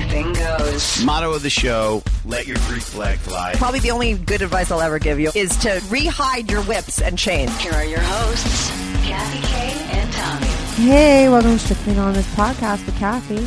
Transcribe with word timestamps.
anything 0.00 0.32
goes. 0.32 1.02
Motto 1.04 1.32
of 1.32 1.42
the 1.42 1.50
show: 1.50 2.02
Let 2.24 2.46
your 2.46 2.56
freak 2.58 2.82
flag 2.82 3.18
fly. 3.18 3.52
Probably 3.56 3.80
the 3.80 3.90
only 3.90 4.14
good 4.14 4.42
advice 4.42 4.70
I'll 4.70 4.80
ever 4.80 4.98
give 4.98 5.20
you 5.20 5.30
is 5.34 5.56
to 5.58 5.68
rehide 5.88 6.50
your 6.50 6.62
whips 6.62 7.00
and 7.00 7.18
chains. 7.18 7.56
Here 7.58 7.72
are 7.72 7.84
your 7.84 8.00
hosts, 8.00 8.70
Kathy 9.06 9.46
Kay 9.46 9.98
and 9.98 10.12
Tommy. 10.12 10.46
Hey, 10.86 11.28
welcome 11.28 11.52
to 11.52 11.58
Strictly 11.58 11.92
Anonymous 11.92 12.26
podcast 12.34 12.84
with 12.86 12.96
Kathy. 12.98 13.46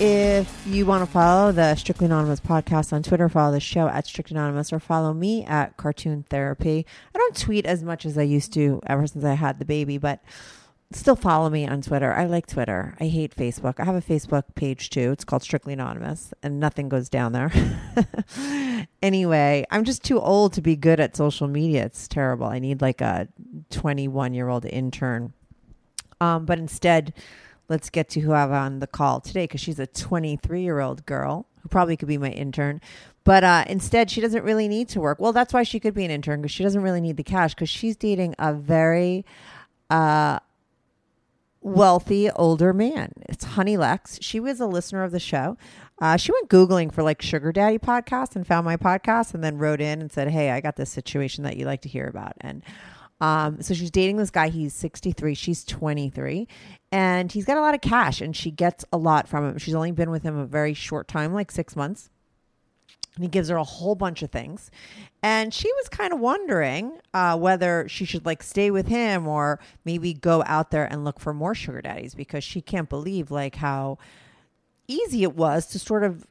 If 0.00 0.64
you 0.64 0.86
want 0.86 1.04
to 1.04 1.10
follow 1.10 1.50
the 1.50 1.74
Strictly 1.74 2.06
Anonymous 2.06 2.40
podcast 2.40 2.92
on 2.92 3.02
Twitter, 3.02 3.28
follow 3.28 3.52
the 3.52 3.58
show 3.60 3.88
at 3.88 4.06
Strictly 4.06 4.36
Anonymous 4.36 4.72
or 4.72 4.78
follow 4.78 5.12
me 5.12 5.44
at 5.44 5.76
Cartoon 5.76 6.24
Therapy. 6.28 6.86
I 7.14 7.18
don't 7.18 7.36
tweet 7.36 7.66
as 7.66 7.82
much 7.82 8.06
as 8.06 8.16
I 8.16 8.22
used 8.22 8.52
to 8.52 8.80
ever 8.86 9.06
since 9.08 9.24
I 9.24 9.34
had 9.34 9.58
the 9.58 9.64
baby, 9.64 9.98
but 9.98 10.22
still 10.92 11.16
follow 11.16 11.50
me 11.50 11.66
on 11.66 11.82
Twitter. 11.82 12.12
I 12.12 12.24
like 12.24 12.46
Twitter. 12.46 12.94
I 12.98 13.08
hate 13.08 13.34
Facebook. 13.34 13.78
I 13.78 13.84
have 13.84 13.94
a 13.94 14.00
Facebook 14.00 14.54
page 14.54 14.90
too. 14.90 15.12
It's 15.12 15.24
called 15.24 15.42
Strictly 15.42 15.74
Anonymous, 15.74 16.32
and 16.42 16.58
nothing 16.58 16.88
goes 16.88 17.08
down 17.08 17.32
there. 17.32 17.52
anyway, 19.02 19.66
I'm 19.70 19.84
just 19.84 20.02
too 20.02 20.18
old 20.18 20.54
to 20.54 20.62
be 20.62 20.76
good 20.76 20.98
at 21.00 21.16
social 21.16 21.46
media. 21.46 21.84
It's 21.84 22.08
terrible. 22.08 22.46
I 22.46 22.58
need 22.58 22.80
like 22.80 23.00
a 23.00 23.28
21 23.70 24.34
year 24.34 24.48
old 24.48 24.64
intern. 24.64 25.34
Um, 26.20 26.46
but 26.46 26.58
instead, 26.58 27.12
let's 27.68 27.90
get 27.90 28.08
to 28.10 28.20
who 28.20 28.32
I 28.32 28.40
have 28.40 28.52
on 28.52 28.80
the 28.80 28.86
call 28.86 29.20
today 29.20 29.44
because 29.44 29.60
she's 29.60 29.78
a 29.78 29.86
23 29.86 30.62
year 30.62 30.80
old 30.80 31.04
girl 31.06 31.46
who 31.60 31.68
probably 31.68 31.96
could 31.96 32.08
be 32.08 32.18
my 32.18 32.30
intern. 32.30 32.80
But 33.24 33.44
uh, 33.44 33.64
instead, 33.68 34.10
she 34.10 34.22
doesn't 34.22 34.42
really 34.42 34.68
need 34.68 34.88
to 34.90 35.00
work. 35.00 35.20
Well, 35.20 35.34
that's 35.34 35.52
why 35.52 35.62
she 35.62 35.78
could 35.80 35.92
be 35.92 36.04
an 36.06 36.10
intern 36.10 36.40
because 36.40 36.52
she 36.52 36.62
doesn't 36.62 36.80
really 36.80 37.02
need 37.02 37.18
the 37.18 37.22
cash 37.24 37.54
because 37.54 37.68
she's 37.68 37.94
dating 37.94 38.34
a 38.38 38.54
very 38.54 39.26
uh, 39.90 40.38
wealthy 41.60 42.30
older 42.30 42.72
man. 42.72 43.12
It's 43.28 43.44
Honey 43.44 43.76
Lexx. 43.76 44.18
She 44.20 44.40
was 44.40 44.60
a 44.60 44.66
listener 44.66 45.02
of 45.02 45.12
the 45.12 45.20
show. 45.20 45.56
Uh, 46.00 46.16
she 46.16 46.32
went 46.32 46.48
Googling 46.48 46.92
for 46.92 47.02
like 47.02 47.20
Sugar 47.20 47.52
Daddy 47.52 47.78
podcast 47.78 48.36
and 48.36 48.46
found 48.46 48.64
my 48.64 48.76
podcast 48.76 49.34
and 49.34 49.42
then 49.42 49.58
wrote 49.58 49.80
in 49.80 50.00
and 50.00 50.12
said, 50.12 50.28
Hey, 50.28 50.50
I 50.50 50.60
got 50.60 50.76
this 50.76 50.90
situation 50.90 51.44
that 51.44 51.56
you'd 51.56 51.66
like 51.66 51.82
to 51.82 51.88
hear 51.88 52.06
about. 52.06 52.34
And 52.40 52.62
um, 53.20 53.60
so 53.62 53.74
she's 53.74 53.90
dating 53.90 54.16
this 54.16 54.30
guy. 54.30 54.48
He's 54.48 54.74
63. 54.74 55.34
She's 55.34 55.64
23. 55.64 56.46
And 56.92 57.30
he's 57.32 57.44
got 57.44 57.56
a 57.56 57.60
lot 57.60 57.74
of 57.74 57.80
cash 57.80 58.20
and 58.20 58.34
she 58.34 58.50
gets 58.50 58.84
a 58.92 58.96
lot 58.96 59.28
from 59.28 59.44
him. 59.44 59.58
She's 59.58 59.74
only 59.74 59.92
been 59.92 60.10
with 60.10 60.22
him 60.22 60.36
a 60.36 60.46
very 60.46 60.74
short 60.74 61.08
time, 61.08 61.34
like 61.34 61.50
six 61.50 61.74
months. 61.74 62.10
And 63.18 63.24
he 63.24 63.28
gives 63.28 63.48
her 63.48 63.56
a 63.56 63.64
whole 63.64 63.96
bunch 63.96 64.22
of 64.22 64.30
things. 64.30 64.70
And 65.22 65.52
she 65.52 65.70
was 65.72 65.88
kind 65.88 66.12
of 66.12 66.20
wondering 66.20 66.98
uh, 67.12 67.36
whether 67.36 67.88
she 67.88 68.04
should 68.04 68.24
like 68.24 68.42
stay 68.42 68.70
with 68.70 68.86
him 68.86 69.26
or 69.26 69.58
maybe 69.84 70.14
go 70.14 70.44
out 70.46 70.70
there 70.70 70.84
and 70.84 71.04
look 71.04 71.18
for 71.18 71.34
more 71.34 71.54
sugar 71.54 71.82
daddies 71.82 72.14
because 72.14 72.44
she 72.44 72.60
can't 72.60 72.88
believe 72.88 73.30
like 73.30 73.56
how 73.56 73.98
easy 74.86 75.24
it 75.24 75.34
was 75.34 75.66
to 75.66 75.78
sort 75.78 76.04
of 76.04 76.24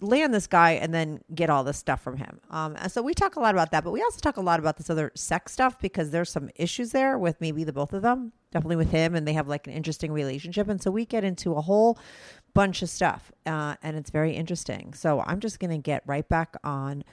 land 0.00 0.34
this 0.34 0.46
guy 0.46 0.72
and 0.72 0.92
then 0.92 1.20
get 1.34 1.50
all 1.50 1.64
this 1.64 1.78
stuff 1.78 2.02
from 2.02 2.16
him. 2.16 2.40
Um, 2.50 2.76
and 2.78 2.90
so 2.90 3.02
we 3.02 3.14
talk 3.14 3.36
a 3.36 3.40
lot 3.40 3.54
about 3.54 3.70
that, 3.70 3.84
but 3.84 3.92
we 3.92 4.02
also 4.02 4.20
talk 4.20 4.36
a 4.36 4.42
lot 4.42 4.58
about 4.58 4.76
this 4.76 4.90
other 4.90 5.12
sex 5.14 5.52
stuff 5.52 5.78
because 5.78 6.10
there's 6.10 6.30
some 6.30 6.50
issues 6.56 6.90
there 6.90 7.18
with 7.18 7.40
maybe 7.40 7.64
the 7.64 7.72
both 7.72 7.92
of 7.92 8.02
them, 8.02 8.32
definitely 8.50 8.76
with 8.76 8.90
him, 8.90 9.14
and 9.14 9.26
they 9.26 9.32
have 9.32 9.48
like 9.48 9.66
an 9.66 9.72
interesting 9.72 10.12
relationship. 10.12 10.68
And 10.68 10.82
so 10.82 10.90
we 10.90 11.04
get 11.06 11.24
into 11.24 11.54
a 11.54 11.60
whole 11.60 11.98
bunch 12.54 12.82
of 12.82 12.90
stuff, 12.90 13.32
uh, 13.46 13.76
and 13.82 13.96
it's 13.96 14.10
very 14.10 14.32
interesting. 14.32 14.94
So 14.94 15.22
I'm 15.26 15.40
just 15.40 15.60
going 15.60 15.70
to 15.70 15.78
get 15.78 16.02
right 16.06 16.28
back 16.28 16.56
on. 16.62 17.04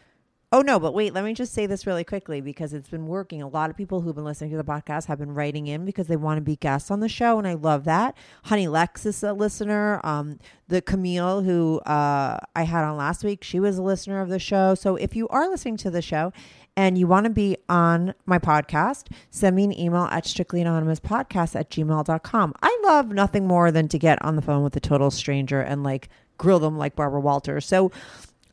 Oh 0.52 0.62
no, 0.62 0.80
but 0.80 0.96
wait, 0.96 1.14
let 1.14 1.24
me 1.24 1.36
just 1.36 1.54
say 1.54 1.68
this 1.68 1.86
really 1.86 2.04
quickly 2.04 2.42
because 2.42 2.74
it's 2.74 2.90
been 2.90 3.06
working. 3.06 3.44
A 3.44 3.48
lot 3.48 3.70
of 3.70 3.78
people 3.78 4.02
who've 4.02 4.16
been 4.16 4.26
listening 4.26 4.50
to 4.50 4.58
the 4.58 4.64
podcast 4.64 5.06
have 5.06 5.20
been 5.20 5.36
writing 5.36 5.68
in 5.68 5.86
because 5.86 6.08
they 6.08 6.16
want 6.16 6.38
to 6.38 6.42
be 6.42 6.56
guests 6.56 6.90
on 6.90 7.02
the 7.02 7.10
show, 7.10 7.38
and 7.38 7.48
I 7.48 7.54
love 7.54 7.84
that. 7.84 8.18
Honey 8.46 8.66
Lexx 8.66 9.06
is 9.06 9.22
a 9.22 9.34
listener. 9.34 10.02
Um, 10.04 10.40
the 10.68 10.82
Camille 10.82 11.44
who 11.44 11.80
uh, 11.82 12.40
I 12.56 12.64
had 12.64 12.84
on 12.84 12.98
last 12.98 13.24
week, 13.24 13.44
she 13.44 13.60
was 13.60 13.78
a 13.78 13.84
listener 13.84 14.22
of 14.22 14.30
the 14.30 14.40
show. 14.40 14.74
So 14.74 14.96
if 14.96 15.16
you 15.16 15.28
are 15.28 15.48
listening 15.48 15.78
to 15.78 15.92
the 15.92 16.02
show 16.02 16.34
and 16.80 16.98
you 16.98 17.08
want 17.08 17.26
to 17.26 17.30
be 17.30 17.58
on 17.68 18.14
my 18.26 18.40
podcast, 18.40 19.08
send 19.32 19.54
me 19.54 19.66
an 19.66 19.78
email 19.78 20.04
at 20.04 20.24
strictlyanonymouspodcast 20.24 21.60
at 21.60 21.70
gmail.com. 21.70 22.54
I 22.64 22.80
love 22.86 23.10
nothing 23.10 23.46
more 23.46 23.70
than 23.70 23.90
to 23.90 24.00
get 24.00 24.24
on 24.24 24.38
the 24.38 24.42
phone 24.42 24.64
with 24.64 24.78
a 24.78 24.80
total 24.80 25.12
stranger 25.12 25.60
and 25.60 25.84
like 25.84 26.08
grill 26.38 26.60
them 26.60 26.78
like 26.78 26.96
Barbara 26.96 27.20
Walters. 27.20 27.66
So 27.66 27.92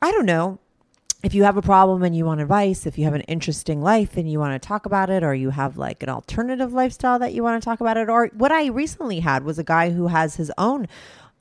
I 0.02 0.10
don't 0.10 0.26
know 0.26 0.58
if 1.22 1.34
you 1.34 1.44
have 1.44 1.56
a 1.56 1.62
problem 1.62 2.02
and 2.02 2.16
you 2.16 2.24
want 2.24 2.40
advice, 2.40 2.84
if 2.84 2.98
you 2.98 3.04
have 3.04 3.14
an 3.14 3.20
interesting 3.22 3.80
life 3.80 4.16
and 4.16 4.28
you 4.28 4.40
want 4.40 4.60
to 4.60 4.66
talk 4.66 4.86
about 4.86 5.08
it, 5.08 5.22
or 5.22 5.32
you 5.32 5.50
have 5.50 5.78
like 5.78 6.02
an 6.02 6.08
alternative 6.08 6.72
lifestyle 6.72 7.20
that 7.20 7.32
you 7.32 7.44
want 7.44 7.62
to 7.62 7.64
talk 7.64 7.80
about 7.80 7.96
it, 7.96 8.08
or 8.08 8.32
what 8.34 8.50
I 8.50 8.66
recently 8.66 9.20
had 9.20 9.44
was 9.44 9.56
a 9.56 9.64
guy 9.64 9.90
who 9.90 10.08
has 10.08 10.34
his 10.34 10.50
own 10.58 10.88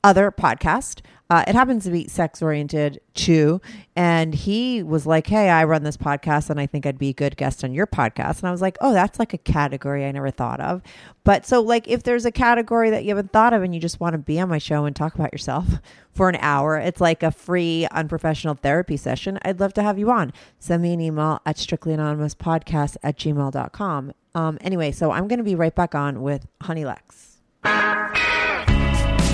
other 0.06 0.30
podcast. 0.30 1.00
Uh, 1.28 1.42
it 1.48 1.56
happens 1.56 1.82
to 1.82 1.90
be 1.90 2.06
sex 2.06 2.40
oriented 2.40 3.00
too. 3.12 3.60
And 3.96 4.32
he 4.32 4.84
was 4.84 5.04
like, 5.04 5.26
Hey, 5.26 5.50
I 5.50 5.64
run 5.64 5.82
this 5.82 5.96
podcast 5.96 6.48
and 6.48 6.60
I 6.60 6.66
think 6.66 6.86
I'd 6.86 6.98
be 6.98 7.08
a 7.08 7.12
good 7.12 7.36
guest 7.36 7.64
on 7.64 7.74
your 7.74 7.88
podcast. 7.88 8.38
And 8.38 8.44
I 8.44 8.52
was 8.52 8.62
like, 8.62 8.78
Oh, 8.80 8.92
that's 8.92 9.18
like 9.18 9.34
a 9.34 9.38
category 9.38 10.06
I 10.06 10.12
never 10.12 10.30
thought 10.30 10.60
of. 10.60 10.82
But 11.24 11.44
so, 11.44 11.60
like, 11.60 11.88
if 11.88 12.04
there's 12.04 12.24
a 12.24 12.30
category 12.30 12.90
that 12.90 13.02
you 13.02 13.08
haven't 13.08 13.32
thought 13.32 13.52
of 13.52 13.64
and 13.64 13.74
you 13.74 13.80
just 13.80 13.98
want 13.98 14.12
to 14.12 14.18
be 14.18 14.38
on 14.38 14.48
my 14.48 14.58
show 14.58 14.84
and 14.84 14.94
talk 14.94 15.16
about 15.16 15.32
yourself 15.32 15.66
for 16.12 16.28
an 16.28 16.36
hour, 16.36 16.78
it's 16.78 17.00
like 17.00 17.24
a 17.24 17.32
free, 17.32 17.88
unprofessional 17.90 18.54
therapy 18.54 18.96
session. 18.96 19.40
I'd 19.42 19.58
love 19.58 19.74
to 19.74 19.82
have 19.82 19.98
you 19.98 20.08
on. 20.12 20.32
Send 20.60 20.84
me 20.84 20.92
an 20.92 21.00
email 21.00 21.40
at 21.44 21.56
strictlyanonymouspodcast 21.56 22.98
at 23.02 23.18
gmail.com. 23.18 24.12
Um, 24.36 24.58
anyway, 24.60 24.92
so 24.92 25.10
I'm 25.10 25.26
going 25.26 25.38
to 25.38 25.44
be 25.44 25.56
right 25.56 25.74
back 25.74 25.96
on 25.96 26.22
with 26.22 26.46
Honey 26.62 26.84
Lexx. 26.84 28.22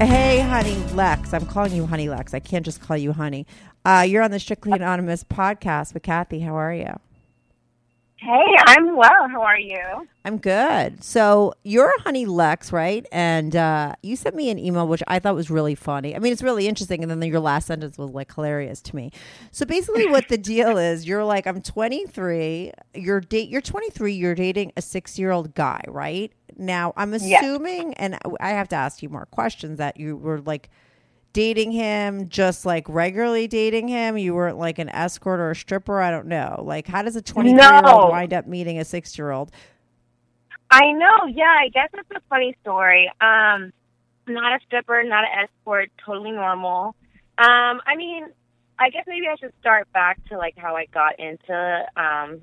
Hey, 0.00 0.40
Honey 0.40 0.74
Lexx. 0.94 1.32
I'm 1.32 1.46
calling 1.46 1.72
you 1.74 1.86
Honey 1.86 2.06
Lexx. 2.06 2.34
I 2.34 2.40
can't 2.40 2.64
just 2.64 2.80
call 2.80 2.96
you 2.96 3.12
Honey. 3.12 3.46
Uh, 3.84 4.04
you're 4.08 4.22
on 4.22 4.30
the 4.30 4.40
Strictly 4.40 4.72
Anonymous 4.72 5.24
podcast 5.24 5.94
with 5.94 6.02
Kathy. 6.02 6.40
How 6.40 6.56
are 6.56 6.72
you? 6.74 6.98
Hey, 8.16 8.56
I'm 8.66 8.96
well. 8.96 9.28
How 9.28 9.42
are 9.42 9.58
you? 9.58 10.06
I'm 10.24 10.38
good. 10.38 11.02
So 11.02 11.54
you're 11.64 11.92
Honey 12.02 12.24
Lexx, 12.24 12.70
right? 12.70 13.04
And 13.10 13.56
uh, 13.56 13.96
you 14.02 14.14
sent 14.14 14.36
me 14.36 14.48
an 14.50 14.60
email, 14.60 14.86
which 14.86 15.02
I 15.08 15.18
thought 15.18 15.34
was 15.34 15.50
really 15.50 15.74
funny. 15.74 16.14
I 16.14 16.20
mean, 16.20 16.32
it's 16.32 16.42
really 16.42 16.68
interesting. 16.68 17.02
And 17.02 17.10
then 17.10 17.20
your 17.22 17.40
last 17.40 17.66
sentence 17.66 17.98
was 17.98 18.10
like 18.10 18.32
hilarious 18.32 18.80
to 18.82 18.94
me. 18.96 19.10
So 19.50 19.66
basically, 19.66 20.06
what 20.06 20.28
the 20.28 20.38
deal 20.38 20.78
is, 20.78 21.04
you're 21.06 21.24
like, 21.24 21.48
I'm 21.48 21.62
23. 21.62 22.72
You're 22.94 23.20
date. 23.20 23.48
You're 23.48 23.60
23. 23.60 24.12
You're 24.14 24.36
dating 24.36 24.72
a 24.76 24.82
six 24.82 25.18
year 25.18 25.32
old 25.32 25.54
guy, 25.54 25.82
right? 25.88 26.32
Now, 26.56 26.92
I'm 26.96 27.14
assuming, 27.14 27.94
and 27.94 28.18
I 28.40 28.50
have 28.50 28.68
to 28.68 28.76
ask 28.76 29.02
you 29.02 29.08
more 29.08 29.26
questions, 29.26 29.78
that 29.78 29.98
you 29.98 30.16
were 30.16 30.40
like 30.40 30.70
dating 31.32 31.72
him, 31.72 32.28
just 32.28 32.66
like 32.66 32.88
regularly 32.88 33.48
dating 33.48 33.88
him. 33.88 34.18
You 34.18 34.34
weren't 34.34 34.58
like 34.58 34.78
an 34.78 34.88
escort 34.90 35.40
or 35.40 35.50
a 35.50 35.56
stripper. 35.56 36.00
I 36.00 36.10
don't 36.10 36.26
know. 36.26 36.62
Like, 36.64 36.86
how 36.86 37.02
does 37.02 37.16
a 37.16 37.22
23 37.22 37.60
year 37.60 37.82
old 37.86 38.10
wind 38.10 38.32
up 38.32 38.46
meeting 38.46 38.78
a 38.78 38.84
six 38.84 39.16
year 39.16 39.30
old? 39.30 39.50
I 40.70 40.92
know. 40.92 41.26
Yeah, 41.30 41.54
I 41.58 41.68
guess 41.68 41.90
it's 41.92 42.10
a 42.14 42.20
funny 42.30 42.56
story. 42.62 43.10
Um, 43.20 43.72
not 44.26 44.54
a 44.54 44.64
stripper, 44.66 45.02
not 45.02 45.24
an 45.24 45.44
escort, 45.44 45.90
totally 46.04 46.30
normal. 46.30 46.94
Um, 47.38 47.80
I 47.86 47.94
mean, 47.96 48.26
I 48.78 48.90
guess 48.90 49.04
maybe 49.06 49.26
I 49.28 49.36
should 49.36 49.52
start 49.60 49.90
back 49.92 50.24
to 50.28 50.38
like 50.38 50.54
how 50.56 50.76
I 50.76 50.86
got 50.86 51.18
into 51.18 51.86
um 51.96 52.40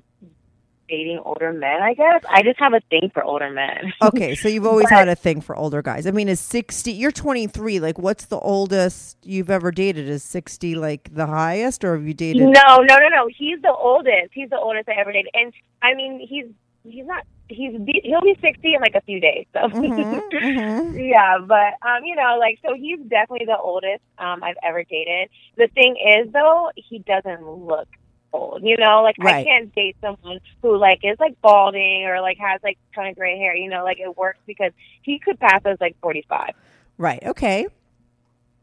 dating 0.90 1.20
older 1.24 1.52
men. 1.52 1.80
I 1.82 1.94
guess 1.94 2.22
I 2.28 2.42
just 2.42 2.58
have 2.58 2.74
a 2.74 2.80
thing 2.90 3.10
for 3.14 3.22
older 3.24 3.48
men. 3.50 3.92
Okay, 4.02 4.34
so 4.34 4.48
you've 4.48 4.66
always 4.66 4.86
But- 4.90 4.98
had 4.98 5.08
a 5.08 5.14
thing 5.14 5.40
for 5.40 5.56
older 5.56 5.80
guys. 5.82 6.06
I 6.06 6.10
mean, 6.10 6.28
is 6.28 6.40
60, 6.40 6.90
you're 6.92 7.12
23. 7.12 7.78
Like, 7.80 7.98
what's 7.98 8.26
the 8.26 8.38
oldest 8.40 9.16
you've 9.24 9.48
ever 9.50 9.70
dated? 9.70 10.08
Is 10.08 10.22
60 10.24 10.74
like 10.74 11.14
the 11.14 11.26
highest, 11.26 11.84
or 11.84 11.94
have 11.96 12.06
you 12.06 12.14
dated? 12.14 12.42
No, 12.42 12.76
no, 12.78 12.96
no, 12.98 13.08
no. 13.08 13.28
He's 13.34 13.60
the 13.62 13.72
oldest. 13.72 14.30
He's 14.32 14.50
the 14.50 14.58
oldest 14.58 14.88
I 14.88 15.00
ever 15.00 15.12
dated, 15.12 15.30
and 15.34 15.52
I 15.82 15.94
mean, 15.94 16.26
he's 16.28 16.46
he's 16.84 17.06
not 17.06 17.24
he's 17.48 17.76
be, 17.80 18.00
he'll 18.04 18.20
be 18.22 18.36
60 18.40 18.74
in 18.74 18.80
like 18.80 18.94
a 18.94 19.00
few 19.02 19.20
days. 19.20 19.44
So 19.52 19.60
Mhm, 19.68 20.22
mhm. 20.32 21.08
yeah, 21.10 21.38
but 21.46 21.74
um 21.86 22.04
you 22.04 22.14
know, 22.16 22.36
like 22.38 22.58
so 22.64 22.74
he's 22.74 22.98
definitely 23.00 23.46
the 23.46 23.58
oldest 23.58 24.02
um 24.18 24.42
I've 24.42 24.56
ever 24.62 24.82
dated. 24.84 25.28
The 25.56 25.68
thing 25.74 25.96
is 26.18 26.32
though, 26.32 26.70
he 26.76 27.00
doesn't 27.00 27.46
look 27.46 27.88
old. 28.32 28.62
You 28.62 28.76
know, 28.76 29.02
like 29.02 29.16
I 29.20 29.44
can't 29.44 29.74
date 29.74 29.96
someone 30.00 30.40
who 30.62 30.76
like 30.76 31.00
is 31.02 31.18
like 31.18 31.40
balding 31.42 32.04
or 32.06 32.20
like 32.20 32.38
has 32.38 32.60
like 32.62 32.78
kind 32.94 33.08
of 33.10 33.16
gray 33.16 33.38
hair, 33.38 33.54
you 33.56 33.68
know, 33.68 33.84
like 33.84 33.98
it 34.00 34.16
works 34.16 34.38
because 34.46 34.72
he 35.02 35.18
could 35.18 35.38
pass 35.40 35.60
as 35.64 35.78
like 35.80 35.96
45. 36.00 36.50
Right. 36.98 37.22
Okay. 37.24 37.66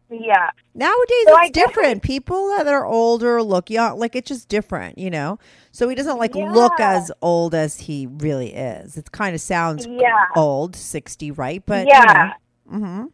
Yeah. 0.09 0.51
Nowadays 0.73 1.25
So 1.25 1.37
it's 1.41 1.51
different. 1.51 2.01
People 2.01 2.47
that 2.55 2.67
are 2.67 2.85
older 2.85 3.43
look 3.43 3.69
young. 3.69 3.99
Like 3.99 4.15
it's 4.15 4.27
just 4.27 4.47
different, 4.47 4.97
you 4.97 5.09
know. 5.09 5.37
So 5.71 5.89
he 5.89 5.95
doesn't 5.95 6.17
like 6.17 6.33
look 6.35 6.79
as 6.79 7.11
old 7.21 7.53
as 7.53 7.81
he 7.81 8.07
really 8.07 8.53
is. 8.53 8.95
It 8.97 9.11
kind 9.11 9.35
of 9.35 9.41
sounds 9.41 9.85
Yeah. 9.85 10.25
old, 10.35 10.75
sixty, 10.75 11.31
right? 11.31 11.61
But 11.65 11.87
yeah, 11.87 12.31
You 12.67 12.79
know, 12.79 13.11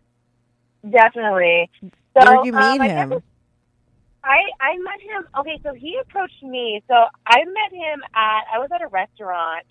mhm. 0.84 0.92
definitely. 0.92 1.70
So 1.82 1.90
Where'd 2.28 2.46
you 2.46 2.54
meet 2.54 2.60
um, 2.76 2.82
I 2.82 2.88
guess 2.88 3.10
him? 3.12 3.24
I 4.24 4.40
I 4.60 4.78
met 4.78 5.02
him. 5.02 5.28
Okay, 5.40 5.60
so 5.64 5.74
he 5.74 5.98
approached 6.02 6.42
me. 6.42 6.82
So 6.88 6.94
I 7.28 7.44
met 7.44 7.72
him 7.72 8.02
at 8.16 8.44
I 8.54 8.60
was 8.60 8.70
at 8.74 8.82
a 8.82 8.88
restaurant, 8.88 9.66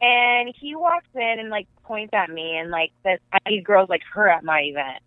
and 0.00 0.54
he 0.60 0.76
walks 0.76 1.08
in 1.14 1.36
and 1.38 1.48
like 1.48 1.66
points 1.84 2.12
at 2.12 2.30
me 2.30 2.56
and 2.56 2.70
like 2.70 2.92
says, 3.02 3.18
"I 3.32 3.38
need 3.48 3.64
girls 3.64 3.88
like 3.88 4.02
her 4.12 4.28
at 4.28 4.44
my 4.44 4.60
event." 4.60 5.02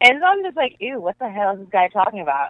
And 0.00 0.18
so 0.20 0.26
I'm 0.26 0.42
just 0.42 0.56
like, 0.56 0.76
"Ew, 0.80 1.00
what 1.00 1.18
the 1.18 1.28
hell 1.28 1.54
is 1.54 1.60
this 1.60 1.68
guy 1.70 1.88
talking 1.88 2.20
about?" 2.20 2.48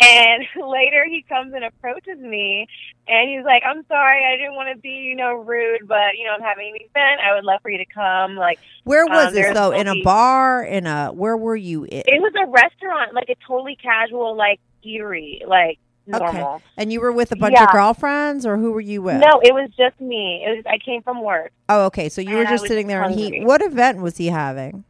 And 0.00 0.44
later 0.56 1.04
he 1.06 1.24
comes 1.28 1.54
and 1.54 1.64
approaches 1.64 2.18
me, 2.18 2.68
and 3.08 3.28
he's 3.28 3.44
like, 3.44 3.64
"I'm 3.66 3.84
sorry, 3.86 4.22
I 4.24 4.36
didn't 4.36 4.54
want 4.54 4.72
to 4.72 4.80
be 4.80 4.90
you 4.90 5.16
know 5.16 5.34
rude, 5.34 5.88
but 5.88 6.16
you 6.16 6.24
know 6.24 6.34
I'm 6.34 6.42
having 6.42 6.68
an 6.68 6.76
event. 6.76 7.20
I 7.20 7.34
would 7.34 7.44
love 7.44 7.60
for 7.62 7.70
you 7.70 7.78
to 7.78 7.86
come." 7.86 8.36
Like 8.36 8.60
Where 8.84 9.06
was 9.06 9.28
um, 9.28 9.34
this 9.34 9.54
though? 9.54 9.72
In 9.72 9.88
a 9.88 10.02
bar? 10.04 10.62
In 10.62 10.86
a 10.86 11.08
where 11.08 11.36
were 11.36 11.56
you? 11.56 11.82
In? 11.82 12.02
it 12.06 12.22
was 12.22 12.32
a 12.40 12.48
restaurant, 12.48 13.12
like 13.12 13.28
a 13.28 13.36
totally 13.44 13.74
casual, 13.74 14.36
like 14.36 14.60
eatery, 14.84 15.46
like 15.46 15.78
normal. 16.06 16.62
And 16.76 16.92
you 16.92 17.00
were 17.00 17.12
with 17.12 17.32
a 17.32 17.36
bunch 17.36 17.54
Yeah. 17.54 17.64
of 17.64 17.70
girlfriends, 17.70 18.44
or 18.44 18.56
who 18.56 18.72
were 18.72 18.80
you 18.80 19.02
with? 19.02 19.18
No, 19.20 19.40
it 19.42 19.54
was 19.54 19.70
just 19.76 20.00
me. 20.00 20.44
It 20.46 20.56
was 20.56 20.64
I 20.66 20.78
came 20.78 21.02
from 21.02 21.22
work. 21.22 21.52
Oh, 21.68 21.86
okay. 21.86 22.08
So 22.08 22.20
you 22.20 22.36
were 22.36 22.44
just 22.44 22.66
sitting 22.66 22.86
there, 22.86 23.02
and 23.02 23.14
he. 23.14 23.40
What 23.44 23.62
event 23.62 24.00
was 24.02 24.16
he 24.16 24.26
having? 24.28 24.84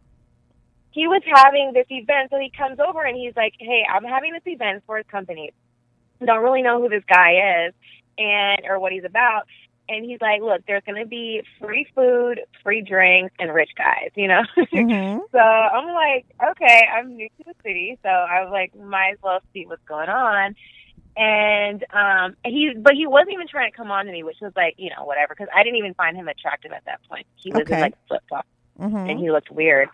He 0.91 1.07
was 1.07 1.23
having 1.25 1.73
this 1.73 1.87
event, 1.89 2.31
so 2.31 2.39
he 2.39 2.51
comes 2.51 2.79
over 2.79 3.03
and 3.03 3.17
he's 3.17 3.35
like, 3.35 3.55
"Hey, 3.59 3.83
I'm 3.89 4.05
having 4.05 4.33
this 4.33 4.43
event 4.47 4.83
for 4.87 4.99
his 4.99 5.07
company. 5.07 5.53
Don't 6.25 6.43
really 6.43 6.63
know 6.63 6.81
who 6.81 6.89
this 6.89 7.05
guy 7.09 7.67
is 7.67 7.75
and 8.19 8.63
or 8.69 8.79
what 8.79 8.93
he's 8.93 9.05
about." 9.05 9.47
And 9.89 10.05
he's 10.05 10.21
like, 10.21 10.41
"Look, 10.41 10.63
there's 10.67 10.83
going 10.85 11.01
to 11.03 11.09
be 11.09 11.43
free 11.61 11.87
food, 11.95 12.41
free 12.63 12.83
drinks, 12.83 13.35
and 13.39 13.53
rich 13.53 13.71
guys. 13.77 14.11
You 14.15 14.29
know." 14.29 14.43
hmm 14.73 15.19
so 15.33 15.39
I'm 15.39 15.93
like, 15.95 16.27
"Okay, 16.53 16.83
I'm 16.95 17.17
new 17.17 17.29
to 17.29 17.45
the 17.47 17.55
city, 17.65 17.99
so 18.03 18.09
I 18.09 18.43
was 18.43 18.51
like, 18.51 18.75
might 18.77 19.13
as 19.13 19.19
well 19.23 19.41
see 19.53 19.67
what's 19.67 19.85
going 19.85 20.09
on." 20.09 20.55
And 21.17 21.85
um 21.93 22.37
he, 22.45 22.73
but 22.79 22.95
he 22.95 23.07
wasn't 23.07 23.33
even 23.35 23.47
trying 23.49 23.71
to 23.71 23.77
come 23.77 23.91
on 23.91 24.07
to 24.07 24.13
me, 24.13 24.23
which 24.23 24.39
was 24.41 24.53
like, 24.57 24.75
you 24.79 24.91
know, 24.91 25.05
whatever, 25.05 25.35
because 25.37 25.49
I 25.55 25.63
didn't 25.63 25.77
even 25.77 25.95
find 25.95 26.17
him 26.17 26.29
attractive 26.29 26.73
at 26.73 26.85
that 26.87 27.01
point. 27.09 27.27
He 27.37 27.51
was 27.51 27.63
Okay. 27.63 27.75
in 27.75 27.81
like 27.81 27.95
flip 28.09 28.23
flops. 28.29 28.49
hmm 28.79 28.95
and 28.97 29.19
he 29.19 29.31
looked 29.31 29.51
weird. 29.51 29.89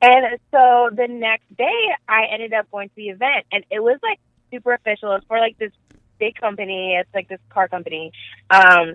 And 0.00 0.38
so 0.52 0.90
the 0.92 1.08
next 1.08 1.56
day, 1.56 1.88
I 2.08 2.26
ended 2.30 2.52
up 2.52 2.70
going 2.70 2.88
to 2.90 2.94
the 2.96 3.08
event, 3.08 3.46
and 3.50 3.64
it 3.70 3.80
was 3.82 3.98
like 4.02 4.20
super 4.52 4.72
official. 4.74 5.12
It's 5.14 5.26
for 5.26 5.38
like 5.38 5.58
this 5.58 5.72
big 6.20 6.34
company. 6.36 6.94
It's 6.94 7.12
like 7.14 7.28
this 7.28 7.40
car 7.50 7.66
company, 7.68 8.12
um, 8.50 8.94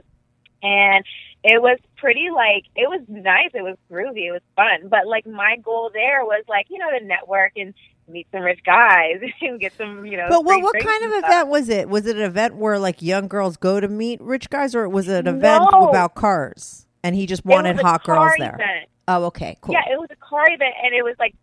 and 0.63 1.03
it 1.43 1.61
was 1.61 1.77
pretty 1.97 2.29
like 2.33 2.63
it 2.75 2.89
was 2.89 3.01
nice. 3.07 3.49
It 3.53 3.61
was 3.61 3.77
groovy. 3.91 4.27
It 4.29 4.31
was 4.31 4.41
fun. 4.55 4.87
But 4.89 5.05
like 5.07 5.27
my 5.27 5.57
goal 5.63 5.91
there 5.93 6.23
was 6.25 6.43
like 6.47 6.67
you 6.69 6.79
know 6.79 6.89
to 6.97 7.05
network 7.05 7.51
and 7.55 7.73
meet 8.07 8.27
some 8.33 8.41
rich 8.41 8.59
guys 8.65 9.21
and 9.41 9.59
get 9.59 9.73
some 9.77 10.05
you 10.05 10.17
know. 10.17 10.27
But 10.29 10.43
what 10.45 10.61
what 10.63 10.79
kind 10.79 11.03
of 11.05 11.11
stuff. 11.11 11.23
event 11.25 11.47
was 11.49 11.69
it? 11.69 11.89
Was 11.89 12.05
it 12.07 12.15
an 12.15 12.23
event 12.23 12.55
where 12.55 12.79
like 12.79 13.01
young 13.01 13.27
girls 13.27 13.57
go 13.57 13.79
to 13.79 13.87
meet 13.87 14.19
rich 14.21 14.49
guys, 14.49 14.73
or 14.73 14.87
was 14.89 15.07
it 15.07 15.27
an 15.27 15.35
event 15.35 15.65
No. 15.71 15.89
about 15.89 16.15
cars? 16.15 16.87
And 17.03 17.13
he 17.15 17.25
just 17.25 17.43
wanted 17.45 17.79
hot 17.81 18.05
girls 18.05 18.17
car 18.19 18.35
there. 18.39 18.53
event. 18.55 18.89
Oh, 19.09 19.25
okay, 19.25 19.57
cool. 19.59 19.73
Yeah, 19.73 19.81
it 19.91 19.99
was 19.99 20.07
a 20.11 20.15
car 20.15 20.45
event, 20.47 20.73
and 20.81 20.93
it 20.95 21.03
was 21.03 21.15
like 21.19 21.35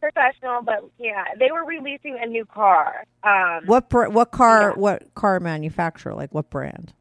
professional. 0.00 0.62
But 0.62 0.84
yeah, 0.98 1.24
they 1.38 1.50
were 1.52 1.64
releasing 1.66 2.18
a 2.18 2.26
new 2.26 2.46
car. 2.46 3.04
Um, 3.22 3.66
What 3.66 3.90
br- 3.90 4.08
what 4.08 4.30
car 4.30 4.70
Yeah. 4.70 4.80
what 4.80 5.14
car 5.14 5.38
manufacturer? 5.40 6.14
Like 6.14 6.32
what 6.32 6.48
brand? 6.48 6.94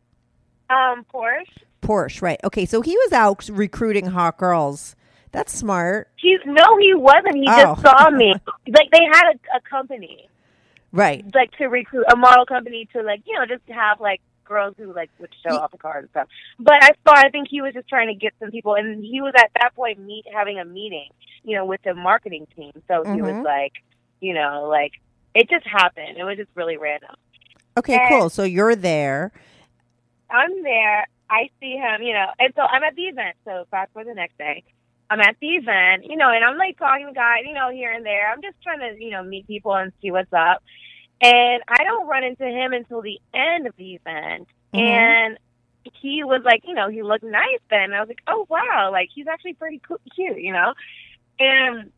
Um, 0.71 1.05
Porsche. 1.13 1.45
Porsche, 1.81 2.21
right? 2.21 2.39
Okay, 2.43 2.65
so 2.65 2.81
he 2.81 2.95
was 2.95 3.11
out 3.11 3.49
recruiting 3.49 4.07
hot 4.07 4.37
girls. 4.37 4.95
That's 5.31 5.53
smart, 5.53 6.09
He's 6.17 6.39
no, 6.45 6.77
he 6.77 6.93
wasn't. 6.93 7.35
He 7.35 7.45
Oh. 7.47 7.75
just 7.75 7.81
saw 7.81 8.09
me. 8.09 8.33
Like 8.67 8.91
they 8.91 9.03
had 9.11 9.31
a, 9.33 9.57
a 9.57 9.61
company, 9.61 10.27
right? 10.91 11.23
like 11.33 11.51
to 11.57 11.67
recruit 11.67 12.05
a 12.11 12.15
model 12.15 12.45
company 12.45 12.87
to 12.93 13.01
like 13.01 13.21
you 13.25 13.37
know 13.39 13.45
just 13.45 13.61
have 13.69 13.99
like 14.01 14.21
girls 14.43 14.75
who 14.77 14.93
like 14.93 15.09
would 15.19 15.33
show 15.45 15.55
off 15.55 15.71
the 15.71 15.77
cars 15.77 16.01
and 16.03 16.09
stuff. 16.09 16.27
But 16.59 16.83
I 16.83 16.89
thought 17.05 17.17
I 17.25 17.29
think 17.29 17.47
he 17.49 17.61
was 17.61 17.73
just 17.73 17.87
trying 17.87 18.07
to 18.09 18.13
get 18.13 18.33
some 18.39 18.51
people, 18.51 18.75
and 18.75 19.03
he 19.03 19.21
was 19.21 19.33
at 19.37 19.49
that 19.61 19.73
point 19.75 19.99
meet 19.99 20.25
having 20.33 20.59
a 20.59 20.65
meeting, 20.65 21.07
you 21.43 21.55
know, 21.55 21.65
with 21.65 21.81
the 21.83 21.93
marketing 21.93 22.45
team. 22.55 22.71
So 22.89 23.03
he 23.03 23.11
Mhm. 23.11 23.21
was 23.21 23.45
like, 23.45 23.71
you 24.19 24.33
know, 24.33 24.67
like 24.69 24.91
it 25.33 25.49
just 25.49 25.65
happened. 25.65 26.17
It 26.17 26.23
was 26.25 26.35
just 26.37 26.49
really 26.55 26.75
random. 26.77 27.15
Okay, 27.77 27.95
And- 27.97 28.09
cool. 28.09 28.29
So 28.29 28.43
you're 28.43 28.75
there. 28.75 29.31
I'm 30.31 30.63
there. 30.63 31.07
I 31.29 31.49
see 31.59 31.73
him, 31.77 32.01
you 32.01 32.13
know, 32.13 32.27
and 32.39 32.53
so 32.55 32.61
I'm 32.61 32.83
at 32.83 32.95
the 32.95 33.03
event. 33.03 33.35
So 33.45 33.65
fast 33.71 33.91
for 33.93 34.03
the 34.03 34.13
next 34.13 34.37
day. 34.37 34.63
I'm 35.09 35.19
at 35.19 35.35
the 35.41 35.47
event, 35.47 36.05
you 36.05 36.15
know, 36.15 36.29
and 36.31 36.43
I'm 36.43 36.57
like 36.57 36.77
talking 36.77 37.07
to 37.07 37.13
guys, 37.13 37.41
you 37.45 37.53
know, 37.53 37.69
here 37.69 37.91
and 37.91 38.05
there. 38.05 38.31
I'm 38.31 38.41
just 38.41 38.55
trying 38.63 38.79
to, 38.79 39.03
you 39.03 39.11
know, 39.11 39.21
meet 39.23 39.45
people 39.45 39.75
and 39.75 39.91
see 40.01 40.09
what's 40.09 40.31
up. 40.31 40.63
And 41.21 41.61
I 41.67 41.83
don't 41.83 42.07
run 42.07 42.23
into 42.23 42.45
him 42.45 42.71
until 42.73 43.01
the 43.01 43.19
end 43.33 43.67
of 43.67 43.75
the 43.75 43.95
event. 43.95 44.47
Mhm. 44.73 44.79
And 44.79 45.37
he 46.01 46.23
was 46.23 46.41
like, 46.45 46.63
you 46.65 46.73
know, 46.73 46.89
he 46.89 47.03
looked 47.03 47.23
nice 47.23 47.59
then. 47.69 47.81
And 47.91 47.95
I 47.95 47.99
was 47.99 48.07
like, 48.07 48.21
oh, 48.27 48.45
wow, 48.49 48.89
like 48.91 49.09
he's 49.13 49.27
actually 49.27 49.53
pretty 49.53 49.79
cu- 49.79 49.97
cute, 50.15 50.39
you 50.39 50.53
know? 50.53 50.73
And 51.39 51.91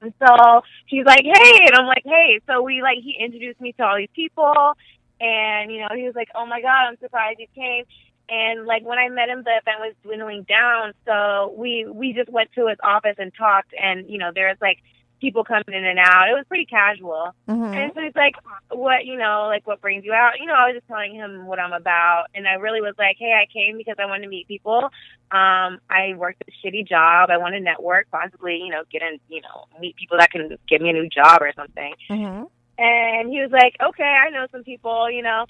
and 0.00 0.12
so 0.18 0.62
he's 0.86 1.04
like, 1.04 1.22
hey, 1.24 1.58
and 1.66 1.74
I'm 1.76 1.86
like, 1.86 2.02
hey. 2.04 2.40
So 2.46 2.62
we 2.62 2.82
like 2.82 2.98
he 2.98 3.16
introduced 3.18 3.60
me 3.60 3.72
to 3.74 3.84
all 3.84 3.96
these 3.96 4.08
people, 4.14 4.76
and 5.22 5.70
you 5.70 5.80
know 5.80 5.88
he 5.94 6.04
was 6.04 6.14
like, 6.14 6.28
oh 6.34 6.44
my 6.46 6.60
god, 6.60 6.88
I'm 6.88 6.98
surprised 6.98 7.38
you 7.38 7.46
came. 7.54 7.84
And 8.28 8.66
like 8.66 8.84
when 8.84 8.98
I 8.98 9.08
met 9.08 9.28
him, 9.28 9.42
the 9.42 9.50
event 9.50 9.80
was 9.80 9.94
dwindling 10.02 10.42
down, 10.44 10.92
so 11.06 11.54
we 11.56 11.86
we 11.86 12.12
just 12.12 12.30
went 12.30 12.50
to 12.52 12.66
his 12.66 12.78
office 12.82 13.16
and 13.18 13.32
talked, 13.34 13.72
and 13.80 14.08
you 14.08 14.18
know 14.18 14.30
there 14.34 14.48
was 14.48 14.58
like 14.60 14.78
people 15.22 15.44
coming 15.44 15.62
in 15.68 15.84
and 15.84 16.00
out. 16.00 16.28
It 16.28 16.32
was 16.32 16.44
pretty 16.48 16.66
casual. 16.66 17.32
Mhm. 17.48 17.76
And 17.76 17.92
so 17.94 18.00
he's 18.00 18.16
like, 18.16 18.34
what, 18.72 19.06
you 19.06 19.16
know, 19.16 19.46
like 19.46 19.64
what 19.68 19.80
brings 19.80 20.04
you 20.04 20.12
out? 20.12 20.40
You 20.40 20.46
know, 20.46 20.54
I 20.54 20.66
was 20.66 20.74
just 20.74 20.88
telling 20.88 21.14
him 21.14 21.46
what 21.46 21.60
I'm 21.60 21.72
about. 21.72 22.24
And 22.34 22.48
I 22.48 22.54
really 22.54 22.80
was 22.80 22.94
like, 22.98 23.16
hey, 23.20 23.32
I 23.32 23.46
came 23.46 23.78
because 23.78 23.94
I 24.00 24.06
wanted 24.06 24.22
to 24.22 24.28
meet 24.28 24.48
people. 24.48 24.90
Um, 25.30 25.78
I 25.88 26.14
worked 26.16 26.42
a 26.42 26.66
shitty 26.66 26.88
job. 26.88 27.30
I 27.30 27.38
want 27.38 27.54
to 27.54 27.60
network, 27.60 28.10
possibly, 28.10 28.56
you 28.56 28.70
know, 28.70 28.82
get 28.90 29.02
in, 29.02 29.20
you 29.28 29.40
know, 29.42 29.66
meet 29.80 29.94
people 29.94 30.18
that 30.18 30.32
can 30.32 30.58
give 30.68 30.82
me 30.82 30.90
a 30.90 30.92
new 30.92 31.08
job 31.08 31.40
or 31.40 31.52
something. 31.54 31.94
Mhm. 32.10 32.50
And 32.78 33.30
he 33.30 33.40
was 33.40 33.50
like, 33.50 33.76
okay, 33.82 34.02
I 34.02 34.30
know 34.30 34.46
some 34.50 34.64
people, 34.64 35.10
you 35.10 35.22
know. 35.22 35.46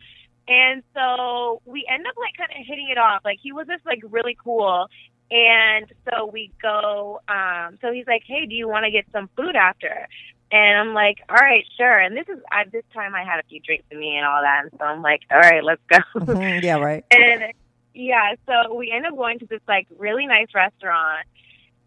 And 0.48 0.82
so 0.94 1.62
we 1.64 1.86
end 1.88 2.06
up 2.06 2.14
like 2.16 2.36
kind 2.36 2.50
of 2.50 2.66
hitting 2.66 2.88
it 2.90 2.98
off. 2.98 3.22
Like 3.24 3.38
he 3.42 3.52
was 3.52 3.66
just 3.68 3.86
like 3.86 4.00
really 4.10 4.36
cool. 4.42 4.88
And 5.30 5.86
so 6.10 6.26
we 6.26 6.50
go, 6.60 7.20
um, 7.28 7.78
so 7.80 7.92
he's 7.92 8.06
like, 8.06 8.22
hey, 8.26 8.44
do 8.46 8.54
you 8.54 8.68
want 8.68 8.84
to 8.84 8.90
get 8.90 9.06
some 9.12 9.30
food 9.36 9.56
after? 9.56 10.08
And 10.50 10.78
I'm 10.78 10.92
like, 10.94 11.18
all 11.30 11.36
right, 11.36 11.64
sure. 11.78 11.98
And 11.98 12.14
this 12.14 12.26
is, 12.28 12.38
at 12.52 12.70
this 12.70 12.84
time 12.92 13.14
I 13.14 13.24
had 13.24 13.38
a 13.40 13.42
few 13.48 13.58
drinks 13.60 13.86
in 13.90 13.98
me 13.98 14.16
and 14.16 14.26
all 14.26 14.42
that. 14.42 14.64
And 14.64 14.72
so 14.78 14.84
I'm 14.84 15.00
like, 15.00 15.22
all 15.30 15.38
right, 15.38 15.64
let's 15.64 15.80
go. 15.88 15.98
Mhm. 16.20 16.62
Yeah, 16.62 16.78
right. 16.78 17.04
And 17.10 17.54
yeah, 17.94 18.34
so 18.46 18.74
we 18.74 18.90
end 18.90 19.06
up 19.06 19.16
going 19.16 19.38
to 19.38 19.46
this 19.46 19.62
like 19.66 19.86
really 19.98 20.26
nice 20.26 20.48
restaurant. 20.54 21.26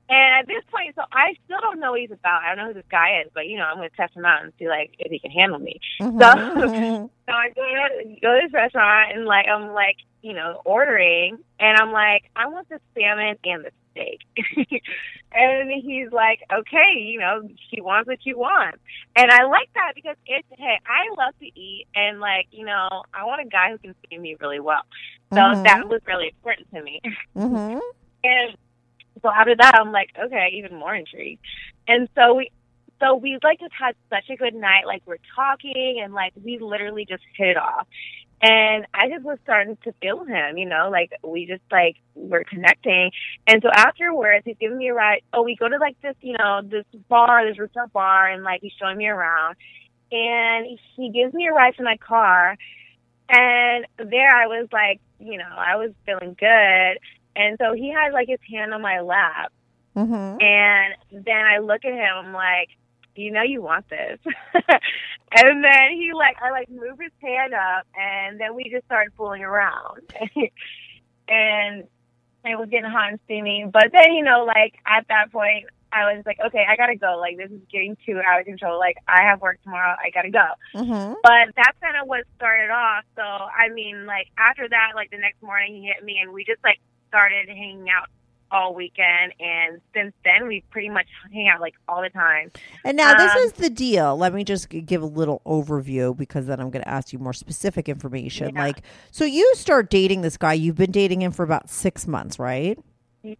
And 0.07 0.35
at 0.39 0.47
this 0.47 0.63
point, 0.71 0.93
so 0.95 1.01
I 1.11 1.33
still 1.45 1.59
don't 1.61 1.79
know 1.79 1.91
what 1.91 2.01
he's 2.01 2.11
about. 2.11 2.43
I 2.43 2.49
don't 2.49 2.57
know 2.57 2.67
who 2.67 2.73
this 2.75 2.91
guy 2.91 3.21
is, 3.25 3.31
but 3.33 3.47
you 3.47 3.57
know, 3.57 3.63
I'm 3.65 3.77
going 3.77 3.89
to 3.89 3.95
test 3.95 4.15
him 4.15 4.23
out 4.25 4.43
and 4.43 4.53
see 4.59 4.67
like 4.67 4.91
if 4.99 5.11
he 5.11 5.19
can 5.19 5.31
handle 5.31 5.59
me. 5.59 5.79
Mhm. 6.01 7.09
So 7.27 7.33
I 7.33 7.49
go 7.55 7.63
to, 7.63 8.19
go 8.21 8.35
to 8.35 8.41
this 8.43 8.53
restaurant 8.53 9.17
and 9.17 9.25
like 9.25 9.47
I'm 9.47 9.73
like 9.73 9.95
you 10.21 10.33
know 10.33 10.61
ordering, 10.63 11.39
and 11.59 11.75
I'm 11.79 11.91
like 11.91 12.29
I 12.35 12.45
want 12.47 12.69
the 12.69 12.79
salmon 12.95 13.35
and 13.43 13.65
the 13.65 13.71
steak, 13.91 14.19
and 15.33 15.71
he's 15.71 16.11
like 16.11 16.41
okay, 16.53 16.99
you 16.99 17.19
know 17.19 17.41
she 17.71 17.81
wants 17.81 18.07
what 18.07 18.19
you 18.25 18.37
want, 18.37 18.75
and 19.15 19.31
I 19.31 19.43
like 19.45 19.69
that 19.73 19.93
because 19.95 20.17
it's 20.27 20.47
hey 20.55 20.77
I 20.85 21.09
love 21.17 21.33
to 21.39 21.45
eat 21.59 21.87
and 21.95 22.19
like 22.19 22.45
you 22.51 22.63
know 22.63 22.87
I 23.11 23.25
want 23.25 23.41
a 23.41 23.49
guy 23.49 23.71
who 23.71 23.79
can 23.79 23.95
feed 24.07 24.21
me 24.21 24.35
really 24.39 24.59
well, 24.59 24.83
so 25.33 25.39
Mhm. 25.39 25.63
that 25.63 25.89
was 25.89 26.01
really 26.05 26.27
important 26.27 26.67
to 26.75 26.81
me. 26.83 27.01
Mhm. 27.35 27.81
And 28.23 28.55
so 29.25 29.31
after 29.31 29.55
that, 29.55 29.73
I'm 29.79 29.91
like, 29.91 30.11
okay, 30.23 30.49
even 30.53 30.77
more 30.77 30.93
intrigued. 30.93 31.41
And 31.87 32.07
so 32.13 32.35
we, 32.35 32.51
so 32.99 33.15
we 33.15 33.39
like 33.43 33.59
just 33.59 33.73
had 33.73 33.95
such 34.07 34.29
a 34.29 34.35
good 34.35 34.53
night. 34.53 34.85
Like 34.85 35.01
we're 35.07 35.17
talking 35.35 35.99
and 36.03 36.13
like 36.13 36.33
we 36.43 36.59
literally 36.59 37.05
just 37.09 37.23
hit 37.35 37.47
it 37.49 37.57
off. 37.57 37.87
And 38.39 38.85
I 38.93 39.09
just 39.09 39.23
was 39.23 39.39
starting 39.43 39.77
to 39.83 39.93
feel 39.93 40.23
him, 40.25 40.59
you 40.59 40.67
know, 40.67 40.89
like 40.91 41.11
we 41.23 41.47
just 41.47 41.63
like 41.71 41.95
were 42.13 42.43
connecting. 42.47 43.09
And 43.47 43.63
so 43.63 43.69
afterwards, 43.73 44.43
he's 44.45 44.57
giving 44.59 44.77
me 44.77 44.89
a 44.89 44.93
ride. 44.93 45.23
Oh, 45.33 45.41
we 45.41 45.55
go 45.55 45.67
to 45.67 45.77
like 45.77 45.99
this, 46.01 46.15
you 46.21 46.35
know, 46.37 46.61
this 46.63 46.85
bar, 47.09 47.47
this 47.47 47.57
rooftop 47.57 47.93
bar, 47.93 48.29
and 48.29 48.43
like 48.43 48.61
he's 48.61 48.73
showing 48.79 48.97
me 48.97 49.07
around. 49.07 49.55
And 50.11 50.77
he 50.95 51.09
gives 51.09 51.33
me 51.33 51.47
a 51.47 51.53
ride 51.53 51.75
to 51.77 51.83
my 51.83 51.97
car. 51.97 52.55
And 53.29 53.87
there 53.97 54.29
I 54.29 54.45
was 54.45 54.67
like, 54.71 55.01
you 55.19 55.39
know, 55.39 55.49
I 55.57 55.77
was 55.77 55.91
feeling 56.05 56.35
good. 56.39 56.99
And 57.35 57.57
so 57.59 57.73
he 57.73 57.91
had 57.91 58.13
like 58.13 58.27
his 58.27 58.39
hand 58.49 58.73
on 58.73 58.81
my 58.81 59.01
lap. 59.01 59.51
Mm-hmm. 59.95 60.41
And 60.41 61.25
then 61.25 61.45
I 61.45 61.59
look 61.59 61.85
at 61.85 61.93
him, 61.93 62.27
I'm 62.27 62.33
like, 62.33 62.69
you 63.15 63.31
know 63.31 63.43
you 63.43 63.61
want 63.61 63.87
this. 63.89 64.19
and 64.53 65.63
then 65.63 65.91
he 65.91 66.11
like 66.13 66.37
I 66.41 66.51
like 66.51 66.69
move 66.69 66.99
his 66.99 67.11
hand 67.21 67.53
up 67.53 67.87
and 67.95 68.39
then 68.39 68.55
we 68.55 68.69
just 68.69 68.85
started 68.85 69.13
fooling 69.17 69.43
around. 69.43 70.01
and 71.27 71.87
it 72.43 72.59
was 72.59 72.69
getting 72.69 72.89
hot 72.89 73.09
and 73.09 73.19
steamy. 73.25 73.65
But 73.71 73.87
then, 73.91 74.13
you 74.13 74.23
know, 74.23 74.45
like 74.45 74.75
at 74.85 75.07
that 75.07 75.31
point 75.31 75.65
I 75.91 76.13
was 76.13 76.23
like, 76.25 76.39
okay, 76.45 76.65
I 76.67 76.75
gotta 76.75 76.97
go. 76.97 77.17
Like 77.17 77.37
this 77.37 77.49
is 77.49 77.61
getting 77.71 77.95
too 78.05 78.19
out 78.25 78.41
of 78.41 78.45
control. 78.45 78.77
Like 78.77 78.97
I 79.07 79.23
have 79.23 79.41
work 79.41 79.61
tomorrow. 79.63 79.95
I 79.97 80.09
gotta 80.09 80.29
go. 80.29 80.45
Mm-hmm. 80.75 81.13
But 81.23 81.55
that's 81.55 81.79
kind 81.79 81.95
of 82.01 82.07
what 82.07 82.25
started 82.35 82.69
off. 82.69 83.05
So 83.15 83.21
I 83.23 83.69
mean, 83.73 84.05
like 84.05 84.27
after 84.37 84.67
that, 84.67 84.91
like 84.95 85.09
the 85.11 85.17
next 85.17 85.41
morning 85.41 85.75
he 85.75 85.87
hit 85.87 86.03
me 86.03 86.19
and 86.21 86.33
we 86.33 86.43
just 86.43 86.63
like 86.63 86.79
started 87.15 87.47
hanging 87.47 87.89
out 87.89 88.09
all 88.51 88.75
weekend 88.75 89.33
and 89.39 89.81
since 89.93 90.13
then 90.23 90.47
we 90.47 90.63
pretty 90.69 90.89
much 90.89 91.07
hang 91.33 91.47
out 91.47 91.61
like 91.61 91.73
all 91.87 92.01
the 92.01 92.09
time. 92.09 92.51
And 92.83 92.95
now 92.95 93.13
this 93.15 93.31
Um, 93.31 93.37
is 93.39 93.53
the 93.53 93.69
deal. 93.69 94.15
Let 94.17 94.33
me 94.33 94.43
just 94.43 94.67
give 94.69 95.01
a 95.01 95.05
little 95.07 95.41
overview 95.45 96.15
because 96.15 96.45
then 96.45 96.59
I'm 96.59 96.69
going 96.69 96.83
to 96.83 96.89
ask 96.89 97.11
you 97.11 97.19
more 97.19 97.33
specific 97.33 97.89
information. 97.89 98.53
Yeah. 98.53 98.63
Like, 98.63 98.81
so 99.11 99.25
you 99.25 99.49
start 99.55 99.89
dating 99.89 100.21
this 100.21 100.37
guy. 100.37 100.53
You've 100.53 100.75
been 100.75 100.91
dating 100.91 101.21
him 101.21 101.31
for 101.31 101.43
about 101.43 101.69
six 101.69 102.05
months, 102.05 102.37
right? 102.37 102.77
Yeah. 103.23 103.35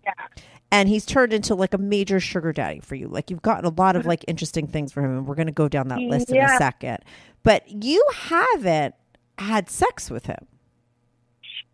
And 0.72 0.90
he's 0.90 1.06
turned 1.06 1.34
into 1.34 1.54
like 1.54 1.74
a 1.74 1.78
major 1.78 2.20
sugar 2.20 2.52
daddy 2.52 2.80
for 2.80 2.96
you. 2.96 3.08
Like 3.08 3.30
you've 3.30 3.44
gotten 3.44 3.66
a 3.66 3.74
lot 3.78 3.96
of 3.96 4.06
like 4.06 4.26
interesting 4.28 4.68
things 4.68 4.92
for 4.92 5.02
him, 5.02 5.12
and 5.18 5.28
we're 5.28 5.36
going 5.36 5.48
to 5.48 5.54
go 5.54 5.68
down 5.68 5.90
that 5.90 6.00
list 6.00 6.32
in 6.32 6.42
a 6.42 6.58
second. 6.58 7.00
But 7.44 7.84
you 7.84 8.04
haven't 8.14 8.96
had 9.38 9.70
sex 9.70 10.10
with 10.10 10.26
him. 10.26 10.48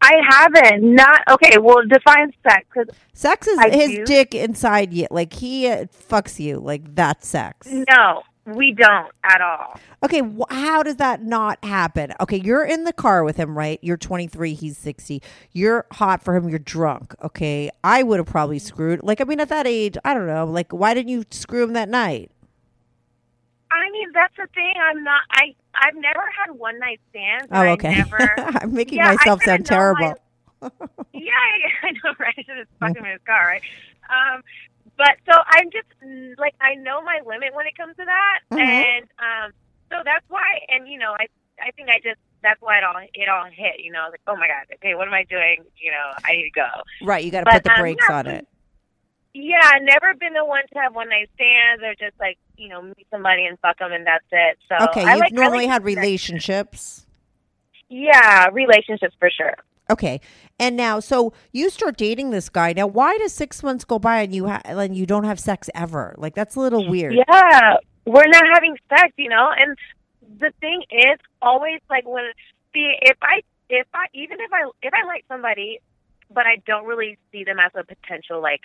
I 0.01 0.13
haven't. 0.29 0.95
Not 0.95 1.21
okay. 1.29 1.57
Well, 1.59 1.83
define 1.87 2.33
sex 2.47 2.65
because 2.73 2.95
Sex 3.13 3.47
is 3.47 3.57
I 3.59 3.69
his 3.69 3.89
do. 3.91 4.05
dick 4.05 4.33
inside 4.33 4.93
you. 4.93 5.07
Like 5.11 5.33
he 5.33 5.67
uh, 5.67 5.85
fucks 6.09 6.39
you. 6.39 6.59
Like 6.59 6.95
that's 6.95 7.27
sex. 7.27 7.67
no, 7.69 8.23
we 8.45 8.73
don't 8.73 9.11
at 9.23 9.41
all. 9.41 9.79
Okay, 10.03 10.21
wh- 10.21 10.51
how 10.51 10.81
does 10.81 10.95
that 10.95 11.21
not 11.23 11.63
happen? 11.63 12.13
Okay, 12.19 12.37
you're 12.43 12.65
in 12.65 12.83
the 12.85 12.93
car 12.93 13.23
with 13.23 13.37
him, 13.37 13.55
right? 13.55 13.77
You're 13.83 13.97
23, 13.97 14.55
he's 14.55 14.77
60. 14.79 15.21
You're 15.51 15.85
hot 15.91 16.23
for 16.23 16.35
him, 16.35 16.49
you're 16.49 16.57
drunk. 16.57 17.13
Okay, 17.23 17.69
I 17.83 18.01
would 18.01 18.17
have 18.17 18.25
probably 18.25 18.57
screwed. 18.57 19.03
Like, 19.03 19.21
I 19.21 19.25
mean, 19.25 19.39
at 19.39 19.49
that 19.49 19.67
age, 19.67 19.95
I 20.03 20.15
don't 20.15 20.25
know. 20.25 20.45
Like, 20.45 20.71
why 20.71 20.95
didn't 20.95 21.09
you 21.09 21.23
screw 21.29 21.63
him 21.63 21.73
that 21.73 21.87
night? 21.89 22.31
I 23.71 23.89
mean, 23.91 24.09
that's 24.13 24.35
the 24.35 24.47
thing. 24.55 24.73
I'm 24.81 25.03
not. 25.03 25.21
I 25.31 25.53
I've 25.73 25.95
never 25.95 26.19
had 26.19 26.53
one 26.57 26.79
night 26.79 26.99
stands. 27.09 27.47
Oh, 27.51 27.67
okay. 27.73 27.95
never. 27.95 28.33
I'm 28.37 28.73
making 28.73 28.97
Yeah, 28.99 29.13
myself 29.13 29.43
sound 29.43 29.65
terrible. 29.65 30.15
yeah, 31.13 31.31
I, 31.83 31.91
know, 31.91 32.13
right? 32.19 32.33
I 32.37 32.43
should 32.43 32.57
have 32.57 32.67
stuck 32.77 32.95
him 32.95 33.05
in 33.05 33.11
his 33.11 33.21
car, 33.25 33.47
right? 33.47 33.63
Um, 34.09 34.41
but 34.97 35.17
so 35.25 35.37
I'm 35.47 35.71
just 35.71 35.87
mm, 36.03 36.37
like 36.37 36.53
I 36.61 36.75
know 36.75 37.01
my 37.01 37.21
limit 37.25 37.55
when 37.55 37.65
it 37.65 37.75
comes 37.75 37.95
to 37.95 38.05
that, 38.05 38.39
Mhm. 38.51 38.59
and 38.59 39.05
um, 39.17 39.51
so 39.89 39.97
that's 40.05 40.25
why. 40.29 40.45
And 40.69 40.87
you 40.87 40.99
know, 40.99 41.13
I 41.17 41.25
I 41.59 41.71
think 41.71 41.89
I 41.89 41.97
just 42.03 42.19
that's 42.43 42.61
why 42.61 42.77
it 42.77 42.83
all 42.83 42.95
it 42.97 43.29
all 43.29 43.45
hit. 43.45 43.79
You 43.79 43.91
know, 43.91 44.07
like, 44.11 44.21
oh 44.27 44.35
my 44.35 44.47
god, 44.47 44.67
okay, 44.75 44.93
what 44.95 45.07
am 45.07 45.13
I 45.13 45.23
doing? 45.23 45.63
You 45.81 45.91
know, 45.91 46.11
I 46.23 46.33
need 46.33 46.43
to 46.43 46.51
go. 46.51 46.67
Right, 47.01 47.23
you 47.23 47.31
got 47.31 47.45
to 47.45 47.51
put 47.51 47.63
the 47.63 47.71
um, 47.71 47.79
brakes 47.79 48.05
yeah, 48.07 48.15
on 48.15 48.27
it. 48.27 48.47
Yeah, 49.33 49.63
I've 49.63 49.83
never 49.83 50.13
been 50.19 50.33
the 50.33 50.45
one 50.45 50.63
to 50.73 50.79
have 50.79 50.93
one 50.93 51.09
night 51.09 51.29
stands 51.35 51.81
or 51.83 51.95
just 51.95 52.19
like 52.19 52.37
you 52.61 52.69
know 52.69 52.81
meet 52.81 53.07
somebody 53.09 53.45
and 53.45 53.57
fuck 53.59 53.79
them 53.79 53.91
and 53.91 54.05
that's 54.05 54.25
it. 54.31 54.57
So 54.69 54.75
Okay, 54.89 55.03
I 55.03 55.11
you've 55.13 55.19
like, 55.21 55.33
normally 55.33 55.65
like- 55.65 55.73
had 55.73 55.83
relationships. 55.83 57.05
Yeah, 57.89 58.47
relationships 58.53 59.15
for 59.19 59.29
sure. 59.29 59.55
Okay, 59.89 60.21
and 60.57 60.77
now, 60.77 61.01
so 61.01 61.33
you 61.51 61.69
start 61.69 61.97
dating 61.97 62.29
this 62.29 62.47
guy. 62.47 62.71
Now, 62.71 62.87
why 62.87 63.17
does 63.17 63.33
six 63.33 63.61
months 63.61 63.83
go 63.83 63.99
by 63.99 64.21
and 64.21 64.33
you 64.33 64.47
ha- 64.47 64.61
and 64.63 64.95
you 64.95 65.05
don't 65.05 65.25
have 65.25 65.37
sex 65.39 65.69
ever? 65.75 66.15
Like, 66.17 66.33
that's 66.33 66.55
a 66.55 66.61
little 66.61 66.87
weird. 66.87 67.15
Yeah, 67.27 67.75
we're 68.05 68.27
not 68.27 68.43
having 68.53 68.77
sex, 68.87 69.11
you 69.17 69.27
know. 69.27 69.49
And 69.57 69.77
the 70.39 70.53
thing 70.61 70.83
is, 70.91 71.19
always 71.41 71.81
like 71.89 72.07
when 72.07 72.23
see 72.73 72.93
if 73.01 73.17
I 73.21 73.41
if 73.69 73.87
I 73.93 74.05
even 74.13 74.37
if 74.39 74.53
I 74.53 74.69
if 74.81 74.93
I 74.93 75.05
like 75.05 75.25
somebody, 75.27 75.79
but 76.33 76.45
I 76.45 76.61
don't 76.65 76.85
really 76.85 77.17
see 77.33 77.43
them 77.43 77.59
as 77.59 77.71
a 77.75 77.83
potential 77.83 78.41
like 78.41 78.61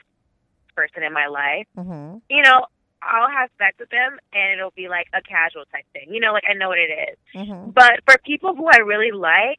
person 0.76 1.03
in 1.03 1.12
my 1.12 1.26
life, 1.26 1.67
hmm 1.75 2.19
you 2.31 2.43
know. 2.43 2.67
I'll 3.06 3.30
have 3.30 3.50
sex 3.58 3.76
with 3.78 3.90
them 3.90 4.18
and 4.32 4.58
it'll 4.58 4.72
be 4.76 4.88
like 4.88 5.06
a 5.14 5.22
casual 5.22 5.64
type 5.72 5.84
thing. 5.92 6.06
You 6.12 6.20
know, 6.20 6.32
like 6.32 6.44
I 6.48 6.54
know 6.54 6.68
what 6.68 6.78
it 6.78 6.90
is. 7.10 7.16
hmm 7.46 7.70
But 7.70 8.00
for 8.06 8.18
people 8.25 8.54
who 8.54 8.66
I 8.68 8.78
really 8.78 9.12
like, 9.12 9.58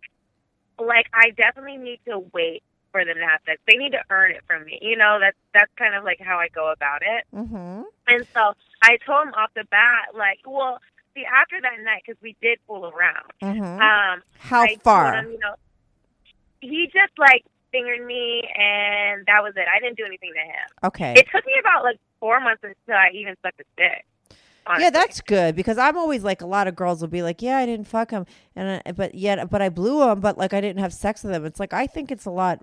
like 0.79 1.07
I 1.13 1.31
definitely 1.31 1.77
need 1.77 1.99
to 2.05 2.19
wait 2.33 2.63
for 2.91 3.03
them 3.03 3.15
to 3.15 3.25
have 3.25 3.41
sex. 3.45 3.59
They 3.67 3.77
need 3.77 3.91
to 3.91 4.03
earn 4.09 4.31
it 4.31 4.41
from 4.47 4.65
me. 4.65 4.79
You 4.81 4.95
know, 4.97 5.17
that's 5.19 5.37
that's 5.53 5.71
kind 5.77 5.95
of 5.95 6.03
like 6.03 6.19
how 6.19 6.37
I 6.37 6.47
go 6.49 6.71
about 6.71 7.01
it. 7.01 7.23
hmm 7.33 7.81
And 8.07 8.25
so 8.33 8.53
I 8.83 8.97
told 9.05 9.27
him 9.27 9.33
off 9.33 9.51
the 9.55 9.65
bat, 9.69 10.15
like, 10.15 10.39
well, 10.45 10.79
see, 11.13 11.25
after 11.25 11.59
that 11.61 11.83
night, 11.83 12.03
because 12.05 12.21
we 12.21 12.35
did 12.41 12.59
fool 12.67 12.85
around. 12.85 13.31
hmm 13.41 13.63
Um, 13.81 14.21
How 14.39 14.61
I 14.63 14.77
far? 14.83 15.13
Him, 15.15 15.31
you 15.31 15.39
know, 15.39 15.55
he 16.59 16.85
just 16.85 17.13
like 17.17 17.43
fingered 17.71 18.05
me, 18.05 18.43
and 18.57 19.25
that 19.27 19.41
was 19.43 19.53
it. 19.55 19.65
I 19.73 19.79
didn't 19.79 19.97
do 19.97 20.05
anything 20.05 20.31
to 20.33 20.39
him. 20.39 20.67
okay. 20.85 21.13
It 21.17 21.27
took 21.33 21.45
me 21.45 21.53
about 21.59 21.83
like 21.83 21.99
four 22.19 22.39
months 22.39 22.63
until 22.63 22.95
I 22.95 23.09
even 23.13 23.35
sucked 23.43 23.57
his 23.57 23.67
dick. 23.77 24.05
Yeah, 24.79 24.89
that's 24.89 25.21
good 25.21 25.55
because 25.55 25.77
I'm 25.77 25.95
always 25.95 26.25
like 26.25 26.41
a 26.41 26.45
lot 26.45 26.67
of 26.67 26.75
girls 26.75 26.99
will 26.99 27.07
be 27.07 27.23
like, 27.23 27.41
"Yeah, 27.41 27.55
I 27.57 27.65
didn't 27.65 27.87
fuck 27.87 28.11
him," 28.11 28.25
and 28.53 28.81
I, 28.85 28.91
but 28.91 29.15
yet, 29.15 29.49
but 29.49 29.61
I 29.61 29.69
blew 29.69 30.03
him, 30.09 30.19
but 30.19 30.37
like 30.37 30.53
I 30.53 30.59
didn't 30.59 30.81
have 30.81 30.93
sex 30.93 31.23
with 31.23 31.33
him. 31.33 31.45
It's 31.45 31.57
like 31.57 31.71
I 31.71 31.87
think 31.87 32.11
it's 32.11 32.25
a 32.25 32.31
lot 32.31 32.59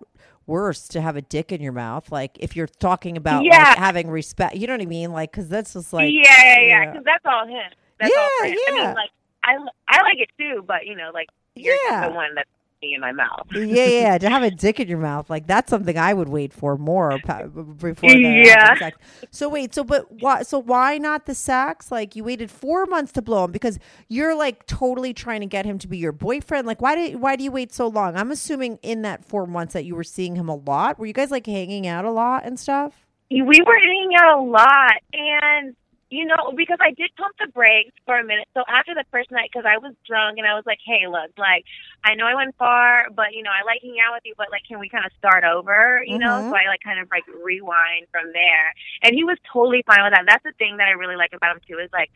worse 0.46 0.86
to 0.88 1.00
have 1.00 1.16
a 1.16 1.22
dick 1.22 1.50
in 1.50 1.62
your 1.62 1.72
mouth. 1.72 2.12
Like 2.12 2.36
if 2.40 2.54
you're 2.56 2.66
talking 2.66 3.16
about 3.16 3.38
like, 3.42 3.52
Yeah. 3.52 3.74
having 3.78 4.10
respect, 4.10 4.54
you 4.56 4.66
know 4.66 4.74
what 4.74 4.82
I 4.82 4.86
mean? 4.86 5.12
Like 5.12 5.30
because 5.32 5.48
that's 5.48 5.72
just 5.72 5.94
like 5.94 6.12
yeah, 6.12 6.20
yeah, 6.26 6.60
yeah. 6.60 6.60
yeah. 6.66 6.90
Because 6.90 7.04
that's 7.04 7.24
all 7.24 7.46
him. 7.46 7.70
That's 7.98 8.14
all 8.14 8.22
Yeah, 8.22 8.42
for 8.42 8.46
him. 8.48 8.58
I 8.58 8.70
yeah. 8.76 8.86
mean, 8.86 8.94
like 8.96 9.10
I, 9.42 9.52
I 9.88 10.02
like 10.02 10.18
it 10.18 10.28
too, 10.38 10.62
but 10.66 10.84
you 10.86 10.96
know, 10.96 11.10
like 11.14 11.28
you're 11.54 11.74
Yeah. 11.88 12.06
the 12.08 12.14
one 12.14 12.34
that's 12.34 12.50
in 12.92 13.00
my 13.00 13.12
mouth. 13.12 13.46
yeah, 13.54 13.86
yeah, 13.86 14.18
to 14.18 14.28
have 14.28 14.42
a 14.42 14.50
dick 14.50 14.80
in 14.80 14.88
your 14.88 14.98
mouth, 14.98 15.30
like 15.30 15.46
that's 15.46 15.70
something 15.70 15.96
I 15.96 16.12
would 16.12 16.28
wait 16.28 16.52
for 16.52 16.76
more 16.76 17.18
before 17.18 18.10
the 18.10 18.42
Yeah. 18.46 18.74
sex. 18.78 18.98
So 19.30 19.48
wait, 19.48 19.74
so 19.74 19.84
but 19.84 20.10
why? 20.10 20.42
So 20.42 20.58
why 20.58 20.98
not 20.98 21.26
the 21.26 21.34
sex? 21.34 21.90
Like 21.92 22.16
you 22.16 22.24
waited 22.24 22.50
four 22.50 22.86
months 22.86 23.12
to 23.12 23.22
blow 23.22 23.44
him 23.44 23.52
because 23.52 23.78
you're 24.08 24.34
like 24.34 24.66
totally 24.66 25.14
trying 25.14 25.40
to 25.40 25.46
get 25.46 25.64
him 25.64 25.78
to 25.78 25.88
be 25.88 25.98
your 25.98 26.12
boyfriend. 26.12 26.66
Like 26.66 26.82
why 26.82 26.94
did 26.94 27.20
why 27.20 27.36
do 27.36 27.44
you 27.44 27.52
wait 27.52 27.72
so 27.72 27.86
long? 27.86 28.16
I'm 28.16 28.30
assuming 28.30 28.78
in 28.82 29.02
that 29.02 29.24
four 29.24 29.46
months 29.46 29.72
that 29.74 29.84
you 29.84 29.94
were 29.94 30.04
seeing 30.04 30.36
him 30.36 30.48
a 30.48 30.56
lot. 30.56 30.98
Were 30.98 31.06
you 31.06 31.12
guys 31.12 31.30
like 31.30 31.46
hanging 31.46 31.86
out 31.86 32.04
a 32.04 32.10
lot 32.10 32.44
and 32.44 32.58
stuff? 32.58 33.06
we 33.30 33.40
were 33.66 33.78
hanging 33.78 34.12
out 34.22 34.38
a 34.38 34.42
lot 34.42 34.92
and 35.12 35.74
you 36.10 36.24
know 36.24 36.52
because 36.56 36.78
i 36.80 36.90
did 36.92 37.10
pump 37.16 37.34
the 37.40 37.48
brakes 37.48 37.92
for 38.06 38.18
a 38.18 38.24
minute. 38.24 38.46
So 38.54 38.62
after 38.68 38.94
the 38.94 39.04
first 39.10 39.30
night 39.30 39.50
because 39.52 39.66
i 39.66 39.78
was 39.78 39.94
drunk 40.06 40.38
and 40.38 40.46
i 40.46 40.54
was 40.54 40.64
like 40.66 40.78
hey 40.84 41.06
look 41.08 41.32
like 41.38 41.64
i 42.04 42.14
know 42.14 42.26
i 42.26 42.34
went 42.34 42.54
far 42.56 43.06
but 43.14 43.32
you 43.32 43.42
know 43.42 43.50
i 43.50 43.64
like 43.64 43.80
hanging 43.82 44.00
out 44.04 44.14
with 44.14 44.22
you 44.24 44.34
but 44.36 44.50
like 44.50 44.62
can 44.68 44.78
we 44.78 44.88
kind 44.88 45.04
of 45.04 45.12
start 45.18 45.44
over? 45.44 46.02
You 46.06 46.18
know 46.18 46.42
Mhm. 46.42 46.48
so 46.48 46.54
i 46.56 46.68
like 46.68 46.80
kind 46.84 47.00
of 47.00 47.08
like 47.10 47.24
rewind 47.42 48.06
from 48.12 48.32
there. 48.32 48.74
And 49.02 49.14
he 49.14 49.24
was 49.24 49.38
totally 49.52 49.82
fine 49.86 50.02
with 50.04 50.12
that. 50.12 50.24
That's 50.28 50.44
the 50.44 50.52
thing 50.58 50.76
that 50.78 50.88
i 50.88 50.92
really 50.92 51.16
like 51.16 51.32
about 51.32 51.56
him 51.56 51.62
too 51.66 51.78
is 51.78 51.90
like 51.92 52.10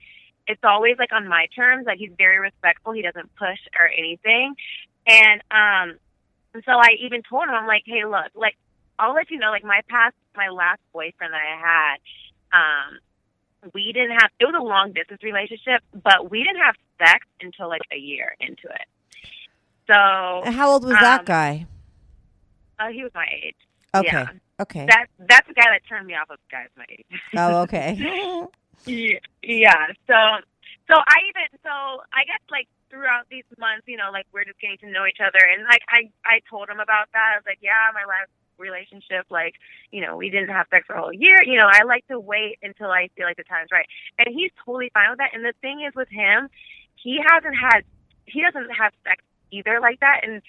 it's 0.46 0.64
always 0.64 0.96
like 0.98 1.12
on 1.12 1.28
my 1.28 1.46
terms 1.54 1.86
like 1.86 1.98
he's 1.98 2.12
very 2.16 2.38
respectful. 2.38 2.92
He 2.92 3.02
doesn't 3.02 3.34
push 3.36 3.60
or 3.78 3.88
anything. 3.88 4.54
And 5.06 5.42
um 5.50 5.98
and 6.54 6.62
so 6.64 6.72
i 6.72 6.96
even 7.00 7.22
told 7.28 7.44
him 7.44 7.54
i'm 7.54 7.66
like 7.66 7.82
hey 7.86 8.04
look 8.04 8.30
like 8.34 8.56
I'll 8.98 9.14
let 9.14 9.30
you 9.30 9.38
know, 9.38 9.50
like 9.50 9.64
my 9.64 9.80
past, 9.88 10.16
my 10.36 10.48
last 10.48 10.80
boyfriend 10.92 11.32
that 11.32 11.40
I 11.40 11.56
had, 11.60 11.96
um, 12.52 12.98
we 13.74 13.92
didn't 13.92 14.12
have, 14.12 14.30
it 14.38 14.44
was 14.44 14.54
a 14.58 14.62
long 14.62 14.92
distance 14.92 15.22
relationship, 15.22 15.82
but 15.92 16.30
we 16.30 16.44
didn't 16.44 16.60
have 16.62 16.74
sex 16.98 17.26
until 17.40 17.68
like 17.68 17.82
a 17.92 17.96
year 17.96 18.34
into 18.40 18.68
it. 18.68 18.86
So, 19.86 20.50
how 20.50 20.70
old 20.72 20.84
was 20.84 20.94
that 21.00 21.20
Um, 21.20 21.24
guy? 21.24 21.66
uh, 22.78 22.88
he 22.88 23.02
was 23.02 23.12
my 23.14 23.26
age. 23.42 23.56
Okay, 23.94 24.08
yeah. 24.12 24.28
okay. 24.60 24.86
That, 24.86 25.06
that's 25.18 25.48
the 25.48 25.54
guy 25.54 25.64
that 25.70 25.80
turned 25.88 26.06
me 26.06 26.14
off 26.14 26.30
of 26.30 26.38
guys 26.50 26.68
my 26.76 26.84
age. 26.90 27.06
oh, 27.36 27.62
okay. 27.62 27.96
Yeah, 28.86 29.18
yeah. 29.42 29.86
So, 30.06 30.14
so 30.86 30.94
I 30.94 31.18
even 31.28 31.58
so 31.66 31.74
I 32.14 32.22
guess 32.30 32.38
like 32.48 32.68
throughout 32.90 33.26
these 33.28 33.42
months, 33.58 33.84
you 33.90 33.96
know, 33.96 34.10
like 34.12 34.26
we're 34.32 34.44
just 34.44 34.60
getting 34.60 34.78
to 34.78 34.90
know 34.90 35.04
each 35.04 35.18
other, 35.18 35.42
and 35.42 35.64
like 35.64 35.82
I 35.90 36.06
I 36.24 36.38
told 36.48 36.68
him 36.70 36.78
about 36.78 37.10
that. 37.12 37.34
I 37.34 37.36
was 37.36 37.44
like, 37.44 37.58
yeah, 37.60 37.90
my 37.92 38.06
last 38.06 38.30
relationship, 38.58 39.26
like 39.30 39.54
you 39.90 40.00
know, 40.00 40.16
we 40.16 40.30
didn't 40.30 40.50
have 40.50 40.66
sex 40.70 40.86
for 40.86 40.94
a 40.94 41.00
whole 41.00 41.12
year. 41.12 41.36
You 41.44 41.56
know, 41.56 41.68
I 41.70 41.84
like 41.84 42.06
to 42.08 42.18
wait 42.18 42.58
until 42.62 42.90
I 42.90 43.08
feel 43.16 43.26
like 43.26 43.36
the 43.36 43.44
time's 43.44 43.70
right, 43.72 43.86
and 44.18 44.28
he's 44.34 44.50
totally 44.64 44.90
fine 44.92 45.10
with 45.10 45.18
that. 45.18 45.30
And 45.32 45.44
the 45.44 45.54
thing 45.60 45.84
is 45.86 45.94
with 45.94 46.08
him, 46.08 46.48
he 46.96 47.20
hasn't 47.30 47.56
had 47.56 47.82
he 48.26 48.42
doesn't 48.42 48.70
have 48.70 48.92
sex 49.04 49.22
either 49.50 49.80
like 49.80 50.00
that. 50.00 50.20
And 50.22 50.42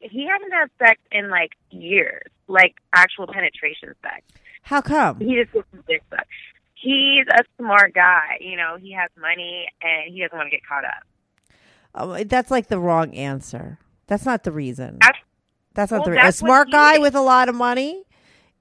he 0.00 0.28
hasn't 0.28 0.52
had 0.52 0.68
sex 0.78 1.00
in 1.10 1.30
like 1.30 1.52
years, 1.70 2.22
like 2.48 2.74
actual 2.92 3.26
penetration 3.26 3.94
sex. 4.02 4.22
How 4.62 4.80
come? 4.80 5.20
He 5.20 5.34
just 5.34 5.52
gets 5.52 5.66
dick 5.88 6.02
sucked. 6.10 6.28
He's 6.74 7.26
a 7.32 7.44
smart 7.58 7.94
guy. 7.94 8.38
You 8.40 8.56
know, 8.56 8.76
he 8.80 8.92
has 8.92 9.10
money 9.20 9.68
and 9.80 10.12
he 10.12 10.20
doesn't 10.20 10.36
want 10.36 10.46
to 10.46 10.50
get 10.50 10.66
caught 10.66 10.84
up. 10.84 11.04
Oh, 11.94 12.24
that's 12.24 12.50
like 12.50 12.68
the 12.68 12.78
wrong 12.78 13.14
answer. 13.14 13.78
That's 14.06 14.24
not 14.24 14.44
the 14.44 14.52
reason. 14.52 14.98
That's 15.74 15.90
not 15.90 15.98
Well, 15.98 16.04
the 16.06 16.10
reason. 16.12 16.22
A 16.22 16.26
that's 16.26 16.42
what 16.42 16.48
smart 16.48 16.70
guy 16.70 16.98
with 16.98 17.14
a 17.14 17.20
lot 17.20 17.48
of 17.48 17.54
money, 17.54 18.04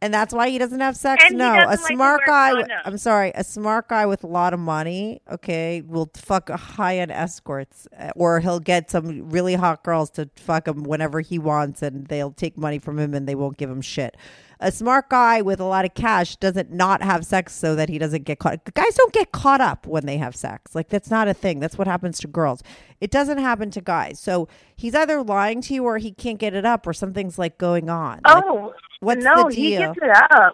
and 0.02 0.14
that's 0.14 0.34
why 0.34 0.50
he 0.50 0.58
doesn't 0.58 0.80
have 0.80 0.96
sex. 0.98 1.24
And 1.28 1.38
no, 1.38 1.52
a 1.54 1.56
doesn't 1.66 1.84
like 1.84 1.94
smart 1.94 2.22
guy. 2.26 2.64
I'm 2.86 2.98
sorry, 2.98 3.32
a 3.36 3.44
smart 3.44 3.90
guy 3.90 4.06
with 4.06 4.24
a 4.24 4.28
lot 4.28 4.54
of 4.54 4.60
money. 4.60 5.22
Okay, 5.32 5.82
will 5.86 6.10
fuck 6.16 6.50
high 6.50 6.98
end 6.98 7.12
escorts, 7.12 7.88
uh, 8.00 8.12
or 8.16 8.40
he'll 8.40 8.60
get 8.60 8.90
some 8.90 9.30
really 9.30 9.56
hot 9.56 9.84
girls 9.84 10.10
to 10.12 10.30
fuck 10.36 10.68
him 10.68 10.84
whenever 10.84 11.22
he 11.22 11.38
wants, 11.38 11.82
and 11.82 12.08
they'll 12.08 12.32
take 12.32 12.58
money 12.58 12.80
from 12.80 12.98
him 12.98 13.14
and 13.14 13.28
they 13.28 13.36
won't 13.36 13.58
give 13.58 13.70
him 13.70 13.82
shit. 13.82 14.16
A 14.64 14.72
smart 14.72 15.10
guy 15.10 15.42
with 15.42 15.60
a 15.60 15.66
lot 15.66 15.86
of 15.86 15.96
cash 15.96 16.36
doesn't 16.36 16.72
not 16.72 17.02
have 17.02 17.26
sex 17.26 17.54
so 17.54 17.76
that 17.76 17.90
he 17.90 17.98
doesn't 17.98 18.26
get 18.26 18.38
caught. 18.38 18.64
Guys 18.76 18.96
don't 18.96 19.12
get 19.12 19.32
caught 19.32 19.60
up 19.60 19.88
when 19.88 20.06
they 20.06 20.18
have 20.18 20.36
sex. 20.36 20.76
Like 20.76 20.90
that's 20.90 21.10
not 21.10 21.28
a 21.28 21.34
thing. 21.34 21.60
That's 21.60 21.80
what 21.80 21.88
happens 21.88 22.20
to 22.20 22.28
girls. 22.28 22.62
It 23.00 23.10
doesn't 23.10 23.40
happen 23.40 23.72
to 23.72 23.82
guys. 23.82 24.20
So 24.20 24.48
he's 24.76 24.94
either 24.94 25.24
lying 25.24 25.62
to 25.64 25.74
you 25.74 25.84
or 25.86 25.98
he 25.98 26.12
can't 26.12 26.38
get 26.38 26.54
it 26.54 26.64
up 26.66 26.86
or 26.86 26.94
something's 26.94 27.40
like 27.40 27.58
going 27.58 27.90
on. 27.90 28.22
Like, 28.24 28.44
oh, 28.46 28.74
what's 29.00 29.24
no, 29.26 29.50
the 29.50 29.56
he 29.56 29.70
deal? 29.72 29.94
gets 29.94 30.00
it 30.04 30.32
up. 30.32 30.54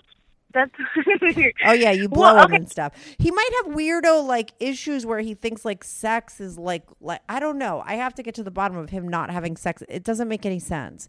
That's 0.57 0.71
Oh 1.65 1.73
yeah, 1.73 1.91
you 1.91 2.09
blow 2.09 2.35
Well, 2.35 2.45
him 2.45 2.53
and 2.53 2.69
stuff. 2.69 2.93
He 3.19 3.31
might 3.31 3.49
have 3.63 3.73
weirdo 3.75 4.25
like 4.25 4.53
issues 4.59 5.05
where 5.05 5.19
he 5.19 5.35
thinks 5.35 5.63
like 5.65 5.83
sex 5.83 6.39
is 6.41 6.57
like 6.57 6.83
like 7.01 7.21
I 7.29 7.39
don't 7.39 7.59
know. 7.59 7.83
I 7.85 7.95
have 7.95 8.15
to 8.15 8.23
get 8.23 8.35
to 8.35 8.43
the 8.43 8.51
bottom 8.51 8.77
of 8.77 8.89
him 8.89 9.07
not 9.07 9.29
having 9.29 9.57
sex. 9.57 9.83
It 9.87 10.03
doesn't 10.03 10.27
make 10.27 10.45
any 10.45 10.59
sense. 10.59 11.07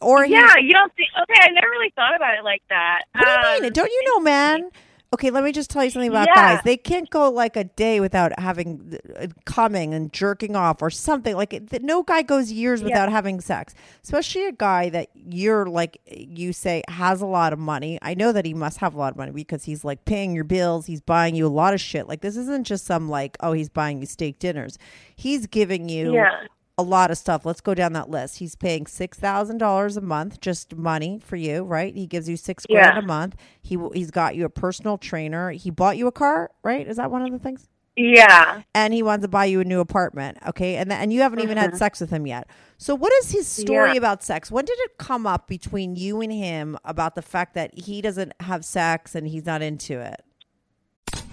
Or 0.00 0.24
he, 0.24 0.32
Yeah, 0.32 0.56
you 0.62 0.72
don't 0.72 0.92
think? 0.96 1.08
Okay, 1.22 1.40
I 1.42 1.50
never 1.52 1.68
really 1.70 1.92
thought 1.94 2.16
about 2.16 2.34
it 2.38 2.44
like 2.44 2.62
that. 2.70 3.02
What 3.12 3.24
do 3.26 3.30
you 3.30 3.36
Um, 3.56 3.62
mean? 3.62 3.72
Don't 3.72 3.90
you 3.90 4.02
know, 4.08 4.20
man? 4.20 4.70
Okay, 5.12 5.30
let 5.30 5.42
me 5.42 5.50
just 5.50 5.70
tell 5.70 5.82
you 5.82 5.90
something 5.90 6.08
about 6.08 6.28
Yeah. 6.28 6.54
guys. 6.54 6.60
They 6.64 6.76
can't 6.76 7.10
go 7.10 7.28
like 7.30 7.56
a 7.56 7.64
day 7.64 7.98
without 7.98 8.38
having 8.38 8.96
uh, 9.18 9.26
coming 9.44 9.92
and 9.92 10.12
jerking 10.12 10.54
off 10.54 10.80
or 10.82 10.88
something. 10.90 11.34
Like 11.34 11.52
it- 11.52 11.82
no 11.82 12.04
guy 12.04 12.22
goes 12.22 12.52
years 12.52 12.80
without 12.84 13.10
having 13.10 13.40
sex, 13.40 13.74
especially 14.04 14.46
a 14.46 14.52
guy 14.52 14.88
that 14.90 15.08
you're 15.14 15.66
like 15.66 15.98
you 16.06 16.52
say 16.52 16.82
has 16.88 17.20
a 17.20 17.26
lot 17.26 17.52
of 17.52 17.58
money. 17.58 17.98
I 18.02 18.14
know 18.14 18.30
that 18.30 18.44
he 18.44 18.54
must 18.54 18.78
have 18.78 18.94
a 18.94 18.98
lot 18.98 19.10
of 19.12 19.16
money 19.16 19.32
because 19.32 19.64
he's 19.64 19.84
like 19.84 20.04
paying 20.04 20.32
your 20.32 20.44
bills. 20.44 20.86
He's 20.86 21.00
buying 21.00 21.34
you 21.34 21.44
a 21.44 21.48
lot 21.48 21.74
of 21.74 21.80
shit. 21.80 22.06
Like 22.06 22.20
this 22.20 22.36
isn't 22.36 22.64
just 22.66 22.86
some 22.86 23.08
like 23.08 23.36
oh 23.40 23.50
he's 23.52 23.68
buying 23.68 23.98
you 23.98 24.06
steak 24.06 24.38
dinners. 24.38 24.78
He's 25.16 25.48
giving 25.48 25.88
you 25.88 26.14
Yeah. 26.14 26.30
A 26.80 26.82
lot 26.82 27.10
of 27.10 27.18
stuff. 27.18 27.44
Let's 27.44 27.60
go 27.60 27.74
down 27.74 27.92
that 27.92 28.10
list. 28.10 28.38
He's 28.38 28.54
paying 28.54 28.86
six 28.86 29.18
thousand 29.18 29.58
dollars 29.58 29.96
a 29.96 30.00
month, 30.00 30.40
just 30.40 30.76
money 30.76 31.20
for 31.24 31.36
you, 31.36 31.62
right? 31.62 31.94
He 31.94 32.06
gives 32.06 32.28
you 32.28 32.36
six 32.36 32.66
grand 32.66 32.98
a 32.98 33.02
month. 33.02 33.36
He 33.62 33.76
he's 33.94 34.10
got 34.10 34.34
you 34.36 34.44
a 34.44 34.50
personal 34.50 34.98
trainer. 34.98 35.50
He 35.50 35.70
bought 35.70 35.96
you 35.96 36.06
a 36.06 36.12
car, 36.12 36.50
right? 36.62 36.86
Is 36.88 36.96
that 36.96 37.10
one 37.10 37.22
of 37.22 37.30
the 37.30 37.38
things? 37.38 37.68
Yeah. 37.96 38.62
And 38.74 38.94
he 38.94 39.02
wants 39.02 39.24
to 39.24 39.28
buy 39.28 39.44
you 39.46 39.60
a 39.60 39.64
new 39.64 39.80
apartment, 39.80 40.38
okay? 40.48 40.76
And 40.76 40.88
th- 40.90 41.02
and 41.02 41.12
you 41.12 41.20
haven't 41.20 41.40
even 41.40 41.58
had 41.58 41.76
sex 41.76 42.00
with 42.00 42.08
him 42.10 42.26
yet. 42.26 42.48
So 42.78 42.94
what 42.94 43.12
is 43.14 43.30
his 43.32 43.46
story 43.46 43.88
Mm-hmm. 43.88 43.94
Yeah. 43.94 43.98
about 43.98 44.22
sex? 44.22 44.50
When 44.50 44.64
did 44.64 44.78
it 44.80 44.96
come 44.96 45.26
up 45.26 45.48
between 45.48 45.96
you 45.96 46.20
and 46.22 46.32
him 46.32 46.78
about 46.84 47.14
the 47.14 47.20
fact 47.22 47.54
that 47.54 47.76
he 47.78 48.00
doesn't 48.00 48.32
have 48.40 48.64
sex 48.64 49.14
and 49.14 49.26
he's 49.28 49.44
not 49.44 49.60
into 49.60 50.00
it? 50.00 50.22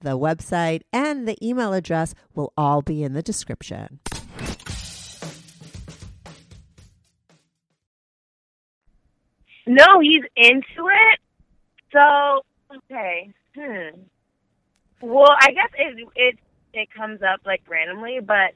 the 0.00 0.18
website 0.18 0.82
and 0.92 1.28
the 1.28 1.36
email 1.46 1.72
address 1.72 2.14
will 2.34 2.52
all 2.56 2.82
be 2.82 3.02
in 3.02 3.12
the 3.12 3.22
description 3.22 4.00
No, 9.70 10.00
he's 10.00 10.24
into 10.34 10.88
it. 10.88 11.20
So 11.92 12.44
okay. 12.76 13.30
Hmm. 13.56 14.00
Well, 15.00 15.30
I 15.40 15.52
guess 15.52 15.70
it 15.78 16.08
it 16.16 16.38
it 16.72 16.88
comes 16.90 17.22
up 17.22 17.40
like 17.46 17.62
randomly, 17.68 18.18
but 18.20 18.52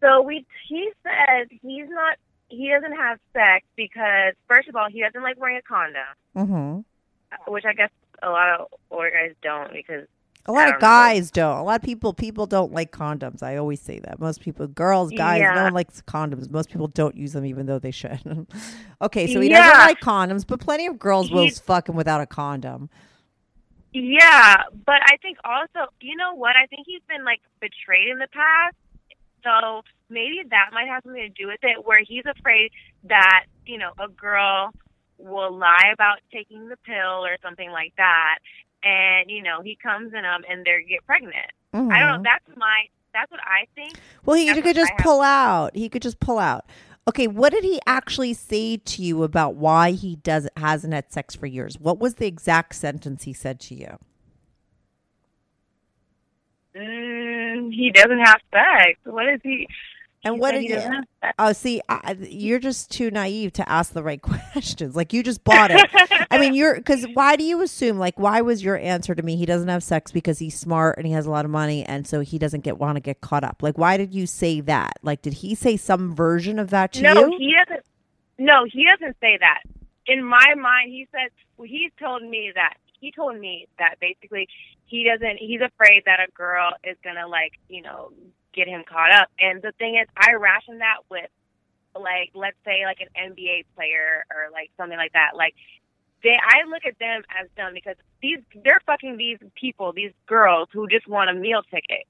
so 0.00 0.22
we 0.22 0.44
he 0.68 0.90
says 1.04 1.46
he's 1.62 1.88
not 1.88 2.16
he 2.48 2.68
doesn't 2.68 2.96
have 2.96 3.18
sex 3.32 3.64
because 3.76 4.34
first 4.48 4.68
of 4.68 4.74
all 4.74 4.88
he 4.90 5.02
doesn't 5.02 5.22
like 5.22 5.38
wearing 5.38 5.58
a 5.58 5.62
condom, 5.62 6.02
mm-hmm. 6.36 7.52
which 7.52 7.64
I 7.64 7.74
guess 7.74 7.90
a 8.20 8.30
lot 8.30 8.58
of 8.58 8.66
older 8.90 9.12
guys 9.12 9.36
don't 9.40 9.72
because 9.72 10.08
A 10.48 10.52
lot 10.52 10.74
of 10.74 10.80
guys 10.80 11.30
don't. 11.30 11.58
A 11.58 11.62
lot 11.62 11.76
of 11.76 11.82
people 11.82 12.14
people 12.14 12.46
don't 12.46 12.72
like 12.72 12.90
condoms. 12.90 13.42
I 13.42 13.56
always 13.56 13.80
say 13.80 13.98
that. 14.00 14.18
Most 14.18 14.40
people, 14.40 14.66
girls, 14.66 15.10
guys, 15.12 15.42
no 15.54 15.64
one 15.64 15.74
likes 15.74 16.00
condoms. 16.02 16.50
Most 16.50 16.70
people 16.70 16.88
don't 16.88 17.14
use 17.16 17.34
them, 17.34 17.44
even 17.44 17.66
though 17.66 17.78
they 17.78 17.90
should. 17.90 18.46
okay, 19.02 19.26
so 19.32 19.40
he 19.40 19.50
Yeah. 19.50 19.58
doesn't 19.58 19.78
like 19.86 20.00
condoms, 20.00 20.46
but 20.46 20.58
plenty 20.60 20.86
of 20.86 20.98
girls 20.98 21.30
will 21.30 21.44
He- 21.44 21.50
fuck 21.50 21.88
him 21.88 21.96
without 21.96 22.20
a 22.22 22.26
condom. 22.26 22.88
Yeah, 23.92 24.56
but 24.86 25.00
I 25.06 25.16
think 25.22 25.38
also, 25.44 25.90
you 26.00 26.14
know 26.16 26.34
what? 26.34 26.56
I 26.56 26.66
think 26.66 26.86
he's 26.86 27.00
been 27.08 27.24
like 27.24 27.40
betrayed 27.60 28.08
in 28.08 28.18
the 28.18 28.28
past. 28.32 28.76
So 29.44 29.82
maybe 30.10 30.42
that 30.50 30.70
might 30.72 30.88
have 30.88 31.02
something 31.04 31.22
to 31.22 31.28
do 31.28 31.46
with 31.46 31.60
it, 31.62 31.86
where 31.86 32.00
he's 32.06 32.24
afraid 32.26 32.70
that, 33.04 33.44
you 33.66 33.78
know, 33.78 33.92
a 33.98 34.08
girl 34.08 34.70
will 35.16 35.56
lie 35.56 35.90
about 35.92 36.18
taking 36.32 36.68
the 36.68 36.76
pill 36.84 37.24
or 37.24 37.36
something 37.42 37.70
like 37.70 37.92
that. 37.96 38.38
And, 38.82 39.30
you 39.30 39.42
know, 39.42 39.60
he 39.62 39.76
comes 39.82 40.12
in 40.14 40.22
them 40.22 40.42
and 40.48 40.64
they 40.64 40.84
get 40.88 41.04
pregnant. 41.04 41.50
I 41.72 41.78
don't 41.78 41.88
know. 41.88 42.18
Mhm. 42.18 42.24
That's 42.24 42.56
my, 42.56 42.86
that's 43.12 43.30
what 43.30 43.40
I 43.42 43.66
think. 43.74 43.94
Well, 44.24 44.36
he 44.36 44.46
That's 44.46 44.60
could 44.60 44.76
just 44.76 44.92
pull 44.98 45.20
out. 45.20 45.74
He 45.74 45.88
could 45.88 46.02
just 46.02 46.20
pull 46.20 46.38
out. 46.38 46.64
Okay, 47.08 47.26
what 47.26 47.52
did 47.52 47.64
he 47.64 47.80
actually 47.86 48.34
say 48.34 48.76
to 48.76 49.02
you 49.02 49.22
about 49.22 49.54
why 49.54 49.92
he 49.92 50.16
does 50.16 50.46
hasn't 50.56 50.92
had 50.92 51.10
sex 51.10 51.34
for 51.34 51.46
years? 51.46 51.78
What 51.80 51.98
was 51.98 52.16
the 52.16 52.26
exact 52.26 52.74
sentence 52.74 53.24
he 53.24 53.32
said 53.32 53.60
to 53.60 53.74
you? 53.74 53.98
Mm, 56.76 57.72
he 57.72 57.90
doesn't 57.90 58.20
have 58.20 58.40
sex. 58.52 58.98
What 59.04 59.28
is 59.28 59.40
he? 59.42 59.66
And 60.24 60.40
what 60.40 60.52
did 60.52 60.64
you? 60.64 60.74
doesn't 60.74 60.92
have 60.92 61.04
sex. 61.22 61.34
Oh, 61.38 61.52
see, 61.52 61.80
I, 61.88 62.16
you're 62.20 62.58
just 62.58 62.90
too 62.90 63.10
naive 63.10 63.52
to 63.54 63.68
ask 63.68 63.92
the 63.92 64.02
right 64.02 64.20
questions. 64.52 64.96
Like 64.96 65.12
you 65.12 65.22
just 65.22 65.44
bought 65.44 65.70
it. 65.70 65.88
I 66.30 66.38
mean, 66.38 66.54
you're 66.54 66.74
because 66.74 67.06
why 67.14 67.36
do 67.36 67.44
you 67.44 67.62
assume? 67.62 67.98
Like, 67.98 68.18
why 68.18 68.40
was 68.40 68.62
your 68.62 68.76
answer 68.78 69.14
to 69.14 69.22
me? 69.22 69.36
He 69.36 69.46
doesn't 69.46 69.68
have 69.68 69.82
sex 69.82 70.10
because 70.10 70.38
he's 70.38 70.58
smart 70.58 70.98
and 70.98 71.06
he 71.06 71.12
has 71.12 71.26
a 71.26 71.30
lot 71.30 71.44
of 71.44 71.50
money, 71.50 71.84
and 71.84 72.06
so 72.06 72.20
he 72.20 72.38
doesn't 72.38 72.64
get 72.64 72.78
want 72.78 72.96
to 72.96 73.00
get 73.00 73.20
caught 73.20 73.44
up. 73.44 73.62
Like, 73.62 73.78
why 73.78 73.96
did 73.96 74.14
you 74.14 74.26
say 74.26 74.60
that? 74.62 74.94
Like, 75.02 75.22
did 75.22 75.34
he 75.34 75.54
say 75.54 75.76
some 75.76 76.14
version 76.14 76.58
of 76.58 76.70
that 76.70 76.92
to 76.94 77.02
no, 77.02 77.26
you? 77.26 77.36
he 77.38 77.54
doesn't. 77.54 77.84
No, 78.38 78.64
he 78.70 78.86
doesn't 78.86 79.16
say 79.20 79.38
that. 79.38 79.62
In 80.06 80.24
my 80.24 80.54
mind, 80.56 80.90
he 80.90 81.06
said 81.12 81.30
well, 81.56 81.68
he's 81.68 81.90
told 82.00 82.22
me 82.22 82.52
that 82.54 82.74
he 83.00 83.12
told 83.12 83.38
me 83.38 83.68
that 83.78 83.96
basically 84.00 84.48
he 84.86 85.04
doesn't. 85.04 85.38
He's 85.38 85.60
afraid 85.60 86.02
that 86.06 86.20
a 86.20 86.30
girl 86.32 86.72
is 86.84 86.96
gonna 87.04 87.26
like 87.28 87.52
you 87.68 87.82
know 87.82 88.12
get 88.54 88.68
him 88.68 88.84
caught 88.88 89.12
up. 89.12 89.28
And 89.38 89.62
the 89.62 89.72
thing 89.78 89.96
is, 89.96 90.08
I 90.16 90.32
ration 90.32 90.78
that 90.78 90.98
with 91.10 91.30
like 91.94 92.30
let's 92.34 92.56
say 92.64 92.84
like 92.84 92.98
an 93.00 93.32
NBA 93.32 93.64
player 93.74 94.24
or 94.30 94.50
like 94.52 94.70
something 94.76 94.98
like 94.98 95.12
that. 95.12 95.32
Like 95.34 95.54
they, 96.22 96.36
I 96.40 96.68
look 96.68 96.82
at 96.86 96.98
them 96.98 97.22
as 97.40 97.48
dumb 97.56 97.74
because 97.74 97.96
these 98.22 98.38
they're 98.64 98.80
fucking 98.86 99.16
these 99.16 99.38
people, 99.54 99.92
these 99.92 100.12
girls 100.26 100.68
who 100.72 100.88
just 100.88 101.08
want 101.08 101.30
a 101.30 101.34
meal 101.34 101.62
ticket. 101.70 102.06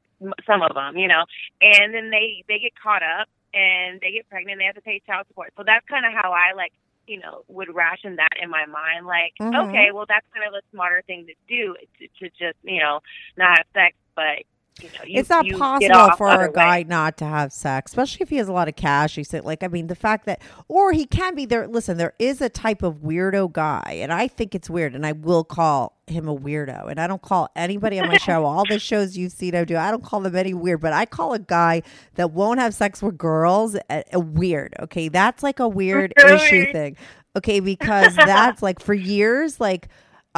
Some 0.47 0.63
of 0.63 0.75
them, 0.75 0.97
you 0.97 1.07
know, 1.07 1.25
and 1.61 1.95
then 1.95 2.11
they 2.11 2.43
they 2.49 2.59
get 2.59 2.73
caught 2.75 3.03
up 3.03 3.29
and 3.55 4.01
they 4.01 4.13
get 4.13 4.29
pregnant. 4.29 4.55
and 4.55 4.61
They 4.61 4.67
have 4.67 4.75
to 4.75 4.83
pay 4.83 5.01
child 5.07 5.27
support. 5.29 5.53
So 5.57 5.63
that's 5.65 5.87
kind 5.89 6.05
of 6.05 6.13
how 6.13 6.33
I 6.33 6.55
like, 6.55 6.73
you 7.09 7.19
know, 7.19 7.45
would 7.49 7.75
ration 7.75 8.17
that 8.17 8.31
in 8.41 8.51
my 8.51 8.67
mind. 8.67 9.07
Like, 9.07 9.35
Mhm. 9.41 9.69
okay, 9.69 9.91
well, 9.93 10.07
that's 10.09 10.27
kind 10.35 10.47
of 10.47 10.55
a 10.55 10.63
smarter 10.71 11.03
thing 11.07 11.27
to 11.27 11.35
do 11.49 11.75
to, 11.99 12.09
to 12.21 12.31
just, 12.39 12.59
you 12.63 12.81
know, 12.81 13.01
not 13.37 13.59
have 13.59 13.67
sex, 13.75 13.97
but 14.15 14.45
you 14.83 14.89
know, 14.91 15.05
you, 15.05 15.21
it's 15.21 15.29
not 15.29 15.47
possible 15.49 16.17
for 16.17 16.45
a 16.45 16.53
guy 16.53 16.79
ways. 16.79 16.87
not 16.87 17.17
to 17.19 17.25
have 17.25 17.53
sex, 17.53 17.93
especially 17.93 18.23
if 18.23 18.29
he 18.29 18.37
has 18.37 18.49
a 18.49 18.53
lot 18.53 18.69
of 18.69 18.77
cash. 18.77 19.15
He 19.15 19.25
said, 19.25 19.45
like, 19.45 19.63
I 19.63 19.69
mean, 19.69 19.87
the 19.87 19.95
fact 19.95 20.27
that, 20.27 20.41
or 20.69 20.93
he 20.93 21.05
can 21.07 21.35
be 21.35 21.47
there. 21.47 21.67
Listen, 21.67 21.97
there 21.97 22.15
is 22.19 22.41
a 22.41 22.49
type 22.49 22.83
of 22.83 22.97
weirdo 22.97 23.53
guy, 23.53 23.99
and 24.01 24.13
I 24.13 24.29
think 24.29 24.55
it's 24.55 24.71
weird, 24.71 24.95
and 24.95 25.05
I 25.05 25.13
will 25.13 25.45
call 25.45 25.99
him 26.07 26.29
a 26.29 26.37
weirdo. 26.37 26.91
And 26.91 27.01
I 27.01 27.07
don't 27.07 27.23
call 27.23 27.51
anybody 27.57 28.01
on 28.01 28.09
my 28.09 28.17
show, 28.19 28.45
all 28.45 28.65
the 28.69 28.79
shows 28.79 29.17
you've 29.17 29.33
seen 29.33 29.55
I 29.55 29.65
do, 29.65 29.77
I 29.77 29.91
don't 29.91 30.05
call 30.05 30.21
them 30.21 30.37
any 30.37 30.55
weird, 30.55 30.81
but 30.81 30.93
I 30.93 31.07
call 31.07 31.33
a 31.35 31.39
guy 31.39 31.83
that 32.15 32.33
won't 32.33 32.61
have 32.61 32.75
sex 32.75 33.03
with 33.03 33.19
girls 33.19 33.77
a, 33.91 34.05
a 34.13 34.21
weird. 34.21 34.75
Okay, 34.81 35.09
that's 35.09 35.43
like 35.43 35.61
a 35.61 35.69
weird 35.69 36.13
issue 36.19 36.73
thing. 36.73 36.97
Okay, 37.37 37.61
because 37.61 38.17
that's 38.17 38.63
like 38.63 38.81
for 38.81 38.95
years, 38.95 39.61
like 39.61 39.89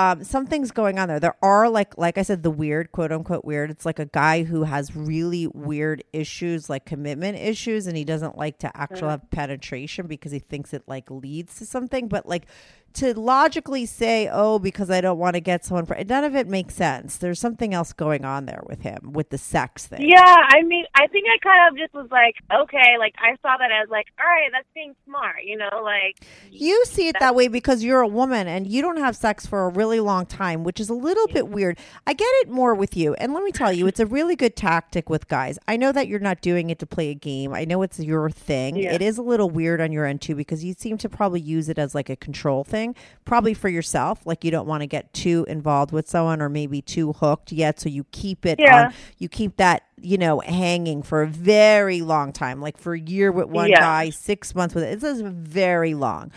um, 0.00 0.24
something's 0.24 0.70
going 0.70 0.98
on 0.98 1.08
there. 1.08 1.20
There 1.20 1.36
are 1.42 1.68
like, 1.68 1.98
like 1.98 2.16
I 2.16 2.22
said, 2.22 2.42
the 2.42 2.50
weird, 2.50 2.90
quote 2.90 3.12
unquote 3.12 3.44
weird. 3.44 3.70
It's 3.70 3.84
like 3.84 3.98
a 3.98 4.06
guy 4.06 4.44
who 4.44 4.62
has 4.62 4.96
really 4.96 5.46
weird 5.46 6.02
issues, 6.14 6.70
like 6.70 6.86
commitment 6.86 7.36
issues, 7.36 7.86
and 7.86 7.94
he 7.98 8.04
doesn't 8.04 8.38
like 8.38 8.56
to 8.60 8.74
actually 8.74 9.10
have 9.10 9.30
penetration 9.30 10.06
because 10.06 10.32
he 10.32 10.38
thinks 10.38 10.72
it 10.72 10.84
like 10.86 11.10
leads 11.10 11.56
to 11.58 11.66
something. 11.66 12.08
But 12.08 12.26
like 12.26 12.46
to 12.94 13.18
logically 13.18 13.86
say, 13.86 14.28
oh, 14.32 14.58
because 14.58 14.90
I 14.90 15.00
don't 15.00 15.18
want 15.18 15.34
to 15.34 15.40
get 15.40 15.64
someone, 15.64 15.86
for, 15.86 15.96
none 16.04 16.24
of 16.24 16.34
it 16.34 16.48
makes 16.48 16.74
sense. 16.74 17.16
There's 17.16 17.38
something 17.38 17.72
else 17.74 17.92
going 17.92 18.24
on 18.24 18.46
there 18.46 18.62
with 18.66 18.82
him 18.82 19.12
with 19.12 19.30
the 19.30 19.38
sex 19.38 19.86
thing. 19.86 20.08
Yeah, 20.08 20.18
I 20.24 20.62
mean, 20.62 20.84
I 20.94 21.06
think 21.06 21.26
I 21.32 21.38
kind 21.38 21.70
of 21.70 21.78
just 21.78 21.94
was 21.94 22.10
like, 22.10 22.36
okay, 22.52 22.96
like 22.98 23.14
I 23.18 23.36
saw 23.42 23.56
that 23.56 23.70
as 23.70 23.88
like, 23.90 24.06
all 24.18 24.26
right, 24.26 24.50
that's 24.52 24.68
being 24.74 24.94
smart, 25.06 25.44
you 25.44 25.56
know, 25.56 25.82
like 25.82 26.20
You 26.50 26.84
see 26.84 27.08
it 27.08 27.16
that 27.20 27.34
way 27.34 27.48
because 27.48 27.84
you're 27.84 28.00
a 28.00 28.08
woman 28.08 28.46
and 28.48 28.66
you 28.66 28.82
don't 28.82 28.98
have 28.98 29.16
sex 29.16 29.46
for 29.46 29.66
a 29.66 29.68
really 29.68 30.00
long 30.00 30.26
time, 30.26 30.64
which 30.64 30.80
is 30.80 30.88
a 30.88 30.94
little 30.94 31.26
bit 31.28 31.48
weird. 31.48 31.78
I 32.06 32.12
get 32.12 32.28
it 32.42 32.50
more 32.50 32.74
with 32.74 32.96
you. 32.96 33.14
And 33.14 33.34
let 33.34 33.44
me 33.44 33.52
tell 33.52 33.72
you, 33.72 33.86
it's 33.86 34.00
a 34.00 34.06
really 34.06 34.36
good 34.36 34.56
tactic 34.56 35.08
with 35.08 35.28
guys. 35.28 35.58
I 35.68 35.76
know 35.76 35.92
that 35.92 36.08
you're 36.08 36.20
not 36.20 36.40
doing 36.40 36.70
it 36.70 36.78
to 36.80 36.86
play 36.86 37.10
a 37.10 37.14
game. 37.14 37.54
I 37.54 37.64
know 37.64 37.82
it's 37.82 38.00
your 38.00 38.30
thing. 38.30 38.76
Yeah. 38.76 38.92
It 38.92 39.02
is 39.02 39.18
a 39.18 39.22
little 39.22 39.50
weird 39.50 39.80
on 39.80 39.92
your 39.92 40.06
end 40.06 40.20
too 40.22 40.34
because 40.34 40.64
you 40.64 40.74
seem 40.74 40.98
to 40.98 41.08
probably 41.08 41.40
use 41.40 41.68
it 41.68 41.78
as 41.78 41.94
like 41.94 42.10
a 42.10 42.16
control 42.16 42.64
thing, 42.64 42.79
probably 43.24 43.54
for 43.54 43.68
yourself. 43.68 44.20
Like 44.26 44.44
you 44.44 44.50
don't 44.50 44.66
want 44.66 44.82
to 44.82 44.86
get 44.86 45.12
too 45.12 45.44
involved 45.48 45.92
with 45.92 46.08
someone 46.08 46.40
or 46.42 46.48
maybe 46.48 46.82
too 46.82 47.12
hooked 47.14 47.52
yet. 47.52 47.80
So 47.80 47.88
you 47.88 48.04
keep 48.12 48.44
it 48.46 48.58
Yeah. 48.60 48.86
on, 48.86 48.94
you 49.18 49.28
keep 49.28 49.56
that, 49.56 49.82
you 50.00 50.18
know, 50.18 50.40
hanging 50.40 51.02
for 51.02 51.22
a 51.22 51.26
very 51.26 52.00
long 52.00 52.32
time, 52.32 52.60
like 52.60 52.76
for 52.78 52.94
a 52.94 53.00
year 53.00 53.30
with 53.32 53.48
one 53.48 53.70
Yeah. 53.70 53.80
guy, 53.80 54.10
six 54.10 54.54
months 54.54 54.74
with 54.74 54.84
it. 54.84 55.02
Is 55.02 55.20
very 55.22 55.94
long 55.94 56.30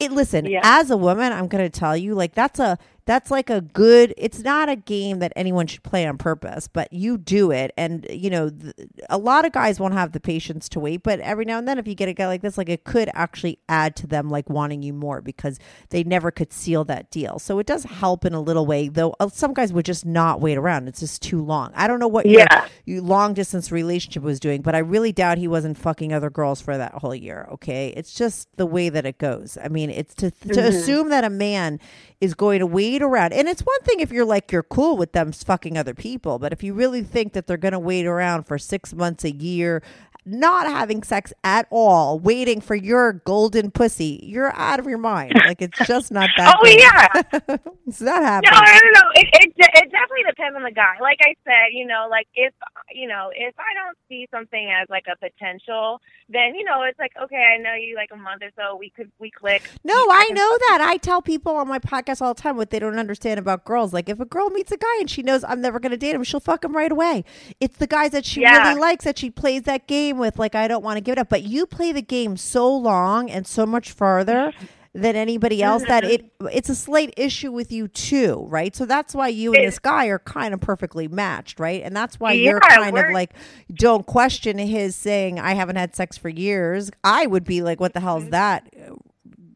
it 0.00 0.10
listen 0.10 0.46
Yeah. 0.46 0.58
as 0.64 0.90
a 0.90 0.96
woman 0.96 1.32
i'm 1.32 1.46
going 1.46 1.62
to 1.62 1.70
tell 1.70 1.96
you 1.96 2.12
like 2.12 2.34
that's 2.34 2.58
a 2.58 2.76
that's 3.04 3.30
like 3.30 3.50
a 3.50 3.60
good 3.60 4.14
it's 4.16 4.40
not 4.40 4.68
a 4.68 4.76
game 4.76 5.18
that 5.18 5.32
anyone 5.36 5.66
should 5.66 5.82
play 5.82 6.06
on 6.06 6.18
purpose 6.18 6.68
but 6.68 6.92
you 6.92 7.18
do 7.18 7.50
it. 7.50 7.72
And 7.76 8.06
you 8.10 8.30
know 8.30 8.50
th- 8.50 8.74
a 9.10 9.18
lot 9.18 9.44
of 9.44 9.52
guys 9.52 9.80
won't 9.80 9.94
have 9.94 10.12
the 10.12 10.20
patience 10.20 10.68
to 10.70 10.80
wait 10.80 11.02
but 11.02 11.20
every 11.20 11.44
now 11.44 11.58
and 11.58 11.66
then 11.66 11.78
if 11.78 11.86
you 11.88 11.94
get 11.94 12.08
a 12.08 12.12
guy 12.14 12.26
like 12.26 12.42
this 12.42 12.56
like 12.58 12.68
it 12.68 12.84
could 12.84 13.10
actually 13.14 13.58
add 13.68 13.96
to 13.96 14.06
them 14.06 14.28
like 14.30 14.48
wanting 14.48 14.82
you 14.82 14.92
more 14.92 15.20
because 15.20 15.58
they 15.90 16.04
never 16.04 16.30
could 16.30 16.52
seal 16.52 16.84
that 16.84 17.10
deal. 17.10 17.38
So 17.38 17.58
it 17.58 17.66
does 17.66 17.84
help 17.84 18.24
in 18.24 18.34
a 18.34 18.40
little 18.40 18.66
way 18.66 18.88
though 18.88 19.14
uh, 19.20 19.28
some 19.28 19.52
guys 19.54 19.72
would 19.72 19.84
just 19.84 20.06
not 20.06 20.40
wait 20.40 20.56
around. 20.58 20.88
It's 20.88 21.00
just 21.00 21.22
too 21.22 21.42
long. 21.42 21.72
I 21.74 21.86
don't 21.88 21.98
know 21.98 22.08
what 22.08 22.26
your 22.26 22.40
Yeah. 22.40 22.66
your 22.84 23.02
long 23.02 23.34
distance 23.34 23.70
relationship 23.72 24.22
was 24.22 24.38
doing 24.40 24.62
but 24.62 24.74
i 24.74 24.78
really 24.78 25.12
doubt 25.12 25.38
he 25.38 25.48
wasn't 25.48 25.78
fucking 25.78 26.12
other 26.12 26.30
girls 26.30 26.60
for 26.60 26.76
that 26.76 26.92
whole 26.94 27.14
year 27.14 27.48
okay? 27.52 27.92
It's 27.96 28.14
just 28.14 28.48
the 28.56 28.66
way 28.66 28.88
that 28.88 29.04
it 29.06 29.18
goes. 29.18 29.58
I 29.62 29.68
mean 29.68 29.90
it's 29.90 30.14
to 30.16 30.30
to 30.30 30.60
assume 30.60 31.08
that 31.10 31.24
a 31.24 31.30
man 31.30 31.78
is 32.22 32.34
going 32.34 32.60
to 32.60 32.66
wait 32.66 33.02
around. 33.02 33.32
And 33.32 33.48
it's 33.48 33.62
one 33.62 33.80
thing 33.82 33.98
if 33.98 34.12
you're 34.12 34.24
like 34.24 34.52
you're 34.52 34.62
cool 34.62 34.96
with 34.96 35.10
them 35.10 35.32
fucking 35.32 35.76
other 35.76 35.92
people 35.92 36.38
but 36.38 36.52
if 36.52 36.62
you 36.62 36.72
really 36.72 37.02
think 37.02 37.32
that 37.32 37.48
they're 37.48 37.56
going 37.56 37.72
to 37.72 37.78
wait 37.80 38.06
around 38.06 38.44
for 38.44 38.58
six 38.58 38.94
months 38.94 39.24
a 39.24 39.32
year 39.32 39.82
not 40.24 40.66
having 40.66 41.02
sex 41.02 41.32
at 41.42 41.66
all 41.70 42.18
waiting 42.18 42.60
for 42.60 42.74
your 42.74 43.12
golden 43.12 43.70
pussy 43.70 44.20
you're 44.22 44.54
out 44.56 44.78
of 44.78 44.86
your 44.86 44.98
mind 44.98 45.32
like 45.46 45.60
it's 45.60 45.78
just 45.86 46.12
not 46.12 46.28
that 46.36 46.56
Oh 46.62 46.66
yeah, 46.68 47.56
it's 47.86 48.00
not 48.00 48.20
no, 48.20 48.26
happening 48.26 48.52
no, 48.52 48.60
no, 48.60 48.90
no. 49.00 49.10
It, 49.14 49.28
it 49.32 49.52
it 49.58 49.90
definitely 49.90 50.24
depends 50.28 50.56
on 50.56 50.62
the 50.62 50.70
guy. 50.70 50.94
Like 51.00 51.18
I 51.22 51.34
said, 51.44 51.72
you 51.72 51.86
know, 51.86 52.06
like 52.10 52.26
if 52.34 52.52
you 52.92 53.08
know, 53.08 53.30
if 53.34 53.54
I 53.58 53.72
don't 53.74 53.96
see 54.08 54.28
something 54.30 54.70
as 54.80 54.88
like 54.90 55.04
a 55.10 55.16
potential, 55.16 56.00
then 56.28 56.54
you 56.54 56.64
know, 56.64 56.82
it's 56.82 56.98
like 56.98 57.12
okay, 57.22 57.54
I 57.54 57.58
know 57.58 57.74
you 57.74 57.96
like 57.96 58.10
a 58.12 58.16
month 58.16 58.42
or 58.42 58.50
so, 58.56 58.76
we 58.76 58.90
could 58.90 59.10
we 59.18 59.30
click. 59.30 59.68
No, 59.84 59.94
I 59.94 60.28
know 60.30 60.58
that. 60.68 60.86
I 60.88 60.96
tell 60.98 61.22
people 61.22 61.56
on 61.56 61.68
my 61.68 61.78
podcast 61.78 62.20
all 62.22 62.34
the 62.34 62.40
time 62.40 62.56
what 62.56 62.70
they 62.70 62.78
don't 62.78 62.98
understand 62.98 63.38
about 63.38 63.64
girls. 63.64 63.92
Like, 63.92 64.08
if 64.08 64.20
a 64.20 64.24
girl 64.24 64.50
meets 64.50 64.72
a 64.72 64.76
guy 64.76 64.96
and 65.00 65.08
she 65.10 65.22
knows 65.22 65.44
I'm 65.44 65.60
never 65.60 65.80
going 65.80 65.90
to 65.92 65.96
date 65.96 66.14
him, 66.14 66.22
she'll 66.24 66.40
fuck 66.40 66.64
him 66.64 66.76
right 66.76 66.92
away. 66.92 67.24
It's 67.60 67.76
the 67.78 67.86
guys 67.86 68.10
that 68.12 68.24
she 68.24 68.42
Yeah. 68.42 68.68
really 68.68 68.80
likes 68.80 69.04
that 69.04 69.18
she 69.18 69.30
plays 69.30 69.62
that 69.62 69.86
game 69.86 70.11
with. 70.18 70.38
Like, 70.38 70.54
I 70.54 70.68
don't 70.68 70.82
want 70.84 70.96
to 70.96 71.00
give 71.00 71.12
it 71.12 71.18
up. 71.18 71.28
But 71.28 71.42
you 71.42 71.66
play 71.66 71.92
the 71.92 72.02
game 72.02 72.36
so 72.36 72.74
long 72.74 73.30
and 73.30 73.46
so 73.46 73.66
much 73.66 73.92
farther 73.92 74.52
than 74.94 75.16
anybody 75.16 75.62
else 75.62 75.82
that 75.88 76.04
mm-hmm. 76.04 76.46
it 76.46 76.54
it's 76.54 76.68
a 76.68 76.74
slight 76.74 77.14
issue 77.16 77.50
with 77.50 77.72
you 77.72 77.88
too, 77.88 78.44
right? 78.48 78.76
So 78.76 78.84
that's 78.84 79.14
why 79.14 79.28
you 79.28 79.54
and 79.54 79.66
this 79.66 79.78
guy 79.78 80.06
are 80.06 80.18
kind 80.18 80.52
of 80.52 80.60
perfectly 80.60 81.08
matched, 81.08 81.58
right? 81.58 81.82
And 81.82 81.96
that's 81.96 82.20
why 82.20 82.32
Yeah, 82.32 82.50
you're 82.50 82.60
kind 82.60 82.96
of 82.96 83.10
like 83.12 83.32
don't 83.72 84.04
question 84.04 84.58
his 84.58 84.94
saying 84.94 85.40
I 85.40 85.54
haven't 85.54 85.76
had 85.76 85.96
sex 85.96 86.18
for 86.18 86.28
years. 86.28 86.90
I 87.02 87.26
would 87.26 87.44
be 87.44 87.62
like, 87.62 87.80
what 87.80 87.94
the 87.94 88.00
hell 88.00 88.18
is 88.18 88.24
mm-hmm. 88.24 88.30
that? 88.32 88.74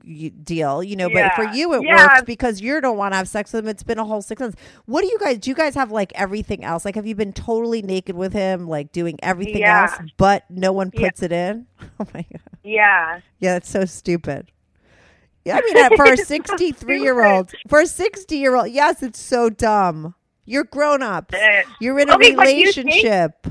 Deal, 0.07 0.83
you 0.83 0.95
know, 0.97 1.11
but 1.11 1.35
for 1.35 1.45
you 1.45 1.75
it 1.75 1.83
Yeah. 1.83 2.05
works 2.05 2.23
because 2.23 2.61
you 2.61 2.81
don't 2.81 2.97
want 2.97 3.13
to 3.13 3.17
have 3.17 3.29
sex 3.29 3.53
with 3.53 3.65
him. 3.65 3.69
It's 3.69 3.83
been 3.83 3.99
a 3.99 4.05
whole 4.05 4.23
six 4.23 4.41
months. 4.41 4.57
What 4.85 5.03
do 5.03 5.09
you 5.09 5.19
guys 5.19 5.39
do? 5.39 5.51
You 5.51 5.57
guys 5.57 5.75
have 5.75 5.91
like 5.91 6.13
everything 6.15 6.65
else? 6.65 6.85
Like, 6.85 6.95
have 6.95 7.07
you 7.07 7.15
been 7.15 7.33
totally 7.33 7.83
naked 7.83 8.15
with 8.17 8.33
him, 8.33 8.69
like 8.69 8.93
doing 8.93 9.19
everything 9.23 9.63
Yeah. 9.63 9.83
else, 9.83 9.99
but 10.17 10.45
no 10.49 10.73
one 10.73 10.91
Yeah. 10.95 11.09
puts 11.09 11.23
it 11.23 11.33
in? 11.33 11.67
Oh 12.01 12.07
my 12.15 12.25
god, 12.31 12.41
Yeah. 12.63 13.21
yeah, 13.41 13.57
it's 13.57 13.71
so 13.71 13.85
stupid. 13.85 14.51
Yeah, 15.45 15.59
I 15.59 15.61
mean, 15.63 15.77
uh, 15.79 15.91
for 15.97 16.13
a 16.13 16.17
sixty-three 16.35 17.01
year 17.01 17.25
old, 17.25 17.53
for 17.69 17.81
a 17.81 17.87
sixty-year-old, 17.87 18.71
yes, 18.71 19.03
it's 19.03 19.21
so 19.21 19.49
dumb. 19.49 20.15
You're 20.45 20.65
grown 20.65 21.03
up. 21.03 21.33
Uh, 21.35 21.63
You're 21.81 21.99
in 21.99 22.09
a 22.11 22.15
Okay, 22.15 22.35
relationship. 22.35 23.47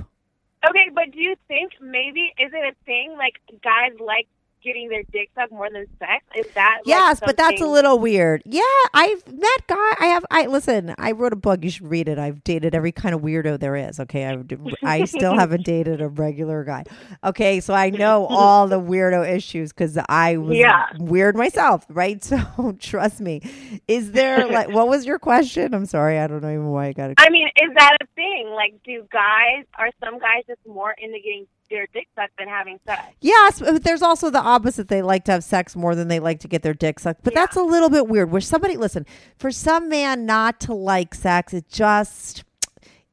Okay, 0.67 0.89
but 0.93 1.11
do 1.11 1.19
you 1.19 1.35
think 1.47 1.73
maybe 1.81 2.33
is 2.39 2.51
it 2.53 2.73
a 2.73 2.85
thing 2.85 3.15
like 3.17 3.35
guys 3.63 3.91
like 3.99 4.27
getting 4.65 4.89
their 4.89 5.03
dick 5.13 5.29
sucked 5.35 5.51
more 5.53 5.69
than 5.71 5.85
sex? 5.99 6.25
Is 6.35 6.47
that 6.55 6.79
like, 6.79 6.87
Yes, 6.87 7.21
but 7.23 7.37
that's 7.37 7.61
a 7.61 7.67
little 7.67 7.99
weird. 7.99 8.41
Yeah, 8.45 8.61
I've 8.93 9.25
met 9.27 9.67
guy. 9.67 9.93
I 9.99 10.07
have. 10.07 10.25
I 10.31 10.47
listen. 10.47 10.93
I 10.97 11.11
wrote 11.11 11.31
a 11.33 11.37
book. 11.37 11.63
You 11.63 11.69
should 11.69 11.87
read 11.89 12.09
it. 12.09 12.17
I've 12.19 12.43
dated 12.43 12.75
every 12.75 12.91
kind 12.91 13.15
of 13.15 13.21
weirdo 13.21 13.59
there 13.59 13.75
is. 13.75 13.99
Okay, 13.99 14.25
I 14.27 14.37
I 14.83 15.05
still 15.05 15.35
haven't 15.37 15.63
dated 15.63 16.01
a 16.01 16.09
regular 16.09 16.63
guy. 16.63 16.83
Okay, 17.23 17.59
so 17.61 17.73
I 17.73 17.89
know 17.91 18.25
all 18.25 18.67
the 18.67 18.79
weirdo 18.81 19.29
issues 19.29 19.71
because 19.71 19.97
I 20.09 20.37
was 20.37 20.57
Yeah. 20.57 20.87
weird 20.97 21.35
myself. 21.37 21.85
Right. 21.89 22.15
So 22.35 22.75
trust 22.79 23.21
me. 23.21 23.41
Is 23.87 24.11
there 24.11 24.47
like 24.47 24.69
what 24.69 24.87
was 24.87 25.05
your 25.05 25.19
question? 25.19 25.73
I'm 25.75 25.85
sorry. 25.85 26.17
I 26.19 26.25
don't 26.27 26.41
know 26.41 26.49
even 26.49 26.67
why 26.69 26.87
I 26.87 26.93
got 26.93 27.11
it. 27.11 27.15
I 27.19 27.29
mean, 27.29 27.47
is 27.55 27.71
that 27.75 27.97
a 28.01 28.07
thing? 28.15 28.49
Like, 28.55 28.73
do 28.83 29.05
guys 29.11 29.65
are 29.77 29.89
some 30.03 30.17
guys 30.19 30.43
just 30.47 30.59
more 30.65 30.95
into 30.97 31.19
getting 31.19 31.45
their 31.69 31.87
dick 31.93 32.07
sucked 32.15 32.37
than 32.37 32.47
having 32.47 32.79
sex? 32.85 33.01
Yes, 33.21 33.59
but 33.59 33.75
uh, 33.75 33.79
there's 33.79 34.01
also 34.01 34.29
the 34.29 34.39
opposite. 34.39 34.87
They 34.87 35.01
like 35.01 35.25
to 35.25 35.31
have 35.31 35.43
sex 35.43 35.75
more 35.75 35.95
than 35.95 36.07
they 36.07 36.19
like 36.19 36.39
to 36.41 36.47
get 36.47 36.61
their 36.61 36.73
dick 36.73 36.99
sucked. 36.99 37.23
But 37.23 37.33
Yeah. 37.33 37.41
that's 37.41 37.55
a 37.55 37.63
little 37.63 37.89
bit 37.89 38.07
weird. 38.07 38.31
Where 38.31 38.41
somebody, 38.41 38.77
listen, 38.77 39.05
for 39.37 39.51
some 39.51 39.89
man 39.89 40.25
not 40.25 40.59
to 40.61 40.73
like 40.73 41.13
sex, 41.15 41.53
it 41.53 41.69
just, 41.69 42.43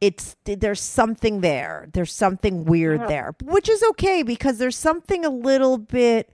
it's, 0.00 0.36
there's 0.44 0.80
something 0.80 1.40
there. 1.40 1.88
There's 1.92 2.12
something 2.12 2.64
weird 2.64 3.00
uh-huh. 3.00 3.08
there, 3.08 3.34
which 3.42 3.68
is 3.68 3.82
okay 3.90 4.22
because 4.22 4.58
there's 4.58 4.76
something 4.76 5.24
a 5.24 5.30
little 5.30 5.78
bit 5.78 6.30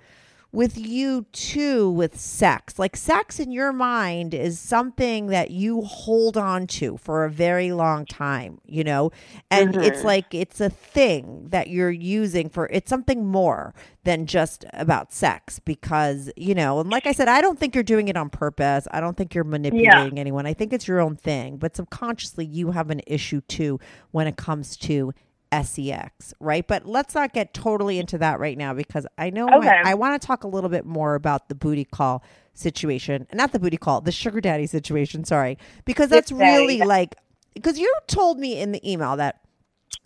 with 0.51 0.79
you 0.79 1.27
too 1.33 1.91
with 1.91 2.19
sex. 2.19 2.79
Like 2.79 2.97
sex 2.97 3.39
in 3.39 3.53
your 3.53 3.73
mind 3.73 4.33
is 4.33 4.59
something 4.59 5.27
that 5.27 5.51
you 5.51 5.83
hold 5.83 6.37
on 6.39 6.67
to 6.69 6.97
for 6.97 7.25
a 7.25 7.31
very 7.31 7.73
long 7.73 8.07
time, 8.07 8.59
you 8.65 8.83
know? 8.83 9.11
And 9.51 9.75
mm-hmm. 9.75 9.83
it's 9.83 10.05
like 10.05 10.35
it's 10.35 10.61
a 10.61 10.71
thing 10.71 11.49
that 11.51 11.69
you're 11.69 11.91
using 11.91 12.49
for 12.49 12.67
it's 12.73 12.89
something 12.89 13.27
more 13.27 13.75
than 14.05 14.25
just 14.25 14.65
about 14.73 15.13
sex 15.13 15.59
because, 15.59 16.31
you 16.35 16.55
know, 16.55 16.81
and 16.81 16.89
like 16.89 17.07
I 17.07 17.13
said, 17.13 17.29
I 17.29 17.43
don't 17.43 17.59
think 17.59 17.75
you're 17.75 17.85
doing 17.85 18.09
it 18.09 18.17
on 18.17 18.31
purpose. 18.31 18.89
I 18.91 19.01
don't 19.01 19.19
think 19.19 19.35
you're 19.35 19.45
manipulating 19.45 20.19
anyone. 20.19 20.47
I 20.47 20.55
think 20.55 20.73
it's 20.73 20.89
your 20.89 21.01
own 21.01 21.17
thing, 21.17 21.59
but 21.59 21.77
subconsciously 21.77 22.47
you 22.47 22.71
have 22.71 22.89
an 22.89 23.03
issue 23.07 23.43
too 23.43 23.79
when 24.13 24.27
it 24.27 24.39
comes 24.39 24.79
to 24.79 25.13
sex, 25.53 26.35
right? 26.41 26.67
But 26.67 26.87
let's 26.87 27.15
not 27.15 27.33
get 27.33 27.55
totally 27.55 27.99
into 27.99 28.19
that 28.19 28.39
right 28.41 28.57
now 28.57 28.75
because 28.75 29.07
I 29.17 29.31
know 29.31 29.49
Okay. 29.49 29.69
I, 29.69 29.93
I 29.93 29.95
want 29.95 30.21
to 30.21 30.27
talk 30.27 30.45
a 30.45 30.49
little 30.49 30.71
bit 30.71 30.85
more 30.85 31.15
about 31.15 31.49
the 31.49 31.55
booty 31.55 31.85
call 31.85 32.23
situation, 32.55 33.27
not 33.33 33.53
the 33.53 33.59
booty 33.59 33.77
call, 33.77 34.01
the 34.01 34.13
sugar 34.13 34.41
daddy 34.41 34.67
situation. 34.67 35.25
Sorry, 35.25 35.59
because 35.85 36.11
that's 36.11 36.31
daddy. 36.31 36.79
really 36.79 36.79
like 36.83 37.15
because 37.55 37.79
you 37.79 37.93
told 38.07 38.39
me 38.39 38.61
in 38.61 38.73
the 38.73 38.91
email 38.91 39.17
that 39.17 39.41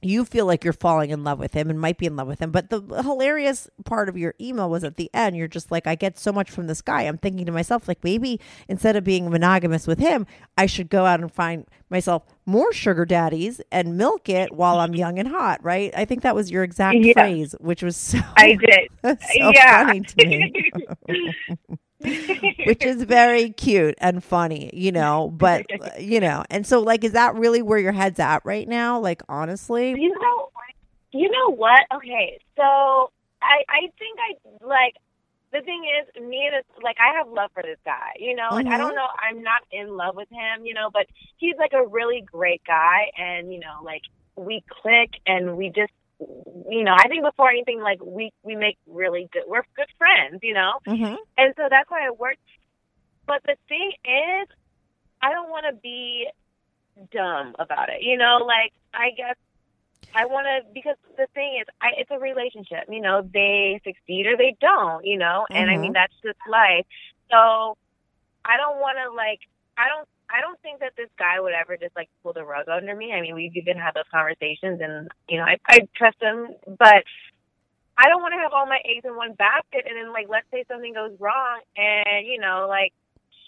you 0.01 0.25
feel 0.25 0.47
like 0.47 0.65
you're 0.65 0.73
falling 0.73 1.11
in 1.11 1.23
love 1.25 1.39
with 1.39 1.55
him 1.55 1.71
and 1.71 1.81
might 1.81 1.97
be 1.99 2.07
in 2.07 2.17
love 2.17 2.27
with 2.27 2.41
him. 2.41 2.51
But 2.51 2.71
the 2.71 2.81
hilarious 3.03 3.69
part 3.85 4.09
of 4.09 4.17
your 4.17 4.35
email 4.41 4.69
was 4.69 4.83
at 4.85 4.97
the 4.97 5.11
end, 5.15 5.37
you're 5.37 5.49
just 5.49 5.71
like, 5.71 5.87
I 5.87 5.95
get 5.95 6.19
so 6.19 6.33
much 6.33 6.51
from 6.51 6.67
this 6.67 6.83
guy. 6.83 7.03
I'm 7.03 7.19
thinking 7.19 7.47
to 7.47 7.53
myself, 7.53 7.87
like, 7.87 8.03
maybe 8.03 8.41
instead 8.69 8.97
of 8.97 9.05
being 9.05 9.31
monogamous 9.31 9.87
with 9.87 9.99
him, 10.01 10.27
I 10.59 10.67
should 10.67 10.91
go 10.91 11.07
out 11.07 11.21
and 11.21 11.33
find 11.33 11.67
myself 11.89 12.25
more 12.47 12.73
sugar 12.73 13.05
daddies 13.05 13.61
and 13.71 13.97
milk 13.97 14.29
it 14.29 14.53
while 14.53 14.81
I'm 14.81 14.95
young 14.95 15.19
and 15.19 15.29
hot, 15.29 15.63
right? 15.63 15.93
I 15.97 16.05
think 16.05 16.23
that 16.23 16.35
was 16.35 16.51
your 16.51 16.65
exact 16.65 16.99
Yeah. 16.99 17.13
phrase, 17.13 17.55
which 17.61 17.83
was 17.83 17.97
so, 17.97 18.19
I 18.37 18.55
did. 18.55 18.89
so 19.21 19.51
yeah. 19.55 19.87
funny 19.87 20.01
to 20.01 20.27
me. 20.27 20.71
which 22.65 22.85
is 22.85 23.03
very 23.05 23.51
cute 23.51 23.95
and 23.99 24.23
funny, 24.23 24.71
you 24.73 24.93
know. 24.93 25.31
But 25.31 25.67
you 26.01 26.21
know, 26.21 26.45
and 26.51 26.67
so 26.67 26.81
like, 26.81 27.05
is 27.05 27.13
that 27.13 27.35
really 27.35 27.63
where 27.63 27.79
your 27.79 27.93
head's 27.93 28.19
at 28.21 28.45
right 28.45 28.69
now? 28.69 28.99
Like, 28.99 29.23
honestly, 29.29 29.91
You 29.93 30.11
know, 30.11 30.51
you 31.13 31.31
know 31.31 31.51
what? 31.55 31.81
Okay, 31.95 32.39
so 32.57 32.63
I 33.43 33.65
I 33.69 33.81
think 33.99 34.19
I 34.19 34.67
like 34.67 34.95
the 35.53 35.61
thing 35.61 35.83
is 36.01 36.23
me 36.23 36.49
and 36.51 36.57
this 36.59 36.83
like 36.83 36.97
I 37.01 37.17
have 37.19 37.29
love 37.29 37.51
for 37.53 37.63
this 37.63 37.79
guy. 37.85 38.13
You 38.19 38.35
know, 38.35 38.51
like 38.53 38.67
I 38.67 38.77
Mhm. 38.77 38.79
don't 38.79 38.95
know, 38.95 39.07
I'm 39.21 39.43
not 39.43 39.63
in 39.71 39.97
love 39.97 40.17
with 40.17 40.29
him. 40.31 40.65
You 40.65 40.75
know, 40.75 40.91
but 40.93 41.07
he's 41.37 41.57
like 41.59 41.73
a 41.75 41.87
really 41.87 42.23
great 42.23 42.63
guy, 42.67 43.11
and 43.17 43.53
you 43.53 43.61
know, 43.61 43.83
like 43.85 44.03
we 44.37 44.63
click 44.83 45.11
and 45.27 45.57
we 45.57 45.69
just. 45.69 45.93
You 46.71 46.85
know, 46.85 46.95
I 46.99 47.09
think 47.09 47.25
before 47.25 47.51
anything, 47.51 47.81
like 47.81 48.01
we 48.05 48.33
we 48.43 48.57
make 48.57 48.79
really 48.87 49.29
good. 49.33 49.45
We're 49.47 49.63
good 49.77 49.89
friends, 49.99 50.41
you 50.43 50.55
know. 50.55 50.73
mm-hmm. 50.87 51.15
And 51.37 51.55
so 51.57 51.69
that's 51.71 51.91
why 51.91 52.07
it 52.07 52.19
works. 52.19 52.41
But 53.27 53.43
the 53.45 53.57
thing 53.69 53.93
is, 54.05 54.49
I 55.21 55.33
don't 55.33 55.51
want 55.51 55.67
to 55.69 55.75
be 55.81 56.29
dumb 57.13 57.55
about 57.59 57.89
it. 57.89 58.03
You 58.03 58.17
know, 58.17 58.39
like 58.45 58.73
I 58.95 59.11
guess 59.17 59.37
I 60.15 60.27
want 60.27 60.47
to 60.47 60.73
because 60.73 60.97
the 61.17 61.27
thing 61.35 61.59
is, 61.61 61.67
I, 61.81 61.91
it's 61.99 62.11
a 62.11 62.19
relationship. 62.19 62.85
You 62.89 63.01
know, 63.01 63.23
they 63.23 63.81
succeed 63.85 64.27
or 64.27 64.37
they 64.37 64.57
don't. 64.61 65.05
You 65.05 65.19
know, 65.19 65.47
and 65.51 65.71
I 65.71 65.77
mean 65.79 65.93
that's 65.93 66.15
just 66.23 66.39
life. 66.51 66.87
So 67.31 67.77
I 68.45 68.57
don't 68.57 68.79
want 68.81 68.99
to 69.05 69.15
like. 69.15 69.41
I 69.77 69.89
don't. 69.89 70.09
I 70.33 70.41
don't 70.41 70.61
think 70.63 70.81
that 70.81 70.93
this 70.97 71.11
guy 71.19 71.41
would 71.41 71.53
ever 71.53 71.77
just 71.77 71.95
like 71.95 72.09
pull 72.23 72.33
the 72.33 72.45
rug 72.45 72.69
under 72.69 72.97
me. 72.97 73.13
I 73.13 73.21
mean, 73.21 73.35
we've 73.35 73.57
even 73.57 73.77
had 73.77 73.95
those 73.95 74.09
conversations, 74.11 74.81
and 74.81 75.09
you 75.29 75.39
know, 75.39 75.45
I, 75.45 75.59
I 75.69 75.81
trust 75.95 76.17
him, 76.21 76.49
but 76.67 77.05
I 77.99 78.09
don't 78.09 78.23
want 78.23 78.33
to 78.33 78.41
have 78.41 78.53
all 78.53 78.67
my 78.67 78.81
eggs 78.85 79.05
in 79.05 79.15
one 79.15 79.35
basket, 79.35 79.85
and 79.87 79.97
then 79.97 80.13
like, 80.13 80.27
let's 80.29 80.47
say 80.51 80.65
something 80.69 80.95
goes 80.95 81.13
wrong, 81.21 81.61
and 81.77 82.27
you 82.27 82.41
know, 82.41 82.67
like, 82.69 82.93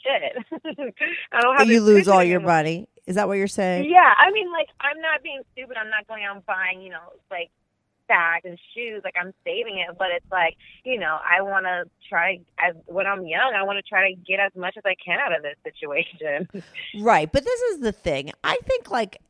shit, 0.04 0.36
I 1.32 1.40
don't 1.40 1.56
have. 1.56 1.68
you 1.68 1.80
lose 1.80 2.06
all 2.08 2.22
your 2.22 2.40
money. 2.40 2.86
Is 3.06 3.16
that 3.16 3.28
what 3.28 3.34
you're 3.34 3.48
saying? 3.48 3.88
Yeah, 3.88 4.14
I 4.16 4.30
mean, 4.30 4.50
like, 4.52 4.68
I'm 4.80 5.00
not 5.00 5.22
being 5.22 5.42
stupid. 5.52 5.76
I'm 5.76 5.90
not 5.90 6.06
going 6.06 6.24
out 6.24 6.36
and 6.36 6.46
buying, 6.46 6.80
you 6.80 6.90
know, 6.90 7.12
like 7.30 7.50
bags 8.08 8.44
and 8.44 8.58
shoes. 8.74 9.02
Like, 9.04 9.14
I'm 9.20 9.32
saving 9.44 9.78
it, 9.78 9.96
but 9.98 10.08
it's 10.14 10.30
like, 10.30 10.56
you 10.84 10.98
know, 10.98 11.18
I 11.22 11.42
want 11.42 11.66
to 11.66 11.84
try. 12.08 12.40
As 12.58 12.74
when 12.86 13.06
I'm 13.06 13.26
young, 13.26 13.52
I 13.56 13.62
want 13.64 13.78
to 13.78 13.88
try 13.88 14.10
to 14.10 14.16
get 14.16 14.40
as 14.40 14.52
much 14.56 14.74
as 14.76 14.82
I 14.86 14.94
can 15.04 15.18
out 15.20 15.34
of 15.34 15.42
this 15.42 15.56
situation. 15.64 16.48
Right. 17.00 17.30
But 17.30 17.44
this 17.44 17.60
is 17.72 17.80
the 17.80 17.92
thing. 17.92 18.32
I 18.42 18.58
think 18.64 18.90
like 18.90 19.20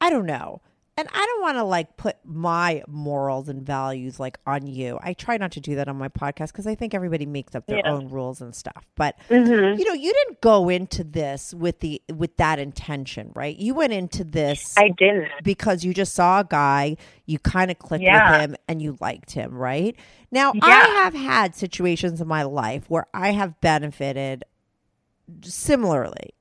I 0.00 0.10
don't 0.10 0.26
know. 0.26 0.60
And 0.98 1.08
I 1.10 1.24
don't 1.26 1.40
want 1.40 1.56
to 1.56 1.64
like 1.64 1.96
put 1.96 2.16
my 2.22 2.82
morals 2.86 3.48
and 3.48 3.62
values 3.62 4.20
like 4.20 4.38
on 4.46 4.66
you. 4.66 4.98
I 5.02 5.14
try 5.14 5.38
not 5.38 5.50
to 5.52 5.60
do 5.60 5.74
that 5.76 5.88
on 5.88 5.96
my 5.96 6.08
podcast 6.08 6.48
because 6.48 6.66
I 6.66 6.74
think 6.74 6.92
everybody 6.92 7.24
makes 7.24 7.54
up 7.54 7.66
their 7.66 7.78
Yeah. 7.78 7.90
own 7.92 8.08
rules 8.08 8.42
and 8.42 8.54
stuff. 8.54 8.84
But 8.94 9.16
mm-hmm. 9.30 9.78
you 9.78 9.86
know, 9.86 9.94
you 9.94 10.12
didn't 10.12 10.42
go 10.42 10.68
into 10.68 11.02
this 11.02 11.54
with 11.54 11.80
the 11.80 12.02
with 12.14 12.36
that 12.36 12.58
intention, 12.58 13.32
right? 13.34 13.56
You 13.56 13.74
went 13.74 13.94
into 13.94 14.22
this 14.22 14.76
I 14.76 14.90
didn't. 14.90 15.28
because 15.42 15.82
you 15.82 15.94
just 15.94 16.14
saw 16.14 16.40
a 16.40 16.44
guy, 16.44 16.98
you 17.24 17.38
kind 17.38 17.70
of 17.70 17.78
clicked 17.78 18.04
Yeah. 18.04 18.30
with 18.30 18.50
him 18.50 18.56
and 18.68 18.82
you 18.82 18.98
liked 19.00 19.30
him, 19.32 19.54
right? 19.56 19.96
Now, 20.30 20.52
I 20.60 21.00
have 21.02 21.14
had 21.14 21.54
situations 21.54 22.20
in 22.20 22.28
my 22.28 22.42
life 22.42 22.84
where 22.90 23.06
I 23.14 23.30
have 23.32 23.58
benefited 23.62 24.44
similarly, 25.42 26.34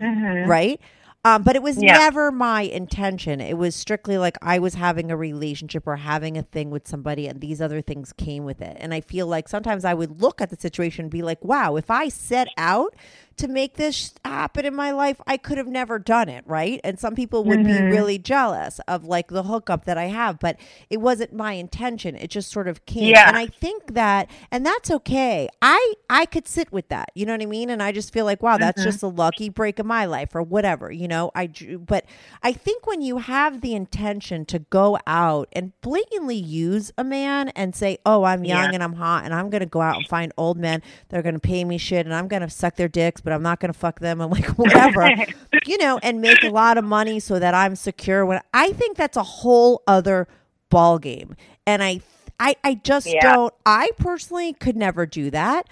Mm-hmm. 0.00 0.48
right? 0.48 0.80
Um, 1.24 1.42
but 1.42 1.56
it 1.56 1.62
was 1.62 1.76
Yeah. 1.76 1.94
never 1.98 2.30
my 2.30 2.62
intention. 2.62 3.40
It 3.40 3.58
was 3.58 3.74
strictly 3.74 4.16
like 4.18 4.36
I 4.40 4.58
was 4.60 4.74
having 4.74 5.10
a 5.10 5.16
relationship 5.16 5.86
or 5.86 5.96
having 5.96 6.38
a 6.38 6.42
thing 6.42 6.70
with 6.70 6.86
somebody, 6.86 7.26
and 7.26 7.40
these 7.40 7.60
other 7.60 7.82
things 7.82 8.12
came 8.12 8.44
with 8.44 8.62
it. 8.62 8.76
And 8.80 8.94
I 8.94 9.00
feel 9.00 9.26
like 9.26 9.48
sometimes 9.48 9.84
I 9.84 9.94
would 9.94 10.22
look 10.22 10.40
at 10.40 10.50
the 10.50 10.56
situation 10.56 11.06
and 11.06 11.10
be 11.10 11.22
like, 11.22 11.44
wow, 11.44 11.76
if 11.76 11.90
I 11.90 12.08
set 12.08 12.48
out 12.56 12.94
to 13.38 13.48
make 13.48 13.74
this 13.74 14.14
happen 14.24 14.64
in 14.64 14.74
my 14.74 14.90
life, 14.90 15.20
I 15.26 15.36
could 15.36 15.58
have 15.58 15.66
never 15.66 15.98
done 15.98 16.28
it, 16.28 16.44
right? 16.46 16.80
And 16.84 16.98
some 16.98 17.14
people 17.14 17.44
would 17.44 17.64
be 17.64 17.72
mm-hmm. 17.72 17.90
really 17.90 18.18
jealous 18.18 18.80
of 18.88 19.04
like 19.04 19.28
the 19.28 19.44
hookup 19.44 19.84
that 19.86 19.98
I 19.98 20.06
have, 20.06 20.38
but 20.38 20.58
it 20.90 20.98
wasn't 20.98 21.32
my 21.32 21.52
intention. 21.52 22.16
It 22.16 22.30
just 22.30 22.50
sort 22.50 22.68
of 22.68 22.84
came. 22.86 23.10
Yeah. 23.10 23.28
And 23.28 23.36
I 23.36 23.46
think 23.46 23.94
that 23.94 24.30
and 24.50 24.64
that's 24.64 24.90
okay. 24.90 25.48
I 25.62 25.94
I 26.10 26.26
could 26.26 26.46
sit 26.46 26.72
with 26.72 26.88
that. 26.88 27.10
You 27.14 27.26
know 27.26 27.32
what 27.32 27.42
I 27.42 27.46
mean? 27.46 27.70
And 27.70 27.82
I 27.82 27.92
just 27.92 28.12
feel 28.12 28.24
like, 28.24 28.42
wow, 28.42 28.58
that's 28.58 28.80
mm-hmm. 28.80 28.90
just 28.90 29.02
a 29.02 29.08
lucky 29.08 29.48
break 29.48 29.78
in 29.78 29.86
my 29.86 30.04
life 30.04 30.34
or 30.34 30.42
whatever, 30.42 30.90
you 30.90 31.08
know. 31.08 31.30
I 31.34 31.48
but 31.78 32.04
I 32.42 32.52
think 32.52 32.86
when 32.86 33.02
you 33.02 33.18
have 33.18 33.60
the 33.60 33.74
intention 33.74 34.44
to 34.46 34.58
go 34.58 34.98
out 35.06 35.48
and 35.52 35.72
blatantly 35.80 36.36
use 36.36 36.92
a 36.98 37.04
man 37.04 37.48
and 37.50 37.74
say, 37.74 37.98
"Oh, 38.04 38.24
I'm 38.24 38.44
young 38.44 38.64
Yeah. 38.64 38.74
and 38.74 38.82
I'm 38.82 38.94
hot 38.94 39.24
and 39.24 39.34
I'm 39.34 39.50
going 39.50 39.60
to 39.60 39.66
go 39.66 39.80
out 39.80 39.96
and 39.96 40.06
find 40.06 40.32
old 40.36 40.58
men. 40.58 40.82
They're 41.08 41.22
going 41.22 41.34
to 41.34 41.40
pay 41.40 41.64
me 41.64 41.78
shit 41.78 42.06
and 42.06 42.14
I'm 42.14 42.28
going 42.28 42.42
to 42.42 42.50
suck 42.50 42.76
their 42.76 42.88
dicks, 42.88 43.20
but 43.28 43.34
I'm 43.34 43.42
not 43.42 43.60
going 43.60 43.70
to 43.70 43.78
fuck 43.78 44.00
them 44.00 44.22
and 44.22 44.30
like 44.30 44.46
whatever." 44.58 45.10
you 45.66 45.76
know, 45.78 45.98
and 46.02 46.22
make 46.22 46.42
a 46.42 46.48
lot 46.48 46.78
of 46.78 46.84
money 46.84 47.20
so 47.20 47.38
that 47.38 47.52
I'm 47.52 47.76
secure 47.76 48.24
when 48.24 48.40
I 48.54 48.72
think 48.72 48.96
that's 48.96 49.16
a 49.18 49.22
whole 49.22 49.82
other 49.86 50.26
ball 50.70 50.98
game. 50.98 51.36
And 51.66 51.82
I 51.82 52.00
I 52.40 52.56
I 52.64 52.74
just 52.74 53.06
Yeah. 53.06 53.20
don't 53.32 53.54
I 53.66 53.90
personally 53.98 54.54
could 54.54 54.76
never 54.76 55.04
do 55.04 55.30
that. 55.30 55.68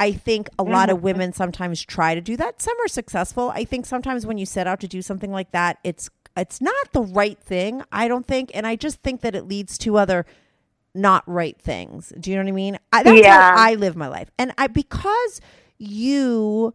I 0.00 0.12
think 0.12 0.48
a 0.58 0.62
lot 0.62 0.90
of 0.90 0.98
mm-hmm. 0.98 1.04
women 1.06 1.32
sometimes 1.32 1.82
try 1.84 2.14
to 2.14 2.20
do 2.20 2.36
that. 2.36 2.62
Some 2.62 2.76
are 2.84 2.88
successful. 2.88 3.50
I 3.54 3.64
think 3.64 3.84
sometimes 3.84 4.26
when 4.26 4.38
you 4.38 4.46
set 4.46 4.66
out 4.66 4.80
to 4.80 4.88
do 4.88 5.02
something 5.02 5.32
like 5.32 5.50
that, 5.52 5.78
it's 5.82 6.10
it's 6.36 6.60
not 6.60 6.92
the 6.92 7.02
right 7.02 7.38
thing, 7.38 7.82
I 7.90 8.06
don't 8.06 8.26
think, 8.26 8.50
and 8.54 8.66
I 8.66 8.76
just 8.76 9.02
think 9.02 9.22
that 9.22 9.34
it 9.34 9.48
leads 9.48 9.76
to 9.78 9.96
other 9.96 10.24
not 10.94 11.24
right 11.26 11.58
things. 11.60 12.12
Do 12.20 12.30
you 12.30 12.36
know 12.36 12.42
what 12.42 12.48
I 12.48 12.52
mean? 12.52 12.78
I, 12.92 13.02
that's 13.02 13.20
Yeah. 13.20 13.56
how 13.56 13.56
I 13.56 13.74
live 13.74 13.96
my 13.96 14.08
life. 14.08 14.30
And 14.38 14.52
I 14.58 14.68
because 14.68 15.40
you 15.78 16.74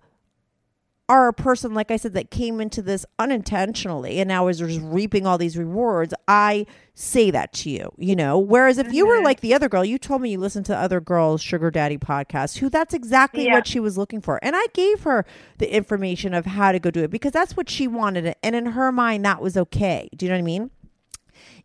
are 1.09 1.27
a 1.27 1.33
person, 1.33 1.73
like 1.73 1.91
I 1.91 1.97
said, 1.97 2.13
that 2.13 2.31
came 2.31 2.61
into 2.61 2.81
this 2.81 3.05
unintentionally 3.19 4.19
and 4.19 4.27
now 4.27 4.47
is 4.47 4.59
just 4.59 4.79
reaping 4.81 5.27
all 5.27 5.37
these 5.37 5.57
rewards, 5.57 6.13
I 6.27 6.65
say 6.95 7.29
that 7.31 7.51
to 7.53 7.69
you, 7.69 7.91
you 7.97 8.15
know. 8.15 8.39
Whereas 8.39 8.77
if 8.77 8.93
you 8.93 9.05
were 9.05 9.15
mm-hmm. 9.15 9.25
like 9.25 9.41
the 9.41 9.53
other 9.53 9.67
girl, 9.67 9.83
you 9.83 9.97
told 9.97 10.21
me 10.21 10.31
you 10.31 10.39
listened 10.39 10.65
to 10.67 10.77
other 10.77 11.01
girls' 11.01 11.41
sugar 11.41 11.69
daddy 11.69 11.97
podcast, 11.97 12.59
who 12.59 12.69
that's 12.69 12.93
exactly 12.93 13.45
Yeah. 13.45 13.53
what 13.53 13.67
she 13.67 13.79
was 13.79 13.97
looking 13.97 14.21
for. 14.21 14.39
And 14.41 14.55
I 14.55 14.65
gave 14.73 15.03
her 15.03 15.25
the 15.57 15.73
information 15.75 16.33
of 16.33 16.45
how 16.45 16.71
to 16.71 16.79
go 16.79 16.89
do 16.89 17.03
it 17.03 17.11
because 17.11 17.33
that's 17.33 17.57
what 17.57 17.69
she 17.69 17.87
wanted. 17.87 18.35
And 18.41 18.55
in 18.55 18.67
her 18.67 18.91
mind, 18.91 19.25
that 19.25 19.41
was 19.41 19.57
okay. 19.57 20.09
Do 20.15 20.25
you 20.25 20.29
know 20.29 20.35
what 20.35 20.39
I 20.39 20.43
mean? 20.43 20.71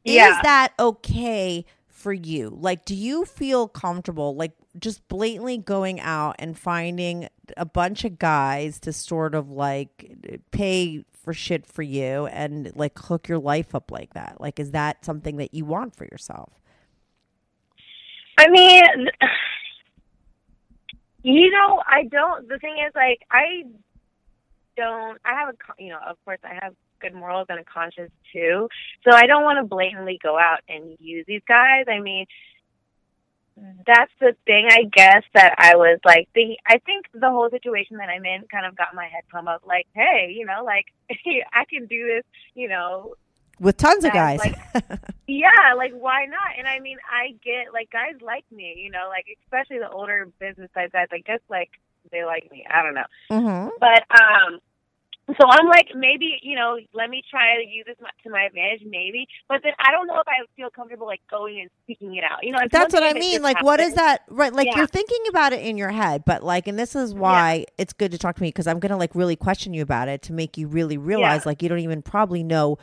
Yeah. 0.05 0.31
Is 0.31 0.43
that 0.43 0.73
okay 0.81 1.65
for 1.99 2.13
you? 2.13 2.57
Like, 2.59 2.85
do 2.85 2.95
you 2.95 3.25
feel 3.25 3.69
comfortable, 3.69 4.35
like, 4.35 4.53
just 4.79 5.07
blatantly 5.09 5.59
going 5.59 6.01
out 6.01 6.37
and 6.39 6.57
finding 6.57 7.29
a 7.57 7.65
bunch 7.65 8.05
of 8.05 8.19
guys 8.19 8.79
to 8.81 8.93
sort 8.93 9.35
of 9.35 9.51
like 9.51 10.15
pay 10.51 11.05
for 11.13 11.33
shit 11.33 11.67
for 11.67 11.83
you 11.83 12.27
and 12.27 12.71
like 12.77 12.99
hook 12.99 13.29
your 13.29 13.39
life 13.39 13.75
up 13.75 13.91
like 13.91 14.15
that? 14.15 14.41
Like, 14.41 14.61
is 14.61 14.71
that 14.71 15.05
something 15.05 15.37
that 15.39 15.55
you 15.55 15.65
want 15.65 15.97
for 15.97 16.05
yourself? 16.05 16.53
I 18.39 18.49
mean, 18.49 19.09
you 21.23 21.51
know, 21.51 21.83
I 21.87 22.05
don't. 22.05 22.49
The 22.49 22.59
thing 22.59 22.77
is, 22.87 22.93
like, 22.95 23.21
I 23.33 23.65
don't. 24.77 25.19
I 25.25 25.35
have 25.35 25.49
a, 25.49 25.83
you 25.83 25.89
know, 25.89 25.99
of 26.09 26.17
course, 26.25 26.39
I 26.45 26.57
have 26.63 26.75
good 27.01 27.15
morals 27.15 27.47
and 27.49 27.59
a 27.59 27.65
conscience 27.65 28.13
too. 28.33 28.69
So 29.05 29.15
I 29.15 29.27
don't 29.27 29.45
want 29.45 29.59
to 29.59 29.65
blatantly 29.65 30.19
go 30.23 30.39
out 30.39 30.61
and 30.69 30.97
use 31.01 31.25
these 31.27 31.43
guys. 31.47 31.85
I 31.89 32.01
mean, 32.01 32.27
that's 33.87 34.13
the 34.21 34.37
thing, 34.47 34.69
I 34.71 34.85
guess, 34.85 35.23
that 35.35 35.55
I 35.59 35.77
was 35.77 35.99
like 36.05 36.29
thinking. 36.35 36.57
I 36.67 36.79
think 36.79 37.07
the 37.13 37.31
whole 37.31 37.49
situation 37.51 37.97
that 37.99 38.09
I'm 38.09 38.25
in 38.25 38.45
kind 38.51 38.67
of 38.67 38.77
got 38.77 38.95
my 38.95 39.05
head 39.05 39.25
come 39.31 39.49
up. 39.49 39.63
Like, 39.67 39.87
hey, 39.95 40.33
you 40.37 40.47
know, 40.47 40.65
like 40.65 40.87
I 41.11 41.65
can 41.69 41.87
do 41.87 42.07
this. 42.07 42.25
You 42.55 42.69
know, 42.69 43.15
With 43.59 43.77
tons 43.77 44.05
of 44.05 44.13
guys. 44.13 44.41
yeah, 45.27 45.75
like 45.77 45.93
why 45.93 46.27
not? 46.27 46.59
And 46.59 46.67
I 46.67 46.81
mean, 46.81 46.99
I 47.11 47.35
get 47.45 47.73
like 47.73 47.91
guys 47.91 48.21
like 48.21 48.45
me, 48.53 48.81
you 48.83 48.91
know, 48.91 49.09
like 49.09 49.27
especially 49.45 49.79
the 49.79 49.91
older 49.91 50.29
business 50.39 50.71
type 50.75 50.93
guys. 50.93 51.09
I 51.13 51.19
guess 51.19 51.41
like 51.49 51.71
they 52.11 52.25
like 52.25 52.51
me. 52.51 52.65
I 52.69 52.83
don't 52.83 52.95
know, 52.95 53.07
mm-hmm. 53.31 53.69
but 53.81 54.05
um, 54.21 54.61
so 55.37 55.47
I'm 55.49 55.67
like 55.67 55.89
maybe 55.95 56.39
you 56.43 56.57
know 56.57 56.79
let 56.95 57.11
me 57.11 57.23
try 57.31 57.57
to 57.63 57.69
use 57.69 57.85
this 57.87 57.97
to 58.25 58.31
my 58.31 58.45
advantage, 58.45 58.83
maybe. 58.87 59.27
But 59.49 59.61
then 59.63 59.73
I 59.79 59.93
don't 59.93 60.07
know 60.07 60.15
if 60.21 60.29
I 60.29 60.45
feel 60.57 60.71
comfortable 60.71 61.07
like 61.07 61.21
going 61.31 61.61
and 61.61 61.71
speaking 61.85 62.15
it 62.17 62.25
out. 62.25 62.45
You 62.45 62.53
know, 62.53 62.59
That's 62.71 62.93
what 62.93 63.03
I 63.03 63.13
thing 63.13 63.23
if 63.23 63.29
it 63.29 63.33
mean. 63.33 63.43
Like, 63.43 63.63
what 63.63 63.81
is 63.81 63.95
that? 63.95 64.23
Right. 64.29 64.53
Like, 64.53 64.67
Yeah. 64.67 64.79
you're 64.79 64.87
thinking 64.87 65.19
about 65.29 65.53
it 65.53 65.61
in 65.61 65.77
your 65.77 65.91
head, 65.91 66.25
but 66.25 66.43
like, 66.43 66.67
and 66.67 66.79
this 66.79 66.95
is 66.97 67.15
why 67.15 67.67
it's 67.77 67.93
good 67.93 68.13
to 68.13 68.19
talk 68.19 68.37
to 68.37 68.43
me 68.43 68.49
because 68.49 68.67
I'm 68.67 68.79
going 68.79 68.91
to 68.91 68.97
like 68.97 69.15
really 69.15 69.37
question 69.37 69.75
you 69.75 69.83
about 69.83 70.09
it 70.09 70.23
to 70.23 70.33
make 70.33 70.57
you 70.57 70.67
really 70.69 70.99
realize, 70.99 71.47
like, 71.47 71.63
you 71.63 71.69
don't 71.69 71.81
even 71.81 72.03
probably 72.03 72.43
know 72.43 72.79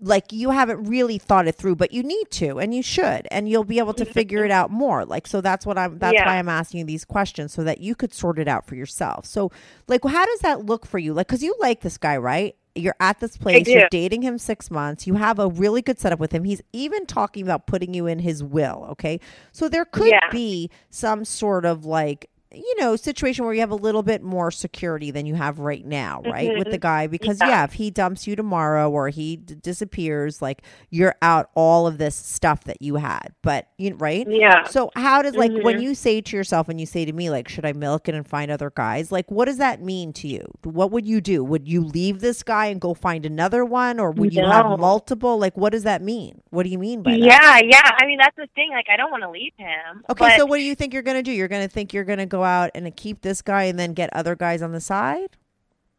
like 0.00 0.32
you 0.32 0.50
haven't 0.50 0.84
really 0.84 1.18
thought 1.18 1.46
it 1.46 1.54
through, 1.54 1.76
but 1.76 1.92
you 1.92 2.02
need 2.02 2.30
to 2.32 2.58
and 2.58 2.74
you 2.74 2.82
should 2.82 3.26
and 3.30 3.48
you'll 3.48 3.64
be 3.64 3.78
able 3.78 3.94
to 3.94 4.04
figure 4.04 4.44
it 4.44 4.50
out 4.50 4.70
more. 4.70 5.04
Like 5.04 5.26
so 5.26 5.40
that's 5.40 5.64
what 5.66 5.78
I'm 5.78 5.98
that's 5.98 6.14
Yeah. 6.14 6.26
why 6.26 6.36
I'm 6.38 6.48
asking 6.48 6.80
you 6.80 6.86
these 6.86 7.04
questions 7.04 7.52
so 7.52 7.64
that 7.64 7.80
you 7.80 7.94
could 7.94 8.12
sort 8.12 8.38
it 8.38 8.48
out 8.48 8.66
for 8.66 8.74
yourself. 8.74 9.26
So 9.26 9.50
like 9.88 10.04
how 10.04 10.26
does 10.26 10.40
that 10.40 10.66
look 10.66 10.86
for 10.86 10.98
you? 10.98 11.12
Like 11.14 11.28
cuz 11.28 11.42
you 11.42 11.54
like 11.60 11.80
this 11.80 11.96
guy, 11.98 12.16
right? 12.16 12.54
You're 12.76 12.96
at 12.98 13.20
this 13.20 13.36
place, 13.36 13.68
you're 13.68 13.88
dating 13.90 14.22
him 14.22 14.36
6 14.36 14.68
months. 14.68 15.06
You 15.06 15.14
have 15.14 15.38
a 15.38 15.48
really 15.48 15.80
good 15.80 15.98
setup 16.00 16.18
with 16.18 16.32
him. 16.32 16.42
He's 16.42 16.60
even 16.72 17.06
talking 17.06 17.44
about 17.44 17.68
putting 17.68 17.94
you 17.94 18.06
in 18.08 18.18
his 18.18 18.42
will, 18.42 18.88
okay? 18.90 19.20
So 19.52 19.68
there 19.68 19.84
could 19.84 20.08
Yeah. 20.08 20.28
be 20.32 20.70
some 20.90 21.24
sort 21.24 21.64
of 21.64 21.84
like 21.84 22.28
you 22.54 22.74
know, 22.78 22.96
situation 22.96 23.44
where 23.44 23.54
you 23.54 23.60
have 23.60 23.70
a 23.70 23.74
little 23.76 24.02
bit 24.02 24.22
more 24.22 24.50
security 24.50 25.10
than 25.10 25.26
you 25.26 25.34
have 25.34 25.58
right 25.58 25.84
now, 25.84 26.22
right? 26.24 26.56
With 26.56 26.70
the 26.70 26.78
guy, 26.78 27.06
because 27.06 27.38
yeah. 27.40 27.44
Mm-hmm. 27.46 27.50
Yeah. 27.54 27.64
if 27.64 27.72
he 27.74 27.90
dumps 27.90 28.26
you 28.26 28.36
tomorrow 28.36 28.90
or 28.90 29.08
he 29.08 29.36
d- 29.36 29.54
disappears, 29.54 30.40
like 30.42 30.62
you're 30.90 31.14
out 31.22 31.50
all 31.54 31.86
of 31.86 31.98
this 31.98 32.14
stuff 32.16 32.64
that 32.64 32.80
you 32.80 32.96
had. 32.96 33.34
But 33.42 33.68
you 33.78 33.94
right? 33.96 34.26
Yeah. 34.28 34.64
So 34.68 34.90
how 34.96 35.22
does 35.22 35.34
like 35.34 35.52
when 35.52 35.76
Mhm. 35.78 35.82
you 35.82 35.94
say 35.94 36.20
to 36.20 36.36
yourself 36.36 36.68
and 36.68 36.80
you 36.80 36.86
say 36.86 37.04
to 37.04 37.12
me 37.12 37.30
like, 37.30 37.48
should 37.48 37.64
I 37.66 37.72
milk 37.72 38.08
it 38.08 38.14
and 38.14 38.26
find 38.26 38.50
other 38.50 38.70
guys? 38.74 39.12
Like, 39.12 39.30
what 39.30 39.44
does 39.46 39.58
that 39.58 39.82
mean 39.82 40.12
to 40.14 40.28
you? 40.28 40.44
What 40.64 40.90
would 40.90 41.06
you 41.06 41.20
do? 41.20 41.44
Would 41.44 41.68
you 41.68 41.82
leave 41.84 42.20
this 42.20 42.42
guy 42.42 42.66
and 42.66 42.80
go 42.80 42.94
find 42.94 43.24
another 43.26 43.64
one, 43.64 44.00
or 44.00 44.10
would 44.10 44.32
you 44.34 44.44
have 44.44 44.78
multiple? 44.78 45.38
Like, 45.38 45.56
what 45.56 45.72
does 45.72 45.82
that 45.84 46.02
mean? 46.02 46.40
What 46.50 46.62
do 46.64 46.70
you 46.70 46.78
mean 46.78 47.02
by 47.02 47.12
that? 47.12 47.18
Yeah, 47.20 47.58
yeah. 47.64 47.90
I 47.98 48.06
mean, 48.06 48.18
that's 48.18 48.36
the 48.36 48.48
thing. 48.54 48.70
Like, 48.70 48.86
I 48.92 48.96
don't 48.96 49.10
want 49.10 49.22
to 49.22 49.30
leave 49.30 49.52
him. 49.56 50.02
Okay, 50.10 50.24
but 50.24 50.36
so 50.38 50.46
what 50.46 50.56
do 50.58 50.62
you 50.62 50.74
think 50.74 50.92
you're 50.92 51.02
going 51.02 51.16
to 51.16 51.22
do? 51.22 51.32
You're 51.32 51.48
going 51.48 51.62
to 51.66 51.68
think 51.72 51.92
you're 51.92 52.04
going 52.04 52.18
to 52.18 52.26
go 52.44 52.64
out 52.64 52.70
and 52.74 52.94
keep 52.96 53.22
this 53.22 53.42
guy 53.42 53.64
and 53.64 53.78
then 53.78 53.94
get 53.94 54.10
other 54.12 54.34
guys 54.36 54.62
on 54.62 54.72
the 54.72 54.80
side? 54.80 55.36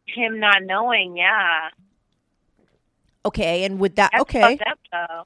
him 0.08 0.38
not 0.38 0.62
knowing, 0.62 1.16
yeah. 1.16 1.70
Okay, 3.24 3.64
and 3.64 3.78
with 3.80 3.96
that, 3.96 4.10
That's 4.12 4.22
okay. 4.22 4.56
fucked 4.56 4.62
up, 4.70 4.78
though. 4.92 5.24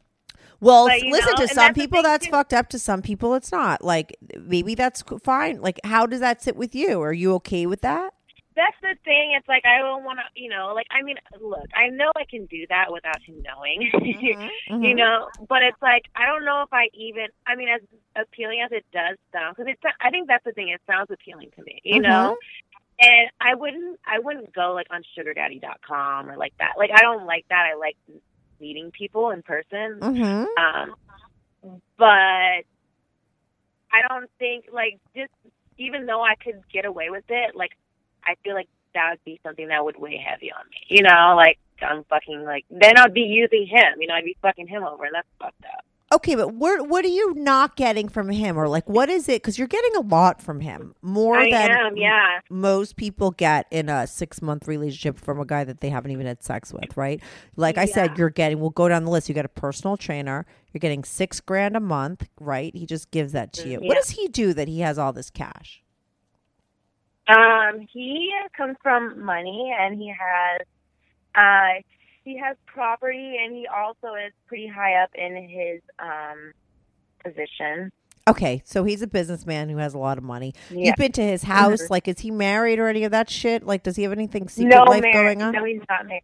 Well, 0.61 0.89
But, 0.89 1.03
listen 1.03 1.35
know, 1.39 1.47
to 1.47 1.49
some 1.49 1.75
people 1.75 2.03
that's 2.03 2.27
too. 2.27 2.31
fucked 2.33 2.53
up. 2.53 2.69
To 2.71 2.79
some 2.79 3.03
people, 3.03 3.35
it's 3.35 3.51
not. 3.53 3.83
Like 3.83 4.17
maybe 4.39 4.75
that's 4.75 5.03
fine. 5.23 5.61
Like, 5.63 5.81
how 5.85 6.07
does 6.07 6.21
that 6.21 6.43
sit 6.43 6.57
with 6.57 6.75
you? 6.75 7.01
Are 7.01 7.13
you 7.15 7.33
okay 7.35 7.67
with 7.67 7.81
that? 7.81 8.13
That's 8.57 8.77
the 8.83 8.97
thing. 9.05 9.33
It's 9.39 9.47
like 9.49 9.65
I 9.65 9.79
don't 9.79 10.05
want 10.05 10.19
to, 10.19 10.41
you 10.41 10.51
know, 10.51 10.73
like 10.75 10.87
I 10.91 11.03
mean, 11.03 11.17
look, 11.41 11.67
I 11.75 11.89
know 11.89 12.11
I 12.17 12.25
can 12.29 12.47
do 12.47 12.67
that 12.69 12.93
without 12.93 13.23
him 13.23 13.43
knowing, 13.43 13.91
Mm-hmm. 14.71 14.83
you 14.83 14.95
know. 14.95 15.29
But 15.49 15.63
it's 15.63 15.81
like 15.81 16.05
I 16.17 16.27
don't 16.27 16.45
know 16.45 16.63
if 16.63 16.73
I 16.73 16.89
even. 16.95 17.27
I 17.47 17.55
mean, 17.57 17.69
as 17.69 17.81
appealing 18.17 18.61
as 18.65 18.73
it 18.73 18.85
does 18.93 19.17
sound, 19.33 19.57
because 19.57 19.71
it's. 19.73 19.83
I 20.01 20.11
think 20.11 20.29
that's 20.29 20.45
the 20.45 20.53
thing. 20.53 20.69
It 20.69 20.81
sounds 20.87 21.11
appealing 21.11 21.51
to 21.57 21.63
me, 21.63 21.81
you 21.85 22.01
know. 22.01 22.37
And 23.01 23.31
I 23.41 23.55
wouldn't. 23.55 23.99
I 24.07 24.19
wouldn't 24.19 24.53
go 24.53 24.73
like 24.75 24.89
on 24.91 25.03
SugarDaddy.com 25.17 26.29
or 26.29 26.37
like 26.37 26.53
that. 26.59 26.75
Like 26.77 26.91
I 26.93 27.01
don't 27.03 27.27
like 27.27 27.47
that. 27.49 27.67
I 27.73 27.77
like 27.79 27.97
meeting 28.61 28.91
people 28.91 29.31
in 29.31 29.43
person. 29.43 30.01
Mm-hmm. 30.01 30.45
Um, 31.65 31.81
but 31.97 32.07
I 32.07 34.03
don't 34.09 34.31
think 34.39 34.67
like 34.73 34.99
just 35.17 35.33
even 35.79 36.07
though 36.07 36.23
I 36.23 36.35
could 36.35 36.61
get 36.73 36.85
away 36.85 37.11
with 37.11 37.25
it, 37.29 37.57
like 37.57 37.71
I 38.25 38.35
feel 38.45 38.55
like 38.55 38.69
that 38.95 39.11
would 39.11 39.25
be 39.25 39.41
something 39.45 39.69
that 39.69 39.85
would 39.85 39.99
weigh 39.99 40.17
heavy 40.19 40.51
on 40.53 40.65
me. 40.71 40.97
You 40.97 41.03
know, 41.03 41.35
like 41.37 41.59
I'm 41.83 42.05
fucking 42.05 42.45
like 42.45 42.65
then 42.71 42.99
I'd 42.99 43.15
be 43.15 43.21
using 43.23 43.67
him. 43.67 44.01
You 44.01 44.09
know, 44.09 44.15
I'd 44.15 44.25
be 44.25 44.37
fucking 44.43 44.67
him 44.69 44.85
over, 44.85 45.05
and 45.05 45.15
that's 45.15 45.29
fucked 45.39 45.65
up. 45.65 45.85
Okay, 46.13 46.35
but 46.35 46.55
what 46.55 46.89
what 46.89 47.05
are 47.05 47.09
you 47.09 47.35
not 47.35 47.77
getting 47.77 48.09
from 48.09 48.31
him, 48.31 48.59
or 48.59 48.67
like 48.69 48.89
what 48.89 49.09
is 49.09 49.29
it? 49.29 49.43
Because 49.43 49.59
you're 49.59 49.69
getting 49.69 49.95
a 49.95 50.01
lot 50.01 50.43
from 50.43 50.59
him, 50.59 50.93
more 51.03 51.39
I 51.39 51.49
than 51.51 51.71
am, 51.71 51.97
yeah. 51.97 52.41
most 52.51 52.97
people 52.97 53.31
get 53.31 53.67
in 53.71 53.89
a 53.89 54.09
six 54.09 54.43
month 54.43 54.67
relationship 54.67 55.19
from 55.21 55.39
a 55.39 55.45
guy 55.47 55.63
that 55.63 55.81
they 55.81 55.89
haven't 55.89 56.11
even 56.11 56.27
had 56.27 56.43
sex 56.43 56.73
with, 56.73 56.97
right? 56.97 57.23
Like 57.55 57.79
I 57.79 57.85
said, 57.85 58.19
you're 58.19 58.29
getting. 58.29 58.59
We'll 58.59 58.71
go 58.71 58.89
down 58.89 59.05
the 59.05 59.11
list. 59.13 59.29
You 59.29 59.37
get 59.37 59.45
a 59.45 59.49
personal 59.49 59.97
trainer. 59.97 60.47
You're 60.73 60.81
getting 60.81 61.05
six 61.05 61.39
grand 61.41 61.77
a 61.77 61.81
month, 61.81 62.29
right? 62.41 62.75
He 62.75 62.87
just 62.87 63.13
gives 63.13 63.31
that 63.33 63.53
to 63.55 63.69
you. 63.69 63.79
What 63.79 63.97
Mm, 63.97 64.01
does 64.01 64.11
he 64.11 64.27
do 64.27 64.53
that 64.55 64.67
he 64.67 64.81
has 64.81 64.99
all 64.99 65.13
this 65.13 65.31
cash? 65.31 65.81
Um, 67.31 67.87
he 67.93 68.31
comes 68.57 68.77
from 68.83 69.23
money, 69.25 69.75
and 69.79 69.99
he 70.01 70.09
has, 70.09 70.61
uh, 71.35 71.83
he 72.25 72.39
has 72.39 72.57
property, 72.67 73.37
and 73.43 73.55
he 73.55 73.67
also 73.67 74.15
is 74.15 74.33
pretty 74.47 74.67
high 74.67 74.95
up 75.03 75.11
in 75.15 75.37
his 75.49 75.81
um 75.99 76.53
position. 77.25 77.91
Okay, 78.29 78.63
so 78.65 78.85
he's 78.85 79.03
a 79.03 79.07
businessman 79.07 79.69
who 79.69 79.79
has 79.79 79.95
a 79.95 79.99
lot 79.99 80.19
of 80.19 80.25
money. 80.25 80.55
Yeah. 80.71 80.87
You've 80.89 80.97
been 80.97 81.13
to 81.13 81.23
his 81.23 81.43
house. 81.45 81.83
Mhm. 81.83 81.91
Like, 81.91 82.07
is 82.09 82.21
he 82.21 82.31
married 82.31 82.79
or 82.79 82.87
any 82.87 83.03
of 83.05 83.11
that 83.13 83.29
shit? 83.31 83.65
Like, 83.65 83.83
does 83.83 83.97
he 83.97 84.03
have 84.05 84.13
anything 84.13 84.49
secret 84.49 84.75
no 84.75 84.85
life 84.85 85.03
going 85.13 85.43
on? 85.43 85.53
No, 85.53 85.65
he's 85.65 85.83
not 85.89 86.07
married. 86.07 86.23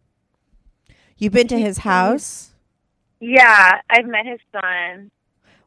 You've 1.17 1.33
been 1.33 1.47
to 1.47 1.59
his 1.59 1.79
house. 1.79 2.53
Yeah, 3.19 3.81
I've 3.89 4.05
met 4.05 4.25
his 4.25 4.39
son. 4.51 5.09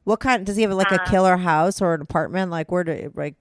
What 0.04 0.20
kind? 0.20 0.46
Does 0.46 0.56
he 0.56 0.62
have 0.62 0.72
like 0.72 0.92
a 0.92 1.02
Uh, 1.02 1.06
killer 1.06 1.36
house 1.36 1.82
or 1.82 1.94
an 1.94 2.00
apartment? 2.00 2.50
Like, 2.50 2.70
where 2.70 2.84
do 2.84 3.12
like? 3.14 3.34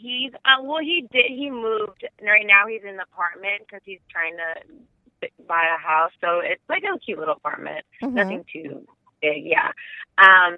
He's 0.00 0.32
uh, 0.44 0.62
well, 0.62 0.80
he 0.80 1.06
did. 1.12 1.26
He 1.28 1.50
moved. 1.50 2.04
Right 2.22 2.46
now, 2.46 2.66
he's 2.66 2.82
in 2.82 2.94
an 2.94 3.00
apartment 3.00 3.62
because 3.66 3.82
he's 3.84 4.00
trying 4.10 4.36
to 4.36 5.28
buy 5.46 5.64
a 5.76 5.78
house. 5.78 6.12
So 6.20 6.40
it's 6.42 6.62
like 6.68 6.82
a 6.84 6.98
cute 6.98 7.18
little 7.18 7.34
apartment. 7.34 7.84
Mhm. 8.02 8.12
Nothing 8.12 8.44
too 8.50 8.86
big. 9.20 9.44
Yeah. 9.44 9.72
Um, 10.16 10.56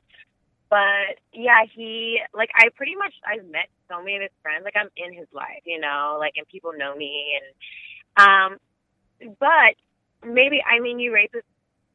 but 0.70 1.18
yeah, 1.32 1.64
he 1.74 2.20
like 2.32 2.50
I 2.54 2.68
pretty 2.76 2.94
much 2.94 3.14
I've 3.26 3.44
met 3.46 3.68
so 3.90 3.98
many 3.98 4.16
of 4.16 4.22
his 4.22 4.30
friends. 4.42 4.64
Like 4.64 4.76
I'm 4.76 4.88
in 4.96 5.12
his 5.12 5.26
life, 5.32 5.62
you 5.64 5.80
know. 5.80 6.16
Like 6.18 6.34
and 6.36 6.46
people 6.46 6.72
know 6.76 6.94
me 6.94 7.38
and 7.38 8.52
um, 8.52 9.36
but 9.38 9.74
maybe 10.24 10.62
I 10.62 10.80
mean 10.80 10.98
you 10.98 11.12
raised 11.12 11.32
this. 11.32 11.42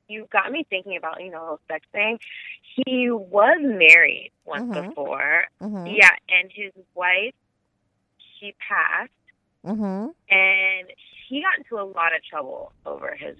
You 0.08 0.28
got 0.32 0.52
me 0.52 0.66
thinking 0.70 0.96
about 0.96 1.22
you 1.22 1.30
know 1.32 1.40
the 1.42 1.46
whole 1.48 1.60
sex 1.68 1.86
thing. 1.92 2.20
He 2.62 3.10
was 3.12 3.58
married 3.62 4.32
once 4.46 4.64
Mhm. 4.74 4.90
before. 4.90 5.48
Mhm. 5.62 5.98
Yeah, 5.98 6.16
and 6.30 6.52
his 6.52 6.72
wife, 6.96 7.34
she 8.40 8.54
passed, 8.54 9.12
Mhm. 9.66 10.14
and 10.30 10.94
he 11.28 11.42
got 11.42 11.58
into 11.58 11.80
a 11.80 11.84
lot 11.84 12.16
of 12.16 12.24
trouble 12.24 12.72
over 12.86 13.16
his 13.16 13.38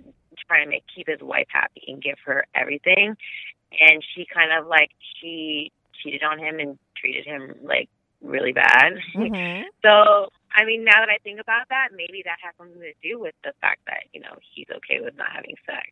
trying 0.48 0.66
to 0.66 0.70
make 0.70 0.84
keep 0.88 1.08
his 1.08 1.22
wife 1.22 1.48
happy 1.50 1.84
and 1.88 2.02
give 2.02 2.20
her 2.20 2.46
everything, 2.54 3.18
and 3.80 4.04
she 4.04 4.26
kind 4.26 4.52
of 4.52 4.68
like 4.68 4.92
she 5.16 5.72
cheated 5.94 6.24
on 6.24 6.38
him 6.38 6.60
and 6.60 6.78
treated 6.96 7.26
him 7.26 7.56
like 7.64 7.90
really 8.22 8.52
bad. 8.52 8.94
Mhm. 9.16 9.64
So, 9.84 10.32
I 10.52 10.66
mean, 10.66 10.84
now 10.84 11.00
that 11.00 11.10
I 11.10 11.18
think 11.20 11.40
about 11.40 11.70
that, 11.70 11.90
maybe 11.94 12.22
that 12.24 12.40
has 12.42 12.56
something 12.58 12.80
to 12.82 12.94
do 13.02 13.20
with 13.20 13.36
the 13.44 13.54
fact 13.62 13.86
that 13.86 14.04
you 14.14 14.20
know 14.20 14.36
he's 14.42 14.70
okay 14.70 15.00
with 15.00 15.16
not 15.16 15.32
having 15.32 15.56
sex. 15.66 15.90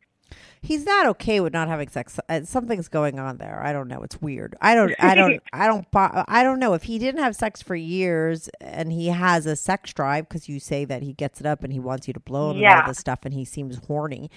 He's 0.62 0.86
not 0.86 1.06
okay 1.08 1.40
with 1.40 1.54
not 1.54 1.68
having 1.68 1.90
sex. 1.90 2.20
Uh, 2.28 2.42
Something's 2.44 2.88
going 2.88 3.20
on 3.20 3.38
there. 3.38 3.62
I 3.64 3.72
don't 3.72 3.88
know. 3.88 4.02
It's 4.02 4.20
weird. 4.22 4.56
I 4.62 4.74
don't. 4.74 4.94
I 5.00 5.14
don't. 5.14 5.42
I 5.54 5.68
don't. 5.68 5.86
I 5.94 6.44
don't 6.44 6.60
know 6.60 6.74
if 6.74 6.84
he 6.84 6.98
didn't 6.98 7.22
have 7.22 7.36
sex 7.36 7.62
for 7.62 7.76
years 7.76 8.50
and 8.60 8.92
he 8.92 9.08
has 9.08 9.46
a 9.46 9.56
sex 9.56 9.94
drive 9.94 10.28
because 10.28 10.50
you 10.50 10.60
say 10.60 10.84
that 10.86 11.04
he 11.04 11.14
gets 11.14 11.40
it 11.40 11.46
up 11.46 11.64
and 11.64 11.72
he 11.72 11.80
wants 11.80 12.08
you 12.08 12.14
to 12.14 12.20
blow 12.20 12.52
him 12.52 12.58
and 12.58 12.82
all 12.82 12.88
this 12.88 12.98
stuff 12.98 13.20
and 13.24 13.34
he 13.34 13.46
seems 13.46 13.78
horny. 13.88 14.32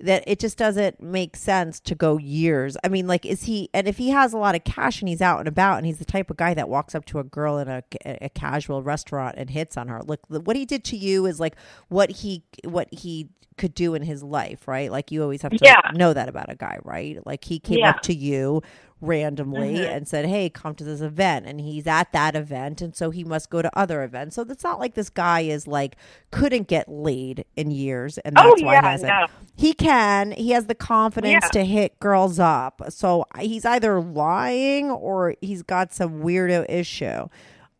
That 0.00 0.22
it 0.28 0.38
just 0.38 0.56
doesn't 0.56 1.00
make 1.00 1.34
sense 1.34 1.80
to 1.80 1.94
go 1.96 2.18
years. 2.18 2.76
I 2.84 2.88
mean, 2.88 3.08
like, 3.08 3.26
is 3.26 3.44
he? 3.44 3.68
And 3.74 3.88
if 3.88 3.98
he 3.98 4.10
has 4.10 4.32
a 4.32 4.38
lot 4.38 4.54
of 4.54 4.62
cash 4.62 5.00
and 5.00 5.08
he's 5.08 5.20
out 5.20 5.40
and 5.40 5.48
about 5.48 5.78
and 5.78 5.86
he's 5.86 5.98
the 5.98 6.04
type 6.04 6.30
of 6.30 6.36
guy 6.36 6.54
that 6.54 6.68
walks 6.68 6.94
up 6.94 7.04
to 7.06 7.18
a 7.18 7.24
girl 7.24 7.58
in 7.58 7.68
a, 7.68 7.82
a 8.04 8.28
casual 8.28 8.82
restaurant 8.82 9.34
and 9.38 9.50
hits 9.50 9.76
on 9.76 9.88
her, 9.88 10.00
look, 10.02 10.20
what 10.28 10.54
he 10.54 10.64
did 10.64 10.84
to 10.84 10.96
you 10.96 11.26
is 11.26 11.40
like 11.40 11.56
what 11.88 12.10
he 12.10 12.44
what 12.62 12.86
he 12.92 13.28
could 13.58 13.74
do 13.74 13.94
in 13.94 14.02
his 14.02 14.22
life, 14.22 14.66
right? 14.66 14.90
Like 14.90 15.12
you 15.12 15.22
always 15.22 15.42
have 15.42 15.52
to 15.52 15.58
Yeah. 15.60 15.80
know 15.94 16.14
that 16.14 16.28
about 16.28 16.50
a 16.50 16.54
guy, 16.56 16.78
right? 16.82 17.18
Like 17.26 17.44
he 17.44 17.58
came 17.58 17.80
Yeah. 17.80 17.90
up 17.90 18.00
to 18.02 18.14
you 18.14 18.62
randomly 19.00 19.76
Mhm. 19.78 19.96
and 19.96 20.08
said, 20.08 20.26
"Hey, 20.26 20.50
come 20.50 20.74
to 20.74 20.82
this 20.82 21.00
event," 21.00 21.46
and 21.46 21.60
he's 21.60 21.86
at 21.86 22.10
that 22.12 22.34
event, 22.34 22.82
and 22.82 22.96
so 22.96 23.10
he 23.10 23.22
must 23.22 23.48
go 23.48 23.62
to 23.62 23.70
other 23.78 24.02
events. 24.02 24.34
So 24.34 24.42
it's 24.42 24.64
not 24.64 24.80
like 24.80 24.94
this 24.94 25.08
guy 25.08 25.40
is 25.40 25.68
like 25.68 25.96
couldn't 26.32 26.66
get 26.66 26.88
laid 26.88 27.44
in 27.56 27.70
years, 27.70 28.18
and 28.18 28.36
that's 28.36 28.60
Oh, 28.60 28.64
why 28.66 28.72
yeah, 28.74 28.80
he 28.82 28.86
hasn't. 28.88 29.08
no. 29.12 29.26
He 29.56 29.72
can. 29.72 30.32
He 30.32 30.50
has 30.50 30.66
the 30.66 30.74
confidence 30.74 31.44
Yeah. 31.44 31.60
to 31.60 31.64
hit 31.64 32.00
girls 32.00 32.40
up. 32.40 32.82
So 32.88 33.24
he's 33.38 33.64
either 33.64 34.00
lying 34.00 34.90
or 34.90 35.34
he's 35.40 35.62
got 35.62 35.92
some 35.92 36.22
weirdo 36.22 36.66
issue. 36.68 37.28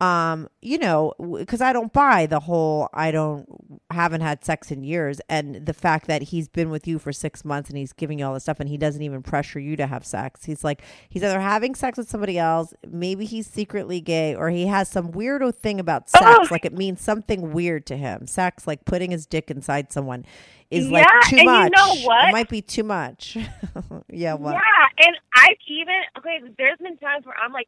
Um, 0.01 0.47
you 0.61 0.77
know, 0.77 1.13
because 1.39 1.59
I 1.59 1.73
don't 1.73 1.91
buy 1.91 2.25
the 2.25 2.39
whole 2.39 2.87
I 2.93 3.11
don't 3.11 3.45
haven't 3.91 4.21
had 4.21 4.45
sex 4.45 4.71
in 4.71 4.81
years, 4.81 5.19
and 5.27 5.65
the 5.65 5.73
fact 5.73 6.07
that 6.07 6.21
he's 6.21 6.47
been 6.47 6.69
with 6.69 6.87
you 6.87 6.99
for 6.99 7.11
six 7.11 7.43
months 7.43 7.69
and 7.69 7.77
he's 7.77 7.91
giving 7.91 8.19
you 8.19 8.25
all 8.25 8.33
this 8.33 8.43
stuff, 8.43 8.61
and 8.61 8.69
he 8.69 8.77
doesn't 8.77 9.01
even 9.01 9.21
pressure 9.21 9.59
you 9.59 9.75
to 9.75 9.87
have 9.87 10.05
sex. 10.05 10.45
He's 10.45 10.63
like 10.63 10.83
he's 11.09 11.21
either 11.21 11.41
having 11.41 11.75
sex 11.75 11.97
with 11.97 12.07
somebody 12.09 12.37
else, 12.37 12.73
maybe 12.89 13.25
he's 13.25 13.47
secretly 13.47 13.99
gay, 13.99 14.33
or 14.35 14.49
he 14.49 14.67
has 14.67 14.87
some 14.89 15.11
weirdo 15.11 15.53
thing 15.53 15.81
about 15.81 16.09
sex, 16.09 16.23
Oh. 16.25 16.47
like 16.49 16.63
it 16.63 16.73
means 16.73 17.01
something 17.01 17.51
weird 17.51 17.85
to 17.87 17.97
him. 17.97 18.25
Sex, 18.25 18.65
like 18.65 18.85
putting 18.85 19.11
his 19.11 19.25
dick 19.25 19.51
inside 19.51 19.91
someone, 19.91 20.25
is 20.71 20.89
like 20.89 21.05
too 21.25 21.35
and 21.35 21.39
you 21.41 21.45
much. 21.45 21.71
know 21.75 21.95
what? 22.05 22.29
It 22.29 22.31
might 22.31 22.47
be 22.47 22.61
too 22.61 22.83
much. 22.83 23.35
yeah. 24.09 24.35
What? 24.35 24.53
Yeah, 24.53 25.05
and 25.07 25.17
I've 25.35 25.57
even 25.67 25.95
okay. 26.19 26.39
There's 26.57 26.77
been 26.77 26.95
times 26.99 27.25
where 27.25 27.35
I'm 27.43 27.51
like, 27.51 27.67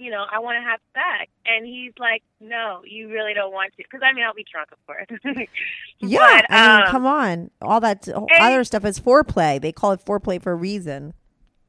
you 0.00 0.10
know, 0.10 0.24
I 0.32 0.38
want 0.38 0.56
to 0.56 0.62
have 0.62 0.80
sex. 0.94 1.30
And 1.44 1.66
he's 1.66 1.92
like, 1.98 2.22
no, 2.40 2.80
you 2.86 3.10
really 3.10 3.34
don't 3.34 3.52
want 3.52 3.72
to. 3.72 3.82
Because, 3.82 4.00
I 4.02 4.14
mean, 4.14 4.24
I'll 4.24 4.34
be 4.34 4.46
drunk, 4.50 4.70
of 4.72 4.78
course. 4.86 5.06
Yeah, 6.02 6.18
But, 6.18 6.46
I 6.50 6.78
mean, 6.78 6.86
um, 6.86 6.90
come 6.90 7.06
on. 7.06 7.50
All 7.60 7.78
that 7.80 8.08
other 8.08 8.64
stuff 8.64 8.86
is 8.86 8.98
foreplay. 8.98 9.60
They 9.60 9.70
call 9.70 9.92
it 9.92 10.02
foreplay 10.02 10.42
for 10.42 10.52
a 10.52 10.54
reason. 10.54 11.12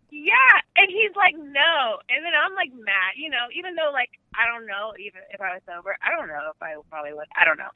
Yeah, 0.10 0.36
and 0.78 0.88
he's 0.90 1.16
like, 1.16 1.36
no, 1.36 2.00
and 2.10 2.24
then 2.24 2.34
I'm 2.36 2.54
like 2.54 2.70
mad, 2.74 3.16
you 3.16 3.30
know. 3.30 3.48
Even 3.58 3.76
though, 3.76 3.92
like, 3.94 4.10
I 4.36 4.46
don't 4.46 4.68
know, 4.68 4.94
even 5.00 5.22
if 5.34 5.40
I 5.42 5.54
was 5.54 5.62
sober, 5.66 5.98
I 6.02 6.10
don't 6.16 6.28
know 6.28 6.52
if 6.52 6.62
I 6.62 6.76
probably 6.90 7.14
would. 7.14 7.28
I 7.36 7.46
don't 7.46 7.58
know, 7.58 7.70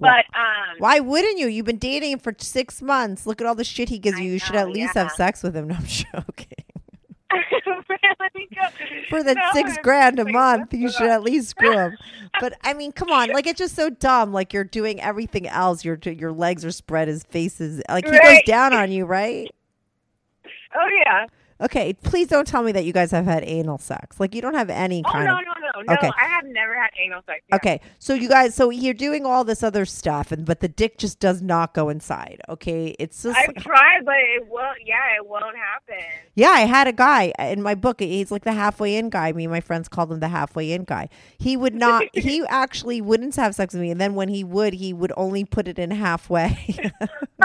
but 0.00 0.24
um, 0.34 0.76
Why 0.78 1.00
wouldn't 1.00 1.38
you? 1.38 1.48
You've 1.48 1.66
been 1.66 1.78
dating 1.78 2.12
him 2.12 2.18
for 2.18 2.34
six 2.38 2.80
months. 2.80 3.26
Look 3.26 3.40
at 3.40 3.46
all 3.46 3.54
the 3.54 3.64
shit 3.64 3.88
he 3.88 3.98
gives 3.98 4.18
I 4.18 4.22
you. 4.22 4.32
You 4.32 4.38
should 4.38 4.56
at 4.56 4.68
least 4.68 4.92
yeah. 4.94 5.04
have 5.04 5.12
sex 5.12 5.42
with 5.42 5.54
him. 5.56 5.68
No, 5.72 5.76
I'm 5.76 5.86
joking. 5.86 6.61
Let 8.60 8.72
me 8.80 8.86
go. 8.86 9.02
For 9.08 9.22
that 9.22 9.36
No, 9.36 9.42
six 9.52 9.76
grand 9.82 10.18
a 10.18 10.24
month, 10.24 10.72
you 10.74 10.90
should 10.90 11.08
at 11.08 11.22
least 11.22 11.48
screw 11.50 11.76
him. 11.76 11.96
But 12.40 12.54
I 12.62 12.72
mean, 12.74 12.92
come 12.92 13.10
on, 13.10 13.30
like 13.30 13.46
it's 13.46 13.58
just 13.58 13.74
so 13.74 13.90
dumb. 13.90 14.32
Like 14.32 14.52
you're 14.52 14.64
doing 14.64 15.00
everything 15.00 15.46
else. 15.48 15.84
Your 15.84 15.98
your 16.04 16.32
legs 16.32 16.64
are 16.64 16.70
spread. 16.70 17.08
His 17.08 17.24
face 17.24 17.60
is 17.60 17.82
like 17.88 18.06
he 18.06 18.18
goes 18.18 18.42
down 18.46 18.72
on 18.72 18.90
you, 18.90 19.04
right? 19.04 19.50
Oh 20.74 20.88
yeah. 21.04 21.26
Okay, 21.60 21.92
please 21.92 22.26
don't 22.28 22.46
tell 22.46 22.62
me 22.62 22.72
that 22.72 22.84
you 22.84 22.92
guys 22.92 23.10
have 23.12 23.24
had 23.24 23.44
anal 23.44 23.78
sex. 23.78 24.18
Like 24.18 24.34
you 24.34 24.42
don't 24.42 24.54
have 24.54 24.68
any 24.70 25.02
Oh 25.06 25.12
kind 25.12 25.26
no, 25.26 25.38
of. 25.38 25.44
no, 25.44 25.61
no. 25.86 25.94
Okay. 25.94 26.10
I 26.20 26.28
have 26.28 26.44
never 26.44 26.74
had 26.74 26.90
anal 27.02 27.22
sex. 27.26 27.42
Yeah. 27.48 27.56
Okay, 27.56 27.80
so 27.98 28.14
you 28.14 28.28
guys, 28.28 28.54
so 28.54 28.70
you're 28.70 28.94
doing 28.94 29.26
all 29.26 29.44
this 29.44 29.62
other 29.62 29.84
stuff, 29.84 30.32
and 30.32 30.44
but 30.44 30.60
the 30.60 30.68
dick 30.68 30.98
just 30.98 31.20
does 31.20 31.42
not 31.42 31.74
go 31.74 31.88
inside. 31.88 32.40
Okay, 32.48 32.94
it's 32.98 33.22
just 33.22 33.38
I've 33.38 33.54
tried, 33.56 34.04
but 34.04 34.16
it 34.16 34.46
won't. 34.48 34.78
Yeah, 34.84 35.16
it 35.16 35.26
won't 35.26 35.56
happen. 35.56 36.04
yeah. 36.34 36.50
I 36.50 36.60
had 36.60 36.86
a 36.88 36.92
guy 36.92 37.32
uh, 37.38 37.44
in 37.44 37.62
my 37.62 37.74
book. 37.74 38.00
He's 38.00 38.30
like 38.30 38.44
the 38.44 38.52
halfway 38.52 38.96
in 38.96 39.10
guy. 39.10 39.32
Me 39.32 39.44
and 39.44 39.52
my 39.52 39.60
friends 39.60 39.88
called 39.88 40.12
him 40.12 40.20
the 40.20 40.28
halfway 40.28 40.72
in 40.72 40.84
guy. 40.84 41.08
He 41.38 41.56
would 41.56 41.74
not. 41.74 42.04
he 42.12 42.44
actually 42.48 43.00
wouldn't 43.00 43.36
have 43.36 43.54
sex 43.54 43.74
with 43.74 43.82
me, 43.82 43.90
and 43.90 44.00
then 44.00 44.14
when 44.14 44.28
he 44.28 44.44
would, 44.44 44.74
he 44.74 44.92
would 44.92 45.12
only 45.16 45.44
put 45.44 45.68
it 45.68 45.78
in 45.78 45.90
halfway, 45.90 46.56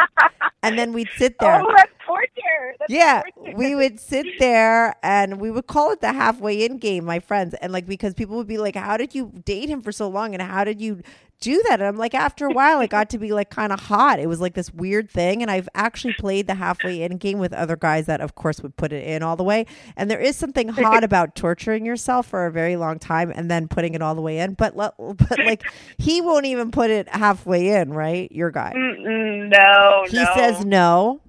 and 0.63 0.77
then 0.77 0.93
we'd 0.93 1.09
sit 1.17 1.35
oh, 1.41 1.45
there. 1.45 1.61
Oh, 1.61 1.73
that's 1.75 1.91
torture. 2.05 2.75
That's 2.79 2.91
Yeah, 2.91 3.23
torture. 3.35 3.57
we 3.57 3.75
would 3.75 3.99
sit 3.99 4.27
there 4.39 4.95
and 5.03 5.39
we 5.39 5.51
would 5.51 5.67
call 5.67 5.91
it 5.91 6.01
the 6.01 6.13
halfway 6.13 6.63
in 6.65 6.77
game, 6.77 7.05
my 7.05 7.19
friends. 7.19 7.53
And 7.55 7.71
like, 7.73 7.85
because 7.85 8.13
people 8.13 8.35
would 8.37 8.47
be 8.47 8.57
like, 8.57 8.75
How 8.75 8.97
did 8.97 9.15
you 9.15 9.31
date 9.45 9.69
him 9.69 9.81
for 9.81 9.91
so 9.91 10.07
long? 10.09 10.33
And 10.33 10.41
how 10.41 10.63
did 10.63 10.81
you 10.81 11.01
do 11.39 11.61
that? 11.67 11.79
And 11.79 11.87
I'm 11.87 11.97
like, 11.97 12.13
After 12.13 12.45
a 12.47 12.51
while, 12.51 12.79
it 12.81 12.89
got 12.89 13.09
to 13.11 13.17
be 13.17 13.31
like 13.31 13.49
kind 13.49 13.71
of 13.71 13.79
hot. 13.79 14.19
It 14.19 14.27
was 14.27 14.41
like 14.41 14.53
this 14.53 14.73
weird 14.73 15.09
thing. 15.09 15.41
And 15.41 15.51
I've 15.51 15.69
actually 15.75 16.13
played 16.13 16.47
the 16.47 16.55
halfway 16.55 17.01
in 17.03 17.17
game 17.17 17.39
with 17.39 17.53
other 17.53 17.75
guys 17.75 18.05
that, 18.07 18.21
of 18.21 18.35
course, 18.35 18.61
would 18.61 18.75
put 18.75 18.91
it 18.91 19.07
in 19.07 19.23
all 19.23 19.35
the 19.35 19.43
way. 19.43 19.65
And 19.95 20.09
there 20.09 20.19
is 20.19 20.35
something 20.35 20.67
hot 20.69 21.03
about 21.03 21.35
torturing 21.35 21.85
yourself 21.85 22.27
for 22.27 22.45
a 22.45 22.51
very 22.51 22.75
long 22.75 22.99
time 22.99 23.31
and 23.35 23.49
then 23.49 23.67
putting 23.67 23.93
it 23.93 24.01
all 24.01 24.15
the 24.15 24.21
way 24.21 24.39
in. 24.39 24.53
But, 24.53 24.75
but 24.75 25.39
like, 25.39 25.63
he 25.97 26.21
won't 26.21 26.45
even 26.45 26.71
put 26.71 26.89
it 26.89 27.07
halfway 27.09 27.69
in, 27.69 27.91
right? 27.93 28.31
Your 28.31 28.51
guy. 28.51 28.73
Mm-mm, 28.75 29.49
no, 29.49 30.03
He 30.09 30.17
no. 30.17 30.31
says 30.35 30.65
no. 30.65 31.21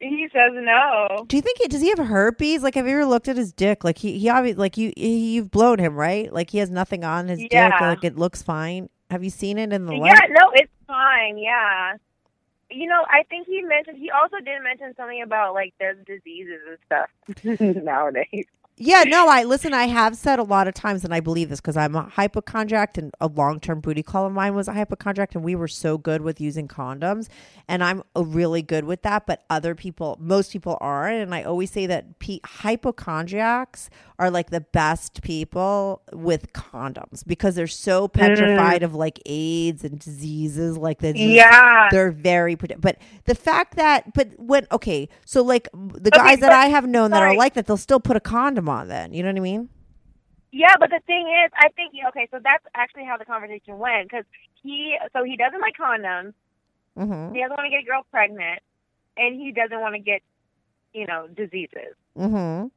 He 0.00 0.28
says 0.32 0.52
no. 0.54 1.24
Do 1.28 1.36
you 1.36 1.40
think 1.40 1.58
he 1.62 1.68
does 1.68 1.80
he 1.80 1.88
have 1.88 1.98
herpes? 1.98 2.62
Like, 2.62 2.74
have 2.74 2.86
you 2.86 2.92
ever 2.92 3.06
looked 3.06 3.26
at 3.28 3.38
his 3.38 3.52
dick? 3.54 3.84
Like, 3.84 3.96
he 3.96 4.18
he 4.18 4.28
obviously 4.28 4.60
like 4.60 4.76
you 4.76 4.92
he, 4.96 5.34
you've 5.34 5.50
blown 5.50 5.78
him, 5.78 5.94
right? 5.96 6.30
Like, 6.30 6.50
he 6.50 6.58
has 6.58 6.68
nothing 6.68 7.04
on 7.04 7.28
his 7.28 7.38
dick. 7.48 7.72
Like, 7.80 8.04
it 8.04 8.16
looks 8.18 8.42
fine. 8.42 8.90
Have 9.14 9.22
you 9.22 9.30
seen 9.30 9.58
it 9.58 9.72
in 9.72 9.86
the 9.86 9.92
Yeah, 9.94 10.00
light? 10.00 10.30
no, 10.30 10.50
it's 10.54 10.72
fine. 10.88 11.38
Yeah. 11.38 11.94
You 12.68 12.88
know, 12.88 13.04
I 13.08 13.22
think 13.30 13.46
he 13.46 13.62
mentioned. 13.62 13.98
He 13.98 14.10
also 14.10 14.38
did 14.38 14.60
mention 14.64 14.92
something 14.96 15.22
about 15.22 15.54
like 15.54 15.72
there's 15.78 15.98
diseases 16.04 16.58
and 16.68 16.78
stuff 16.84 17.80
nowadays. 17.84 18.46
Yeah, 18.76 19.04
no. 19.06 19.28
I 19.28 19.44
listen. 19.44 19.72
I 19.72 19.84
have 19.84 20.16
said 20.16 20.40
a 20.40 20.42
lot 20.42 20.66
of 20.66 20.74
times, 20.74 21.04
and 21.04 21.14
I 21.14 21.20
believe 21.20 21.48
this 21.48 21.60
because 21.60 21.76
I'm 21.76 21.94
a 21.94 22.08
hypochondriac, 22.08 22.98
and 22.98 23.14
a 23.20 23.28
long 23.28 23.60
term 23.60 23.80
booty 23.80 24.02
call 24.02 24.26
of 24.26 24.32
mine 24.32 24.56
was 24.56 24.66
a 24.66 24.72
hypochondriac, 24.72 25.36
and 25.36 25.44
we 25.44 25.54
were 25.54 25.68
so 25.68 25.96
good 25.96 26.22
with 26.22 26.40
using 26.40 26.66
condoms, 26.66 27.28
and 27.68 27.84
I'm 27.84 28.02
really 28.16 28.62
good 28.62 28.82
with 28.84 29.02
that. 29.02 29.26
But 29.26 29.44
other 29.48 29.76
people, 29.76 30.16
most 30.20 30.50
people 30.50 30.76
aren't, 30.80 31.22
and 31.22 31.32
I 31.32 31.44
always 31.44 31.70
say 31.70 31.86
that 31.86 32.18
pe- 32.18 32.40
hypochondriacs 32.44 33.90
are 34.18 34.30
like 34.30 34.50
the 34.50 34.60
best 34.60 35.22
people 35.22 36.02
with 36.12 36.52
condoms 36.52 37.26
because 37.26 37.54
they're 37.56 37.66
so 37.66 38.08
petrified 38.08 38.82
of 38.82 38.94
like 38.94 39.20
AIDS 39.26 39.84
and 39.84 39.98
diseases, 39.98 40.76
like 40.78 41.00
the 41.00 41.14
Yeah. 41.14 41.90
they're 41.90 42.10
very 42.10 42.54
but 42.56 42.98
the 43.26 43.34
fact 43.34 43.76
that 43.76 44.12
but 44.14 44.28
when 44.38 44.66
okay 44.72 45.08
so 45.24 45.42
like 45.42 45.68
the 45.74 46.10
Okay, 46.14 46.24
guys 46.24 46.40
that 46.40 46.52
i 46.52 46.66
have 46.66 46.86
known 46.86 47.12
that 47.12 47.22
are 47.22 47.32
like 47.32 47.54
that 47.54 47.66
they'll 47.66 47.76
still 47.76 48.00
put 48.00 48.16
a 48.16 48.20
condom 48.20 48.68
on 48.68 48.88
then 48.88 49.12
you 49.12 49.22
know 49.22 49.28
what 49.28 49.36
i 49.36 49.40
mean 49.40 49.68
Yeah, 50.52 50.76
but 50.78 50.90
the 50.90 51.00
thing 51.06 51.26
is, 51.44 51.50
I 51.56 51.68
think 51.70 51.94
okay, 52.08 52.28
so 52.30 52.38
that's 52.42 52.64
actually 52.74 53.04
how 53.04 53.16
the 53.18 53.24
conversation 53.24 53.78
went 53.78 54.08
because 54.08 54.24
he, 54.62 54.96
so 55.12 55.24
he 55.24 55.36
doesn't 55.36 55.60
like 55.60 55.74
condoms. 55.80 56.34
mm-hmm 56.96 57.34
He 57.34 57.40
doesn't 57.40 57.56
want 57.56 57.66
to 57.66 57.70
get 57.70 57.82
a 57.82 57.86
girl 57.86 58.06
pregnant, 58.10 58.60
and 59.16 59.40
he 59.40 59.52
doesn't 59.52 59.80
want 59.80 59.94
to 59.94 60.00
get, 60.00 60.22
you 60.94 61.06
know, 61.06 61.28
diseases. 61.28 61.96
mm-hmm 62.16 62.68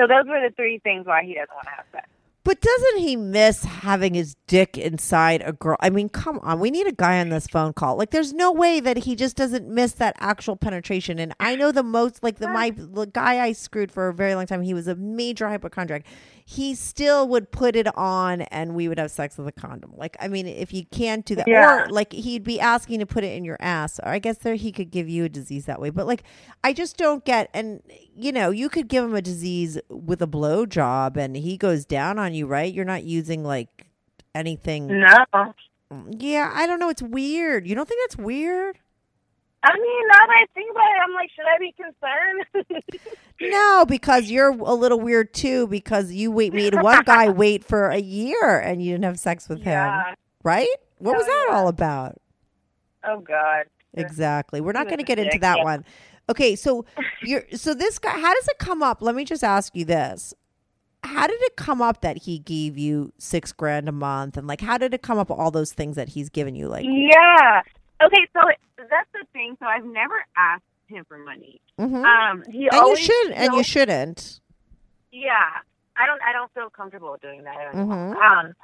So 0.00 0.06
those 0.06 0.24
were 0.26 0.40
the 0.40 0.54
three 0.56 0.78
things 0.78 1.06
why 1.06 1.24
he 1.24 1.34
doesn't 1.34 1.54
want 1.54 1.64
to 1.64 1.70
have 1.76 1.84
sex. 1.92 2.08
but 2.42 2.58
doesn't 2.62 3.00
he 3.00 3.16
miss 3.16 3.64
having 3.64 4.14
his 4.14 4.34
dick 4.46 4.78
inside 4.78 5.42
a 5.44 5.52
girl? 5.52 5.76
I 5.80 5.90
mean 5.90 6.08
come 6.08 6.40
on 6.42 6.58
we 6.58 6.70
need 6.70 6.86
a 6.86 6.92
guy 6.92 7.20
on 7.20 7.28
this 7.28 7.46
phone 7.46 7.74
call. 7.74 7.96
Like 7.96 8.10
there's 8.10 8.32
no 8.32 8.50
way 8.50 8.80
that 8.80 8.96
he 8.96 9.14
just 9.14 9.36
doesn't 9.36 9.68
miss 9.68 9.92
that 9.92 10.16
actual 10.18 10.56
penetration. 10.56 11.18
And 11.18 11.34
i 11.38 11.54
know 11.54 11.70
the 11.70 11.82
most 11.82 12.22
like 12.22 12.38
the 12.38 12.48
my 12.48 12.70
the 12.70 13.04
guy 13.04 13.44
i 13.44 13.52
screwed 13.52 13.92
for 13.92 14.08
a 14.08 14.14
very 14.14 14.34
long 14.34 14.46
time 14.46 14.62
he 14.62 14.72
was 14.72 14.88
a 14.88 14.94
major 14.96 15.46
hypochondriac 15.48 16.06
he 16.52 16.74
still 16.74 17.28
would 17.28 17.52
put 17.52 17.76
it 17.76 17.86
on 17.96 18.40
and 18.40 18.74
we 18.74 18.88
would 18.88 18.98
have 18.98 19.08
sex 19.12 19.38
with 19.38 19.46
a 19.46 19.52
condom. 19.52 19.92
Like 19.96 20.16
i 20.18 20.26
mean 20.26 20.48
if 20.48 20.72
you 20.72 20.84
can't 20.86 21.24
do 21.24 21.36
that 21.36 21.46
Yeah. 21.46 21.84
or 21.84 21.90
like 21.90 22.12
he'd 22.12 22.42
be 22.42 22.58
asking 22.58 22.98
to 22.98 23.06
put 23.06 23.22
it 23.22 23.36
in 23.36 23.44
your 23.44 23.56
ass. 23.60 24.00
Or 24.00 24.08
i 24.08 24.18
guess 24.18 24.38
there 24.38 24.56
he 24.56 24.72
could 24.72 24.90
give 24.90 25.08
you 25.08 25.22
a 25.24 25.28
disease 25.28 25.66
that 25.66 25.80
way. 25.80 25.90
But 25.90 26.08
like 26.08 26.24
i 26.64 26.72
just 26.72 26.96
don't 26.96 27.24
get 27.24 27.50
and 27.54 27.80
you 28.16 28.32
know 28.32 28.50
you 28.50 28.68
could 28.68 28.88
give 28.88 29.04
him 29.04 29.14
a 29.14 29.22
disease 29.22 29.78
with 29.88 30.20
a 30.22 30.26
blow 30.26 30.66
job 30.66 31.16
and 31.16 31.36
he 31.36 31.56
goes 31.56 31.84
down 31.84 32.18
on 32.18 32.34
you 32.34 32.48
right? 32.48 32.72
You're 32.74 32.84
not 32.84 33.04
using 33.04 33.44
like 33.44 33.86
anything 34.34 34.88
No. 34.88 35.54
yeah 36.10 36.50
i 36.52 36.66
don't 36.66 36.80
know. 36.80 36.88
It's 36.88 37.02
weird. 37.02 37.66
You 37.68 37.76
don't 37.76 37.88
think 37.88 38.00
that's 38.02 38.16
weird 38.16 38.78
I 39.62 39.74
mean, 39.74 40.08
now 40.08 40.26
that 40.26 40.36
I 40.36 40.46
think 40.54 40.70
about 40.70 40.84
it, 40.84 41.00
I'm 41.04 41.14
like, 41.14 41.30
should 41.36 41.44
I 41.44 41.58
be 41.58 41.74
concerned? 41.76 43.02
no 43.40 43.84
because 43.86 44.30
you're 44.30 44.50
a 44.50 44.74
little 44.74 45.00
weird 45.00 45.32
too 45.34 45.66
because 45.66 46.12
you 46.12 46.30
wait 46.30 46.52
made 46.52 46.74
one 46.80 47.02
guy 47.04 47.28
wait 47.30 47.64
for 47.64 47.88
a 47.88 47.98
year 47.98 48.58
and 48.58 48.82
you 48.82 48.92
didn't 48.92 49.04
have 49.04 49.18
sex 49.18 49.48
with 49.48 49.62
him 49.62 49.90
right 50.44 50.68
what 50.98 51.16
was 51.16 51.24
Oh, 51.24 51.26
that 51.26 51.46
yeah. 51.48 51.56
all 51.56 51.68
about 51.68 52.20
Oh 53.04 53.20
God. 53.20 53.64
Exactly. 53.94 54.60
We're 54.60 54.72
not 54.72 54.86
going 54.86 54.98
to 54.98 55.04
get 55.04 55.18
into 55.18 55.38
that 55.38 55.58
yeah. 55.58 55.64
one. 55.64 55.84
Okay, 56.28 56.54
so 56.54 56.84
you're 57.22 57.44
so 57.54 57.72
this 57.74 57.98
guy 57.98 58.10
how 58.10 58.34
does 58.34 58.48
it 58.48 58.58
come 58.58 58.82
up? 58.82 59.00
Let 59.02 59.14
me 59.14 59.24
just 59.24 59.42
ask 59.42 59.74
you 59.74 59.84
this. 59.84 60.34
How 61.02 61.26
did 61.26 61.40
it 61.40 61.56
come 61.56 61.80
up 61.80 62.02
that 62.02 62.18
he 62.24 62.38
gave 62.38 62.76
you 62.76 63.12
6 63.18 63.52
grand 63.52 63.88
a 63.88 63.92
month 63.92 64.36
and 64.36 64.46
like 64.46 64.60
how 64.60 64.76
did 64.76 64.92
it 64.92 65.00
come 65.02 65.18
up 65.18 65.30
all 65.30 65.50
those 65.50 65.72
things 65.72 65.96
that 65.96 66.10
he's 66.10 66.28
given 66.28 66.54
you 66.54 66.68
like 66.68 66.84
Yeah. 66.86 67.62
Okay, 68.02 68.26
so 68.32 68.40
that's 68.78 69.08
the 69.12 69.26
thing. 69.32 69.56
So 69.60 69.66
I've 69.66 69.84
never 69.84 70.24
asked 70.36 70.64
him 70.86 71.04
for 71.06 71.18
money. 71.18 71.60
Mhm. 71.78 72.04
Um, 72.04 72.42
he 72.50 72.66
And 72.66 72.72
you 72.74 72.80
always 72.80 72.98
should 72.98 73.30
and 73.32 73.54
you 73.54 73.62
shouldn't. 73.62 74.40
Yeah, 75.12 75.50
I 75.96 76.06
don't. 76.06 76.22
I 76.22 76.32
don't 76.32 76.52
feel 76.52 76.70
comfortable 76.70 77.16
doing 77.20 77.44
that. 77.44 77.72
Mhm. 77.74 78.16
Um, 78.16 78.54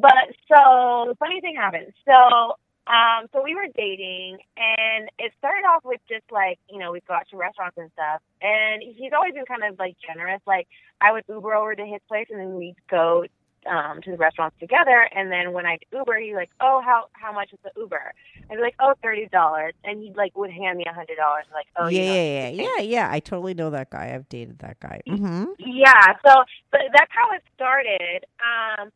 but 0.00 0.34
so 0.48 1.14
funny 1.18 1.40
thing 1.40 1.56
happened. 1.56 1.92
So 2.04 2.56
um, 2.86 3.26
so 3.32 3.42
we 3.42 3.54
were 3.54 3.66
dating, 3.74 4.38
and 4.56 5.08
it 5.18 5.32
started 5.38 5.64
off 5.66 5.84
with 5.84 6.00
just 6.08 6.24
like 6.30 6.58
you 6.68 6.78
know 6.78 6.92
we'd 6.92 7.06
go 7.06 7.14
out 7.14 7.28
to 7.30 7.36
restaurants 7.36 7.78
and 7.78 7.90
stuff. 7.92 8.20
And 8.42 8.82
he's 8.82 9.12
always 9.12 9.34
been 9.34 9.46
kind 9.46 9.64
of 9.64 9.78
like 9.78 9.96
generous. 10.06 10.40
Like 10.46 10.68
I 11.00 11.12
would 11.12 11.24
Uber 11.28 11.54
over 11.54 11.74
to 11.74 11.86
his 11.86 12.00
place, 12.08 12.26
and 12.30 12.40
then 12.40 12.54
we'd 12.56 12.76
go 12.88 13.24
um 13.66 14.02
to 14.02 14.10
the 14.12 14.16
restaurants 14.16 14.56
together. 14.60 15.08
And 15.14 15.30
then 15.30 15.52
when 15.52 15.66
I'd 15.66 15.84
Uber, 15.92 16.18
he's 16.18 16.34
like, 16.34 16.50
"Oh, 16.60 16.80
how 16.84 17.06
how 17.12 17.32
much 17.32 17.52
is 17.52 17.58
the 17.62 17.70
Uber?" 17.76 18.12
I'd 18.50 18.56
be 18.56 18.62
like, 18.62 18.76
"Oh, 18.80 18.94
thirty 19.02 19.26
dollars," 19.26 19.74
and 19.84 20.02
he 20.02 20.12
like 20.14 20.36
would 20.36 20.50
hand 20.50 20.78
me 20.78 20.84
a 20.88 20.92
hundred 20.92 21.16
dollars. 21.16 21.44
Like, 21.52 21.66
"Oh, 21.76 21.88
yeah, 21.88 22.02
yeah, 22.02 22.48
yeah, 22.48 22.62
yeah, 22.76 22.82
yeah. 22.82 23.08
I 23.10 23.20
totally 23.20 23.54
know 23.54 23.70
that 23.70 23.90
guy. 23.90 24.12
I've 24.14 24.28
dated 24.28 24.58
that 24.60 24.80
guy. 24.80 25.00
Mhm. 25.06 25.54
Yeah, 25.58 26.14
so 26.26 26.44
but 26.70 26.80
that's 26.92 27.10
how 27.10 27.32
it 27.32 27.42
started. 27.54 28.26
Um, 28.42 28.90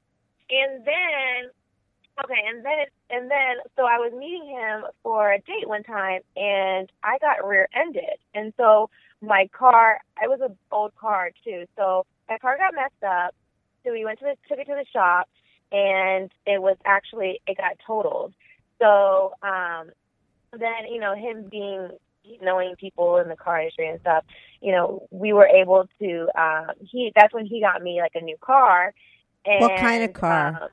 and 0.51 0.85
then 0.85 1.51
okay, 2.25 2.43
and 2.47 2.65
then 2.65 2.87
and 3.11 3.31
then 3.31 3.57
so 3.77 3.85
I 3.85 3.99
was 3.99 4.13
meeting 4.13 4.49
him 4.49 4.85
for 5.03 5.33
a 5.33 5.39
date 5.41 5.69
one 5.69 5.83
time, 5.83 6.21
and 6.37 6.91
I 7.03 7.19
got 7.19 7.47
rear-ended, 7.47 8.19
and 8.35 8.53
so 8.57 8.91
my 9.21 9.49
car, 9.53 10.01
I 10.23 10.29
was 10.29 10.41
an 10.41 10.57
old 10.71 10.95
car 10.97 11.31
too, 11.45 11.65
so 11.77 12.07
my 12.29 12.39
car 12.39 12.57
got 12.57 12.75
messed 12.75 13.03
up. 13.05 13.35
So 13.89 13.95
we 13.95 14.05
went 14.05 14.19
to 14.19 14.27
the 14.27 14.37
took 14.49 14.59
it 14.59 14.67
to 14.67 14.75
the 14.75 14.85
shop, 14.93 15.29
and 15.73 16.31
it 16.47 16.61
was 16.61 16.77
actually 16.85 17.41
it 17.47 17.57
got 17.57 17.79
totaled. 17.87 18.35
So 18.81 19.33
um, 19.43 19.91
then 20.53 20.93
you 20.93 21.01
know 21.01 21.15
him 21.15 21.49
being 21.51 21.89
knowing 22.43 22.75
people 22.77 23.17
in 23.17 23.29
the 23.29 23.37
car 23.37 23.61
industry 23.61 23.89
and 23.89 24.01
stuff, 24.01 24.25
you 24.61 24.73
know, 24.73 25.07
we 25.11 25.33
were 25.33 25.47
able 25.47 25.89
to. 26.01 26.29
Um, 26.39 26.73
he 26.81 27.13
that's 27.15 27.33
when 27.33 27.47
he 27.47 27.61
got 27.61 27.83
me 27.83 28.01
like 28.01 28.13
a 28.15 28.21
new 28.21 28.37
car. 28.41 28.93
And, 29.47 29.61
What 29.63 29.81
kind 29.81 30.05
of 30.05 30.13
car? 30.13 30.49
um, 30.49 30.69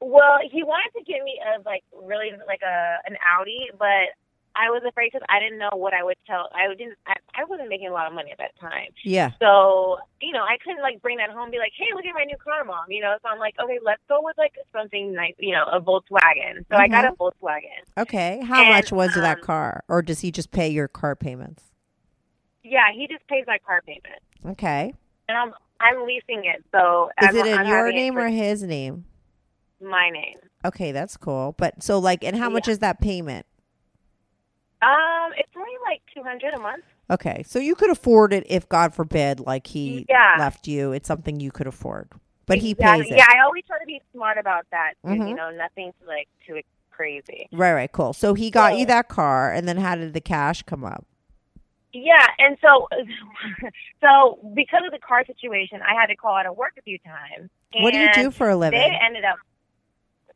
well, 0.00 0.38
he 0.50 0.62
wanted 0.62 0.98
to 0.98 1.04
get 1.04 1.24
me 1.24 1.40
a 1.40 1.62
like 1.62 1.84
really 2.02 2.30
like 2.46 2.60
a 2.62 2.96
an 3.06 3.16
Audi, 3.38 3.70
but 3.78 4.12
I 4.56 4.70
was 4.70 4.82
afraid 4.86 5.10
because 5.12 5.26
I 5.28 5.40
didn't 5.40 5.58
know 5.58 5.70
what 5.74 5.92
I 5.94 6.02
would 6.04 6.16
tell. 6.26 6.48
I 6.54 6.68
didn't. 6.74 6.96
I, 7.06 7.14
I 7.34 7.44
wasn't 7.44 7.68
making 7.68 7.88
a 7.88 7.92
lot 7.92 8.06
of 8.06 8.12
money 8.12 8.30
at 8.30 8.38
that 8.38 8.52
time, 8.60 8.88
Yeah. 9.02 9.32
so 9.40 9.98
you 10.20 10.32
know 10.32 10.42
I 10.42 10.58
couldn't 10.62 10.82
like 10.82 11.02
bring 11.02 11.16
that 11.18 11.30
home. 11.30 11.44
and 11.44 11.52
Be 11.52 11.58
like, 11.58 11.72
hey, 11.76 11.86
look 11.94 12.04
at 12.06 12.14
my 12.14 12.24
new 12.24 12.36
car, 12.36 12.64
mom. 12.64 12.86
You 12.88 13.02
know, 13.02 13.16
so 13.22 13.28
I'm 13.28 13.38
like, 13.38 13.54
okay, 13.62 13.78
let's 13.84 14.02
go 14.08 14.20
with 14.22 14.36
like 14.38 14.54
something 14.72 15.12
nice. 15.12 15.34
You 15.38 15.52
know, 15.54 15.64
a 15.72 15.80
Volkswagen. 15.80 16.64
So 16.70 16.76
I 16.76 16.88
got 16.88 17.04
a 17.04 17.12
Volkswagen. 17.12 17.82
Okay. 17.98 18.40
How 18.44 18.60
And, 18.62 18.68
much 18.70 18.92
was 18.92 19.14
that 19.14 19.38
um, 19.38 19.44
car? 19.44 19.84
Or 19.88 20.02
does 20.02 20.20
he 20.20 20.30
just 20.30 20.50
pay 20.50 20.68
your 20.68 20.88
car 20.88 21.16
payments? 21.16 21.64
Yeah, 22.62 22.92
he 22.94 23.06
just 23.06 23.26
pays 23.28 23.44
my 23.46 23.58
car 23.58 23.82
payment, 23.84 24.22
Okay. 24.46 24.94
and 25.28 25.36
I'm 25.36 25.52
I'm 25.80 26.06
leasing 26.06 26.44
it. 26.44 26.64
So 26.72 27.10
Is 27.20 27.28
I'm, 27.28 27.36
it 27.36 27.46
in 27.46 27.58
I'm 27.58 27.66
your 27.66 27.92
name 27.92 28.16
or 28.16 28.28
his 28.28 28.62
name? 28.62 29.04
my 29.82 30.08
name? 30.10 30.36
Okay, 30.64 30.92
that's 30.92 31.16
cool. 31.16 31.54
But 31.58 31.82
so 31.82 31.98
like 31.98 32.24
and 32.24 32.36
how 32.36 32.48
much 32.48 32.68
is 32.68 32.78
that 32.78 33.00
payment? 33.00 33.44
Um, 34.84 35.32
it's 35.36 35.50
only 35.56 35.72
like 35.88 36.02
two 36.14 36.22
hundred 36.22 36.54
a 36.54 36.58
month. 36.60 36.84
Okay. 37.10 37.42
So 37.46 37.58
you 37.58 37.74
could 37.74 37.90
afford 37.90 38.32
it 38.32 38.44
if 38.48 38.68
God 38.68 38.94
forbid 38.94 39.40
like 39.40 39.66
he 39.66 40.06
Yeah. 40.08 40.36
left 40.38 40.66
you. 40.66 40.92
It's 40.92 41.06
something 41.08 41.40
you 41.40 41.50
could 41.50 41.66
afford. 41.66 42.10
But 42.46 42.58
he 42.58 42.72
Exactly. 42.72 43.02
pays 43.04 43.10
it. 43.12 43.16
Yeah, 43.18 43.26
I 43.34 43.40
always 43.44 43.64
try 43.66 43.78
to 43.78 43.86
be 43.86 44.00
smart 44.12 44.36
about 44.38 44.66
that. 44.70 44.94
Mhm. 45.04 45.28
You 45.28 45.34
know, 45.34 45.50
nothing 45.50 45.92
like 46.06 46.28
too 46.46 46.60
crazy. 46.90 47.48
Right, 47.52 47.72
right, 47.72 47.92
cool. 47.92 48.12
So 48.12 48.34
he 48.34 48.50
got 48.50 48.76
you 48.78 48.84
that 48.86 49.08
car 49.08 49.50
and 49.52 49.66
then 49.66 49.78
how 49.78 49.94
did 49.96 50.12
the 50.12 50.20
cash 50.20 50.62
come 50.62 50.84
up? 50.84 51.06
Yeah, 51.92 52.26
and 52.38 52.58
so, 52.60 52.88
so 54.00 54.38
because 54.54 54.82
of 54.84 54.92
the 54.92 54.98
car 54.98 55.24
situation, 55.24 55.80
I 55.82 55.94
had 55.98 56.06
to 56.06 56.16
call 56.16 56.34
out 56.34 56.46
of 56.46 56.56
work 56.56 56.72
a 56.78 56.82
few 56.82 56.98
times. 56.98 57.50
What 57.80 57.92
do 57.92 57.98
you 58.00 58.12
do 58.12 58.30
for 58.30 58.48
a 58.50 58.56
living? 58.56 58.80
They 58.80 58.96
ended 59.00 59.24
up. 59.24 59.38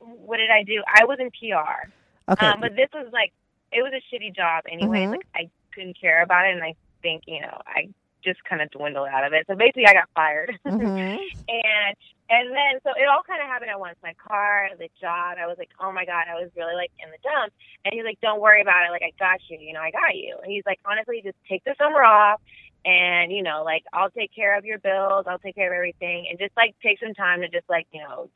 What 0.01 0.37
did 0.37 0.51
I 0.51 0.63
do? 0.63 0.83
I 0.87 1.05
was 1.05 1.19
in 1.21 1.31
PR. 1.31 1.91
okay. 2.31 2.47
Um, 2.47 2.61
but 2.61 2.77
this 2.77 2.89
was 2.95 3.09
like 3.13 3.33
it 3.73 3.83
was 3.83 3.93
a 3.93 4.03
shitty 4.15 4.35
job 4.35 4.65
anyway. 4.71 5.05
Mhm. 5.07 5.13
Like 5.13 5.27
I 5.35 5.51
couldn't 5.73 5.99
care 6.01 6.23
about 6.23 6.47
it, 6.47 6.55
and 6.55 6.63
I 6.63 6.75
think 7.03 7.25
you 7.27 7.41
know 7.41 7.61
I 7.67 7.89
just 8.25 8.43
kind 8.45 8.61
of 8.61 8.71
dwindled 8.71 9.09
out 9.09 9.25
of 9.25 9.33
it. 9.33 9.47
So 9.47 9.55
basically, 9.55 9.87
I 9.87 9.93
got 9.95 10.09
fired. 10.15 10.59
Mhm. 10.67 11.19
and 11.49 11.97
and 12.31 12.51
then 12.55 12.81
so 12.83 12.91
it 12.91 13.07
all 13.09 13.23
kind 13.23 13.41
of 13.41 13.49
happened 13.49 13.71
at 13.71 13.81
once. 13.81 13.97
My 14.03 14.13
car, 14.15 14.69
the 14.79 14.89
job. 15.01 15.39
I 15.41 15.47
was 15.47 15.57
like, 15.57 15.71
oh 15.81 15.93
my 15.93 16.05
god, 16.05 16.27
I 16.29 16.35
was 16.35 16.51
really 16.57 16.75
like 16.75 16.91
in 17.03 17.11
the 17.11 17.17
dumps. 17.23 17.55
And 17.85 17.95
he's 17.95 18.05
like, 18.05 18.21
don't 18.21 18.41
worry 18.41 18.61
about 18.61 18.87
it. 18.87 18.91
Like 18.91 19.03
I 19.03 19.13
got 19.19 19.41
you. 19.49 19.59
You 19.59 19.73
know, 19.73 19.81
I 19.81 19.91
got 19.91 20.15
you. 20.17 20.37
And 20.43 20.53
he's 20.53 20.65
like, 20.67 20.81
honestly, 20.85 21.23
just 21.25 21.37
take 21.49 21.65
the 21.65 21.75
summer 21.79 22.03
off. 22.03 22.41
And 22.85 23.33
you 23.33 23.43
know, 23.43 23.63
like 23.65 23.85
I'll 23.93 24.11
take 24.11 24.35
care 24.35 24.57
of 24.59 24.65
your 24.65 24.79
bills. 24.79 25.25
I'll 25.27 25.39
take 25.39 25.55
care 25.55 25.73
of 25.73 25.77
everything, 25.77 26.27
and 26.29 26.39
just 26.39 26.57
like 26.57 26.75
take 26.83 27.01
some 27.01 27.15
time 27.15 27.41
to 27.43 27.49
just 27.49 27.69
like 27.69 27.87
you 27.93 28.01
know 28.01 28.29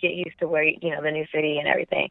get 0.00 0.12
used 0.14 0.38
to 0.40 0.48
where 0.48 0.64
you 0.64 0.90
know 0.90 1.02
the 1.02 1.10
new 1.10 1.26
city 1.32 1.58
and 1.58 1.68
everything. 1.68 2.10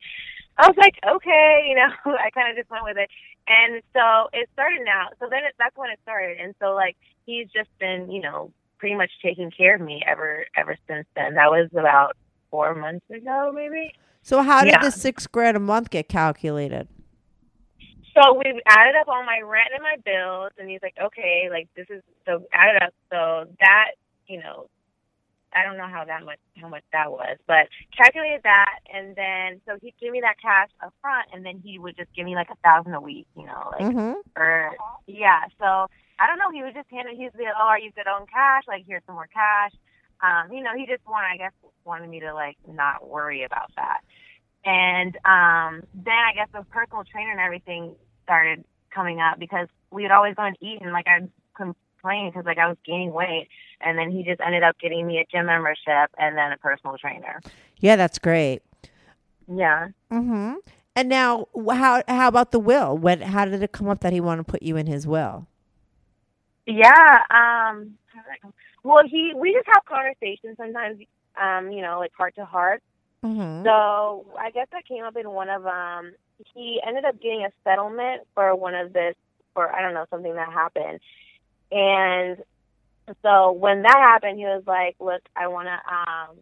I 0.58 0.68
was 0.68 0.76
like, 0.78 0.96
okay, 1.06 1.66
you 1.68 1.76
know, 1.76 1.90
I 2.18 2.30
kind 2.32 2.50
of 2.50 2.58
just 2.58 2.70
went 2.70 2.84
with 2.86 2.98
it, 2.98 3.10
and 3.48 3.82
so 3.94 4.30
it 4.34 4.50
started 4.54 4.82
now. 4.86 5.10
So 5.20 5.28
then 5.30 5.44
it, 5.44 5.54
that's 5.60 5.76
when 5.76 5.90
it 5.90 6.00
started, 6.04 6.38
and 6.40 6.56
so 6.62 6.74
like 6.74 6.96
he's 7.26 7.48
just 7.54 7.70
been, 7.80 8.10
you 8.10 8.22
know, 8.22 8.52
pretty 8.80 8.96
much 8.96 9.12
taking 9.24 9.52
care 9.52 9.76
of 9.76 9.82
me 9.82 10.02
ever 10.08 10.46
ever 10.56 10.78
since 10.88 11.08
then. 11.16 11.36
That 11.36 11.52
was 11.52 11.70
about 11.74 12.16
four 12.52 12.74
months 12.76 13.06
ago, 13.10 13.52
maybe. 13.54 13.94
So 14.22 14.42
how 14.42 14.64
did 14.64 14.74
Yeah. 14.74 14.80
the 14.80 14.92
six 14.92 15.28
grand 15.28 15.58
a 15.58 15.60
month 15.60 15.90
get 15.90 16.08
calculated? 16.10 16.88
So 18.16 18.34
we 18.34 18.62
added 18.66 18.96
up 18.96 19.10
all 19.10 19.26
my 19.26 19.42
rent 19.42 19.70
and 19.74 19.84
my 19.84 19.98
bills, 20.06 20.52
and 20.58 20.70
he's 20.70 20.82
like, 20.82 20.96
okay, 21.02 21.50
like 21.52 21.68
this 21.76 21.88
is 21.90 22.02
so 22.26 22.44
added 22.54 22.82
up. 22.82 22.94
So 23.12 23.46
that, 23.60 23.92
you 24.28 24.40
know, 24.40 24.68
I 25.56 25.64
don't 25.64 25.78
know 25.78 25.88
how 25.88 26.04
that 26.06 26.24
much 26.26 26.40
how 26.58 26.68
much 26.68 26.84
that 26.92 27.12
was, 27.12 27.38
but 27.48 27.68
calculated 27.96 28.42
that, 28.44 28.80
and 28.94 29.16
then 29.16 29.62
so 29.66 29.78
he'd 29.82 29.96
give 30.00 30.12
me 30.12 30.22
that 30.22 30.36
cash 30.42 30.70
up 30.84 30.94
front, 31.02 31.28
and 31.34 31.46
then 31.46 31.62
he 31.64 31.80
would 31.80 31.96
just 31.96 32.14
give 32.16 32.26
me 32.26 32.36
like 32.36 32.50
a 32.52 32.56
thousand 32.64 32.94
a 32.94 33.02
week, 33.02 33.28
you 33.36 33.46
know, 33.46 33.72
like 33.72 33.82
Mm-hmm. 33.88 34.14
or 34.36 34.72
yeah. 35.08 35.42
So 35.60 35.88
I 36.20 36.28
don't 36.28 36.38
know. 36.40 36.52
He 36.52 36.62
would 36.64 36.74
just 36.74 36.90
hand 36.92 37.08
it. 37.10 37.18
He'd 37.18 37.34
be 37.38 37.44
like, 37.46 37.54
"Oh, 37.60 37.68
are 37.68 37.80
you 37.80 37.92
good 37.92 38.08
on 38.08 38.26
cash? 38.28 38.64
Like, 38.68 38.84
here's 38.88 39.04
some 39.06 39.16
more 39.16 39.30
cash." 39.34 39.72
Um, 40.22 40.52
you 40.52 40.64
know, 40.64 40.72
he 40.76 40.86
just 40.86 41.06
wanted, 41.08 41.28
I 41.28 41.38
guess, 41.38 41.52
wanted 41.84 42.10
me 42.10 42.20
to 42.22 42.34
like 42.34 42.58
not 42.68 43.08
worry 43.08 43.44
about 43.44 43.72
that. 43.76 44.00
And 44.66 45.16
um, 45.26 45.84
then 45.94 46.14
I 46.18 46.34
guess 46.34 46.48
the 46.54 46.64
personal 46.70 47.04
trainer 47.04 47.32
and 47.32 47.40
everything 47.40 47.96
started 48.24 48.64
coming 48.94 49.20
up 49.22 49.38
because 49.40 49.68
we 49.92 50.04
would 50.04 50.12
always 50.12 50.36
go 50.36 50.44
and 50.44 50.58
eat, 50.62 50.80
and 50.82 50.92
like 50.92 51.08
I'd 51.08 51.30
complain 52.06 52.30
because 52.30 52.46
like 52.46 52.58
I 52.58 52.68
was 52.68 52.78
gaining 52.86 53.12
weight, 53.12 53.48
and 53.82 53.98
then 53.98 54.12
he 54.12 54.24
just 54.24 54.42
ended 54.42 54.64
up 54.64 54.78
getting 54.80 55.06
me 55.06 55.20
a 55.20 55.26
gym 55.32 55.48
membership 55.48 56.12
and 56.18 56.38
then 56.38 56.52
a 56.52 56.58
personal 56.58 56.98
trainer. 56.98 57.42
Yeah, 57.80 57.96
that's 57.96 58.20
great. 58.20 58.62
Yeah. 59.48 59.90
Mm-hmm. 60.12 60.54
And 60.96 61.10
now, 61.10 61.48
how 61.72 62.04
how 62.08 62.28
about 62.28 62.52
the 62.52 62.60
will? 62.60 62.98
When 62.98 63.22
how 63.22 63.46
did 63.46 63.62
it 63.62 63.72
come 63.72 63.90
up 63.90 64.02
that 64.02 64.14
he 64.14 64.22
wanted 64.22 64.46
to 64.46 64.52
put 64.52 64.64
you 64.64 64.78
in 64.78 64.88
his 64.88 65.06
will? 65.06 65.48
Yeah. 66.66 66.90
Um. 67.30 67.98
how 68.08 68.22
did 68.22 68.32
I 68.32 68.38
go- 68.42 68.54
Well, 68.84 69.04
he 69.06 69.34
we 69.36 69.54
just 69.54 69.68
have 69.68 69.84
conversations 69.86 70.58
sometimes. 70.58 71.02
Um. 71.42 71.72
You 71.72 71.82
know, 71.82 72.00
like 72.00 72.12
heart 72.18 72.36
to 72.36 72.46
heart. 72.46 72.82
Mm-hmm. 73.24 73.66
So 73.66 74.26
I 74.40 74.52
guess 74.52 74.68
that 74.72 74.88
came 74.88 75.04
up 75.04 75.16
in 75.18 75.30
one 75.30 75.50
of 75.50 75.66
um. 75.66 76.14
He 76.54 76.82
ended 76.86 77.06
up 77.06 77.22
getting 77.22 77.46
a 77.46 77.52
settlement 77.64 78.24
for 78.34 78.54
one 78.56 78.76
of 78.76 78.92
this 78.92 79.16
for 79.54 79.74
I 79.74 79.82
don't 79.82 79.94
know 79.96 80.06
something 80.12 80.36
that 80.36 80.52
happened, 80.52 81.00
and 81.76 82.38
so 83.24 83.52
when 83.52 83.84
that 83.84 83.98
happened, 83.98 84.40
he 84.40 84.46
was 84.46 84.64
like, 84.66 84.96
"Look, 85.00 85.22
I 85.36 85.48
want 85.48 85.68
to 85.68 85.94
um 85.94 86.38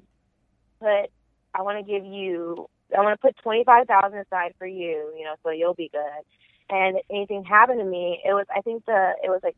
put 0.79 1.09
I 1.53 1.61
want 1.63 1.85
to 1.85 1.91
give 1.91 2.05
you 2.05 2.67
I 2.95 3.01
want 3.01 3.19
to 3.19 3.27
put 3.27 3.37
twenty 3.43 3.63
five 3.65 3.87
thousand 3.87 4.19
aside 4.19 4.53
for 4.59 4.67
you, 4.67 5.13
you 5.17 5.25
know, 5.25 5.35
so 5.43 5.51
you'll 5.51 5.73
be 5.75 5.89
good." 5.91 6.23
And 6.69 6.97
if 6.97 7.03
anything 7.11 7.43
happened 7.43 7.79
to 7.79 7.85
me, 7.85 8.21
it 8.25 8.33
was 8.33 8.45
I 8.55 8.61
think 8.61 8.85
the 8.85 9.13
it 9.23 9.29
was 9.29 9.41
like 9.43 9.55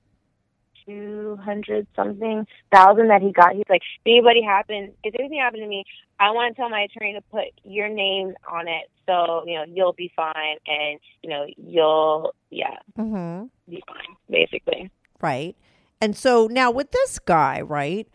two 0.85 1.37
hundred 1.43 1.87
something 1.95 2.45
thousand 2.71 3.09
that 3.09 3.21
he 3.21 3.31
got. 3.31 3.55
He's 3.55 3.63
like, 3.69 3.81
if 4.05 4.11
anybody 4.11 4.41
happened, 4.43 4.93
if 5.03 5.15
anything 5.19 5.39
happened 5.39 5.63
to 5.63 5.67
me, 5.67 5.83
I 6.19 6.31
want 6.31 6.55
to 6.55 6.59
tell 6.61 6.69
my 6.69 6.81
attorney 6.81 7.13
to 7.13 7.21
put 7.31 7.45
your 7.63 7.89
name 7.89 8.33
on 8.49 8.67
it, 8.67 8.85
so 9.07 9.43
you 9.47 9.55
know 9.55 9.65
you'll 9.67 9.93
be 9.93 10.11
fine, 10.15 10.57
and 10.67 10.99
you 11.23 11.29
know 11.29 11.45
you'll 11.57 12.33
yeah 12.51 12.77
Mm-hmm. 12.97 13.45
be 13.69 13.83
fine, 13.87 14.15
basically. 14.29 14.91
Right. 15.25 15.55
And 16.01 16.15
so 16.15 16.47
now 16.47 16.69
with 16.69 16.91
this 16.91 17.17
guy, 17.17 17.61
right? 17.61 18.07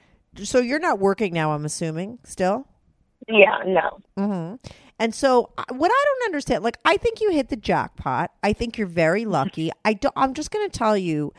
So 0.44 0.60
you're 0.60 0.78
not 0.78 1.00
working 1.00 1.34
now, 1.34 1.52
I'm 1.52 1.64
assuming, 1.64 2.20
still. 2.22 2.68
Yeah, 3.28 3.62
no, 3.66 3.98
Mm-hmm. 4.16 4.54
And 5.00 5.14
so, 5.14 5.50
what 5.70 5.90
I 5.90 6.04
don't 6.04 6.26
understand, 6.26 6.62
like, 6.62 6.76
I 6.84 6.98
think 6.98 7.22
you 7.22 7.30
hit 7.30 7.48
the 7.48 7.56
jackpot. 7.56 8.32
I 8.42 8.52
think 8.52 8.76
you're 8.76 8.86
very 8.86 9.24
lucky. 9.24 9.70
I 9.82 9.94
don't. 9.94 10.12
I'm 10.14 10.34
just 10.34 10.50
going 10.50 10.68
to 10.68 10.78
tell 10.78 10.94
you, 10.94 11.32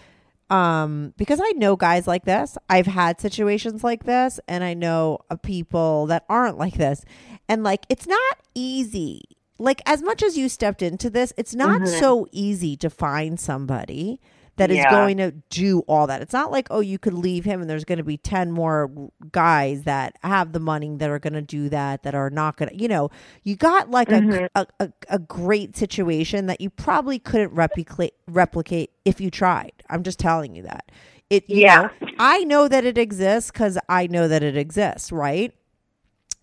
um, 0.50 1.14
because 1.16 1.40
I 1.42 1.52
know 1.52 1.76
guys 1.76 2.08
like 2.08 2.26
this. 2.26 2.58
I've 2.70 2.88
had 2.88 3.22
situations 3.22 3.84
like 3.84 4.06
this, 4.06 4.40
and 4.48 4.64
I 4.64 4.74
know 4.74 5.20
uh, 5.30 5.36
people 5.36 6.08
that 6.08 6.26
aren't 6.28 6.58
like 6.58 6.74
this. 6.74 7.06
And 7.48 7.64
like, 7.64 7.86
it's 7.88 8.08
not 8.08 8.38
easy. 8.56 9.22
Like, 9.60 9.84
as 9.86 10.02
much 10.02 10.24
as 10.24 10.40
you 10.40 10.50
stepped 10.50 10.82
into 10.82 11.12
this, 11.12 11.32
it's 11.38 11.54
not 11.54 11.88
so 11.88 12.26
easy 12.32 12.76
to 12.78 12.90
find 12.90 13.40
somebody 13.40 14.20
that 14.62 14.70
is 14.70 14.78
Yeah. 14.78 14.92
going 14.92 15.18
to 15.18 15.32
do 15.50 15.80
all 15.88 16.06
that. 16.06 16.22
It's 16.22 16.34
not 16.34 16.52
like, 16.52 16.68
oh, 16.70 16.82
you 16.82 17.00
could 17.00 17.16
leave 17.16 17.46
him 17.46 17.62
and 17.62 17.70
there's 17.70 17.84
going 17.84 17.98
to 17.98 18.04
be 18.04 18.18
10 18.18 18.52
more 18.52 18.92
guys 19.32 19.84
that 19.84 20.18
have 20.22 20.52
the 20.52 20.60
money 20.60 20.96
that 20.98 21.10
are 21.10 21.18
going 21.18 21.34
to 21.34 21.42
do 21.42 21.68
that, 21.70 22.04
that 22.04 22.14
are 22.14 22.30
not 22.30 22.58
going 22.58 22.70
to, 22.70 22.80
you 22.80 22.88
know, 22.88 23.10
you 23.44 23.56
got 23.56 23.90
like 23.90 24.10
a, 24.10 24.22
mm-hmm. 24.22 24.46
a, 24.54 24.68
a, 24.80 24.94
a 25.10 25.18
great 25.18 25.76
situation 25.76 26.46
that 26.46 26.62
you 26.62 26.70
probably 26.70 27.18
couldn't 27.18 27.52
replicate, 27.54 28.14
replicate 28.28 28.92
if 29.04 29.20
you 29.20 29.32
tried. 29.32 29.72
I'm 29.90 30.04
just 30.04 30.20
telling 30.20 30.54
you 30.56 30.62
that. 30.64 30.92
It, 31.32 31.50
you 31.50 31.62
Yeah. 31.62 31.88
know, 32.02 32.10
I 32.20 32.44
know 32.44 32.68
that 32.68 32.86
it 32.86 33.00
exists 33.00 33.50
because 33.50 33.80
I 33.90 34.06
know 34.06 34.28
that 34.28 34.44
it 34.44 34.56
exists, 34.56 35.12
right? 35.12 35.52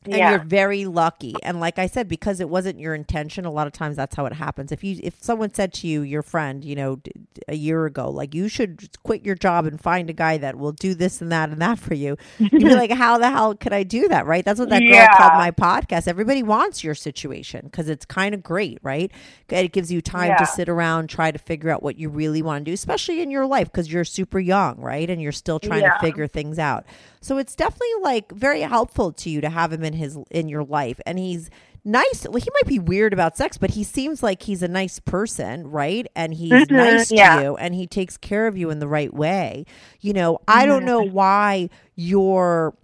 And 0.04 0.14
Yeah. 0.14 0.30
you're 0.30 0.38
very 0.44 0.84
lucky. 0.84 1.34
And 1.42 1.60
like 1.60 1.78
i 1.78 1.86
said 1.86 2.08
because 2.08 2.40
it 2.40 2.48
wasn't 2.48 2.78
your 2.78 2.94
intention 2.94 3.44
a 3.44 3.50
lot 3.50 3.66
of 3.66 3.72
times 3.72 3.96
that's 3.96 4.14
how 4.16 4.26
it 4.26 4.32
happens. 4.32 4.70
If 4.72 4.84
you 4.84 4.98
if 5.02 5.22
someone 5.22 5.52
said 5.52 5.72
to 5.74 5.88
you 5.88 6.02
your 6.02 6.22
friend 6.22 6.64
you 6.64 6.76
know 6.76 7.00
a 7.48 7.54
year 7.56 7.84
ago 7.86 8.10
like 8.10 8.34
you 8.34 8.48
should 8.48 8.88
quit 9.02 9.24
your 9.24 9.34
job 9.34 9.66
and 9.66 9.80
find 9.80 10.08
a 10.08 10.12
guy 10.12 10.38
that 10.38 10.56
will 10.56 10.72
do 10.72 10.94
this 10.94 11.20
and 11.20 11.32
that 11.32 11.50
and 11.50 11.60
that 11.60 11.78
for 11.78 11.94
you 11.94 12.16
you'd 12.38 12.52
be 12.52 12.74
like 12.74 12.90
how 12.92 13.18
the 13.18 13.28
hell 13.30 13.54
could 13.54 13.72
i 13.72 13.82
do 13.82 14.08
that? 14.08 14.24
Right? 14.26 14.44
That's 14.44 14.60
what 14.60 14.68
that 14.70 14.80
girl 14.80 14.96
Yeah. 14.96 15.16
called 15.16 15.34
my 15.34 15.50
podcast. 15.50 16.06
Everybody 16.08 16.42
wants 16.42 16.84
your 16.84 16.94
situation 16.94 17.62
because 17.64 17.88
it's 17.88 18.04
kind 18.04 18.34
of 18.34 18.42
great 18.42 18.78
right? 18.82 19.10
It 19.48 19.72
gives 19.72 19.90
you 19.90 20.00
time 20.00 20.36
to 20.38 20.46
sit 20.46 20.68
around 20.68 21.08
try 21.08 21.30
to 21.32 21.38
figure 21.38 21.70
out 21.70 21.82
what 21.82 21.98
you 21.98 22.08
really 22.08 22.40
want 22.42 22.64
to 22.64 22.70
do 22.70 22.74
especially 22.74 23.20
in 23.20 23.30
your 23.30 23.46
life 23.46 23.70
because 23.70 23.92
you're 23.92 24.04
super 24.04 24.38
young 24.38 24.76
right? 24.80 25.10
And 25.10 25.20
you're 25.20 25.32
still 25.32 25.58
trying 25.58 25.82
to 25.82 25.98
figure 26.00 26.26
things 26.28 26.58
out. 26.58 26.84
So 27.20 27.36
it's 27.38 27.56
definitely 27.56 27.88
like 28.02 28.30
very 28.32 28.60
helpful 28.60 29.12
to 29.12 29.28
you 29.30 29.40
to 29.40 29.48
have 29.50 29.72
him 29.72 29.82
in 29.88 29.94
his 29.94 30.18
in 30.30 30.48
your 30.48 30.64
life 30.64 31.00
and 31.06 31.18
he's 31.18 31.50
nice. 31.84 32.26
Well, 32.28 32.40
he 32.42 32.50
might 32.54 32.68
be 32.68 32.78
weird 32.78 33.12
about 33.14 33.36
sex, 33.36 33.58
but 33.58 33.72
he 33.72 33.84
seems 33.84 34.22
like 34.22 34.42
he's 34.44 34.62
a 34.62 34.68
nice 34.68 35.00
person, 35.00 35.66
right? 35.68 36.06
And 36.16 36.34
he's 36.34 36.70
Mhm, 36.70 36.70
nice 36.70 37.12
to 37.14 37.26
you 37.26 37.56
and 37.56 37.74
he 37.74 37.86
takes 37.88 38.16
care 38.18 38.46
of 38.48 38.56
you 38.58 38.70
in 38.70 38.80
the 38.80 38.88
right 38.88 39.14
way. 39.14 39.66
You 40.00 40.14
know, 40.14 40.40
I 40.48 40.66
don't 40.66 40.84
know 40.84 41.02
why 41.02 41.70
you're 41.96 42.74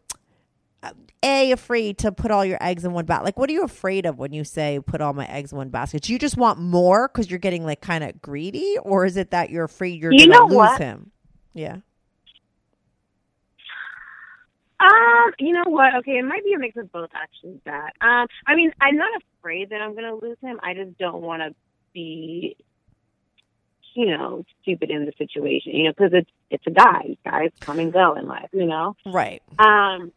uh, 0.82 0.92
a 1.22 1.52
afraid 1.52 1.98
to 1.98 2.12
put 2.12 2.30
all 2.30 2.44
your 2.44 2.58
eggs 2.62 2.84
in 2.84 2.92
one 2.92 3.06
basket. 3.06 3.24
Like, 3.24 3.38
what 3.38 3.50
are 3.50 3.52
you 3.54 3.64
afraid 3.64 4.06
of 4.06 4.18
when 4.18 4.32
you 4.32 4.44
say 4.44 4.80
put 4.80 5.00
all 5.00 5.14
my 5.14 5.26
eggs 5.26 5.52
in 5.52 5.58
one 5.58 5.70
basket? 5.70 6.02
Do 6.02 6.12
you 6.12 6.18
just 6.18 6.36
want 6.36 6.58
more 6.60 7.08
because 7.08 7.30
you're 7.30 7.38
getting 7.38 7.64
like 7.64 7.80
kind 7.80 8.04
of 8.04 8.20
greedy, 8.22 8.78
or 8.82 9.06
is 9.06 9.16
it 9.16 9.30
that 9.32 9.50
you're 9.50 9.64
afraid 9.64 10.00
you're 10.02 10.12
You 10.12 10.26
gonna 10.26 10.40
lose 10.40 10.76
what? 10.76 10.78
him? 10.78 11.12
Yeah. 11.54 11.78
Um, 14.80 15.32
you 15.38 15.52
know 15.52 15.64
what? 15.66 15.94
Okay, 15.96 16.18
it 16.18 16.24
might 16.24 16.44
be 16.44 16.52
a 16.52 16.58
mix 16.58 16.76
of 16.76 16.90
both 16.90 17.10
actually. 17.14 17.60
That 17.64 17.92
um, 18.00 18.26
I 18.46 18.54
mean, 18.54 18.72
I'm 18.80 18.96
not 18.96 19.10
afraid 19.38 19.70
that 19.70 19.80
I'm 19.80 19.94
gonna 19.94 20.14
lose 20.14 20.38
him. 20.42 20.58
I 20.62 20.74
just 20.74 20.98
don't 20.98 21.22
want 21.22 21.42
to 21.42 21.54
be, 21.92 22.56
you 23.94 24.06
know, 24.06 24.44
stupid 24.62 24.90
in 24.90 25.06
the 25.06 25.12
situation. 25.16 25.72
You 25.74 25.84
know, 25.84 25.92
because 25.96 26.12
it's 26.12 26.30
it's 26.50 26.66
a 26.66 26.70
guy. 26.70 27.16
Guys 27.24 27.50
come 27.60 27.78
and 27.78 27.92
go 27.92 28.14
in 28.14 28.26
life. 28.26 28.48
You 28.52 28.66
know. 28.66 28.96
Right. 29.06 29.42
Um, 29.58 30.12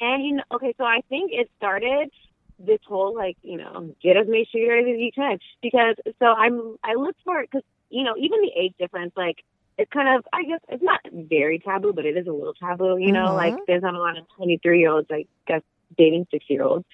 and 0.00 0.24
you 0.24 0.36
know, 0.36 0.42
okay, 0.52 0.74
so 0.76 0.84
I 0.84 1.00
think 1.08 1.30
it 1.32 1.48
started 1.56 2.10
this 2.58 2.80
whole 2.86 3.14
like 3.14 3.36
you 3.42 3.56
know 3.56 3.94
get 4.02 4.16
as 4.16 4.26
many 4.26 4.48
daddies 4.52 4.94
as 4.94 5.00
you 5.00 5.10
can 5.14 5.38
because 5.62 5.96
so 6.18 6.26
I'm 6.26 6.76
I 6.84 6.94
look 6.94 7.16
for 7.24 7.40
it 7.40 7.50
because 7.50 7.64
you 7.90 8.04
know 8.04 8.14
even 8.16 8.40
the 8.42 8.52
age 8.56 8.74
difference 8.78 9.12
like 9.16 9.44
it's 9.78 9.90
kind 9.90 10.16
of 10.16 10.24
I 10.32 10.44
guess 10.44 10.60
it's 10.68 10.82
not 10.82 11.00
very 11.12 11.58
taboo 11.58 11.92
but 11.92 12.06
it 12.06 12.16
is 12.16 12.26
a 12.26 12.32
little 12.32 12.54
taboo 12.54 12.96
you 12.98 13.12
know 13.12 13.28
Mhm. 13.28 13.36
like 13.36 13.54
there's 13.66 13.82
not 13.82 13.94
a 13.94 13.98
lot 13.98 14.16
of 14.16 14.26
23 14.36 14.78
year 14.78 14.90
olds 14.90 15.08
I 15.10 15.26
guess 15.46 15.62
dating 15.96 16.26
six 16.30 16.44
year 16.48 16.62
olds 16.62 16.84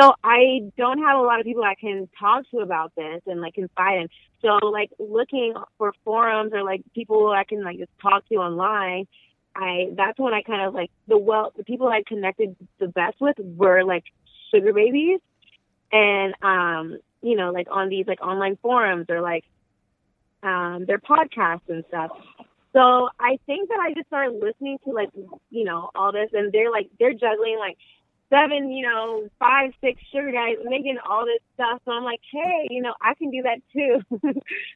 so 0.00 0.14
I 0.22 0.70
don't 0.76 0.98
have 0.98 1.18
a 1.18 1.22
lot 1.22 1.40
of 1.40 1.46
people 1.46 1.64
I 1.64 1.74
can 1.74 2.08
talk 2.18 2.44
to 2.50 2.58
about 2.58 2.92
this 2.96 3.22
and 3.26 3.40
like 3.40 3.54
confide 3.54 4.02
in 4.02 4.08
so 4.42 4.58
like 4.66 4.90
looking 4.98 5.54
for 5.78 5.92
forums 6.04 6.52
or 6.52 6.62
like 6.62 6.82
people 6.94 7.30
I 7.30 7.44
can 7.44 7.62
like 7.64 7.78
just 7.78 7.92
talk 8.00 8.26
to 8.28 8.36
online 8.36 9.06
I 9.54 9.88
that's 9.96 10.18
when 10.18 10.34
I 10.34 10.42
kind 10.42 10.62
of 10.62 10.74
like 10.74 10.90
the 11.06 11.18
well 11.18 11.52
the 11.56 11.64
people 11.64 11.88
I 11.88 12.02
connected 12.06 12.56
the 12.78 12.88
best 12.88 13.20
with 13.20 13.36
were 13.38 13.84
like 13.84 14.04
sugar 14.52 14.72
babies 14.72 15.20
and 15.92 16.34
um 16.42 16.98
you 17.22 17.36
know 17.36 17.50
like 17.50 17.68
on 17.70 17.88
these 17.88 18.06
like 18.06 18.20
online 18.20 18.58
forums 18.60 19.06
or 19.08 19.20
like 19.20 19.44
um 20.42 20.84
their 20.86 20.98
podcasts 20.98 21.68
and 21.68 21.84
stuff. 21.88 22.10
So 22.72 23.08
I 23.18 23.38
think 23.46 23.68
that 23.70 23.80
I 23.80 23.94
just 23.94 24.06
started 24.08 24.40
listening 24.40 24.78
to 24.84 24.92
like 24.92 25.10
you 25.50 25.64
know 25.64 25.90
all 25.94 26.12
this 26.12 26.30
and 26.32 26.52
they're 26.52 26.70
like 26.70 26.88
they're 26.98 27.14
juggling 27.14 27.56
like 27.58 27.76
seven, 28.30 28.70
you 28.70 28.86
know, 28.86 29.28
five, 29.38 29.72
six 29.80 30.00
sugar 30.12 30.30
guys 30.32 30.56
making 30.64 30.98
all 31.08 31.24
this 31.24 31.40
stuff. 31.54 31.80
So 31.84 31.92
I'm 31.92 32.04
like, 32.04 32.20
hey, 32.30 32.66
you 32.70 32.82
know, 32.82 32.94
I 33.00 33.14
can 33.14 33.30
do 33.30 33.42
that 33.42 33.60
too. 33.72 34.02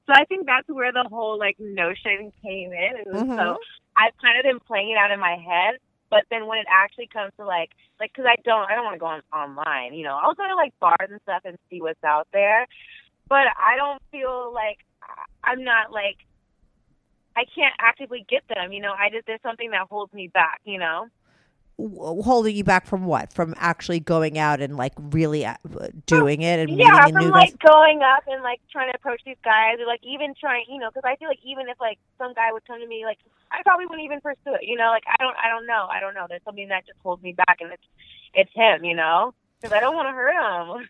so 0.06 0.12
I 0.12 0.24
think 0.24 0.46
that's 0.46 0.68
where 0.68 0.92
the 0.92 1.06
whole 1.10 1.38
like 1.38 1.56
notion 1.58 2.32
came 2.42 2.72
in. 2.72 2.92
And 3.04 3.30
Mhm. 3.30 3.36
so 3.36 3.56
I've 3.96 4.16
kind 4.22 4.38
of 4.38 4.44
been 4.44 4.60
playing 4.60 4.90
it 4.90 4.96
out 4.98 5.10
in 5.10 5.20
my 5.20 5.36
head. 5.36 5.78
But 6.10 6.24
then 6.30 6.46
when 6.46 6.58
it 6.58 6.66
actually 6.70 7.08
comes 7.08 7.32
to 7.38 7.46
like, 7.46 7.70
like, 7.98 8.12
cause 8.12 8.26
I 8.28 8.36
don't, 8.44 8.70
I 8.70 8.74
don't 8.74 8.84
want 8.84 8.96
to 8.96 9.00
go 9.00 9.06
on 9.06 9.22
online, 9.32 9.94
you 9.94 10.04
know, 10.04 10.18
I'll 10.22 10.34
go 10.34 10.46
to 10.46 10.56
like 10.56 10.72
bars 10.78 11.08
and 11.10 11.20
stuff 11.22 11.42
and 11.44 11.56
see 11.70 11.80
what's 11.80 12.02
out 12.04 12.28
there. 12.32 12.66
But 13.28 13.48
I 13.56 13.76
don't 13.76 14.02
feel 14.10 14.52
like 14.52 14.78
I'm 15.44 15.64
not 15.64 15.92
like, 15.92 16.18
I 17.36 17.44
can't 17.54 17.74
actively 17.80 18.24
get 18.28 18.42
them, 18.48 18.72
you 18.72 18.80
know, 18.80 18.92
I 18.92 19.10
just, 19.10 19.26
there's 19.26 19.42
something 19.42 19.70
that 19.70 19.88
holds 19.88 20.12
me 20.12 20.28
back, 20.28 20.60
you 20.64 20.78
know? 20.78 21.08
Holding 21.78 22.54
you 22.54 22.62
back 22.62 22.86
from 22.86 23.06
what? 23.06 23.32
From 23.32 23.54
actually 23.56 23.98
going 23.98 24.38
out 24.38 24.60
and 24.60 24.76
like 24.76 24.92
really 24.98 25.44
uh, 25.44 25.56
doing 26.06 26.42
it 26.42 26.60
and 26.60 26.78
yeah, 26.78 27.06
meeting 27.06 27.12
from 27.12 27.30
like 27.30 27.58
guys. 27.58 27.70
going 27.70 28.02
up 28.02 28.22
and 28.28 28.42
like 28.42 28.60
trying 28.70 28.92
to 28.92 28.96
approach 28.96 29.22
these 29.24 29.40
guys, 29.42 29.80
or 29.80 29.86
like 29.86 30.00
even 30.04 30.34
trying, 30.38 30.66
you 30.68 30.78
know, 30.78 30.90
because 30.90 31.02
I 31.04 31.16
feel 31.16 31.28
like 31.28 31.40
even 31.42 31.68
if 31.68 31.80
like 31.80 31.98
some 32.18 32.34
guy 32.34 32.52
would 32.52 32.64
come 32.66 32.78
to 32.78 32.86
me, 32.86 33.04
like 33.04 33.18
I 33.50 33.62
probably 33.64 33.86
wouldn't 33.86 34.04
even 34.04 34.20
pursue 34.20 34.54
it, 34.54 34.62
you 34.62 34.76
know. 34.76 34.90
Like 34.90 35.04
I 35.08 35.16
don't, 35.18 35.34
I 35.42 35.48
don't 35.48 35.66
know, 35.66 35.88
I 35.90 35.98
don't 35.98 36.14
know. 36.14 36.26
There's 36.28 36.44
something 36.44 36.68
that 36.68 36.86
just 36.86 36.98
holds 37.02 37.22
me 37.22 37.32
back, 37.32 37.56
and 37.60 37.72
it's 37.72 37.82
it's 38.34 38.52
him, 38.54 38.84
you 38.84 38.94
know, 38.94 39.34
because 39.62 39.76
I 39.76 39.80
don't 39.80 39.94
want 39.94 40.08
to 40.08 40.12
hurt 40.12 40.32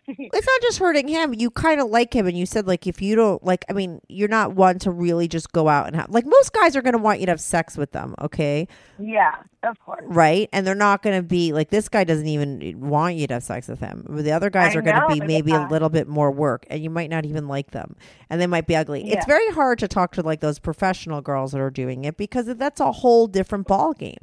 him. 0.07 0.17
It's 0.33 0.47
not 0.47 0.61
just 0.61 0.79
hurting 0.79 1.07
him. 1.07 1.33
You 1.33 1.51
kind 1.51 1.79
of 1.79 1.89
like 1.89 2.13
him, 2.15 2.25
and 2.27 2.37
you 2.37 2.45
said 2.45 2.65
like 2.67 2.87
if 2.87 3.01
you 3.01 3.15
don't 3.15 3.43
like, 3.43 3.63
I 3.69 3.73
mean, 3.73 4.01
you're 4.09 4.27
not 4.27 4.53
one 4.53 4.79
to 4.79 4.91
really 4.91 5.27
just 5.27 5.51
go 5.51 5.67
out 5.69 5.87
and 5.87 5.95
have 5.95 6.09
like 6.09 6.25
most 6.25 6.53
guys 6.53 6.75
are 6.75 6.81
going 6.81 6.93
to 6.93 6.99
want 6.99 7.19
you 7.19 7.27
to 7.27 7.31
have 7.31 7.41
sex 7.41 7.77
with 7.77 7.91
them, 7.91 8.15
okay, 8.19 8.67
yeah, 8.97 9.35
of 9.63 9.79
course. 9.79 10.01
right? 10.05 10.49
And 10.51 10.65
they're 10.65 10.75
not 10.75 11.03
going 11.03 11.15
to 11.17 11.23
be 11.23 11.53
like 11.53 11.69
this 11.69 11.87
guy 11.89 12.03
doesn't 12.03 12.27
even 12.27 12.79
want 12.79 13.15
you 13.15 13.27
to 13.27 13.35
have 13.35 13.43
sex 13.43 13.67
with 13.67 13.79
him. 13.79 14.05
The 14.09 14.31
other 14.31 14.49
guys 14.49 14.75
I 14.75 14.79
are 14.79 14.81
going 14.81 14.99
to 14.99 15.07
be 15.07 15.21
maybe 15.21 15.51
a 15.51 15.67
little 15.67 15.89
bit 15.89 16.07
more 16.07 16.31
work, 16.31 16.65
and 16.69 16.83
you 16.83 16.89
might 16.89 17.09
not 17.09 17.25
even 17.25 17.47
like 17.47 17.71
them, 17.71 17.95
and 18.29 18.41
they 18.41 18.47
might 18.47 18.65
be 18.67 18.75
ugly. 18.75 19.11
It's 19.11 19.25
very 19.25 19.49
hard 19.51 19.79
to 19.79 19.87
talk 19.87 20.13
to 20.13 20.21
like 20.21 20.39
those 20.39 20.59
professional 20.59 21.21
girls 21.21 21.51
that 21.51 21.61
are 21.61 21.69
doing 21.69 22.05
it 22.05 22.17
because 22.17 22.45
that's 22.55 22.79
a 22.79 22.91
whole 22.91 23.27
different 23.27 23.67
ball 23.67 23.93
game. 23.93 24.17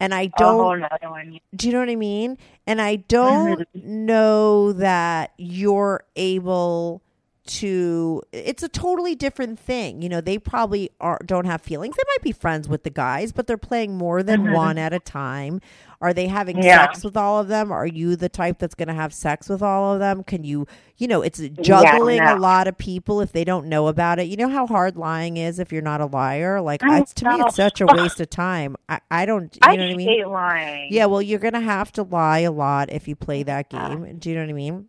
And 0.00 0.14
I 0.14 0.26
don't 0.26 0.58
whole 0.58 0.76
nother 0.76 1.10
one. 1.10 1.38
do 1.54 1.66
you 1.66 1.72
know 1.74 1.80
what 1.80 1.90
I 1.90 1.96
mean? 1.96 2.38
And 2.66 2.80
I 2.80 2.96
don't 2.96 3.66
know 3.74 4.72
that 4.72 5.32
you're 5.36 6.04
able 6.16 7.02
to 7.46 8.22
it's 8.32 8.62
a 8.62 8.68
totally 8.68 9.14
different 9.14 9.58
thing. 9.58 10.02
You 10.02 10.08
know, 10.08 10.20
they 10.20 10.38
probably 10.38 10.90
are 11.00 11.18
don't 11.24 11.46
have 11.46 11.62
feelings. 11.62 11.96
They 11.96 12.02
might 12.06 12.22
be 12.22 12.32
friends 12.32 12.68
with 12.68 12.82
the 12.84 12.90
guys, 12.90 13.32
but 13.32 13.46
they're 13.46 13.56
playing 13.56 13.96
more 13.96 14.22
than 14.22 14.42
mm-hmm. 14.42 14.52
one 14.52 14.78
at 14.78 14.92
a 14.92 14.98
time. 15.00 15.60
Are 16.02 16.14
they 16.14 16.28
having 16.28 16.62
Yeah. 16.62 16.86
sex 16.86 17.04
with 17.04 17.16
all 17.16 17.40
of 17.40 17.48
them? 17.48 17.70
Are 17.70 17.86
you 17.86 18.16
the 18.16 18.30
type 18.30 18.58
that's 18.58 18.74
going 18.74 18.88
to 18.88 18.94
have 18.94 19.12
sex 19.12 19.50
with 19.50 19.62
all 19.62 19.92
of 19.92 20.00
them? 20.00 20.22
Can 20.24 20.44
you, 20.44 20.66
you 20.96 21.06
know, 21.06 21.20
it's 21.20 21.38
juggling 21.60 22.20
a 22.20 22.36
no. 22.36 22.40
lot 22.40 22.66
of 22.66 22.78
people 22.78 23.20
if 23.20 23.32
they 23.32 23.44
don't 23.44 23.66
know 23.66 23.86
about 23.86 24.18
it. 24.18 24.26
You 24.26 24.36
know 24.36 24.48
how 24.48 24.66
hard 24.66 24.96
lying 24.96 25.36
is 25.36 25.58
if 25.58 25.72
you're 25.72 25.82
not 25.82 26.00
a 26.00 26.06
liar? 26.06 26.62
Like, 26.62 26.82
I 26.82 27.00
it's, 27.00 27.12
to 27.14 27.28
me, 27.28 27.40
it's 27.40 27.56
such 27.56 27.82
a 27.82 27.86
waste 27.92 28.18
of 28.20 28.30
time. 28.30 28.76
I, 28.88 29.00
I 29.10 29.26
don't, 29.26 29.54
you 29.54 29.60
I 29.62 29.76
know 29.76 29.84
what 29.84 29.92
I 29.92 29.96
mean? 29.96 30.08
hate 30.08 30.26
lying. 30.26 30.88
Yeah, 30.90 31.04
well, 31.04 31.20
you're 31.20 31.38
gonna 31.38 31.60
have 31.60 31.92
to 31.92 32.02
lie 32.02 32.40
a 32.40 32.50
lot 32.50 32.90
if 32.90 33.06
you 33.06 33.14
play 33.14 33.42
that 33.42 33.68
game. 33.68 34.16
Do 34.18 34.30
you 34.30 34.36
know 34.36 34.42
what 34.42 34.50
I 34.50 34.54
mean? 34.54 34.88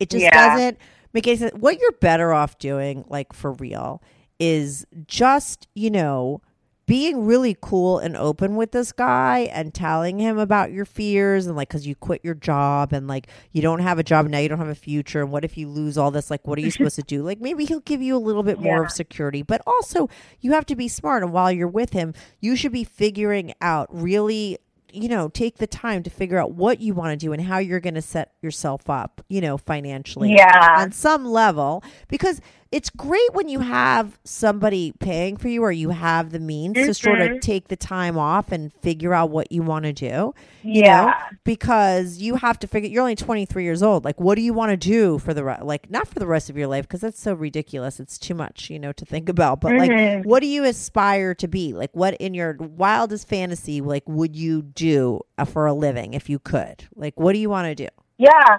It 0.00 0.10
just 0.10 0.24
Yeah. 0.24 0.54
doesn't 0.56 0.78
make 1.12 1.26
any 1.26 1.36
sense. 1.36 1.52
What 1.54 1.78
you're 1.80 1.92
better 1.92 2.32
off 2.32 2.58
doing, 2.58 3.04
like 3.08 3.32
for 3.32 3.52
real, 3.52 4.02
is 4.38 4.86
just 5.06 5.68
you 5.74 5.90
know 5.90 6.40
being 6.84 7.24
really 7.24 7.56
cool 7.62 8.00
and 8.00 8.16
open 8.16 8.56
with 8.56 8.72
this 8.72 8.90
guy 8.90 9.48
and 9.52 9.72
telling 9.72 10.18
him 10.18 10.36
about 10.36 10.72
your 10.72 10.84
fears 10.84 11.46
and 11.46 11.56
like 11.56 11.68
because 11.68 11.86
you 11.86 11.94
quit 11.94 12.20
your 12.24 12.34
job 12.34 12.92
and 12.92 13.06
like 13.06 13.28
you 13.52 13.62
don't 13.62 13.78
have 13.78 14.00
a 14.00 14.02
job 14.02 14.26
now 14.26 14.36
you 14.38 14.48
don't 14.48 14.58
have 14.58 14.66
a 14.68 14.74
future 14.74 15.22
and 15.22 15.30
what 15.30 15.44
if 15.44 15.56
you 15.56 15.68
lose 15.68 15.96
all 15.96 16.10
this 16.10 16.28
like 16.28 16.44
what 16.46 16.58
are 16.58 16.60
you 16.60 16.72
supposed 16.72 16.96
to 16.96 17.02
do 17.02 17.22
like 17.22 17.40
maybe 17.40 17.64
he'll 17.64 17.78
give 17.80 18.02
you 18.02 18.16
a 18.16 18.18
little 18.18 18.42
bit 18.42 18.58
more 18.60 18.78
Yeah. 18.78 18.84
of 18.84 18.90
security 18.90 19.42
but 19.42 19.62
also 19.64 20.10
you 20.40 20.52
have 20.52 20.66
to 20.66 20.76
be 20.76 20.88
smart 20.88 21.22
and 21.22 21.32
while 21.32 21.52
you're 21.52 21.68
with 21.68 21.92
him 21.92 22.14
you 22.40 22.56
should 22.56 22.72
be 22.72 22.84
figuring 22.84 23.54
out 23.60 23.86
really 23.90 24.58
you 24.92 25.08
know 25.08 25.28
take 25.28 25.58
the 25.58 25.66
time 25.66 26.02
to 26.02 26.10
figure 26.10 26.38
out 26.38 26.52
what 26.52 26.80
you 26.80 26.94
want 26.94 27.10
to 27.18 27.26
do 27.26 27.32
and 27.32 27.42
how 27.42 27.58
you're 27.58 27.80
going 27.80 27.94
to 27.94 28.02
set 28.02 28.32
yourself 28.42 28.88
up 28.90 29.24
you 29.28 29.40
know 29.40 29.56
financially 29.58 30.34
Yeah. 30.34 30.76
on 30.78 30.92
some 30.92 31.24
level 31.24 31.82
because 32.08 32.40
it's 32.72 32.88
great 32.90 33.32
when 33.34 33.48
you 33.48 33.60
have 33.60 34.18
somebody 34.24 34.92
paying 34.98 35.36
for 35.36 35.48
you 35.48 35.62
or 35.62 35.70
you 35.70 35.90
have 35.90 36.30
the 36.30 36.40
means 36.40 36.74
to 36.74 36.94
sort 36.94 37.20
of 37.20 37.28
Mhm. 37.28 37.40
take 37.42 37.68
the 37.68 37.76
time 37.76 38.16
off 38.18 38.50
and 38.50 38.72
figure 38.80 39.12
out 39.12 39.30
what 39.30 39.52
you 39.52 39.62
want 39.62 39.84
to 39.84 39.92
do 39.92 40.34
you 40.62 40.82
know 40.82 40.88
Yeah. 40.88 41.14
because 41.44 42.18
you 42.18 42.36
have 42.36 42.58
to 42.60 42.66
figure 42.66 42.88
you're 42.88 43.02
only 43.02 43.14
23 43.14 43.62
years 43.64 43.82
old 43.82 44.04
like 44.04 44.18
what 44.20 44.36
do 44.36 44.42
you 44.42 44.54
want 44.54 44.70
to 44.70 44.76
do 44.76 45.18
for 45.18 45.34
the 45.34 45.42
like 45.62 45.90
not 45.90 46.08
for 46.08 46.18
the 46.18 46.26
rest 46.26 46.48
of 46.50 46.56
your 46.56 46.66
life 46.66 46.84
because 46.88 47.00
that's 47.02 47.20
so 47.20 47.34
ridiculous 47.34 48.00
it's 48.00 48.18
too 48.18 48.34
much 48.34 48.70
you 48.70 48.78
know 48.78 48.92
to 48.92 49.04
think 49.04 49.28
about 49.28 49.60
but 49.60 49.76
like 49.76 49.90
Mhm. 49.90 50.24
what 50.24 50.40
do 50.40 50.46
you 50.46 50.64
aspire 50.64 51.34
to 51.34 51.46
be 51.46 51.72
like 51.74 51.90
what 51.92 52.14
in 52.14 52.32
your 52.34 52.56
wildest 52.58 53.28
fantasy 53.28 53.80
like 53.80 54.02
would 54.08 54.34
you 54.34 54.62
do 54.62 55.20
uh, 55.38 55.44
for 55.44 55.66
a 55.66 55.74
living 55.74 56.14
if 56.14 56.30
you 56.30 56.38
could 56.38 56.84
like 56.96 57.18
what 57.20 57.34
do 57.34 57.38
you 57.38 57.50
want 57.50 57.66
to 57.66 57.74
do 57.74 57.88
Yeah. 58.18 58.58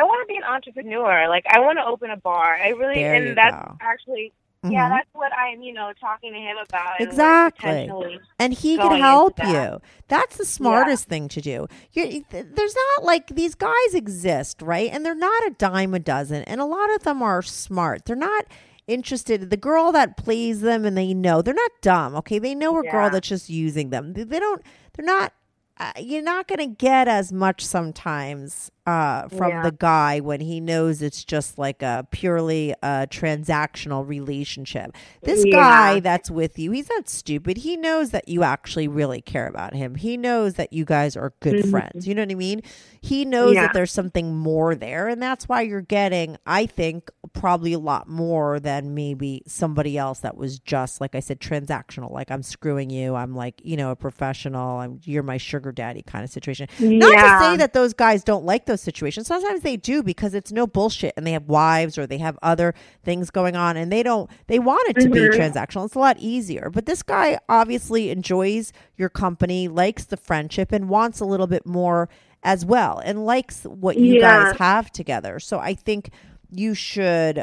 I 0.00 0.04
want 0.04 0.26
to 0.28 0.32
be 0.32 0.36
an 0.36 0.44
entrepreneur. 0.44 1.28
Like 1.28 1.44
I 1.48 1.60
want 1.60 1.78
to 1.78 1.84
open 1.84 2.10
a 2.10 2.16
bar. 2.16 2.54
I 2.56 2.68
really 2.70 2.94
There 3.02 3.14
and 3.14 3.36
that's 3.36 3.54
go. 3.54 3.76
actually 3.80 4.32
yeah, 4.64 4.86
Mhm. 4.88 4.96
that's 4.96 5.08
what 5.12 5.32
I'm, 5.32 5.62
you 5.62 5.72
know, 5.72 5.92
talking 6.00 6.32
to 6.32 6.38
him 6.40 6.56
about. 6.68 6.98
and, 6.98 7.06
Exactly. 7.08 7.70
potentially- 7.70 8.20
and 8.40 8.52
he 8.52 8.76
can 8.76 8.98
help 8.98 9.36
that. 9.36 9.48
you. 9.48 9.80
That's 10.08 10.38
the 10.38 10.44
smartest 10.44 11.04
thing 11.08 11.28
to 11.28 11.40
do. 11.40 11.68
You're, 11.92 12.06
there's 12.30 12.74
not 12.74 13.04
like 13.04 13.28
these 13.28 13.54
guys 13.54 13.94
exist, 13.94 14.62
right? 14.62 14.90
And 14.92 15.06
they're 15.06 15.14
not 15.14 15.46
a 15.46 15.50
dime 15.50 15.94
a 15.94 16.00
dozen, 16.00 16.42
and 16.44 16.60
a 16.60 16.64
lot 16.64 16.92
of 16.96 17.04
them 17.04 17.22
are 17.22 17.42
smart. 17.42 18.06
They're 18.06 18.16
not 18.16 18.46
interested. 18.88 19.50
The 19.50 19.56
girl 19.56 19.92
that 19.92 20.16
plays 20.16 20.62
them, 20.62 20.84
and 20.84 20.96
they 20.98 21.14
know 21.14 21.42
they're 21.42 21.54
not 21.54 21.70
dumb. 21.80 22.16
Okay, 22.16 22.40
they 22.40 22.54
know 22.56 22.76
a 22.80 22.82
girl 22.90 23.08
that's 23.10 23.28
just 23.28 23.48
using 23.48 23.90
them. 23.90 24.14
They, 24.14 24.24
they 24.24 24.40
don't. 24.40 24.62
They're 24.94 25.06
not. 25.06 25.32
Uh, 25.78 25.92
you're 26.00 26.22
not 26.22 26.48
going 26.48 26.58
to 26.58 26.74
get 26.74 27.06
as 27.06 27.32
much 27.32 27.64
sometimes 27.64 28.70
uh, 28.86 29.28
from 29.28 29.50
Yeah. 29.50 29.62
the 29.62 29.72
guy 29.72 30.20
when 30.20 30.40
he 30.40 30.60
knows 30.60 31.02
it's 31.02 31.24
just 31.24 31.58
like 31.58 31.82
a 31.82 32.06
purely 32.10 32.72
uh, 32.82 33.06
transactional 33.06 34.06
relationship. 34.06 34.92
This 35.22 35.44
Yeah. 35.44 35.52
guy 35.56 36.00
that's 36.00 36.30
with 36.30 36.58
you, 36.58 36.70
he's 36.70 36.88
not 36.88 37.08
stupid. 37.08 37.58
He 37.58 37.76
knows 37.76 38.10
that 38.10 38.28
you 38.28 38.42
actually 38.42 38.88
really 38.88 39.20
care 39.20 39.46
about 39.46 39.74
him. 39.74 39.96
He 39.96 40.16
knows 40.16 40.54
that 40.54 40.72
you 40.72 40.84
guys 40.84 41.16
are 41.16 41.32
good 41.40 41.68
friends. 41.68 42.06
You 42.06 42.14
know 42.14 42.22
what 42.22 42.30
I 42.30 42.34
mean? 42.36 42.62
He 43.00 43.24
knows 43.24 43.46
Mm-hmm. 43.46 43.54
Yeah. 43.56 43.62
that 43.66 43.74
there's 43.74 43.92
something 43.92 44.34
more 44.36 44.74
there, 44.74 45.08
and 45.08 45.22
that's 45.22 45.48
why 45.48 45.62
you're 45.62 45.80
getting, 45.80 46.36
I 46.46 46.66
think, 46.66 47.10
probably 47.32 47.72
a 47.72 47.78
lot 47.78 48.08
more 48.08 48.58
than 48.58 48.94
maybe 48.94 49.42
somebody 49.46 49.96
else 49.98 50.20
that 50.20 50.36
was 50.36 50.58
just 50.58 51.00
like 51.00 51.14
I 51.14 51.20
said, 51.20 51.38
transactional. 51.40 52.10
Like 52.10 52.30
I'm 52.30 52.42
screwing 52.42 52.90
you. 52.90 53.14
I'm 53.14 53.34
like 53.34 53.60
you 53.64 53.76
know 53.76 53.90
a 53.90 53.96
professional. 53.96 54.78
I'm 54.78 55.00
you're 55.04 55.22
my 55.22 55.36
sugar 55.36 55.70
daddy 55.72 56.02
kind 56.02 56.24
of 56.24 56.30
situation. 56.30 56.68
Not 56.80 57.12
to 57.12 57.38
say 57.44 57.56
that 57.58 57.72
those 57.72 57.92
guys 57.92 58.24
don't 58.24 58.44
like 58.44 58.66
those 58.66 58.75
situations. 58.80 59.26
Sometimes 59.26 59.62
they 59.62 59.76
do 59.76 60.02
because 60.02 60.34
it's 60.34 60.52
no 60.52 60.66
bullshit, 60.66 61.14
and 61.16 61.26
they 61.26 61.32
have 61.32 61.44
wives 61.44 61.98
or 61.98 62.06
they 62.06 62.18
have 62.18 62.38
other 62.42 62.74
things 63.04 63.30
going 63.30 63.56
on, 63.56 63.76
and 63.76 63.90
they 63.90 64.02
don't. 64.02 64.30
They 64.46 64.58
want 64.58 64.88
it 64.88 65.00
to 65.02 65.08
be 65.08 65.20
mm-hmm. 65.20 65.40
transactional. 65.40 65.86
It's 65.86 65.94
a 65.94 65.98
lot 65.98 66.16
easier. 66.18 66.70
But 66.70 66.86
this 66.86 67.02
guy 67.02 67.38
obviously 67.48 68.10
enjoys 68.10 68.72
your 68.96 69.08
company, 69.08 69.68
likes 69.68 70.04
the 70.04 70.16
friendship, 70.16 70.72
and 70.72 70.88
wants 70.88 71.20
a 71.20 71.24
little 71.24 71.46
bit 71.46 71.66
more 71.66 72.08
as 72.42 72.64
well, 72.64 73.00
and 73.04 73.26
likes 73.26 73.64
what 73.64 73.96
you 73.98 74.14
Yeah. 74.14 74.20
guys 74.20 74.56
have 74.58 74.92
together. 74.92 75.40
So 75.40 75.58
I 75.58 75.74
think 75.74 76.10
you 76.50 76.74
should 76.74 77.42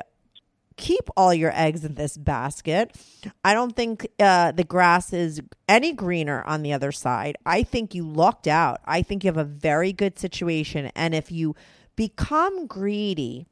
keep 0.77 1.09
all 1.15 1.33
your 1.33 1.51
eggs 1.53 1.83
in 1.83 1.95
this 1.95 2.17
basket. 2.17 2.95
I 3.43 3.53
don't 3.53 3.75
think 3.75 4.07
uh, 4.19 4.51
the 4.51 4.63
grass 4.63 5.13
is 5.13 5.41
any 5.67 5.93
greener 5.93 6.43
on 6.43 6.63
the 6.63 6.73
other 6.73 6.91
side. 6.91 7.37
I 7.45 7.63
think 7.63 7.93
you 7.93 8.07
lucked 8.07 8.47
out. 8.47 8.81
I 8.85 9.01
think 9.01 9.23
you 9.23 9.29
have 9.29 9.37
a 9.37 9.43
very 9.43 9.93
good 9.93 10.19
situation. 10.19 10.91
And 10.95 11.15
if 11.15 11.31
you 11.31 11.55
become 11.95 12.67
greedy, 12.67 13.47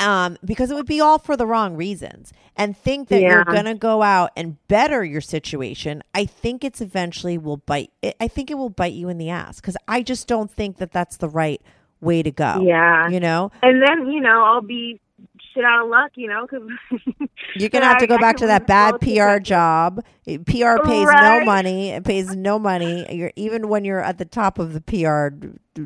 um, 0.00 0.36
because 0.44 0.70
it 0.70 0.74
would 0.74 0.86
be 0.86 1.00
all 1.00 1.18
for 1.18 1.36
the 1.36 1.46
wrong 1.46 1.76
reasons, 1.76 2.32
and 2.56 2.76
think 2.76 3.08
that 3.08 3.20
you're 3.20 3.44
going 3.44 3.66
to 3.66 3.74
go 3.74 4.02
out 4.02 4.30
and 4.36 4.56
better 4.66 5.04
your 5.04 5.20
situation, 5.20 6.02
I 6.14 6.24
think 6.24 6.64
it's 6.64 6.80
eventually 6.80 7.38
will 7.38 7.58
bite. 7.58 7.92
I 8.20 8.26
think 8.26 8.50
it 8.50 8.54
will 8.54 8.70
bite 8.70 8.94
you 8.94 9.08
in 9.08 9.18
the 9.18 9.30
ass 9.30 9.60
because 9.60 9.76
I 9.86 10.02
just 10.02 10.26
don't 10.26 10.50
think 10.50 10.78
that 10.78 10.90
that's 10.90 11.18
the 11.18 11.28
right 11.28 11.62
way 12.00 12.22
to 12.22 12.32
go. 12.32 12.62
Yeah. 12.66 13.08
You 13.08 13.20
know, 13.20 13.52
And 13.62 13.80
then, 13.80 14.10
you 14.10 14.20
know, 14.20 14.42
I'll 14.42 14.60
be 14.60 15.00
shit 15.52 15.64
out 15.64 15.84
of 15.84 15.90
luck, 15.90 16.12
you 16.14 16.28
know, 16.28 16.46
because 16.46 16.68
You're 17.56 17.68
gonna 17.70 17.86
have 17.86 17.98
to 17.98 18.06
go 18.06 18.18
back 18.18 18.36
to 18.38 18.46
that 18.46 18.66
bad 18.66 19.00
PR 19.00 19.38
job. 19.38 20.04
PR 20.24 20.82
pays 20.84 21.08
no 21.20 21.44
money. 21.44 21.90
It 21.90 22.04
pays 22.04 22.34
no 22.34 22.58
money. 22.58 23.06
You're 23.14 23.32
even 23.36 23.68
when 23.68 23.84
you're 23.84 24.00
at 24.00 24.18
the 24.18 24.24
top 24.24 24.58
of 24.58 24.72
the 24.72 24.80
PR 24.80 25.28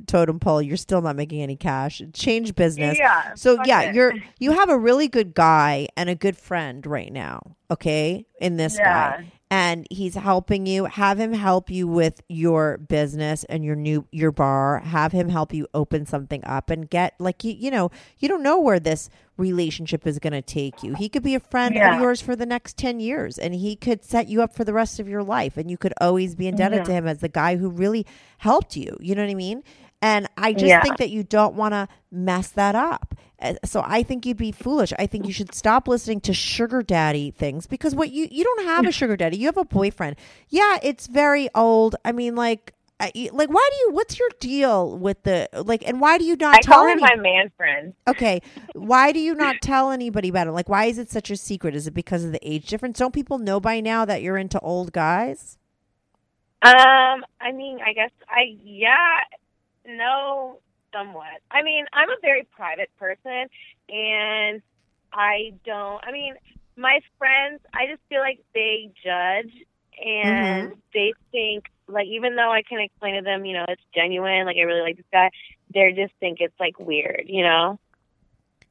totem 0.06 0.38
pole, 0.40 0.60
you're 0.62 0.76
still 0.76 1.02
not 1.02 1.16
making 1.16 1.42
any 1.42 1.56
cash. 1.56 2.02
Change 2.12 2.54
business. 2.54 2.98
Yeah, 2.98 3.34
So 3.34 3.58
yeah, 3.64 3.82
it. 3.82 3.94
you're 3.94 4.14
you 4.38 4.52
have 4.52 4.68
a 4.70 4.78
really 4.78 5.08
good 5.08 5.34
guy 5.34 5.88
and 5.96 6.08
a 6.08 6.14
good 6.14 6.36
friend 6.36 6.86
right 6.86 7.12
now. 7.12 7.56
Okay, 7.70 8.26
in 8.40 8.56
this 8.56 8.76
Yeah. 8.78 9.16
guy, 9.18 9.32
and 9.50 9.86
he's 9.90 10.14
helping 10.14 10.66
you. 10.66 10.86
Have 10.86 11.20
him 11.20 11.32
help 11.32 11.70
you 11.70 11.86
with 11.86 12.22
your 12.28 12.78
business 12.78 13.44
and 13.44 13.64
your 13.64 13.76
new 13.76 14.06
your 14.10 14.32
bar. 14.32 14.80
Have 14.80 15.12
him 15.12 15.28
help 15.28 15.52
you 15.54 15.66
open 15.74 16.06
something 16.06 16.44
up 16.44 16.70
and 16.70 16.88
get 16.90 17.14
like 17.18 17.44
you 17.44 17.52
you 17.56 17.70
know 17.70 17.90
you 18.18 18.28
don't 18.28 18.42
know 18.42 18.60
where 18.60 18.80
this 18.80 19.08
relationship 19.36 20.06
is 20.06 20.18
going 20.18 20.32
to 20.32 20.40
take 20.42 20.82
you. 20.82 20.94
He 20.94 21.08
could 21.10 21.22
be 21.22 21.34
a 21.34 21.40
friend 21.40 21.74
Yeah. 21.74 21.94
of 21.94 22.00
yours 22.00 22.22
for 22.22 22.34
the 22.34 22.46
next 22.46 22.78
10 22.78 23.00
years 23.00 23.38
and 23.38 23.54
he 23.54 23.76
could 23.76 24.02
set 24.02 24.28
you 24.28 24.42
up 24.42 24.54
for 24.54 24.64
the 24.64 24.72
rest 24.72 24.98
of 24.98 25.08
your 25.08 25.22
life 25.22 25.56
and 25.58 25.70
you 25.70 25.76
could 25.76 25.92
always 26.00 26.34
be 26.34 26.48
indebted 26.48 26.86
to 26.86 26.92
him 26.92 27.06
as 27.06 27.18
the 27.18 27.28
guy 27.28 27.56
who 27.56 27.68
really 27.68 28.06
helped 28.38 28.76
you. 28.76 28.96
You 28.98 29.14
know 29.14 29.22
what 29.22 29.30
I 29.30 29.34
mean? 29.34 29.62
And 30.02 30.28
I 30.36 30.52
just 30.52 30.66
Yeah. 30.66 30.82
think 30.82 30.98
that 30.98 31.10
you 31.10 31.22
don't 31.22 31.54
want 31.54 31.72
to 31.72 31.88
mess 32.10 32.48
that 32.50 32.74
up. 32.74 33.14
Uh, 33.40 33.54
So 33.64 33.82
I 33.84 34.02
think 34.02 34.24
you'd 34.26 34.36
be 34.36 34.52
foolish. 34.52 34.92
I 34.98 35.06
think 35.06 35.26
you 35.26 35.32
should 35.32 35.54
stop 35.54 35.88
listening 35.88 36.20
to 36.22 36.32
sugar 36.34 36.82
daddy 36.82 37.30
things 37.30 37.66
because 37.66 37.94
what 37.94 38.10
you 38.10 38.28
you 38.30 38.44
don't 38.44 38.64
have 38.66 38.86
a 38.86 38.92
sugar 39.00 39.16
daddy. 39.16 39.36
You 39.38 39.46
have 39.46 39.56
a 39.56 39.64
boyfriend. 39.64 40.16
Yeah, 40.48 40.78
it's 40.82 41.06
very 41.06 41.48
old. 41.54 41.96
I 42.04 42.12
mean 42.12 42.34
like 42.36 42.72
like 42.98 43.50
why 43.50 43.68
do 43.72 43.76
you 43.76 43.90
what's 43.92 44.18
your 44.18 44.30
deal 44.40 44.96
with 44.96 45.22
the 45.24 45.48
like 45.52 45.86
and 45.86 46.00
why 46.00 46.16
do 46.16 46.24
you 46.24 46.34
not 46.36 46.56
I 46.56 46.60
tell 46.60 46.76
call 46.76 46.86
him 46.86 46.92
any- 46.92 47.02
my 47.02 47.16
man 47.16 47.50
friend. 47.56 47.92
Okay. 48.08 48.40
Why 48.74 49.12
do 49.12 49.18
you 49.18 49.34
not 49.34 49.56
tell 49.62 49.90
anybody 49.90 50.28
about 50.30 50.46
it? 50.46 50.52
Like, 50.52 50.68
why 50.68 50.84
is 50.86 50.98
it 50.98 51.10
such 51.10 51.30
a 51.30 51.36
secret? 51.36 51.74
Is 51.74 51.86
it 51.86 51.92
because 51.94 52.24
of 52.24 52.32
the 52.32 52.40
age 52.48 52.66
difference? 52.68 52.98
Don't 52.98 53.12
people 53.12 53.38
know 53.38 53.60
by 53.60 53.80
now 53.80 54.04
that 54.06 54.22
you're 54.22 54.38
into 54.38 54.58
old 54.60 54.92
guys? 54.92 55.58
Um, 56.62 57.24
I 57.40 57.52
mean, 57.52 57.78
I 57.86 57.92
guess 57.92 58.10
I 58.30 58.56
yeah, 58.64 58.96
no, 59.86 60.58
somewhat. 60.92 61.40
I 61.50 61.62
mean, 61.62 61.86
I'm 61.92 62.10
a 62.10 62.16
very 62.20 62.46
private 62.54 62.90
person, 62.98 63.46
and 63.88 64.62
I 65.12 65.52
don't. 65.64 66.04
I 66.04 66.12
mean, 66.12 66.34
my 66.76 67.00
friends, 67.18 67.60
I 67.72 67.86
just 67.86 68.02
feel 68.08 68.20
like 68.20 68.40
they 68.54 68.90
judge, 69.04 69.52
and 70.04 70.70
mm-hmm. 70.70 70.78
they 70.92 71.12
think 71.32 71.66
like 71.88 72.06
even 72.06 72.36
though 72.36 72.50
I 72.50 72.62
can 72.62 72.80
explain 72.80 73.14
to 73.14 73.22
them, 73.22 73.44
you 73.44 73.54
know, 73.54 73.64
it's 73.68 73.82
genuine. 73.94 74.44
Like 74.46 74.56
I 74.58 74.62
really 74.62 74.80
like 74.80 74.96
this 74.96 75.06
guy, 75.12 75.30
they 75.72 75.92
just 75.92 76.12
think 76.20 76.38
it's 76.40 76.58
like 76.58 76.78
weird, 76.78 77.24
you 77.26 77.42
know. 77.42 77.78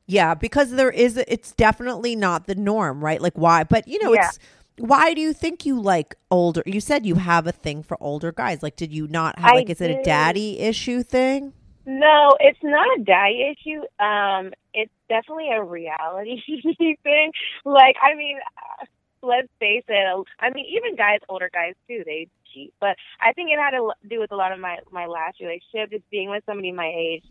Yeah, 0.07 0.35
because 0.35 0.71
there 0.71 0.91
is, 0.91 1.17
it's 1.17 1.51
definitely 1.53 2.15
not 2.15 2.45
the 2.45 2.53
norm, 2.53 3.03
right? 3.03 3.19
Like, 3.19 3.33
why? 3.33 3.63
But, 3.63 3.87
you 3.87 4.03
know, 4.03 4.13
Yeah. 4.13 4.27
it's, 4.27 4.39
why 4.77 5.13
do 5.13 5.21
you 5.21 5.33
think 5.33 5.65
you 5.65 5.79
like 5.79 6.15
older? 6.29 6.63
You 6.65 6.81
said 6.81 7.05
you 7.05 7.15
have 7.15 7.47
a 7.47 7.51
thing 7.51 7.83
for 7.83 7.97
older 8.01 8.31
guys. 8.31 8.61
Like, 8.61 8.75
did 8.75 8.91
you 8.91 9.07
not 9.07 9.39
have, 9.39 9.51
I 9.51 9.55
like, 9.55 9.69
is 9.69 9.81
it 9.81 9.91
a 9.91 10.03
daddy 10.03 10.59
issue 10.59 11.03
thing? 11.03 11.53
No, 11.85 12.35
it's 12.39 12.59
not 12.63 12.87
a 12.99 13.03
daddy 13.03 13.53
issue. 13.53 13.81
Um, 14.03 14.53
it's 14.73 14.91
definitely 15.07 15.51
a 15.51 15.63
reality 15.63 16.41
thing. 17.03 17.31
Like, 17.63 17.95
I 18.01 18.15
mean, 18.15 18.39
uh, 18.57 18.85
let's 19.21 19.47
face 19.59 19.83
it. 19.87 20.25
I 20.39 20.49
mean, 20.49 20.65
even 20.65 20.95
guys, 20.95 21.19
older 21.29 21.49
guys 21.53 21.73
too, 21.87 22.03
they 22.05 22.27
cheat. 22.53 22.73
But 22.79 22.97
I 23.21 23.33
think 23.33 23.51
it 23.51 23.59
had 23.59 23.71
to 23.71 23.91
do 24.09 24.19
with 24.19 24.31
a 24.31 24.35
lot 24.35 24.51
of 24.51 24.59
my 24.59 24.79
my 24.91 25.05
last 25.05 25.39
relationship, 25.39 25.91
just 25.91 26.09
being 26.09 26.29
with 26.29 26.43
somebody 26.45 26.71
my 26.71 26.91
age. 26.95 27.23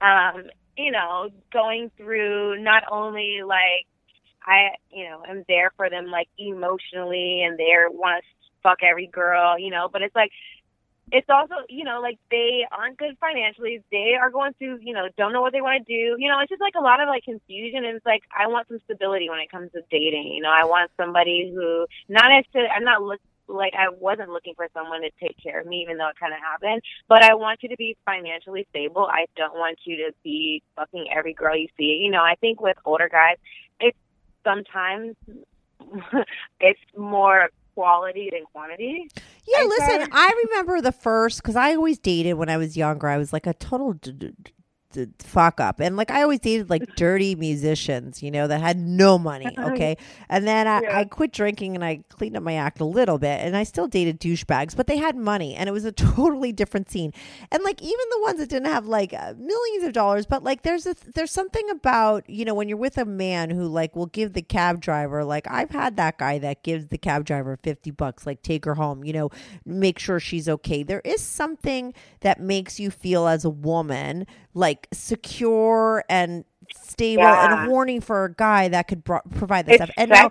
Um, 0.00 0.44
you 0.76 0.90
know, 0.90 1.28
going 1.52 1.90
through 1.96 2.62
not 2.62 2.84
only 2.90 3.40
like 3.46 3.86
I, 4.46 4.70
you 4.90 5.04
know, 5.04 5.22
am 5.28 5.44
there 5.48 5.72
for 5.76 5.88
them 5.90 6.06
like 6.06 6.28
emotionally, 6.38 7.42
and 7.42 7.58
they 7.58 7.72
want 7.90 8.22
to 8.22 8.28
fuck 8.62 8.78
every 8.82 9.06
girl, 9.06 9.58
you 9.58 9.70
know, 9.70 9.88
but 9.92 10.02
it's 10.02 10.14
like 10.14 10.30
it's 11.12 11.28
also, 11.28 11.54
you 11.68 11.84
know, 11.84 12.00
like 12.00 12.18
they 12.30 12.64
aren't 12.72 12.96
good 12.96 13.16
financially. 13.20 13.82
They 13.92 14.14
are 14.18 14.30
going 14.30 14.54
through, 14.54 14.78
you 14.80 14.94
know, 14.94 15.08
don't 15.18 15.34
know 15.34 15.42
what 15.42 15.52
they 15.52 15.60
want 15.60 15.86
to 15.86 15.92
do. 15.92 16.16
You 16.18 16.28
know, 16.28 16.40
it's 16.40 16.48
just 16.48 16.60
like 16.60 16.74
a 16.74 16.82
lot 16.82 17.02
of 17.02 17.08
like 17.08 17.24
confusion. 17.24 17.84
And 17.84 17.96
it's 17.96 18.06
like 18.06 18.22
I 18.34 18.46
want 18.46 18.68
some 18.68 18.80
stability 18.84 19.28
when 19.28 19.38
it 19.38 19.50
comes 19.50 19.70
to 19.72 19.82
dating. 19.90 20.32
You 20.32 20.42
know, 20.42 20.50
I 20.50 20.64
want 20.64 20.90
somebody 20.96 21.52
who 21.54 21.86
not 22.08 22.30
necessarily. 22.30 22.70
I'm 22.74 22.84
not 22.84 23.02
look 23.02 23.20
like 23.46 23.74
I 23.74 23.90
wasn't 23.90 24.30
looking 24.30 24.54
for 24.54 24.68
someone 24.72 25.02
to 25.02 25.10
take 25.20 25.36
care 25.42 25.60
of 25.60 25.66
me, 25.66 25.82
even 25.82 25.98
though 25.98 26.08
it 26.08 26.16
kind 26.18 26.32
of 26.32 26.40
happened. 26.40 26.80
But 27.08 27.22
I 27.22 27.34
want 27.34 27.62
you 27.62 27.68
to 27.68 27.76
be 27.76 27.96
financially 28.06 28.66
stable. 28.70 29.06
I 29.10 29.26
don't 29.36 29.54
want 29.54 29.80
you 29.84 29.96
to 30.06 30.14
be 30.22 30.62
fucking 30.76 31.08
every 31.14 31.34
girl 31.34 31.56
you 31.56 31.68
see. 31.76 32.00
You 32.02 32.10
know, 32.10 32.22
I 32.22 32.36
think 32.40 32.60
with 32.60 32.78
older 32.86 33.10
guys, 33.10 33.36
it's 33.80 33.98
sometimes 34.44 35.14
it's 36.60 36.80
more 36.96 37.48
quality 37.74 38.28
than 38.32 38.44
quantity. 38.52 39.08
Yeah, 39.46 39.58
I 39.60 39.64
listen, 39.66 39.86
said- 40.02 40.08
I 40.12 40.44
remember 40.48 40.80
the 40.80 40.92
first 40.92 41.42
because 41.42 41.56
I 41.56 41.74
always 41.74 41.98
dated 41.98 42.34
when 42.34 42.48
I 42.48 42.56
was 42.56 42.76
younger. 42.76 43.08
I 43.08 43.18
was 43.18 43.32
like 43.32 43.46
a 43.46 43.54
total 43.54 43.94
d- 43.94 44.12
d- 44.12 44.26
d- 44.28 44.34
d- 44.44 44.52
fuck 45.18 45.60
up, 45.60 45.80
and 45.80 45.96
like 45.96 46.10
I 46.10 46.22
always 46.22 46.40
dated 46.40 46.70
like 46.70 46.96
dirty 46.96 47.34
musicians, 47.34 48.22
you 48.22 48.30
know, 48.30 48.46
that 48.46 48.60
had 48.60 48.78
no 48.78 49.18
money. 49.18 49.48
Okay, 49.72 49.96
and 50.28 50.46
then 50.46 50.66
I, 50.66 50.80
Yeah. 50.80 50.98
I 50.98 51.04
quit 51.04 51.32
drinking 51.32 51.74
and 51.76 51.84
I 51.84 52.02
cleaned 52.08 52.36
up 52.36 52.42
my 52.42 52.54
act 52.54 52.80
a 52.80 52.84
little 52.84 53.18
bit, 53.18 53.40
and 53.40 53.56
I 53.56 53.62
still 53.62 53.86
dated 53.86 54.20
douchebags, 54.20 54.74
but 54.76 54.86
they 54.86 54.96
had 54.98 55.16
money, 55.16 55.54
and 55.54 55.68
it 55.68 55.72
was 55.72 55.84
a 55.84 55.92
totally 56.16 56.52
different 56.52 56.90
scene. 56.90 57.12
And 57.50 57.62
like 57.62 57.80
even 57.80 58.04
the 58.10 58.20
ones 58.22 58.38
that 58.38 58.48
didn't 58.48 58.66
have 58.72 58.86
like 58.86 59.12
uh, 59.14 59.34
millions 59.38 59.84
of 59.84 59.92
dollars, 59.92 60.26
but 60.26 60.42
like 60.42 60.62
there's 60.62 60.86
a 60.86 60.94
there's 61.14 61.30
something 61.30 61.68
about 61.70 62.28
you 62.28 62.44
know 62.44 62.54
when 62.54 62.68
you're 62.68 62.78
with 62.78 62.98
a 62.98 63.04
man 63.04 63.50
who 63.50 63.66
like 63.66 63.94
will 63.94 64.06
give 64.06 64.32
the 64.32 64.42
cab 64.42 64.80
driver 64.80 65.24
like 65.24 65.46
I've 65.50 65.70
had 65.70 65.96
that 65.96 66.18
guy 66.18 66.38
that 66.38 66.62
gives 66.62 66.86
the 66.88 66.98
cab 66.98 67.24
driver 67.24 67.56
fifty 67.62 67.90
bucks, 67.90 68.26
like 68.26 68.42
take 68.42 68.64
her 68.64 68.74
home, 68.74 69.04
you 69.04 69.12
know, 69.12 69.30
make 69.64 69.98
sure 69.98 70.18
she's 70.20 70.48
okay. 70.48 70.82
There 70.82 71.02
is 71.04 71.20
something 71.20 71.94
that 72.20 72.40
makes 72.40 72.80
you 72.80 72.90
feel 72.90 73.26
as 73.26 73.44
a 73.44 73.50
woman 73.50 74.26
like 74.54 74.88
secure 74.92 76.04
and 76.08 76.44
stable 76.74 77.22
Yeah. 77.22 77.60
and 77.62 77.68
horny 77.70 78.00
for 78.00 78.24
a 78.24 78.32
guy 78.32 78.68
that 78.68 78.88
could 78.88 79.04
bro- 79.04 79.20
provide 79.34 79.66
that 79.66 79.72
It's 79.74 79.82
stuff. 79.84 79.90
And 79.98 80.10
now, 80.10 80.30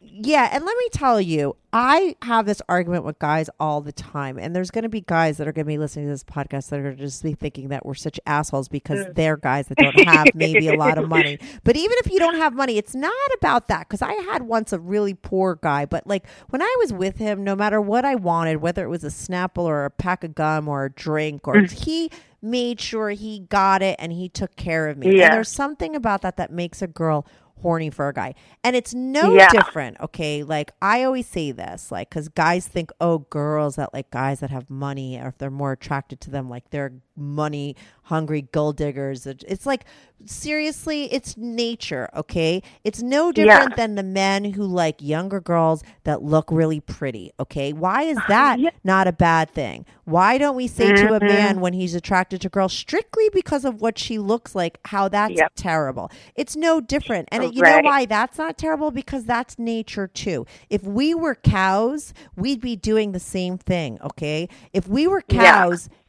yeah, 0.00 0.48
and 0.52 0.64
let 0.64 0.76
me 0.76 0.88
tell 0.90 1.20
you, 1.20 1.56
I 1.72 2.16
have 2.22 2.46
this 2.46 2.62
argument 2.68 3.04
with 3.04 3.18
guys 3.18 3.50
all 3.60 3.82
the 3.82 3.92
time, 3.92 4.38
and 4.38 4.56
there's 4.56 4.70
going 4.70 4.84
to 4.84 4.88
be 4.88 5.02
guys 5.02 5.36
that 5.36 5.46
are 5.46 5.52
going 5.52 5.66
to 5.66 5.68
be 5.68 5.76
listening 5.76 6.06
to 6.06 6.12
this 6.12 6.24
podcast 6.24 6.70
that 6.70 6.80
are 6.80 6.94
just 6.94 7.22
be 7.22 7.34
thinking 7.34 7.68
that 7.68 7.84
we're 7.84 7.94
such 7.94 8.18
assholes 8.26 8.68
because 8.68 9.00
Mm. 9.06 9.14
they're 9.16 9.36
guys 9.36 9.66
that 9.66 9.76
don't 9.76 10.08
have 10.08 10.28
maybe 10.34 10.68
a 10.68 10.76
lot 10.76 10.96
of 10.96 11.08
money. 11.08 11.38
But 11.64 11.76
even 11.76 11.96
if 12.04 12.10
you 12.10 12.18
don't 12.18 12.36
have 12.36 12.54
money, 12.54 12.78
it's 12.78 12.94
not 12.94 13.12
about 13.36 13.68
that. 13.68 13.80
Because 13.88 14.00
I 14.00 14.12
had 14.30 14.42
once 14.42 14.72
a 14.72 14.78
really 14.78 15.12
poor 15.12 15.56
guy, 15.60 15.84
but 15.84 16.06
like 16.06 16.24
when 16.48 16.62
I 16.62 16.76
was 16.78 16.92
with 16.94 17.18
him, 17.18 17.44
no 17.44 17.54
matter 17.54 17.80
what 17.82 18.04
I 18.06 18.14
wanted, 18.14 18.58
whether 18.62 18.84
it 18.84 18.88
was 18.88 19.04
a 19.04 19.08
Snapple 19.08 19.64
or 19.64 19.84
a 19.84 19.90
pack 19.90 20.24
of 20.24 20.34
gum 20.34 20.68
or 20.68 20.86
a 20.86 20.90
drink, 20.90 21.46
or 21.46 21.56
Mm. 21.56 21.70
he 21.70 22.10
made 22.42 22.80
sure 22.80 23.10
he 23.10 23.40
got 23.40 23.82
it 23.82 23.96
and 23.98 24.12
he 24.12 24.28
took 24.28 24.56
care 24.56 24.88
of 24.88 24.96
me. 24.98 25.16
Yeah. 25.18 25.24
And 25.26 25.34
there's 25.34 25.48
something 25.50 25.96
about 25.96 26.22
that 26.22 26.36
that 26.36 26.52
makes 26.52 26.82
a 26.82 26.86
girl 26.86 27.26
horny 27.62 27.90
for 27.90 28.08
a 28.08 28.12
guy. 28.12 28.34
And 28.62 28.76
it's 28.76 28.92
no 28.94 29.34
Yeah. 29.34 29.48
different, 29.50 29.98
okay? 30.00 30.42
Like 30.42 30.72
I 30.82 31.04
always 31.04 31.26
say 31.26 31.52
this, 31.52 31.90
like 31.90 32.10
cuz 32.10 32.28
guys 32.28 32.68
think, 32.68 32.90
"Oh, 33.00 33.18
girls 33.30 33.76
that 33.76 33.94
like 33.94 34.10
guys 34.10 34.40
that 34.40 34.50
have 34.50 34.68
money 34.68 35.18
or 35.18 35.28
if 35.28 35.38
they're 35.38 35.50
more 35.50 35.72
attracted 35.72 36.20
to 36.22 36.30
them 36.30 36.48
like 36.50 36.70
they're 36.70 36.92
money 37.16 37.76
hungry 38.04 38.42
gold 38.52 38.76
diggers." 38.76 39.26
It's 39.26 39.66
like 39.66 39.84
seriously, 40.24 41.12
it's 41.12 41.36
nature, 41.36 42.08
okay? 42.16 42.62
It's 42.84 43.02
no 43.02 43.32
different 43.32 43.76
than 43.76 43.96
the 43.96 44.02
men 44.02 44.52
who 44.52 44.64
like 44.64 45.02
younger 45.02 45.40
girls 45.40 45.82
that 46.04 46.22
look 46.22 46.50
really 46.50 46.80
pretty, 46.80 47.32
okay? 47.38 47.72
Why 47.72 48.02
is 48.02 48.24
that 48.24 48.58
Yeah. 48.58 48.70
not 48.82 49.06
a 49.06 49.12
bad 49.12 49.50
thing? 49.50 49.84
Why 50.04 50.38
don't 50.38 50.56
we 50.56 50.68
say 50.68 50.92
to 50.94 51.12
a 51.12 51.20
Mhm. 51.20 51.26
man 51.26 51.60
when 51.60 51.74
he's 51.74 51.94
attracted 51.94 52.40
to 52.40 52.48
girls 52.48 52.72
strictly 52.72 53.28
because 53.32 53.64
of 53.64 53.80
what 53.82 53.98
she 53.98 54.18
looks 54.18 54.54
like, 54.54 54.78
how 54.86 55.08
that's 55.08 55.38
Yep. 55.38 55.52
terrible? 55.54 56.10
It's 56.34 56.56
no 56.56 56.80
different. 56.80 57.28
And 57.30 57.44
it, 57.44 57.52
you 57.52 57.62
know 57.62 57.80
why 57.80 58.06
that's 58.06 58.38
not 58.38 58.56
terrible? 58.56 58.90
Because 58.90 59.24
that's 59.24 59.58
nature 59.58 60.06
too. 60.08 60.46
If 60.70 60.82
we 60.84 61.14
were 61.14 61.34
cows, 61.34 62.14
we'd 62.36 62.60
be 62.60 62.76
doing 62.76 63.12
the 63.12 63.20
same 63.20 63.58
thing, 63.58 63.98
okay? 64.02 64.48
If 64.72 64.88
we 64.88 65.06
were 65.06 65.22
Yeah. 65.28 65.52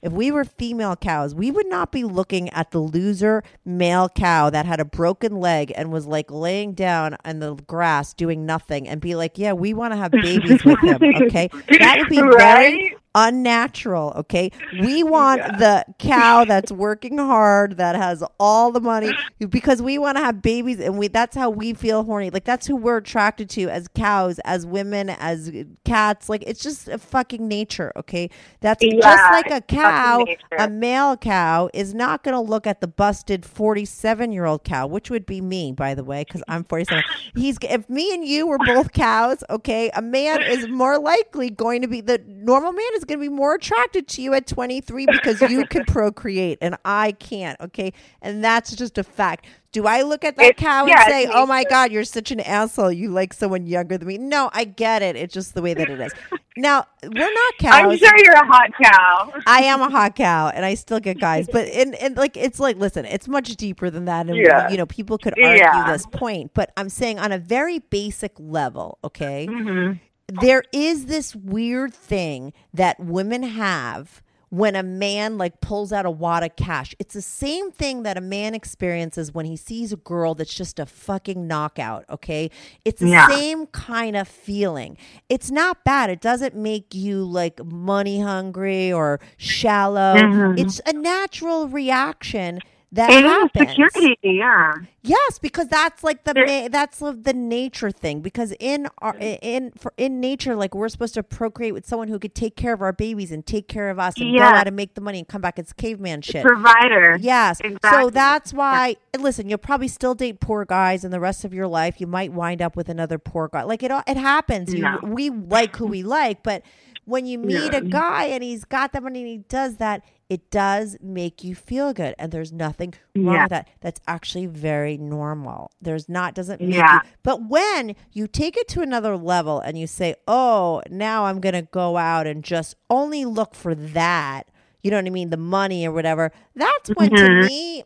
If 0.08 0.14
we 0.14 0.32
were 0.32 0.46
female 0.46 0.96
cows, 0.96 1.36
we 1.36 1.52
would 1.52 1.68
not 1.68 1.92
be 1.92 2.06
looking 2.06 2.50
at 2.52 2.72
the 2.72 2.80
loser 2.80 3.44
male 3.66 4.08
cow 4.08 4.50
that 4.50 4.66
had 4.66 4.80
a 4.80 4.86
broken 4.86 5.36
leg 5.36 5.74
and 5.76 5.92
was 5.92 6.08
like 6.08 6.32
laying 6.32 6.74
down 6.74 7.18
on 7.26 7.40
the 7.40 7.56
grass 7.56 8.14
doing 8.14 8.46
nothing 8.46 8.88
and 8.88 9.02
be 9.02 9.16
like, 9.16 9.38
yeah, 9.38 9.52
we 9.52 9.74
want 9.74 9.92
to 9.92 9.98
have 9.98 10.12
babies 10.12 10.64
with 10.64 10.80
him, 10.80 11.00
okay? 11.24 11.50
That 11.78 11.98
would 12.00 12.10
be 12.10 12.22
very 12.22 12.32
Right? 12.38 12.98
Unnatural, 13.18 14.14
okay? 14.16 14.52
We 14.80 15.04
want 15.18 15.42
the 15.58 15.84
cow 15.98 16.46
that's 16.48 16.72
working 16.72 17.18
hard, 17.18 17.78
that 17.78 17.96
has 17.96 18.24
all 18.40 18.72
the 18.72 18.80
money 18.80 19.12
because 19.40 19.82
we 19.82 19.98
want 19.98 20.18
to 20.18 20.24
have 20.24 20.42
babies 20.42 20.80
and 20.80 20.98
we 20.98 21.08
that's 21.08 21.36
how 21.36 21.50
we 21.50 21.74
feel 21.74 22.04
horny. 22.04 22.30
Like 22.30 22.46
that's 22.46 22.68
who 22.68 22.76
we're 22.76 22.98
attracted 22.98 23.50
to 23.52 23.70
as 23.70 23.88
cows, 23.88 24.40
as 24.46 24.66
women, 24.66 25.10
as 25.10 25.52
cats. 25.84 26.30
Like 26.30 26.44
it's 26.46 26.62
just 26.62 26.88
a 26.88 26.98
fucking 26.98 27.48
nature, 27.48 27.92
okay? 27.96 28.30
That's 28.62 28.84
just 28.84 29.32
like 29.32 29.50
a 29.50 29.62
cow, 29.62 30.24
a 30.58 30.70
male 30.70 31.18
cow 31.18 31.70
is 31.74 31.94
not 31.94 32.24
going 32.24 32.36
to 32.36 32.42
look 32.42 32.68
at 32.68 32.82
the 32.82 32.88
busted 32.88 33.42
47-year-old 33.42 34.64
cow, 34.64 34.86
which 34.86 35.10
would 35.10 35.26
be 35.26 35.42
me, 35.42 35.72
by 35.72 35.96
the 35.96 36.04
way, 36.04 36.24
cuz 36.24 36.44
I'm 36.48 36.64
47. 36.64 37.04
He's 37.36 37.58
if 37.64 37.90
me 37.90 38.14
and 38.14 38.24
you 38.24 38.46
were 38.46 38.60
both 38.60 38.94
cows, 38.94 39.44
okay? 39.50 39.90
A 39.96 40.02
man 40.02 40.42
is 40.42 40.68
more 40.68 41.00
likely 41.00 41.50
going 41.50 41.82
to 41.82 41.88
be 41.88 42.02
the 42.02 42.22
normal 42.28 42.72
man 42.72 42.92
is 42.96 43.07
going 43.08 43.20
to 43.20 43.30
be 43.30 43.34
more 43.34 43.56
attracted 43.56 44.08
to 44.10 44.22
you 44.22 44.34
at 44.34 44.46
23 44.48 45.06
because 45.12 45.42
you 45.42 45.66
can 45.66 45.84
procreate 45.88 46.60
and 46.62 46.76
I 46.86 47.14
can't, 47.14 47.60
okay? 47.62 47.94
And 48.22 48.44
that's 48.44 48.76
just 48.76 48.98
a 48.98 49.04
fact. 49.04 49.46
Do 49.74 49.86
I 49.86 50.02
look 50.04 50.24
at 50.24 50.36
that 50.38 50.46
It's- 50.46 50.64
cow 50.64 50.82
and 50.82 50.90
yeah, 50.90 51.02
it's 51.04 51.12
say, 51.12 51.28
"Oh 51.32 51.46
my 51.46 51.64
god, 51.66 51.92
you're 51.92 52.04
such 52.06 52.32
an 52.32 52.40
asshole. 52.40 52.92
You 52.92 53.10
like 53.12 53.34
someone 53.34 53.68
younger 53.68 53.98
than 53.98 54.08
me?" 54.08 54.18
No, 54.18 54.50
I 54.54 54.64
get 54.64 55.02
it. 55.04 55.16
It's 55.16 55.34
just 55.34 55.54
the 55.54 55.62
way 55.62 55.74
that 55.76 55.88
it 55.90 56.00
is. 56.00 56.14
Now, 56.56 56.86
we're 57.04 57.12
not 57.34 57.54
cows. 57.60 57.74
I'm 57.74 57.98
sure 57.98 58.18
you're 58.24 58.34
a 58.34 58.46
hot 58.48 58.70
cow. 58.82 59.34
I 59.46 59.64
am 59.64 59.82
a 59.82 59.90
hot 59.90 60.16
cow 60.16 60.48
and 60.50 60.66
I 60.66 60.74
still 60.74 61.00
get 61.00 61.20
guys, 61.20 61.48
but 61.52 61.68
and, 61.68 61.94
and 61.96 62.18
like 62.18 62.38
it's 62.38 62.60
like 62.60 62.78
listen, 62.78 63.06
it's 63.06 63.28
much 63.28 63.56
deeper 63.58 63.90
than 63.92 64.06
that, 64.06 64.26
and 64.28 64.36
Yeah. 64.38 64.70
you 64.70 64.78
know 64.78 64.86
people 64.88 65.18
could 65.20 65.34
argue 65.38 65.58
Yeah. 65.60 65.92
this 65.92 66.08
point, 66.08 66.52
but 66.56 66.72
I'm 66.78 66.90
saying 66.90 67.20
on 67.20 67.32
a 67.32 67.38
very 67.38 67.78
basic 67.80 68.32
level, 68.40 68.98
okay, 69.04 69.46
hmm 69.48 69.92
there 70.32 70.64
is 70.74 71.06
this 71.06 71.36
weird 71.36 71.94
thing 71.94 72.54
that 72.74 73.00
women 73.00 73.44
have 73.44 74.22
when 74.50 74.78
a 74.78 74.84
man 74.84 75.38
like 75.38 75.60
pulls 75.60 75.92
out 75.92 76.06
a 76.06 76.12
wad 76.12 76.42
of 76.42 76.56
cash. 76.56 76.96
It's 77.00 77.14
the 77.14 77.22
same 77.22 77.70
thing 77.70 78.04
that 78.04 78.18
a 78.18 78.22
man 78.22 78.56
experiences 78.56 79.34
when 79.34 79.46
he 79.46 79.58
sees 79.58 79.92
a 79.92 79.98
girl 79.98 80.36
that's 80.36 80.54
just 80.54 80.80
a 80.80 80.86
fucking 80.86 81.48
knockout, 81.48 82.06
okay? 82.10 82.50
It's 82.86 83.02
the 83.02 83.10
Yeah. 83.10 83.28
same 83.28 83.68
kind 83.68 84.16
of 84.16 84.26
feeling. 84.28 84.98
It's 85.28 85.52
not 85.52 85.84
bad. 85.84 86.10
It 86.10 86.22
doesn't 86.22 86.56
make 86.56 86.96
you 86.96 87.26
like 87.26 87.64
money 87.66 88.22
hungry 88.22 88.92
or 88.92 89.20
shallow. 89.36 90.14
Mhm. 90.16 90.60
It's 90.60 90.80
a 90.86 90.94
natural 90.94 91.68
reaction 91.68 92.60
that 92.94 93.10
It 93.10 93.26
is 93.26 93.32
happens. 93.32 93.70
security, 93.72 94.18
yeah. 94.24 94.74
Yes, 95.04 95.40
because 95.40 95.68
that's 95.68 96.04
like 96.06 96.24
the 96.24 96.34
ma- 96.34 96.70
that's 96.70 97.00
the 97.00 97.12
the 97.12 97.34
nature 97.34 97.92
thing. 97.92 98.22
Because 98.22 98.54
in 98.62 98.88
our 99.00 99.16
in 99.20 99.72
for 99.78 99.94
in 99.98 100.22
nature, 100.22 100.56
like 100.56 100.74
we're 100.74 100.88
supposed 100.88 101.14
to 101.16 101.24
procreate 101.24 101.74
with 101.74 101.86
someone 101.86 102.08
who 102.08 102.18
could 102.18 102.34
take 102.34 102.56
care 102.56 102.74
of 102.74 102.82
our 102.82 102.94
babies 102.94 103.32
and 103.32 103.46
take 103.46 103.68
care 103.68 103.90
of 103.90 104.00
us 104.00 104.16
and 104.18 104.32
go 104.32 104.38
Yeah. 104.38 104.60
out 104.60 104.68
and 104.68 104.76
make 104.76 104.94
the 104.94 105.02
money 105.02 105.18
and 105.20 105.28
come 105.28 105.42
back. 105.42 105.60
It's 105.60 105.74
caveman 105.74 106.22
shit. 106.22 106.44
Provider. 106.46 107.18
Yes. 107.20 107.60
Exactly. 107.60 108.04
So 108.04 108.10
that's 108.10 108.54
why, 108.54 108.96
and 109.14 109.22
listen, 109.22 109.50
you'll 109.50 109.58
probably 109.60 109.90
still 109.90 110.16
date 110.16 110.40
poor 110.40 110.64
guys 110.64 111.04
in 111.04 111.12
the 111.12 111.20
rest 111.20 111.44
of 111.44 111.54
your 111.54 111.68
life. 111.68 112.00
You 112.00 112.08
might 112.08 112.32
wind 112.32 112.62
up 112.62 112.76
with 112.78 112.88
another 112.88 113.18
poor 113.18 113.50
guy. 113.50 113.64
Like 113.64 113.84
it, 113.84 113.92
all- 113.92 114.04
it 114.08 114.18
happens. 114.18 114.74
You, 114.74 114.84
No. 114.84 115.00
we 115.04 115.30
like 115.30 115.76
who 115.76 115.88
we 115.88 116.04
like, 116.04 116.42
but 116.42 116.64
when 117.04 117.26
you 117.26 117.38
meet 117.38 117.74
a 117.74 117.82
guy 117.82 118.26
and 118.26 118.44
he's 118.44 118.66
got 118.66 118.92
that 118.94 119.02
money 119.04 119.20
and 119.22 119.28
he 119.30 119.38
does 119.38 119.78
that, 119.78 120.04
it 120.30 120.52
does 120.52 120.98
make 121.02 121.44
you 121.44 121.56
feel 121.56 121.94
good. 121.94 122.14
And 122.20 122.32
there's 122.32 122.52
nothing 122.52 122.94
wrong 123.16 123.34
Yeah. 123.34 123.44
with 123.44 123.50
that. 123.52 123.68
That's 123.80 124.02
actually 124.08 124.46
very 124.46 124.98
normal. 124.98 125.72
There's 125.82 126.10
not, 126.10 126.34
doesn't 126.34 126.60
make 126.60 126.76
Yeah. 126.76 126.96
you, 126.96 127.10
but 127.24 127.48
when 127.48 127.96
you 128.12 128.28
take 128.28 128.58
it 128.58 128.68
to 128.70 128.82
another 128.82 129.16
level 129.16 129.60
and 129.62 129.78
you 129.80 129.88
say, 129.88 130.16
oh, 130.28 130.82
now 130.90 131.26
I'm 131.26 131.40
going 131.40 131.56
to 131.56 131.62
go 131.62 131.96
out 131.98 132.28
and 132.28 132.44
just 132.44 132.76
only 132.90 133.24
look 133.24 133.56
for 133.56 133.74
that, 133.74 134.50
you 134.84 134.92
know 134.92 134.98
what 134.98 135.06
I 135.06 135.12
mean? 135.12 135.30
The 135.30 135.38
money 135.38 135.88
or 135.88 135.92
whatever. 135.94 136.32
That's 136.56 136.90
when 136.90 137.10
to 137.12 137.16
Mhm. 137.24 137.48
me, 137.48 137.84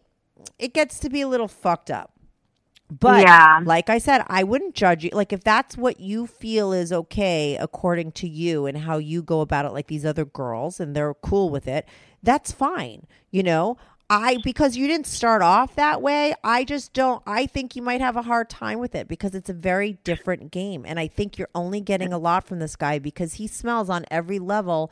it 0.57 0.73
gets 0.73 0.99
to 1.01 1.09
be 1.09 1.21
a 1.21 1.27
little 1.27 1.47
fucked 1.47 1.91
up. 1.91 2.11
But 2.89 3.21
Yeah. 3.21 3.61
like 3.63 3.89
I 3.89 3.99
said, 3.99 4.23
I 4.27 4.43
wouldn't 4.43 4.75
judge 4.75 5.05
you. 5.05 5.11
Like 5.13 5.31
if 5.31 5.43
that's 5.43 5.77
what 5.77 6.01
you 6.01 6.27
feel 6.27 6.73
is 6.73 6.91
okay 6.91 7.55
according 7.55 8.11
to 8.13 8.27
you 8.27 8.65
and 8.65 8.79
how 8.79 8.97
you 8.97 9.21
go 9.23 9.39
about 9.39 9.63
it, 9.65 9.71
like 9.71 9.87
these 9.87 10.05
other 10.05 10.25
girls, 10.25 10.79
and 10.79 10.93
they're 10.93 11.13
cool 11.13 11.49
with 11.49 11.69
it, 11.69 11.87
that's 12.23 12.51
fine. 12.51 13.07
You 13.31 13.43
know, 13.43 13.77
I 14.09 14.37
because 14.43 14.75
you 14.75 14.87
didn't 14.87 15.07
start 15.07 15.41
off 15.41 15.75
that 15.75 16.01
way. 16.01 16.33
I 16.43 16.63
just 16.65 16.93
don't. 16.93 17.23
I 17.25 17.45
think 17.45 17.75
you 17.75 17.81
might 17.81 18.01
have 18.01 18.17
a 18.17 18.21
hard 18.23 18.49
time 18.49 18.79
with 18.79 18.93
it 18.95 19.07
because 19.07 19.33
it's 19.35 19.49
a 19.49 19.53
very 19.53 19.93
different 20.03 20.51
game, 20.51 20.83
and 20.85 20.99
I 20.99 21.07
think 21.07 21.37
you're 21.37 21.49
only 21.55 21.79
getting 21.81 22.11
a 22.11 22.17
lot 22.17 22.45
from 22.45 22.59
this 22.59 22.75
guy 22.75 22.99
because 22.99 23.35
he 23.35 23.47
smells 23.47 23.89
on 23.89 24.05
every 24.11 24.39
level. 24.39 24.91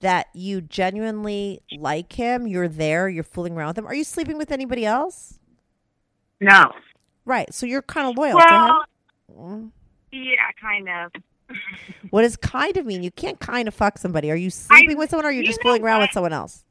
That 0.00 0.28
you 0.32 0.62
genuinely 0.62 1.60
like 1.76 2.14
him, 2.14 2.46
you're 2.46 2.68
there, 2.68 3.06
you're 3.10 3.22
fooling 3.22 3.54
around 3.54 3.68
with 3.68 3.78
him. 3.80 3.86
Are 3.86 3.94
you 3.94 4.02
sleeping 4.04 4.38
with 4.38 4.50
anybody 4.50 4.86
else? 4.86 5.38
No. 6.40 6.72
Right. 7.26 7.52
So 7.52 7.66
you're 7.66 7.82
kind 7.82 8.08
of 8.08 8.16
loyal 8.16 8.38
to 8.38 8.84
Well, 9.28 9.46
him. 9.58 9.72
yeah, 10.10 10.36
kind 10.58 10.88
of. 10.88 11.12
What 12.08 12.22
does 12.22 12.36
kind 12.38 12.78
of 12.78 12.86
mean? 12.86 13.02
You 13.02 13.10
can't 13.10 13.38
kind 13.40 13.68
of 13.68 13.74
fuck 13.74 13.98
somebody. 13.98 14.30
Are 14.30 14.36
you 14.36 14.48
sleeping 14.48 14.96
with 14.96 15.10
someone 15.10 15.26
or 15.26 15.28
are 15.28 15.32
you 15.32 15.40
you 15.40 15.46
just 15.46 15.60
fooling 15.60 15.82
around 15.82 16.00
with 16.00 16.12
someone 16.12 16.32
else? 16.32 16.64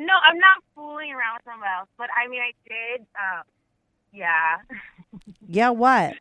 No, 0.00 0.14
I'm 0.16 0.38
not 0.38 0.64
fooling 0.74 1.12
around 1.12 1.36
with 1.36 1.44
someone 1.44 1.68
else, 1.68 1.88
but 1.98 2.08
I 2.16 2.26
mean, 2.28 2.40
I 2.40 2.52
did. 2.66 3.06
Um, 3.14 3.44
yeah, 4.12 4.56
Yeah, 5.46 5.70
what? 5.70 6.14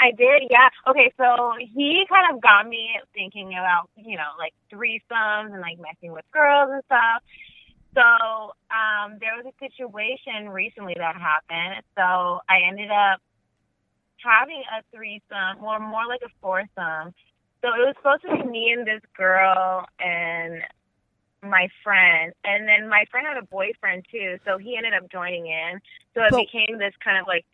I 0.00 0.12
did. 0.12 0.44
Yeah. 0.50 0.68
Okay, 0.86 1.12
so 1.16 1.54
he 1.58 2.06
kind 2.08 2.34
of 2.34 2.40
got 2.40 2.68
me 2.68 2.90
thinking 3.14 3.52
about, 3.52 3.90
you 3.96 4.16
know, 4.16 4.30
like 4.38 4.54
threesomes 4.72 5.52
and 5.52 5.60
like 5.60 5.78
messing 5.78 6.12
with 6.12 6.24
girls 6.32 6.70
and 6.72 6.82
stuff. 6.86 7.22
So 7.94 8.02
um, 8.70 9.18
there 9.20 9.34
was 9.36 9.46
a 9.46 9.54
situation 9.58 10.50
recently 10.50 10.94
that 10.96 11.16
happened. 11.16 11.82
So 11.96 12.40
I 12.48 12.60
ended 12.66 12.90
up 12.90 13.20
having 14.24 14.62
a 14.72 14.82
threesome, 14.94 15.62
or 15.62 15.78
more 15.80 16.06
like 16.06 16.22
a 16.24 16.30
foursome. 16.40 17.12
So 17.60 17.68
it 17.68 17.86
was 17.86 17.94
supposed 17.98 18.22
to 18.22 18.42
be 18.42 18.48
me 18.48 18.72
and 18.72 18.86
this 18.86 19.02
girl 19.16 19.84
and 19.98 20.62
my 21.42 21.68
friend, 21.84 22.32
and 22.44 22.66
then 22.68 22.88
my 22.88 23.04
friend 23.10 23.26
had 23.26 23.36
a 23.36 23.42
boyfriend 23.46 24.04
too, 24.10 24.38
so 24.44 24.58
he 24.58 24.76
ended 24.76 24.94
up 24.94 25.10
joining 25.10 25.46
in. 25.46 25.80
So 26.14 26.22
it 26.24 26.30
But- 26.30 26.46
became 26.46 26.78
this 26.78 26.94
kind 27.02 27.18
of 27.18 27.26
like 27.26 27.44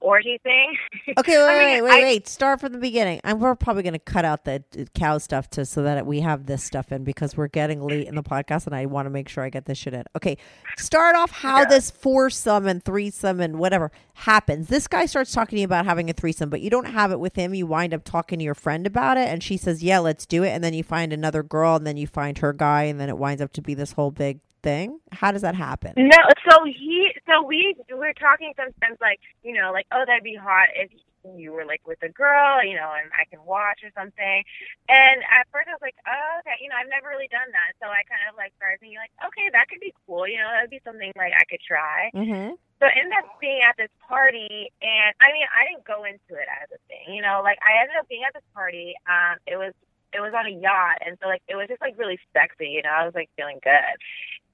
orgy 0.00 0.38
thing. 0.42 0.76
Okay, 1.18 1.36
wait, 1.38 1.44
I 1.48 1.58
wait, 1.58 1.74
mean, 1.74 1.84
wait, 1.84 1.92
I- 1.92 2.02
wait. 2.02 2.28
Start 2.28 2.60
from 2.60 2.72
the 2.72 2.78
beginning. 2.78 3.20
And 3.24 3.40
we're 3.40 3.54
probably 3.54 3.82
going 3.82 3.92
to 3.94 3.98
cut 3.98 4.24
out 4.24 4.44
the 4.44 4.62
cow 4.94 5.18
stuff 5.18 5.48
to 5.50 5.64
so 5.64 5.82
that 5.82 6.06
we 6.06 6.20
have 6.20 6.46
this 6.46 6.62
stuff 6.64 6.90
in 6.92 7.04
because 7.04 7.36
we're 7.36 7.48
getting 7.48 7.82
late 7.82 8.06
in 8.08 8.14
the 8.14 8.22
podcast, 8.22 8.66
and 8.66 8.74
I 8.74 8.86
want 8.86 9.06
to 9.06 9.10
make 9.10 9.28
sure 9.28 9.44
I 9.44 9.50
get 9.50 9.66
this 9.66 9.78
shit 9.78 9.94
in. 9.94 10.04
Okay, 10.16 10.36
start 10.78 11.16
off 11.16 11.30
how 11.30 11.64
this 11.64 11.90
foursome 11.90 12.66
and 12.66 12.84
threesome 12.84 13.40
and 13.40 13.58
whatever 13.58 13.90
happens. 14.14 14.68
This 14.68 14.86
guy 14.88 15.06
starts 15.06 15.32
talking 15.32 15.56
to 15.56 15.60
you 15.60 15.64
about 15.66 15.84
having 15.84 16.10
a 16.10 16.12
threesome, 16.12 16.50
but 16.50 16.60
you 16.60 16.70
don't 16.70 16.86
have 16.86 17.12
it 17.12 17.20
with 17.20 17.36
him. 17.36 17.54
You 17.54 17.66
wind 17.66 17.94
up 17.94 18.04
talking 18.04 18.38
to 18.38 18.44
your 18.44 18.54
friend 18.54 18.86
about 18.86 19.16
it, 19.18 19.28
and 19.28 19.42
she 19.42 19.56
says, 19.56 19.82
"Yeah, 19.82 19.98
let's 20.00 20.26
do 20.26 20.42
it." 20.42 20.50
And 20.50 20.62
then 20.64 20.74
you 20.74 20.82
find 20.82 21.12
another 21.12 21.42
girl, 21.42 21.76
and 21.76 21.86
then 21.86 21.96
you 21.96 22.06
find 22.06 22.38
her 22.38 22.52
guy, 22.52 22.84
and 22.84 23.00
then 23.00 23.08
it 23.08 23.18
winds 23.18 23.42
up 23.42 23.52
to 23.52 23.62
be 23.62 23.74
this 23.74 23.92
whole 23.92 24.10
big 24.10 24.40
thing. 24.62 25.00
How 25.12 25.32
does 25.32 25.42
that 25.42 25.54
happen? 25.54 25.94
No, 25.96 26.20
so 26.48 26.64
he, 26.64 27.12
so 27.26 27.42
we 27.42 27.74
we 27.88 27.94
were 27.94 28.14
talking 28.14 28.52
sometimes 28.56 28.98
like 29.00 29.20
you 29.42 29.54
know 29.54 29.72
like 29.72 29.86
oh 29.92 30.04
that'd 30.06 30.24
be 30.24 30.34
hot 30.36 30.68
if 30.74 30.90
you 31.36 31.52
were 31.52 31.66
like 31.68 31.84
with 31.84 32.00
a 32.02 32.08
girl 32.08 32.64
you 32.64 32.72
know 32.72 32.96
and 32.96 33.12
I 33.12 33.28
can 33.28 33.44
watch 33.44 33.80
or 33.84 33.90
something. 33.96 34.42
And 34.88 35.16
at 35.28 35.48
first 35.52 35.68
I 35.68 35.76
was 35.76 35.84
like 35.84 35.96
oh 36.06 36.40
okay 36.40 36.56
you 36.60 36.68
know 36.68 36.76
I've 36.76 36.90
never 36.90 37.08
really 37.08 37.28
done 37.28 37.50
that 37.52 37.76
so 37.80 37.88
I 37.88 38.02
kind 38.08 38.24
of 38.28 38.36
like 38.36 38.52
started 38.56 38.80
thinking 38.80 38.98
like 38.98 39.12
okay 39.20 39.48
that 39.52 39.68
could 39.68 39.80
be 39.80 39.92
cool 40.06 40.24
you 40.28 40.38
know 40.38 40.48
that'd 40.48 40.72
be 40.72 40.80
something 40.84 41.12
like 41.16 41.32
I 41.36 41.44
could 41.48 41.60
try. 41.60 42.10
Mm-hmm. 42.14 42.56
So 42.80 42.88
I 42.88 42.96
ended 42.96 43.12
up 43.20 43.36
being 43.44 43.60
at 43.60 43.76
this 43.76 43.92
party, 44.08 44.72
and 44.80 45.12
I 45.20 45.36
mean, 45.36 45.44
I 45.52 45.68
didn't 45.68 45.84
go 45.84 46.08
into 46.08 46.32
it 46.40 46.48
as 46.48 46.72
a 46.72 46.80
thing, 46.88 47.12
you 47.12 47.20
know. 47.20 47.44
Like 47.44 47.60
I 47.60 47.84
ended 47.84 48.00
up 48.00 48.08
being 48.08 48.24
at 48.24 48.32
this 48.32 48.46
party. 48.56 48.96
Um, 49.04 49.36
it 49.44 49.60
was 49.60 49.76
it 50.16 50.20
was 50.24 50.32
on 50.32 50.48
a 50.48 50.54
yacht, 50.56 51.04
and 51.04 51.20
so 51.20 51.28
like 51.28 51.44
it 51.44 51.60
was 51.60 51.68
just 51.68 51.84
like 51.84 52.00
really 52.00 52.16
sexy, 52.32 52.72
you 52.72 52.80
know. 52.80 52.88
I 52.88 53.04
was 53.04 53.12
like 53.12 53.28
feeling 53.36 53.60
good, 53.60 54.00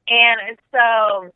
and 0.09 0.59
so 0.73 1.31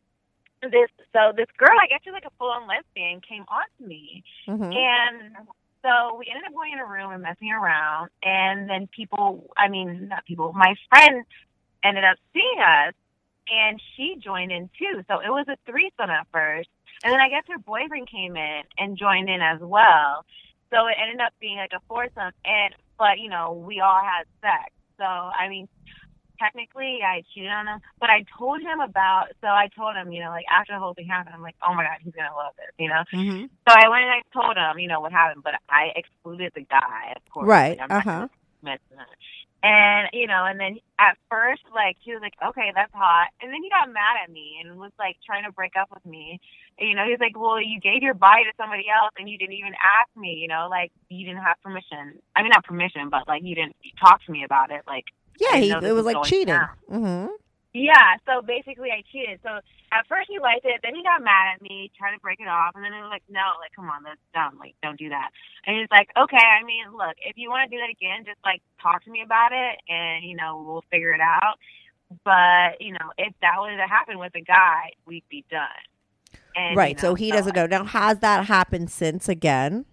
this 0.63 0.91
so 1.13 1.33
this 1.37 1.47
girl, 1.57 1.77
I 1.81 1.87
guess 1.89 2.01
she's 2.05 2.13
like 2.13 2.25
a 2.27 2.31
full 2.39 2.51
on 2.51 2.67
lesbian, 2.69 3.21
came 3.21 3.45
on 3.49 3.65
to 3.79 3.87
me, 3.87 4.23
Mm-hmm. 4.49 4.73
and 4.73 5.37
so 5.83 6.17
we 6.19 6.27
ended 6.31 6.45
up 6.47 6.53
going 6.55 6.73
in 6.75 6.79
a 6.79 6.85
room 6.87 7.11
and 7.13 7.23
messing 7.23 7.51
around. 7.53 8.11
And 8.23 8.69
then 8.69 8.87
people, 8.95 9.49
I 9.57 9.69
mean, 9.69 10.09
not 10.09 10.27
people, 10.27 10.53
my 10.53 10.75
friend 10.91 11.25
ended 11.83 12.05
up 12.05 12.19
seeing 12.35 12.59
us 12.61 12.93
and 13.49 13.81
she 13.97 14.17
joined 14.23 14.53
in 14.53 14.69
too. 14.79 15.03
So 15.09 15.21
it 15.21 15.31
was 15.31 15.47
a 15.49 15.57
threesome 15.65 16.11
at 16.11 16.27
first. 16.33 16.69
And 17.03 17.11
then 17.11 17.21
I 17.21 17.31
guess 17.31 17.45
her 17.49 17.57
boyfriend 17.59 18.11
came 18.11 18.37
in 18.37 18.63
and 18.77 18.99
joined 18.99 19.31
in 19.31 19.41
as 19.41 19.59
well. 19.61 20.27
So 20.71 20.87
it 20.87 20.97
ended 21.01 21.23
up 21.23 21.33
being 21.41 21.57
like 21.57 21.73
a 21.75 21.81
foursome. 21.89 22.33
And, 22.45 22.75
but, 22.99 23.19
you 23.19 23.31
know, 23.31 23.53
we 23.55 23.81
all 23.81 24.03
had 24.05 24.25
sex. 24.43 24.73
So, 24.99 25.05
I 25.05 25.49
mean, 25.49 25.67
technically 26.41 27.01
I 27.05 27.23
cheated 27.33 27.51
on 27.51 27.67
him, 27.67 27.81
but 28.01 28.11
I 28.11 28.25
told 28.39 28.63
him 28.63 28.81
about, 28.81 29.29
so 29.41 29.49
I 29.49 29.69
told 29.77 29.95
him, 29.95 30.11
you 30.13 30.23
know, 30.23 30.31
like 30.31 30.47
after 30.51 30.73
the 30.73 30.79
whole 30.81 30.95
thing 30.95 31.07
happened, 31.07 31.35
I'm 31.35 31.43
like, 31.43 31.57
oh 31.67 31.75
my 31.75 31.85
God, 31.85 31.99
he's 32.03 32.15
going 32.15 32.29
to 32.29 32.35
love 32.35 32.55
this, 32.57 32.73
you 32.79 32.89
know? 32.89 33.05
Mm-hmm. 33.13 33.47
So 33.69 33.71
I 33.77 33.89
went 33.89 34.05
and 34.05 34.13
I 34.13 34.23
told 34.33 34.57
him, 34.57 34.79
you 34.79 34.89
know, 34.89 35.01
what 35.01 35.13
happened, 35.13 35.45
but 35.45 35.55
I 35.69 35.93
excluded 35.95 36.53
the 36.55 36.63
guy, 36.63 37.13
of 37.15 37.23
course. 37.31 37.47
Right, 37.47 37.79
Like, 37.79 37.91
uh-huh. 37.91 38.11
gonna 38.11 38.31
mention 38.63 38.97
that. 38.97 39.07
And, 39.63 40.09
you 40.15 40.27
know, 40.27 40.47
and 40.49 40.59
then 40.59 40.81
at 40.99 41.19
first, 41.29 41.61
like, 41.75 41.97
he 42.01 42.13
was 42.13 42.23
like, 42.23 42.33
okay, 42.41 42.73
that's 42.75 42.93
hot. 42.95 43.29
And 43.43 43.53
then 43.53 43.63
he 43.63 43.69
got 43.69 43.93
mad 43.93 44.17
at 44.25 44.33
me 44.33 44.57
and 44.57 44.81
was, 44.81 44.93
like, 44.99 45.17
trying 45.25 45.45
to 45.45 45.53
break 45.53 45.73
up 45.79 45.91
with 45.93 46.05
me. 46.07 46.41
And, 46.79 46.89
you 46.89 46.95
know, 46.97 47.05
he's 47.05 47.21
like, 47.21 47.39
well, 47.39 47.61
you 47.61 47.79
gave 47.79 48.03
your 48.03 48.15
body 48.15 48.45
to 48.45 48.57
somebody 48.57 48.87
else 48.89 49.13
and 49.19 49.29
you 49.29 49.37
didn't 49.37 49.61
even 49.61 49.77
ask 49.77 50.09
me, 50.17 50.33
you 50.41 50.49
know, 50.49 50.69
like, 50.71 50.93
you 51.11 51.27
didn't 51.27 51.43
have 51.43 51.61
permission. 51.63 52.25
I 52.35 52.41
mean, 52.41 52.57
not 52.57 52.65
permission, 52.65 53.11
but, 53.11 53.29
like, 53.29 53.43
you 53.45 53.55
didn't 53.55 53.77
talk 54.01 54.25
to 54.25 54.33
me 54.33 54.45
about 54.45 54.71
it. 54.71 54.81
Like, 54.87 55.05
Yeah, 55.39 55.57
he, 55.57 55.71
it 55.71 55.93
was 55.93 56.05
like 56.05 56.23
cheating. 56.25 56.61
Mm-hmm. 56.91 57.27
yeah, 57.73 58.17
so 58.27 58.43
basically 58.43 58.91
I 58.91 59.03
cheated. 59.11 59.41
So 59.43 59.61
at 59.93 60.07
first 60.09 60.29
he 60.29 60.39
liked 60.39 60.65
it, 60.65 60.81
then 60.83 60.95
he 60.95 61.03
got 61.03 61.23
mad 61.23 61.55
at 61.55 61.63
me, 61.63 61.91
tried 61.97 62.15
to 62.15 62.21
break 62.21 62.41
it 62.41 62.49
off, 62.49 62.73
and 62.75 62.85
then 62.85 62.93
I 62.93 63.01
was 63.03 63.11
like, 63.11 63.23
no, 63.29 63.41
like, 63.61 63.73
come 63.75 63.89
on, 63.89 64.03
that's 64.03 64.21
dumb. 64.35 64.59
Like, 64.59 64.75
don't 64.83 64.99
do 64.99 65.09
that. 65.09 65.31
And 65.67 65.79
he's 65.79 65.91
like, 65.91 66.09
okay, 66.17 66.37
I 66.45 66.65
mean, 66.65 66.93
look, 66.93 67.17
if 67.25 67.37
you 67.37 67.49
want 67.49 67.71
to 67.71 67.77
do 67.77 67.81
that 67.81 67.91
again, 67.91 68.25
just 68.25 68.39
like 68.45 68.61
talk 68.83 69.05
to 69.05 69.11
me 69.11 69.23
about 69.23 69.53
it, 69.53 69.79
and 69.89 70.25
you 70.25 70.37
know, 70.37 70.63
we'll 70.67 70.85
figure 70.91 71.13
it 71.13 71.21
out. 71.21 71.59
But 72.25 72.81
you 72.81 72.93
know, 72.93 73.13
if 73.19 73.33
that 73.41 73.55
were 73.61 73.77
to 73.77 73.87
happen 73.87 74.19
with 74.19 74.35
a 74.35 74.41
guy, 74.43 74.93
we'd 75.07 75.25
be 75.31 75.45
done. 75.51 75.69
And, 76.57 76.73
you 76.73 76.77
Right. 76.77 77.01
so 77.01 77.11
know, 77.11 77.15
he 77.15 77.31
doesn't 77.31 77.55
know. 77.55 77.67
Now, 77.67 77.85
has 77.85 78.19
that 78.19 78.47
happened 78.47 78.91
since 78.91 79.29
again? 79.29 79.85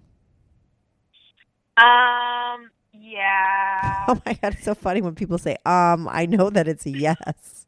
Um. 1.77 2.71
Yeah. 2.99 4.05
Oh 4.09 4.21
my 4.25 4.33
god, 4.33 4.53
it's 4.53 4.63
so 4.63 4.73
funny 4.73 5.01
when 5.01 5.15
people 5.15 5.37
say, 5.37 5.57
"Um, 5.65 6.07
I 6.09 6.25
know 6.25 6.49
that 6.49 6.67
it's 6.67 6.85
a 6.85 6.89
yes." 6.89 7.65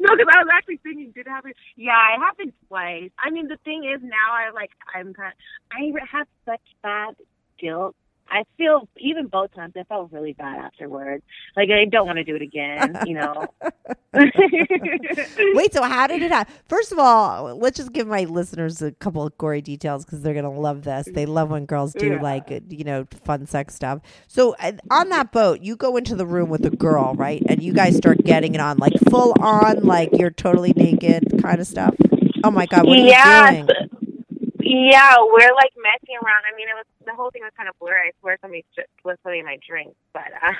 No, 0.00 0.16
because 0.16 0.32
I 0.34 0.38
was 0.38 0.48
actually 0.52 0.78
thinking, 0.78 1.12
did 1.14 1.26
it 1.26 1.30
happen? 1.30 1.52
Yeah, 1.76 2.14
it 2.14 2.18
happened 2.18 2.52
twice. 2.68 3.10
I 3.18 3.30
mean, 3.30 3.48
the 3.48 3.58
thing 3.64 3.84
is, 3.84 4.00
now 4.02 4.32
I 4.32 4.50
like, 4.50 4.70
I'm 4.94 5.12
kind. 5.12 5.32
Of, 5.32 5.98
I 6.00 6.16
have 6.16 6.26
such 6.46 6.62
bad 6.82 7.14
guilt. 7.60 7.94
I 8.30 8.44
feel 8.56 8.88
even 8.98 9.26
both 9.26 9.54
times 9.54 9.74
I 9.76 9.84
felt 9.84 10.12
really 10.12 10.32
bad 10.32 10.58
afterwards. 10.58 11.22
Like 11.56 11.70
I 11.70 11.84
don't 11.86 12.06
want 12.06 12.18
to 12.18 12.24
do 12.24 12.36
it 12.36 12.42
again. 12.42 12.98
You 13.06 13.14
know. 13.14 13.46
Wait, 15.54 15.72
so 15.72 15.82
how 15.82 16.06
did 16.06 16.22
it 16.22 16.30
happen? 16.30 16.52
First 16.68 16.92
of 16.92 16.98
all, 16.98 17.54
let's 17.56 17.76
just 17.76 17.92
give 17.92 18.06
my 18.06 18.24
listeners 18.24 18.80
a 18.82 18.92
couple 18.92 19.26
of 19.26 19.36
gory 19.38 19.60
details 19.60 20.04
because 20.04 20.22
they're 20.22 20.34
gonna 20.34 20.50
love 20.50 20.84
this. 20.84 21.08
They 21.12 21.26
love 21.26 21.50
when 21.50 21.66
girls 21.66 21.92
do 21.92 22.08
Yeah. 22.08 22.22
like 22.22 22.48
you 22.68 22.84
know 22.84 23.06
fun 23.24 23.46
sex 23.46 23.74
stuff. 23.74 24.00
So 24.26 24.54
on 24.90 25.08
that 25.10 25.32
boat, 25.32 25.60
you 25.60 25.76
go 25.76 25.96
into 25.96 26.14
the 26.14 26.26
room 26.26 26.48
with 26.48 26.64
a 26.64 26.70
girl, 26.70 27.14
right? 27.14 27.42
And 27.48 27.62
you 27.62 27.72
guys 27.72 27.96
start 27.96 28.24
getting 28.24 28.54
it 28.54 28.60
on, 28.60 28.78
like 28.78 28.94
full 29.10 29.34
on, 29.40 29.82
like 29.82 30.10
you're 30.12 30.30
totally 30.30 30.72
naked 30.74 31.42
kind 31.42 31.60
of 31.60 31.66
stuff. 31.66 31.94
Oh 32.44 32.50
my 32.50 32.66
god, 32.66 32.86
what 32.86 32.98
are 32.98 33.02
yeah. 33.02 33.50
you 33.50 33.66
doing? 33.66 33.88
Yeah, 34.68 35.16
we're 35.20 35.54
like 35.54 35.72
messing 35.80 36.16
around. 36.22 36.44
I 36.44 36.54
mean, 36.54 36.68
it 36.68 36.76
was 36.76 36.84
the 37.06 37.14
whole 37.14 37.30
thing 37.30 37.40
was 37.42 37.52
kind 37.56 37.68
of 37.68 37.78
blurry. 37.78 38.08
I 38.08 38.12
swear 38.20 38.36
somebody 38.42 38.64
was 39.04 39.16
something 39.22 39.40
in 39.40 39.46
my 39.46 39.56
drink, 39.66 39.94
but 40.12 40.28
uh, 40.42 40.52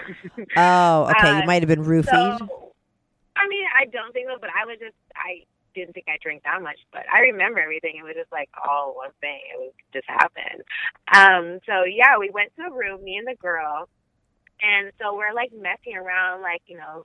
Oh, 0.57 1.11
okay. 1.11 1.37
you 1.37 1.43
Uh, 1.43 1.47
might 1.47 1.61
have 1.63 1.69
been 1.69 1.85
roofied. 1.85 2.39
So, 2.39 2.73
I 3.37 3.47
mean, 3.49 3.67
I 3.79 3.85
don't 3.85 4.13
think 4.13 4.27
so, 4.29 4.37
but 4.41 4.49
I 4.51 4.65
was 4.65 4.79
just, 4.81 4.97
I 5.15 5.45
didn't 5.75 5.93
think 5.93 6.07
I 6.09 6.17
drank 6.23 6.43
that 6.45 6.63
much, 6.63 6.79
but 6.91 7.05
I 7.13 7.21
remember 7.21 7.61
everything. 7.61 7.97
It 7.99 8.03
was 8.03 8.15
just 8.17 8.33
like 8.33 8.49
all 8.67 8.95
one 8.97 9.13
thing. 9.21 9.41
It 9.53 9.59
was 9.59 9.73
just 9.93 10.09
happened. 10.09 10.65
Um, 11.13 11.61
so 11.67 11.85
yeah, 11.85 12.17
we 12.19 12.31
went 12.31 12.57
to 12.57 12.63
a 12.65 12.73
room, 12.73 13.05
me 13.05 13.17
and 13.17 13.27
the 13.29 13.37
girl, 13.37 13.89
and 14.63 14.91
so 14.99 15.15
we're 15.15 15.35
like 15.35 15.53
messing 15.53 15.97
around, 15.97 16.41
like, 16.43 16.63
you 16.67 16.79
know, 16.79 17.05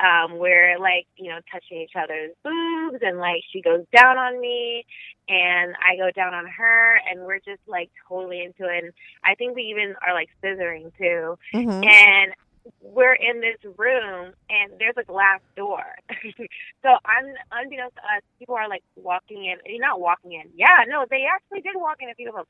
um, 0.00 0.38
we're 0.38 0.78
like, 0.78 1.06
you 1.16 1.30
know, 1.30 1.38
touching 1.52 1.78
each 1.78 1.92
other's 1.96 2.30
boobs 2.42 2.98
and 3.02 3.18
like 3.18 3.42
she 3.52 3.60
goes 3.62 3.84
down 3.94 4.18
on 4.18 4.40
me 4.40 4.84
and 5.28 5.74
I 5.76 5.96
go 5.96 6.10
down 6.10 6.34
on 6.34 6.46
her 6.46 7.00
and 7.10 7.20
we're 7.24 7.38
just 7.38 7.60
like 7.66 7.90
totally 8.08 8.40
into 8.42 8.64
it. 8.72 8.84
And 8.84 8.92
I 9.24 9.34
think 9.34 9.54
we 9.54 9.62
even 9.64 9.94
are 10.06 10.14
like 10.14 10.28
scissoring 10.42 10.90
too 10.98 11.38
Mhm. 11.54 11.84
and 11.84 12.32
we're 12.80 13.14
in 13.14 13.40
this 13.40 13.58
room 13.76 14.32
and 14.48 14.72
there's 14.78 14.94
a 14.96 15.04
glass 15.04 15.40
door. 15.56 15.82
so 16.82 16.88
un, 16.88 17.34
unbeknownst 17.50 17.96
to 17.96 18.02
us, 18.02 18.22
people 18.38 18.54
are 18.54 18.68
like 18.68 18.82
walking 18.96 19.44
in. 19.44 19.58
You're 19.66 19.80
not 19.84 20.00
walking 20.00 20.32
in. 20.32 20.50
Yeah, 20.56 20.84
no, 20.88 21.04
they 21.10 21.24
actually 21.32 21.60
did 21.60 21.74
walk 21.74 21.96
in 22.00 22.08
a 22.08 22.14
few 22.14 22.28
of 22.28 22.34
them. 22.34 22.44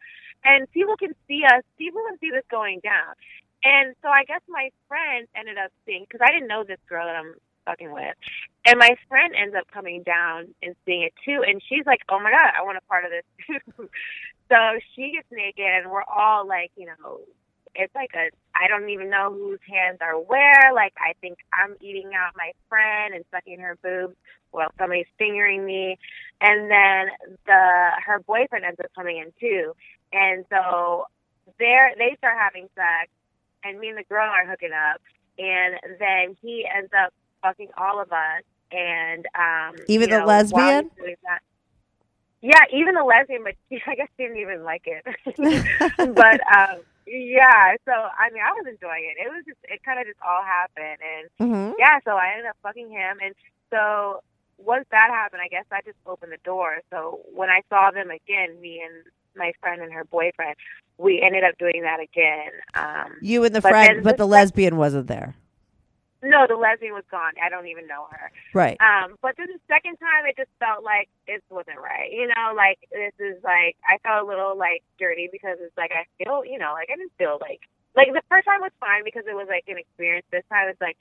And 0.44 0.70
people 0.72 0.96
can 0.96 1.14
see 1.28 1.42
us. 1.44 1.62
People 1.78 2.02
can 2.08 2.18
see 2.18 2.30
this 2.30 2.44
going 2.50 2.80
down. 2.80 3.14
And 3.64 3.94
so 4.02 4.08
I 4.08 4.24
guess 4.24 4.40
my 4.48 4.70
friend 4.88 5.26
ended 5.36 5.56
up 5.58 5.70
seeing, 5.86 6.04
because 6.08 6.20
I 6.22 6.32
didn't 6.32 6.48
know 6.48 6.64
this 6.64 6.80
girl 6.88 7.06
that 7.06 7.16
I'm 7.16 7.34
fucking 7.64 7.92
with. 7.92 8.14
And 8.66 8.78
my 8.78 8.90
friend 9.08 9.34
ends 9.34 9.54
up 9.56 9.70
coming 9.72 10.02
down 10.02 10.54
and 10.62 10.74
seeing 10.84 11.02
it 11.02 11.14
too. 11.24 11.42
And 11.46 11.62
she's 11.68 11.86
like, 11.86 12.00
oh 12.08 12.18
my 12.18 12.30
God, 12.30 12.52
I 12.58 12.62
want 12.62 12.78
a 12.78 12.86
part 12.88 13.04
of 13.04 13.10
this 13.10 13.24
too. 13.46 13.88
so 14.50 14.56
she 14.94 15.12
gets 15.14 15.28
naked 15.30 15.64
and 15.64 15.90
we're 15.90 16.02
all 16.04 16.46
like, 16.46 16.72
you 16.76 16.86
know, 16.86 17.20
it's 17.74 17.94
like 17.94 18.10
a 18.14 18.30
I 18.54 18.68
don't 18.68 18.88
even 18.90 19.10
know 19.10 19.32
whose 19.32 19.60
hands 19.66 19.98
are 20.00 20.18
where. 20.18 20.72
Like 20.74 20.92
I 20.98 21.14
think 21.20 21.38
I'm 21.52 21.76
eating 21.80 22.10
out 22.14 22.32
my 22.36 22.52
friend 22.68 23.14
and 23.14 23.24
sucking 23.30 23.60
her 23.60 23.78
boobs 23.82 24.16
while 24.50 24.68
somebody's 24.78 25.06
fingering 25.18 25.64
me, 25.64 25.98
and 26.40 26.70
then 26.70 27.08
the 27.46 27.90
her 28.04 28.20
boyfriend 28.20 28.64
ends 28.64 28.78
up 28.80 28.90
coming 28.94 29.18
in 29.18 29.32
too, 29.40 29.72
and 30.12 30.44
so 30.50 31.06
they're 31.58 31.94
they 31.96 32.14
start 32.18 32.36
having 32.38 32.68
sex, 32.74 33.10
and 33.64 33.78
me 33.78 33.88
and 33.88 33.98
the 33.98 34.04
girl 34.08 34.28
are 34.28 34.46
hooking 34.48 34.72
up, 34.72 35.00
and 35.38 35.78
then 35.98 36.36
he 36.42 36.66
ends 36.66 36.90
up 36.96 37.12
fucking 37.42 37.68
all 37.76 38.00
of 38.00 38.12
us, 38.12 38.42
and 38.70 39.26
um 39.38 39.76
Even 39.88 40.10
the 40.10 40.18
know, 40.18 40.26
lesbian? 40.26 40.90
yeah, 42.42 42.64
even 42.74 42.94
the 42.94 43.04
lesbian, 43.04 43.44
but 43.44 43.54
she, 43.68 43.80
I 43.86 43.94
guess 43.94 44.08
she 44.16 44.24
didn't 44.24 44.38
even 44.38 44.64
like 44.64 44.84
it. 44.86 45.04
but 46.14 46.40
um, 46.54 46.82
yeah, 47.06 47.76
so 47.84 47.92
I 47.92 48.30
mean, 48.32 48.42
I 48.42 48.52
was 48.52 48.66
enjoying 48.68 49.06
it. 49.10 49.20
It 49.24 49.30
was 49.30 49.44
just, 49.46 49.58
it 49.64 49.80
kind 49.84 50.00
of 50.00 50.06
just 50.06 50.18
all 50.26 50.42
happened, 50.42 50.98
and 51.02 51.26
Mhm. 51.40 51.74
yeah, 51.78 51.98
so 52.04 52.12
I 52.12 52.32
ended 52.32 52.46
up 52.50 52.56
fucking 52.62 52.90
him, 52.90 53.18
and 53.22 53.34
so 53.70 54.20
once 54.58 54.86
that 54.90 55.10
happened, 55.10 55.42
I 55.42 55.48
guess 55.48 55.64
I 55.72 55.80
just 55.84 55.98
opened 56.06 56.32
the 56.32 56.42
door. 56.44 56.78
So 56.92 57.20
when 57.34 57.48
I 57.50 57.62
saw 57.68 57.90
them 57.90 58.10
again, 58.10 58.60
me 58.60 58.82
and 58.84 59.04
my 59.36 59.52
friend 59.60 59.82
and 59.82 59.92
her 59.92 60.04
boyfriend, 60.04 60.56
we 60.98 61.20
ended 61.20 61.44
up 61.44 61.58
doing 61.58 61.82
that 61.82 62.00
again. 62.00 62.50
Um, 62.74 63.16
You 63.20 63.44
and 63.44 63.54
the 63.54 63.60
But 63.60 63.70
friend, 63.70 64.02
but 64.02 64.16
the 64.16 64.26
lesbian 64.26 64.76
wasn't 64.76 65.06
there. 65.08 65.34
No, 66.22 66.46
the 66.46 66.54
lesbian 66.54 66.94
was 66.94 67.02
gone. 67.10 67.32
I 67.42 67.48
don't 67.48 67.66
even 67.66 67.88
know 67.88 68.06
her. 68.10 68.30
Right. 68.54 68.78
Um, 68.80 69.16
but 69.22 69.34
then 69.36 69.48
the 69.48 69.58
second 69.66 69.96
time, 69.96 70.24
it 70.24 70.36
just 70.36 70.50
felt 70.60 70.84
like 70.84 71.08
this 71.26 71.42
wasn't 71.50 71.78
right. 71.78 72.12
You 72.12 72.28
know, 72.28 72.54
like 72.54 72.78
this 72.92 73.12
is 73.18 73.42
like 73.42 73.76
I 73.82 73.98
felt 74.06 74.22
a 74.22 74.26
little 74.26 74.56
like 74.56 74.84
dirty 75.00 75.28
because 75.32 75.58
it's 75.60 75.76
like 75.76 75.90
I 75.90 76.06
feel, 76.22 76.44
you 76.44 76.58
know, 76.58 76.72
like 76.74 76.88
I 76.92 76.96
didn't 76.96 77.12
feel 77.18 77.38
like 77.40 77.60
like 77.96 78.08
the 78.14 78.22
first 78.30 78.46
time 78.46 78.60
was 78.60 78.70
fine 78.78 79.02
because 79.04 79.24
it 79.26 79.34
was 79.34 79.48
like 79.50 79.64
an 79.66 79.78
experience. 79.78 80.24
This 80.30 80.44
time 80.48 80.68
it's 80.68 80.80
like, 80.80 80.96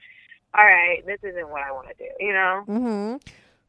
all 0.58 0.66
right, 0.66 1.06
this 1.06 1.20
isn't 1.22 1.50
what 1.50 1.62
I 1.62 1.72
want 1.72 1.88
to 1.90 1.94
do. 1.94 2.10
You 2.20 2.34
know. 2.34 2.64
Mm-hmm. 2.68 3.16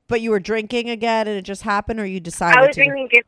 But 0.09 0.21
you 0.23 0.31
were 0.31 0.41
drinking 0.41 0.89
again, 0.91 1.29
and 1.29 1.37
it 1.37 1.43
just 1.43 1.63
happened, 1.63 2.01
or 2.01 2.07
you 2.07 2.19
decided 2.21 2.59
I 2.59 2.67
was 2.67 2.77
to? 2.77 2.85
drinking. 2.85 3.23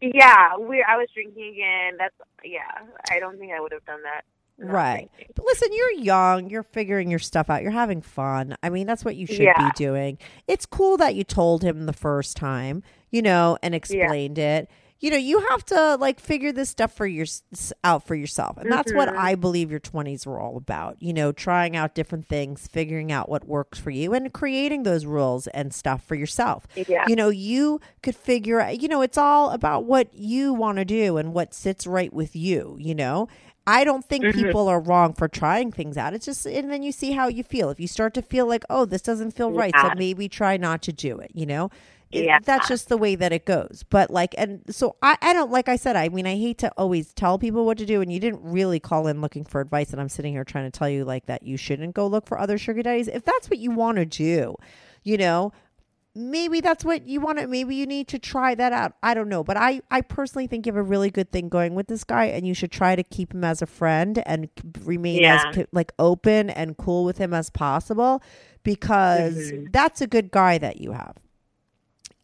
Yeah, 0.00 0.56
we. 0.58 0.84
I 0.86 0.96
was 0.96 1.08
drinking 1.14 1.52
again. 1.54 1.96
That's 1.98 2.14
yeah. 2.44 2.60
I 3.10 3.18
don't 3.18 3.38
think 3.38 3.52
I 3.52 3.60
would 3.60 3.72
have 3.72 3.84
done 3.84 4.02
that. 4.04 4.22
Right. 4.58 5.08
drinking. 5.14 5.32
But 5.36 5.44
listen, 5.46 5.68
you're 5.72 5.92
young. 5.92 6.50
You're 6.50 6.62
figuring 6.62 7.10
your 7.10 7.18
stuff 7.18 7.50
out. 7.50 7.62
You're 7.62 7.70
having 7.72 8.02
fun. 8.02 8.56
I 8.62 8.70
mean, 8.70 8.86
that's 8.86 9.04
what 9.04 9.16
you 9.16 9.26
should 9.26 9.40
Yeah. 9.40 9.70
be 9.70 9.72
doing. 9.76 10.18
It's 10.46 10.66
cool 10.66 10.96
that 10.98 11.14
you 11.14 11.24
told 11.24 11.62
him 11.62 11.86
the 11.86 11.92
first 11.92 12.36
time, 12.36 12.82
you 13.10 13.22
know, 13.22 13.58
and 13.62 13.74
explained 13.74 14.38
it. 14.38 14.68
You 15.00 15.10
know, 15.10 15.16
you 15.16 15.38
have 15.50 15.64
to 15.66 15.96
like 15.96 16.18
figure 16.18 16.50
this 16.50 16.70
stuff 16.70 16.92
for 16.92 17.06
your 17.06 17.26
out 17.84 18.04
for 18.04 18.16
yourself. 18.16 18.56
And 18.56 18.70
that's 18.70 18.92
what 18.92 19.08
Mhm. 19.08 19.16
I 19.16 19.34
believe 19.36 19.70
your 19.70 19.78
20s 19.80 20.26
were 20.26 20.40
all 20.40 20.56
about. 20.56 20.96
You 21.00 21.12
know, 21.12 21.30
trying 21.30 21.76
out 21.76 21.94
different 21.94 22.26
things, 22.26 22.66
figuring 22.66 23.12
out 23.12 23.28
what 23.28 23.46
works 23.46 23.78
for 23.78 23.90
you 23.90 24.12
and 24.12 24.32
creating 24.32 24.82
those 24.82 25.06
rules 25.06 25.46
and 25.48 25.72
stuff 25.72 26.02
for 26.02 26.16
yourself. 26.16 26.66
Yeah. 26.74 27.04
You 27.06 27.14
know, 27.14 27.28
you 27.28 27.80
could 28.02 28.16
figure 28.16 28.60
out, 28.60 28.80
you 28.82 28.88
know, 28.88 29.00
it's 29.02 29.18
all 29.18 29.50
about 29.50 29.84
what 29.84 30.12
you 30.12 30.52
want 30.52 30.78
to 30.78 30.84
do 30.84 31.16
and 31.16 31.32
what 31.32 31.54
sits 31.54 31.86
right 31.86 32.12
with 32.12 32.34
you, 32.34 32.76
you 32.80 32.94
know? 32.94 33.28
I 33.70 33.84
don't 33.84 34.04
think 34.04 34.24
Mm-hmm. 34.24 34.40
people 34.46 34.66
are 34.66 34.80
wrong 34.80 35.12
for 35.12 35.28
trying 35.28 35.70
things 35.72 35.98
out. 35.98 36.14
It's 36.14 36.24
just, 36.24 36.46
and 36.46 36.70
then 36.70 36.82
you 36.82 36.90
see 36.90 37.12
how 37.12 37.28
you 37.28 37.44
feel. 37.44 37.68
If 37.68 37.78
you 37.78 37.86
start 37.86 38.14
to 38.14 38.22
feel 38.22 38.46
like, 38.46 38.64
oh, 38.70 38.86
this 38.86 39.02
doesn't 39.02 39.32
feel 39.32 39.52
right, 39.52 39.74
so 39.80 39.92
maybe 39.94 40.26
try 40.28 40.56
not 40.56 40.80
to 40.82 40.92
do 40.92 41.18
it, 41.18 41.30
you 41.34 41.44
know? 41.46 41.70
It- 42.10 42.24
Yeah. 42.24 42.38
That's 42.42 42.68
just 42.68 42.88
the 42.88 42.96
way 42.96 43.14
that 43.16 43.32
it 43.32 43.44
goes. 43.44 43.84
But 43.90 44.10
like, 44.10 44.34
and 44.38 44.62
so 44.70 44.96
I, 45.02 45.16
I 45.20 45.32
don't, 45.32 45.50
like 45.50 45.68
I 45.68 45.76
said, 45.76 45.94
I 45.96 46.08
mean, 46.08 46.26
I 46.26 46.36
hate 46.36 46.58
to 46.58 46.72
always 46.76 47.12
tell 47.12 47.38
people 47.38 47.66
what 47.66 47.78
to 47.78 47.86
do, 47.86 48.00
and 48.00 48.12
you 48.12 48.18
didn't 48.20 48.40
really 48.42 48.80
call 48.80 49.06
in 49.06 49.20
looking 49.20 49.44
for 49.44 49.60
advice, 49.60 49.90
and 49.92 50.00
I'm 50.00 50.08
sitting 50.08 50.32
here 50.32 50.44
trying 50.44 50.70
to 50.70 50.76
tell 50.78 50.88
you 50.88 51.04
like 51.04 51.26
that 51.26 51.42
you 51.42 51.56
shouldn't 51.56 51.94
go 51.94 52.06
look 52.06 52.26
for 52.26 52.38
other 52.38 52.56
sugar 52.58 52.82
daddies. 52.82 53.08
If 53.08 53.24
that's 53.24 53.50
what 53.50 53.58
you 53.58 53.70
want 53.70 53.96
to 53.98 54.06
do, 54.06 54.56
you 55.04 55.16
know, 55.18 55.52
maybe 56.14 56.60
that's 56.60 56.84
what 56.84 57.06
you 57.06 57.20
want 57.20 57.38
to 57.38 57.46
maybe 57.46 57.76
you 57.76 57.86
need 57.86 58.08
to 58.08 58.18
try 58.18 58.52
that 58.52 58.72
out 58.72 58.94
i 59.04 59.14
don't 59.14 59.28
know 59.28 59.44
but 59.44 59.56
i 59.56 59.80
i 59.92 60.00
personally 60.00 60.48
think 60.48 60.66
you 60.66 60.72
have 60.72 60.78
a 60.78 60.82
really 60.82 61.10
good 61.10 61.30
thing 61.30 61.48
going 61.48 61.76
with 61.76 61.86
this 61.86 62.02
guy 62.02 62.24
and 62.24 62.44
you 62.44 62.54
should 62.54 62.72
try 62.72 62.96
to 62.96 63.04
keep 63.04 63.32
him 63.32 63.44
as 63.44 63.62
a 63.62 63.66
friend 63.66 64.20
and 64.26 64.48
remain 64.84 65.20
Yeah. 65.20 65.44
as 65.54 65.66
like 65.70 65.92
open 66.00 66.50
and 66.50 66.76
cool 66.76 67.04
with 67.04 67.18
him 67.18 67.32
as 67.32 67.50
possible 67.50 68.20
because 68.64 69.52
Mhm. 69.52 69.70
that's 69.70 70.00
a 70.00 70.08
good 70.08 70.32
guy 70.32 70.58
that 70.58 70.80
you 70.80 70.90
have 70.92 71.14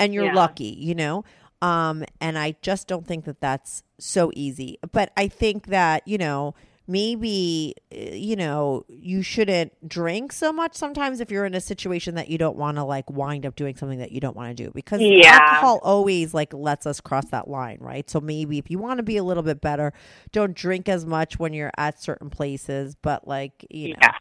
and 0.00 0.12
you're 0.14 0.26
Yeah. 0.26 0.34
lucky 0.34 0.76
you 0.78 0.94
know 0.94 1.24
um 1.62 2.04
and 2.20 2.36
i 2.38 2.54
just 2.62 2.88
don't 2.88 3.06
think 3.06 3.24
that 3.24 3.40
that's 3.40 3.82
so 3.98 4.30
easy 4.34 4.78
but 4.92 5.12
i 5.16 5.28
think 5.28 5.66
that 5.68 6.06
you 6.06 6.18
know 6.18 6.54
maybe 6.86 7.74
uh, 7.94 7.98
you 8.14 8.36
know 8.36 8.84
you 8.88 9.22
shouldn't 9.22 9.72
drink 9.88 10.32
so 10.32 10.52
much 10.52 10.74
sometimes 10.74 11.18
if 11.20 11.30
you're 11.30 11.46
in 11.46 11.54
a 11.54 11.60
situation 11.60 12.14
that 12.14 12.28
you 12.28 12.36
don't 12.36 12.56
want 12.56 12.76
to 12.76 12.84
like 12.84 13.08
wind 13.10 13.46
up 13.46 13.56
doing 13.56 13.74
something 13.74 13.98
that 13.98 14.12
you 14.12 14.20
don't 14.20 14.36
want 14.36 14.54
to 14.54 14.64
do 14.64 14.70
because 14.74 15.00
Yeah. 15.00 15.38
alcohol 15.40 15.80
always 15.82 16.34
like 16.34 16.52
lets 16.52 16.86
us 16.86 17.00
cross 17.00 17.24
that 17.30 17.48
line 17.48 17.78
right 17.80 18.08
so 18.10 18.20
maybe 18.20 18.58
if 18.58 18.70
you 18.70 18.78
want 18.78 18.98
to 18.98 19.02
be 19.02 19.16
a 19.16 19.24
little 19.24 19.42
bit 19.42 19.60
better 19.62 19.92
don't 20.32 20.54
drink 20.54 20.88
as 20.88 21.06
much 21.06 21.38
when 21.38 21.54
you're 21.54 21.72
at 21.78 22.02
certain 22.02 22.28
places 22.28 22.96
but 23.00 23.26
like 23.26 23.64
you 23.70 23.88
know 23.90 23.96
Yeah. 24.02 24.12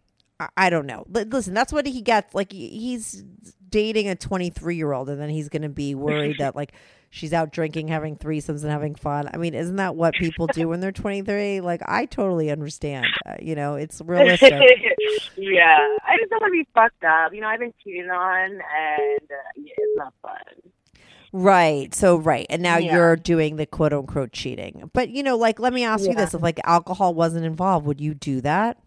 I, 0.57 0.69
don't 0.69 0.85
know 0.85 1.05
Li- 1.09 1.23
listen 1.23 1.53
that's 1.53 1.71
what 1.71 1.85
he 1.85 2.01
gets 2.01 2.33
like 2.35 2.51
he's 2.51 3.23
dating 3.69 4.09
a 4.09 4.15
23 4.15 4.75
year 4.75 4.91
old 4.91 5.09
and 5.09 5.19
then 5.21 5.29
he's 5.29 5.47
gonna 5.49 5.69
be 5.69 5.95
worried 5.95 6.37
that 6.39 6.55
like 6.55 6.73
she's 7.09 7.31
out 7.33 7.51
drinking 7.51 7.87
having 7.87 8.17
threesomes 8.17 8.63
and 8.63 8.71
having 8.71 8.93
fun 8.95 9.29
i 9.33 9.37
mean 9.37 9.53
isn't 9.53 9.77
that 9.77 9.95
what 9.95 10.13
people 10.15 10.47
do 10.47 10.67
when 10.67 10.79
they're 10.79 10.91
23 10.91 11.61
like 11.61 11.81
i 11.85 12.05
totally 12.05 12.51
understand 12.51 13.05
uh, 13.25 13.35
you 13.41 13.55
know 13.55 13.75
it's 13.75 14.01
realistic 14.03 14.51
yeah, 15.35 15.77
I 16.07 16.17
just 16.17 16.29
don't 16.29 16.41
want 16.41 16.51
to 16.53 16.63
be 16.63 16.67
fucked 16.73 17.03
up. 17.03 17.33
You 17.33 17.41
know, 17.41 17.47
I've 17.47 17.59
been 17.59 17.73
cheated 17.83 18.09
on, 18.09 18.51
and 18.51 18.61
uh, 18.61 19.35
yeah, 19.57 19.73
it's 19.77 19.97
not 19.97 20.13
fun. 20.21 20.31
Right. 21.31 21.93
So 21.95 22.17
right. 22.17 22.45
And 22.49 22.61
now 22.61 22.77
Yeah. 22.77 22.93
you're 22.93 23.15
doing 23.15 23.55
the 23.55 23.65
quote 23.65 23.93
unquote 23.93 24.31
cheating. 24.31 24.89
But 24.93 25.09
you 25.09 25.23
know, 25.23 25.35
like 25.35 25.59
let 25.59 25.73
me 25.73 25.83
ask 25.83 26.07
you 26.07 26.13
this. 26.13 26.33
If 26.33 26.41
like 26.41 26.59
alcohol 26.63 27.13
wasn't 27.13 27.45
involved, 27.45 27.85
would 27.87 27.99
you 27.99 28.13
do 28.13 28.41
that? 28.41 28.77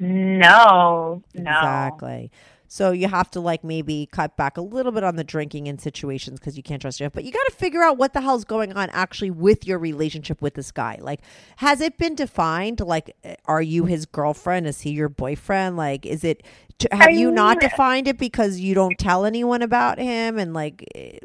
No, 0.00 1.22
no. 1.34 1.50
Exactly. 1.50 2.32
So 2.72 2.92
you 2.92 3.08
have 3.08 3.28
to 3.32 3.40
like 3.40 3.64
maybe 3.64 4.08
cut 4.12 4.36
back 4.36 4.56
a 4.56 4.60
little 4.60 4.92
bit 4.92 5.02
on 5.02 5.16
the 5.16 5.24
drinking 5.24 5.66
in 5.66 5.76
situations 5.76 6.38
because 6.38 6.56
you 6.56 6.62
can't 6.62 6.80
trust 6.80 7.00
yourself. 7.00 7.14
But 7.14 7.24
you 7.24 7.32
got 7.32 7.44
to 7.46 7.52
figure 7.52 7.82
out 7.82 7.98
what 7.98 8.12
the 8.12 8.20
hell's 8.20 8.44
going 8.44 8.72
on 8.74 8.88
actually 8.90 9.32
with 9.32 9.66
your 9.66 9.76
relationship 9.76 10.40
with 10.40 10.54
this 10.54 10.70
guy. 10.70 10.96
Like, 11.00 11.20
has 11.56 11.80
it 11.80 11.98
been 11.98 12.14
defined? 12.14 12.78
Like, 12.78 13.16
uh, 13.24 13.34
are 13.46 13.60
you 13.60 13.86
his 13.86 14.06
girlfriend? 14.06 14.68
Is 14.68 14.82
he 14.82 14.90
your 14.90 15.08
boyfriend? 15.08 15.76
Like, 15.76 16.06
is 16.06 16.22
it? 16.22 16.44
Have 16.92 17.08
I 17.08 17.10
you 17.10 17.32
not 17.32 17.58
defined 17.58 18.06
it 18.06 18.18
because 18.18 18.60
you 18.60 18.74
don't 18.74 18.96
tell 18.98 19.24
anyone 19.24 19.62
about 19.62 19.98
him? 19.98 20.38
And 20.38 20.54
like, 20.54 20.84
eh, 20.94 21.18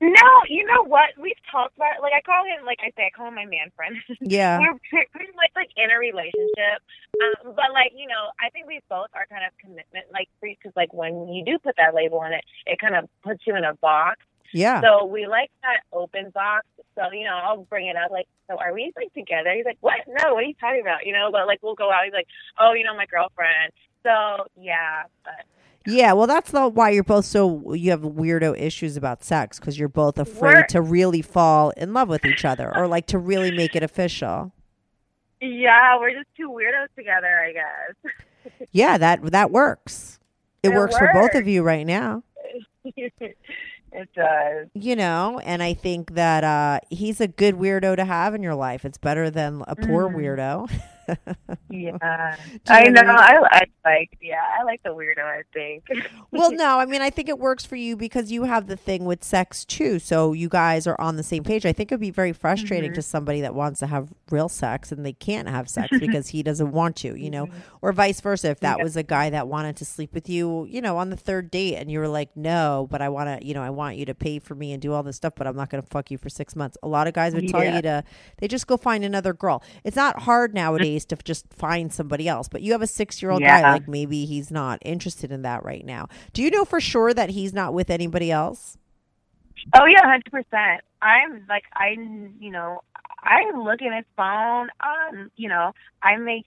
No, 0.00 0.30
you 0.48 0.64
know 0.64 0.82
what? 0.84 1.10
We've 1.20 1.36
talked 1.52 1.76
about 1.76 1.98
it. 1.98 2.02
Like, 2.02 2.12
I 2.16 2.22
call 2.22 2.42
him, 2.44 2.64
like 2.64 2.78
I 2.80 2.88
say, 2.96 3.04
I 3.06 3.10
call 3.14 3.28
him 3.28 3.34
my 3.34 3.44
man 3.44 3.68
friend. 3.76 3.96
yeah, 4.20 4.58
We're 4.58 4.78
pretty 4.90 5.32
much 5.36 5.50
like 5.54 5.68
in 5.76 5.90
a 5.90 5.98
relationship. 5.98 6.80
Um, 7.20 7.52
but 7.54 7.72
like, 7.74 7.92
you 7.94 8.08
know, 8.08 8.32
I 8.40 8.48
think 8.50 8.66
we 8.66 8.80
both 8.88 9.08
are 9.12 9.26
kind 9.28 9.44
of 9.44 9.52
commitment 9.60 10.06
like 10.12 10.28
free 10.40 10.56
because 10.56 10.74
like 10.74 10.92
when 10.94 11.28
you 11.28 11.44
do 11.44 11.58
put 11.58 11.76
that 11.76 11.94
label 11.94 12.18
on 12.20 12.32
it, 12.32 12.44
it 12.66 12.78
kind 12.80 12.96
of 12.96 13.08
puts 13.22 13.46
you 13.46 13.54
in 13.56 13.64
a 13.64 13.74
box. 13.74 14.20
yeah. 14.54 14.80
So 14.80 15.04
we 15.04 15.26
like 15.26 15.50
that 15.62 15.80
open 15.92 16.30
box. 16.30 16.66
So, 16.96 17.12
you 17.12 17.24
know, 17.24 17.36
I'll 17.36 17.64
bring 17.68 17.86
it 17.86 17.96
up 17.96 18.10
like, 18.10 18.26
so 18.48 18.56
are 18.56 18.72
we 18.72 18.92
like 18.96 19.12
together? 19.12 19.52
He's 19.54 19.64
like, 19.66 19.78
what? 19.80 20.00
No, 20.08 20.32
what 20.34 20.44
are 20.44 20.46
you 20.48 20.54
talking 20.58 20.80
about? 20.80 21.04
You 21.04 21.12
know, 21.12 21.28
but 21.30 21.46
like 21.46 21.60
we'll 21.62 21.74
go 21.74 21.92
out. 21.92 22.04
He's 22.04 22.14
like, 22.14 22.26
oh, 22.58 22.72
you 22.72 22.84
know, 22.84 22.96
my 22.96 23.06
girlfriend. 23.06 23.72
So 24.02 24.46
yeah, 24.56 25.04
but 25.24 25.44
Yeah, 25.86 26.12
well, 26.12 26.26
that's 26.26 26.50
the 26.50 26.68
why 26.68 26.90
you're 26.90 27.02
both 27.04 27.24
so 27.24 27.72
you 27.74 27.90
have 27.90 28.02
weirdo 28.02 28.58
issues 28.60 28.96
about 28.96 29.24
sex 29.24 29.58
because 29.58 29.78
you're 29.78 29.88
both 29.88 30.18
afraid 30.18 30.52
We're- 30.54 30.66
to 30.70 30.82
really 30.82 31.22
fall 31.22 31.70
in 31.70 31.94
love 31.94 32.08
with 32.08 32.24
each 32.24 32.44
other 32.44 32.70
or 32.76 32.86
like 32.86 33.06
to 33.08 33.18
really 33.18 33.50
make 33.50 33.74
it 33.74 33.82
official. 33.82 34.52
yeah, 35.40 35.98
we're 35.98 36.12
just 36.12 36.28
two 36.36 36.50
weirdos 36.50 36.94
together, 36.96 37.40
I 37.40 37.52
guess. 37.52 38.12
Yeah, 38.72 38.98
that 38.98 39.22
that 39.32 39.50
works. 39.50 40.18
It, 40.62 40.68
It 40.68 40.74
works 40.74 40.96
for 40.98 41.08
both 41.14 41.34
of 41.34 41.48
you 41.48 41.62
right 41.62 41.86
now. 41.86 42.22
it 42.96 44.08
does. 44.14 44.68
You 44.74 44.96
know, 44.96 45.40
and 45.44 45.62
I 45.62 45.72
think 45.74 46.12
that 46.14 46.44
uh 46.44 46.80
he's 46.90 47.20
a 47.22 47.28
good 47.28 47.54
weirdo 47.54 47.96
to 47.96 48.04
have 48.04 48.34
in 48.34 48.42
your 48.42 48.54
life. 48.54 48.84
It's 48.84 48.98
better 48.98 49.30
than 49.30 49.62
a 49.66 49.74
poor 49.76 50.08
Mhm. 50.10 50.16
weirdo. 50.16 50.70
Yeah, 51.68 51.96
I 52.68 52.84
know. 52.88 53.02
I 53.02 53.38
I, 53.50 53.62
like. 53.84 54.16
Yeah, 54.20 54.40
I 54.58 54.64
like 54.64 54.82
the 54.82 54.90
weirdo. 54.90 55.22
I 55.24 55.42
think. 55.52 55.84
well, 56.30 56.50
no, 56.52 56.78
I 56.78 56.86
mean, 56.86 57.02
I 57.02 57.10
think 57.10 57.28
it 57.28 57.38
works 57.38 57.64
for 57.64 57.76
you 57.76 57.96
because 57.96 58.30
you 58.32 58.44
have 58.44 58.66
the 58.66 58.76
thing 58.76 59.04
with 59.04 59.22
sex 59.24 59.64
too. 59.64 59.98
So 59.98 60.32
you 60.32 60.48
guys 60.48 60.86
are 60.86 61.00
on 61.00 61.16
the 61.16 61.22
same 61.22 61.44
page. 61.44 61.64
I 61.66 61.72
think 61.72 61.90
it 61.90 61.94
would 61.94 62.00
be 62.00 62.10
very 62.10 62.32
frustrating 62.32 62.90
Mhm. 62.92 62.94
to 62.96 63.02
somebody 63.02 63.40
that 63.42 63.54
wants 63.54 63.80
to 63.80 63.86
have 63.86 64.08
real 64.30 64.48
sex 64.48 64.90
and 64.92 65.04
they 65.04 65.12
can't 65.12 65.48
have 65.48 65.68
sex 65.68 65.88
because 66.00 66.28
he 66.28 66.42
doesn't 66.42 66.72
want 66.72 66.96
to, 66.96 67.14
you 67.18 67.30
know, 67.30 67.46
Mhm. 67.46 67.52
or 67.82 67.92
vice 67.92 68.20
versa. 68.20 68.50
If 68.50 68.60
that 68.60 68.78
Yeah. 68.78 68.84
was 68.84 68.96
a 68.96 69.02
guy 69.02 69.30
that 69.30 69.48
wanted 69.48 69.76
to 69.76 69.84
sleep 69.84 70.12
with 70.14 70.28
you, 70.28 70.66
you 70.66 70.80
know, 70.80 70.96
on 70.98 71.10
the 71.10 71.16
third 71.16 71.50
date 71.50 71.76
and 71.76 71.90
you 71.90 71.98
were 71.98 72.08
like, 72.08 72.30
no, 72.36 72.86
but 72.90 73.00
I 73.02 73.08
want 73.08 73.40
to, 73.40 73.46
you 73.46 73.54
know, 73.54 73.62
I 73.62 73.70
want 73.70 73.96
you 73.96 74.04
to 74.06 74.14
pay 74.14 74.38
for 74.38 74.54
me 74.54 74.72
and 74.72 74.80
do 74.82 74.92
all 74.92 75.02
this 75.02 75.16
stuff, 75.16 75.34
but 75.36 75.46
I'm 75.46 75.56
not 75.56 75.70
going 75.70 75.82
to 75.82 75.88
fuck 75.88 76.10
you 76.10 76.18
for 76.18 76.28
six 76.28 76.54
months. 76.56 76.76
A 76.82 76.88
lot 76.88 77.06
of 77.06 77.14
guys 77.14 77.34
would 77.34 77.48
tell 77.48 77.62
Yeah. 77.64 77.76
you 77.76 77.82
to, 77.82 78.04
they 78.38 78.48
just 78.48 78.66
go 78.66 78.76
find 78.76 79.04
another 79.04 79.32
girl. 79.32 79.62
It's 79.84 79.96
not 79.96 80.20
hard 80.22 80.54
nowadays 80.54 80.99
to 81.06 81.16
just 81.16 81.52
find 81.52 81.92
somebody 81.92 82.28
else, 82.28 82.48
but 82.48 82.62
you 82.62 82.72
have 82.72 82.82
a 82.82 82.86
six 82.86 83.22
year 83.22 83.30
old 83.30 83.42
guy, 83.42 83.62
like 83.72 83.88
maybe 83.88 84.24
he's 84.24 84.50
not 84.50 84.78
interested 84.82 85.32
in 85.32 85.42
that 85.42 85.64
right 85.64 85.84
now. 85.84 86.08
Do 86.32 86.42
you 86.42 86.50
know 86.50 86.64
for 86.64 86.80
sure 86.80 87.14
that 87.14 87.30
he's 87.30 87.52
not 87.52 87.74
with 87.74 87.90
anybody 87.90 88.30
else? 88.30 88.78
Oh 89.74 89.84
yeah, 89.86 90.02
hundred 90.04 90.30
percent. 90.30 90.82
I'm 91.02 91.44
like 91.48 91.64
I, 91.74 91.90
you 92.38 92.50
know, 92.50 92.80
I 93.22 93.50
look 93.56 93.82
at 93.82 93.94
his 93.94 94.06
phone. 94.16 94.68
Um, 94.80 95.30
you 95.36 95.48
know, 95.48 95.72
I 96.02 96.16
make, 96.16 96.46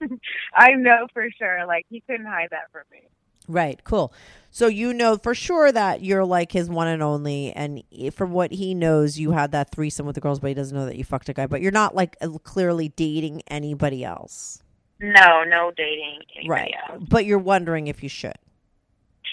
I 0.54 0.72
know 0.72 1.06
for 1.12 1.26
sure. 1.38 1.66
Like 1.66 1.86
he 1.88 2.00
couldn't 2.00 2.26
hide 2.26 2.48
that 2.50 2.70
from 2.72 2.82
me. 2.90 3.02
Right, 3.48 3.82
cool. 3.84 4.12
So 4.50 4.68
you 4.68 4.94
know 4.94 5.16
for 5.18 5.34
sure 5.34 5.72
that 5.72 6.02
you're 6.02 6.24
like 6.24 6.52
his 6.52 6.70
one 6.70 6.86
and 6.86 7.02
only, 7.02 7.52
and 7.52 7.82
from 8.14 8.32
what 8.32 8.52
he 8.52 8.72
knows, 8.74 9.18
you 9.18 9.32
had 9.32 9.50
that 9.52 9.70
threesome 9.72 10.06
with 10.06 10.14
the 10.14 10.20
girls, 10.20 10.38
but 10.40 10.48
he 10.48 10.54
doesn't 10.54 10.76
know 10.76 10.86
that 10.86 10.96
you 10.96 11.04
fucked 11.04 11.28
a 11.28 11.32
guy. 11.34 11.46
But 11.46 11.60
you're 11.60 11.72
not 11.72 11.94
like 11.94 12.16
uh, 12.20 12.28
clearly 12.44 12.88
dating 12.90 13.42
anybody 13.48 14.04
else, 14.04 14.62
No, 15.00 15.42
no 15.44 15.72
dating. 15.76 16.20
anybody 16.36 16.48
right? 16.48 16.74
else. 16.88 17.02
But 17.08 17.24
you're 17.26 17.38
wondering 17.38 17.88
if 17.88 18.02
you 18.02 18.08
should. 18.08 18.36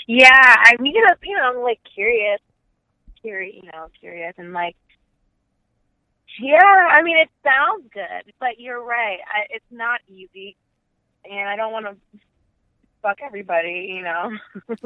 Yeah, 0.08 0.30
I 0.34 0.76
mean, 0.80 0.96
you 0.96 1.02
know, 1.06 1.14
you 1.24 1.38
know, 1.38 1.44
I'm 1.56 1.64
like 1.64 1.80
curious, 1.94 2.40
curious, 3.22 3.56
you 3.62 3.70
know, 3.72 3.88
curious, 4.00 4.34
and 4.40 4.52
like, 4.54 4.76
yeah. 6.40 6.58
I 6.64 7.02
mean, 7.04 7.18
it 7.18 7.30
sounds 7.44 7.88
good, 7.94 8.34
but 8.40 8.60
you're 8.60 8.84
right. 8.84 9.20
I, 9.28 9.46
it's 9.52 9.66
not 9.72 10.00
easy, 10.08 10.56
and 11.30 11.48
I 11.48 11.56
don't 11.56 11.72
want 11.72 11.86
to. 11.86 11.96
Fuck 13.02 13.20
everybody, 13.22 13.94
you 13.96 14.04
know, 14.04 14.32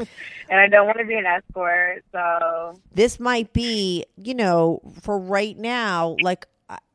and 0.49 0.59
I 0.59 0.67
don't 0.67 0.85
want 0.85 0.99
to 0.99 1.05
be 1.05 1.15
an 1.15 1.25
escort. 1.25 2.03
So 2.11 2.79
this 2.93 3.19
might 3.19 3.53
be, 3.53 4.05
you 4.17 4.33
know, 4.33 4.81
for 5.01 5.17
right 5.17 5.57
now, 5.57 6.15
like 6.21 6.47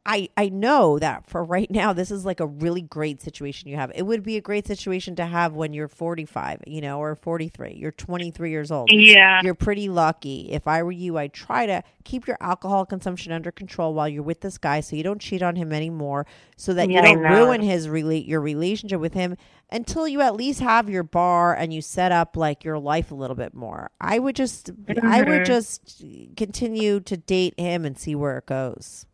I 0.06 0.30
I 0.36 0.48
know 0.48 0.98
that 0.98 1.26
for 1.26 1.44
right 1.44 1.70
now 1.80 1.92
this 1.92 2.10
is 2.10 2.24
like 2.24 2.40
a 2.40 2.46
really 2.46 2.80
great 2.82 3.20
situation 3.20 3.68
you 3.68 3.76
have. 3.76 3.92
It 3.94 4.02
would 4.02 4.22
be 4.22 4.36
a 4.36 4.40
great 4.40 4.66
situation 4.66 5.14
to 5.16 5.26
have 5.26 5.52
when 5.54 5.72
you're 5.74 5.88
45, 5.88 6.62
you 6.66 6.80
know, 6.80 6.98
or 7.00 7.14
43. 7.14 7.74
You're 7.74 7.92
23 7.92 8.50
years 8.50 8.70
old. 8.70 8.90
yeah, 8.90 9.40
You're 9.42 9.54
pretty 9.54 9.88
lucky. 9.88 10.48
If 10.50 10.66
I 10.66 10.82
were 10.82 10.90
you, 10.92 11.18
I'd 11.18 11.32
try 11.34 11.66
to 11.66 11.82
keep 12.04 12.26
your 12.26 12.38
alcohol 12.40 12.86
consumption 12.86 13.30
under 13.32 13.52
control 13.52 13.92
while 13.94 14.08
you're 14.08 14.22
with 14.22 14.40
this 14.40 14.56
guy 14.58 14.80
so 14.80 14.96
you 14.96 15.02
don't 15.02 15.20
cheat 15.20 15.42
on 15.42 15.54
him 15.56 15.72
anymore 15.72 16.26
so 16.56 16.72
that 16.74 16.88
Yeah, 16.90 16.96
you 16.96 17.02
don't 17.02 17.18
ruin 17.18 17.60
his 17.60 17.88
relate 17.88 18.26
your 18.26 18.40
relationship 18.40 19.00
with 19.00 19.12
him 19.14 19.36
until 19.70 20.08
you 20.08 20.20
at 20.22 20.34
least 20.34 20.60
have 20.60 20.88
your 20.88 21.02
bar 21.04 21.54
and 21.54 21.72
you 21.74 21.82
set 21.82 22.10
up 22.10 22.36
like 22.36 22.64
your 22.64 22.78
life 22.78 23.10
a 23.10 23.14
little 23.14 23.36
bit 23.36 23.54
more. 23.54 23.90
I 24.00 24.18
would 24.18 24.34
just 24.34 24.70
I 25.02 25.22
would 25.22 25.42
Mhm. 25.42 25.46
just 25.46 26.02
continue 26.36 27.00
to 27.00 27.16
date 27.18 27.54
him 27.58 27.84
and 27.84 27.98
see 27.98 28.14
where 28.14 28.38
it 28.38 28.46
goes. 28.46 29.06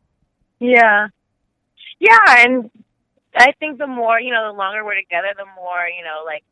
Yeah, 0.60 1.08
yeah, 1.98 2.18
and 2.38 2.70
I 3.34 3.52
think 3.58 3.78
the 3.78 3.86
more 3.86 4.20
you 4.20 4.32
know, 4.32 4.50
the 4.52 4.56
longer 4.56 4.84
we're 4.84 4.94
together, 4.96 5.28
the 5.36 5.46
more 5.56 5.86
you 5.96 6.04
know, 6.04 6.22
like 6.24 6.44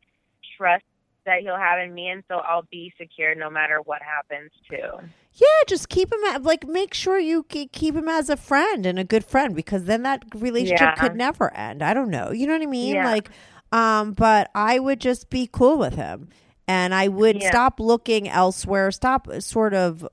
trust 0.57 0.83
that 1.25 1.39
he'll 1.41 1.57
have 1.57 1.79
in 1.79 1.93
me, 1.93 2.09
and 2.09 2.23
so 2.27 2.35
I'll 2.35 2.67
be 2.71 2.93
secure 2.99 3.33
no 3.35 3.49
matter 3.49 3.79
what 3.83 4.01
happens 4.01 4.51
too. 4.69 5.07
Yeah, 5.33 5.47
just 5.67 5.89
keep 5.89 6.13
him 6.13 6.23
at, 6.29 6.43
like 6.43 6.65
make 6.67 6.93
sure 6.93 7.19
you 7.19 7.43
keep 7.43 7.95
him 7.95 8.07
as 8.07 8.29
a 8.29 8.37
friend 8.37 8.85
and 8.85 8.97
a 8.97 9.03
good 9.03 9.25
friend 9.25 9.53
because 9.55 9.83
then 9.85 10.03
that 10.03 10.23
relationship 10.33 10.91
Yeah. 10.91 10.95
could 10.95 11.15
never 11.15 11.53
end. 11.53 11.81
I 11.83 11.93
don't 11.93 12.09
know. 12.09 12.31
You 12.31 12.47
know 12.47 12.53
what 12.53 12.61
I 12.61 12.67
mean? 12.67 12.93
Yeah. 12.93 13.03
Like 13.03 13.29
um 13.71 14.13
but 14.13 14.49
I 14.55 14.79
would 14.79 15.01
just 15.01 15.29
be 15.29 15.49
cool 15.51 15.77
with 15.77 15.95
him. 15.95 16.29
And 16.67 16.95
I 16.95 17.09
would 17.09 17.41
Yeah. 17.41 17.49
stop 17.49 17.79
looking 17.81 18.29
elsewhere, 18.29 18.91
stop 18.91 19.27
sort 19.39 19.73
of 19.73 20.07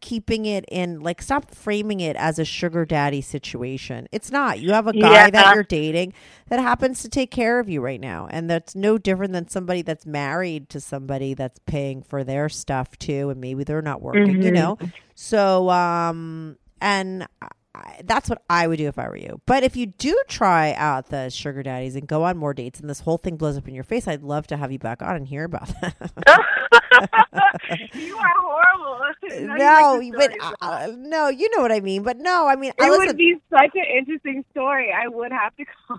keeping 0.00 0.46
it 0.46 0.64
in 0.70 1.00
like 1.00 1.20
stop 1.20 1.52
framing 1.52 1.98
it 2.00 2.14
as 2.16 2.38
a 2.38 2.44
sugar 2.44 2.84
daddy 2.84 3.20
situation. 3.20 4.06
It's 4.12 4.30
not. 4.30 4.60
You 4.60 4.70
have 4.72 4.86
a 4.86 4.92
guy 4.92 5.30
that 5.30 5.52
you're 5.54 5.64
dating 5.64 6.12
that 6.48 6.60
happens 6.60 7.02
to 7.02 7.08
take 7.08 7.30
care 7.32 7.58
of 7.58 7.68
you 7.68 7.80
right 7.80 8.00
now 8.00 8.28
and 8.30 8.48
that's 8.48 8.76
no 8.76 8.98
different 8.98 9.32
than 9.32 9.48
somebody 9.48 9.82
that's 9.82 10.06
married 10.06 10.68
to 10.70 10.80
somebody 10.80 11.34
that's 11.34 11.58
paying 11.66 12.02
for 12.02 12.22
their 12.22 12.48
stuff 12.48 12.96
too 12.98 13.30
and 13.30 13.40
maybe 13.40 13.64
they're 13.64 13.82
not 13.82 14.00
working, 14.00 14.42
you 14.42 14.50
Mhm. 14.50 14.54
know. 14.54 14.78
So 15.16 15.68
um 15.70 16.56
and 16.80 17.26
I, 17.74 18.00
that's 18.04 18.28
what 18.28 18.42
I 18.48 18.68
would 18.68 18.76
do 18.78 18.86
if 18.86 18.98
I 19.00 19.08
were 19.08 19.16
you. 19.16 19.40
But 19.46 19.64
if 19.64 19.74
you 19.76 19.86
do 19.86 20.16
try 20.28 20.74
out 20.74 21.08
the 21.08 21.28
sugar 21.30 21.64
daddies 21.64 21.96
and 21.96 22.06
go 22.06 22.22
on 22.22 22.36
more 22.36 22.54
dates 22.54 22.78
and 22.78 22.88
this 22.88 23.00
whole 23.00 23.18
thing 23.18 23.36
blows 23.36 23.56
up 23.58 23.66
in 23.66 23.74
your 23.74 23.82
face, 23.82 24.06
I'd 24.06 24.22
love 24.22 24.46
to 24.48 24.56
have 24.56 24.70
you 24.70 24.78
back 24.78 25.02
on 25.02 25.16
and 25.16 25.26
hear 25.26 25.42
about 25.42 25.68
that. 25.80 25.96
you 27.94 28.16
are 28.16 28.40
horrible. 28.40 29.00
No, 29.56 30.00
but 30.16 30.32
uh, 30.60 30.88
no, 30.96 31.28
you 31.28 31.48
know 31.56 31.62
what 31.62 31.72
I 31.72 31.80
mean. 31.80 32.02
But 32.02 32.18
no, 32.18 32.46
I 32.46 32.56
mean, 32.56 32.72
I 32.80 32.86
It 32.86 32.90
listen, 32.90 33.06
would 33.08 33.16
be 33.16 33.34
such 33.50 33.70
an 33.74 33.84
interesting 33.98 34.44
story. 34.50 34.92
I 34.92 35.08
would 35.08 35.32
have 35.32 35.54
to 35.56 35.64
call. 35.64 35.98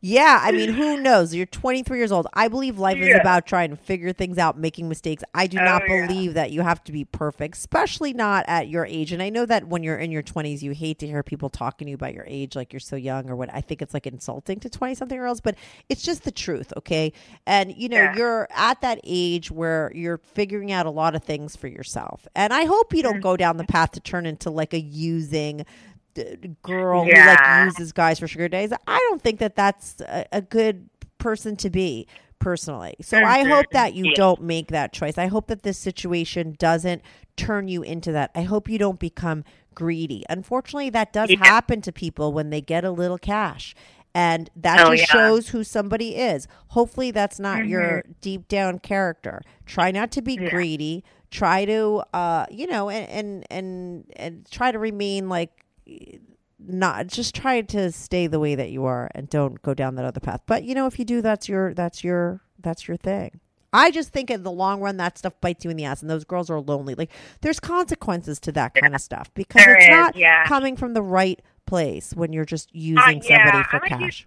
yeah, 0.00 0.40
I 0.42 0.52
mean, 0.52 0.70
who 0.70 0.96
knows? 0.98 1.34
You're 1.34 1.46
23 1.46 1.98
years 1.98 2.12
old. 2.12 2.26
I 2.34 2.48
believe 2.48 2.78
life 2.78 2.98
is 2.98 3.14
about 3.14 3.46
trying 3.46 3.70
to 3.70 3.76
figure 3.76 4.12
things 4.12 4.38
out, 4.38 4.58
making 4.58 4.88
mistakes. 4.88 5.22
I 5.34 5.46
do 5.46 5.58
Oh, 5.60 5.64
not 5.64 5.82
yeah. 5.88 6.06
believe 6.06 6.34
that 6.34 6.50
you 6.52 6.62
have 6.62 6.82
to 6.84 6.92
be 6.92 7.04
perfect, 7.04 7.56
especially 7.56 8.12
not 8.12 8.44
at 8.48 8.68
your 8.68 8.84
age. 8.86 9.12
And 9.12 9.22
I 9.22 9.30
know 9.30 9.46
that 9.46 9.68
when 9.68 9.82
you're 9.82 9.96
in 9.98 10.10
your 10.10 10.22
20s, 10.22 10.60
you 10.62 10.72
hate 10.72 10.98
to 11.00 11.06
hear 11.06 11.22
people 11.22 11.48
talking 11.50 11.86
to 11.86 11.90
you 11.90 11.94
about 11.94 12.12
your 12.14 12.24
age, 12.26 12.54
like 12.56 12.72
you're 12.72 12.80
so 12.80 12.96
young 12.96 13.30
or 13.30 13.36
what. 13.36 13.52
I 13.54 13.60
think 13.60 13.80
it's 13.82 13.94
like 13.94 14.06
insulting 14.06 14.60
to 14.60 14.68
20 14.68 14.94
something 14.94 15.16
year 15.16 15.26
olds, 15.26 15.40
but 15.40 15.56
it's 15.88 16.02
just 16.02 16.24
the 16.24 16.32
truth, 16.32 16.72
okay? 16.76 17.12
And 17.46 17.74
you 17.76 17.88
know, 17.88 17.96
Yeah. 17.96 18.16
you're 18.16 18.48
at 18.50 18.80
that 18.82 19.00
age 19.04 19.50
where 19.50 19.90
you're 19.94 20.18
figuring 20.34 20.72
out 20.72 20.86
a 20.86 20.90
lot 20.90 21.14
of 21.14 21.22
things 21.24 21.56
for 21.56 21.68
yourself. 21.68 22.26
And 22.34 22.52
I 22.52 22.64
hope 22.64 22.92
you 22.92 23.02
Mm-hmm. 23.02 23.12
don't 23.12 23.20
go 23.20 23.36
down 23.36 23.56
the 23.56 23.64
path 23.64 23.92
to 23.92 24.00
turn 24.00 24.26
into 24.26 24.50
like 24.50 24.72
a 24.74 24.80
using 24.80 25.64
girl 26.62 27.04
who 27.04 27.10
like 27.10 27.66
uses 27.66 27.92
guys 27.92 28.18
for 28.18 28.28
sugar 28.28 28.48
days. 28.48 28.72
I 28.86 28.98
don't 29.10 29.20
think 29.22 29.40
that 29.40 29.56
that's 29.56 30.00
a, 30.00 30.26
a 30.32 30.42
good 30.42 30.88
person 31.18 31.56
to 31.56 31.70
be 31.70 32.06
personally. 32.38 32.94
So 33.00 33.22
I 33.24 33.44
hope 33.44 33.70
that 33.72 33.94
you 33.94 34.06
Yeah. 34.06 34.12
don't 34.14 34.42
make 34.42 34.68
that 34.68 34.92
choice. 34.92 35.18
I 35.18 35.26
hope 35.26 35.46
that 35.48 35.62
this 35.62 35.78
situation 35.78 36.54
doesn't 36.58 37.02
turn 37.36 37.68
you 37.68 37.82
into 37.82 38.12
that. 38.12 38.30
I 38.34 38.42
hope 38.42 38.68
you 38.68 38.78
don't 38.78 39.00
become 39.00 39.44
greedy. 39.74 40.24
Unfortunately, 40.28 40.90
that 40.90 41.12
does 41.12 41.30
Yeah. 41.30 41.38
happen 41.38 41.80
to 41.80 41.90
people 41.90 42.32
when 42.32 42.50
they 42.50 42.60
get 42.60 42.84
a 42.84 42.90
little 42.90 43.18
cash. 43.18 43.74
And 44.14 44.48
that 44.54 44.78
Oh, 44.86 44.94
just 44.94 45.12
yeah. 45.12 45.20
shows 45.20 45.48
who 45.48 45.64
somebody 45.64 46.14
is. 46.16 46.46
Hopefully, 46.68 47.10
that's 47.10 47.40
not 47.40 47.66
your 47.66 47.82
Mm-hmm. 48.02 48.12
deep 48.20 48.46
down 48.48 48.78
character. 48.78 49.42
Try 49.66 49.90
not 49.90 50.10
to 50.12 50.22
be 50.22 50.36
greedy. 50.36 51.02
Try 51.30 51.64
to, 51.64 52.04
uh, 52.14 52.46
you 52.48 52.68
know, 52.68 52.88
and 52.90 53.08
and 53.10 53.44
and 53.50 54.04
and 54.14 54.46
try 54.50 54.70
to 54.70 54.78
remain 54.78 55.28
like 55.28 55.64
not 56.66 57.08
just 57.08 57.34
try 57.34 57.60
to 57.60 57.90
stay 57.92 58.26
the 58.26 58.38
way 58.38 58.54
that 58.54 58.70
you 58.70 58.84
are 58.84 59.10
and 59.14 59.28
don't 59.28 59.60
go 59.62 59.74
down 59.74 59.96
that 59.96 60.04
other 60.04 60.20
path. 60.20 60.40
But 60.46 60.62
you 60.64 60.74
know, 60.74 60.86
if 60.86 60.98
you 60.98 61.04
do, 61.04 61.20
that's 61.20 61.48
your 61.48 61.74
that's 61.74 62.04
your 62.04 62.40
that's 62.60 62.86
your 62.88 62.96
thing. 62.96 63.40
I 63.72 63.90
just 63.90 64.10
think 64.12 64.30
in 64.30 64.44
the 64.44 64.52
long 64.52 64.80
run 64.80 64.98
that 64.98 65.18
stuff 65.18 65.32
bites 65.40 65.64
you 65.64 65.70
in 65.72 65.76
the 65.76 65.84
ass, 65.84 66.00
and 66.00 66.08
those 66.08 66.24
girls 66.24 66.48
are 66.48 66.60
lonely. 66.60 66.94
Like 66.94 67.10
there's 67.40 67.58
consequences 67.58 68.38
to 68.40 68.52
that 68.52 68.74
kind 68.74 68.94
of 68.94 69.00
stuff 69.00 69.34
because 69.34 69.64
There 69.64 69.74
it's 69.74 69.86
is, 69.86 69.90
not 69.90 70.14
yeah. 70.14 70.44
coming 70.46 70.76
from 70.76 70.94
the 70.94 71.02
right 71.02 71.42
place 71.66 72.12
when 72.14 72.32
you're 72.32 72.44
just 72.44 72.74
using 72.74 73.18
Uh, 73.18 73.22
somebody 73.22 73.62
for 73.64 73.82
I'm 73.82 73.88
cash. 73.88 74.26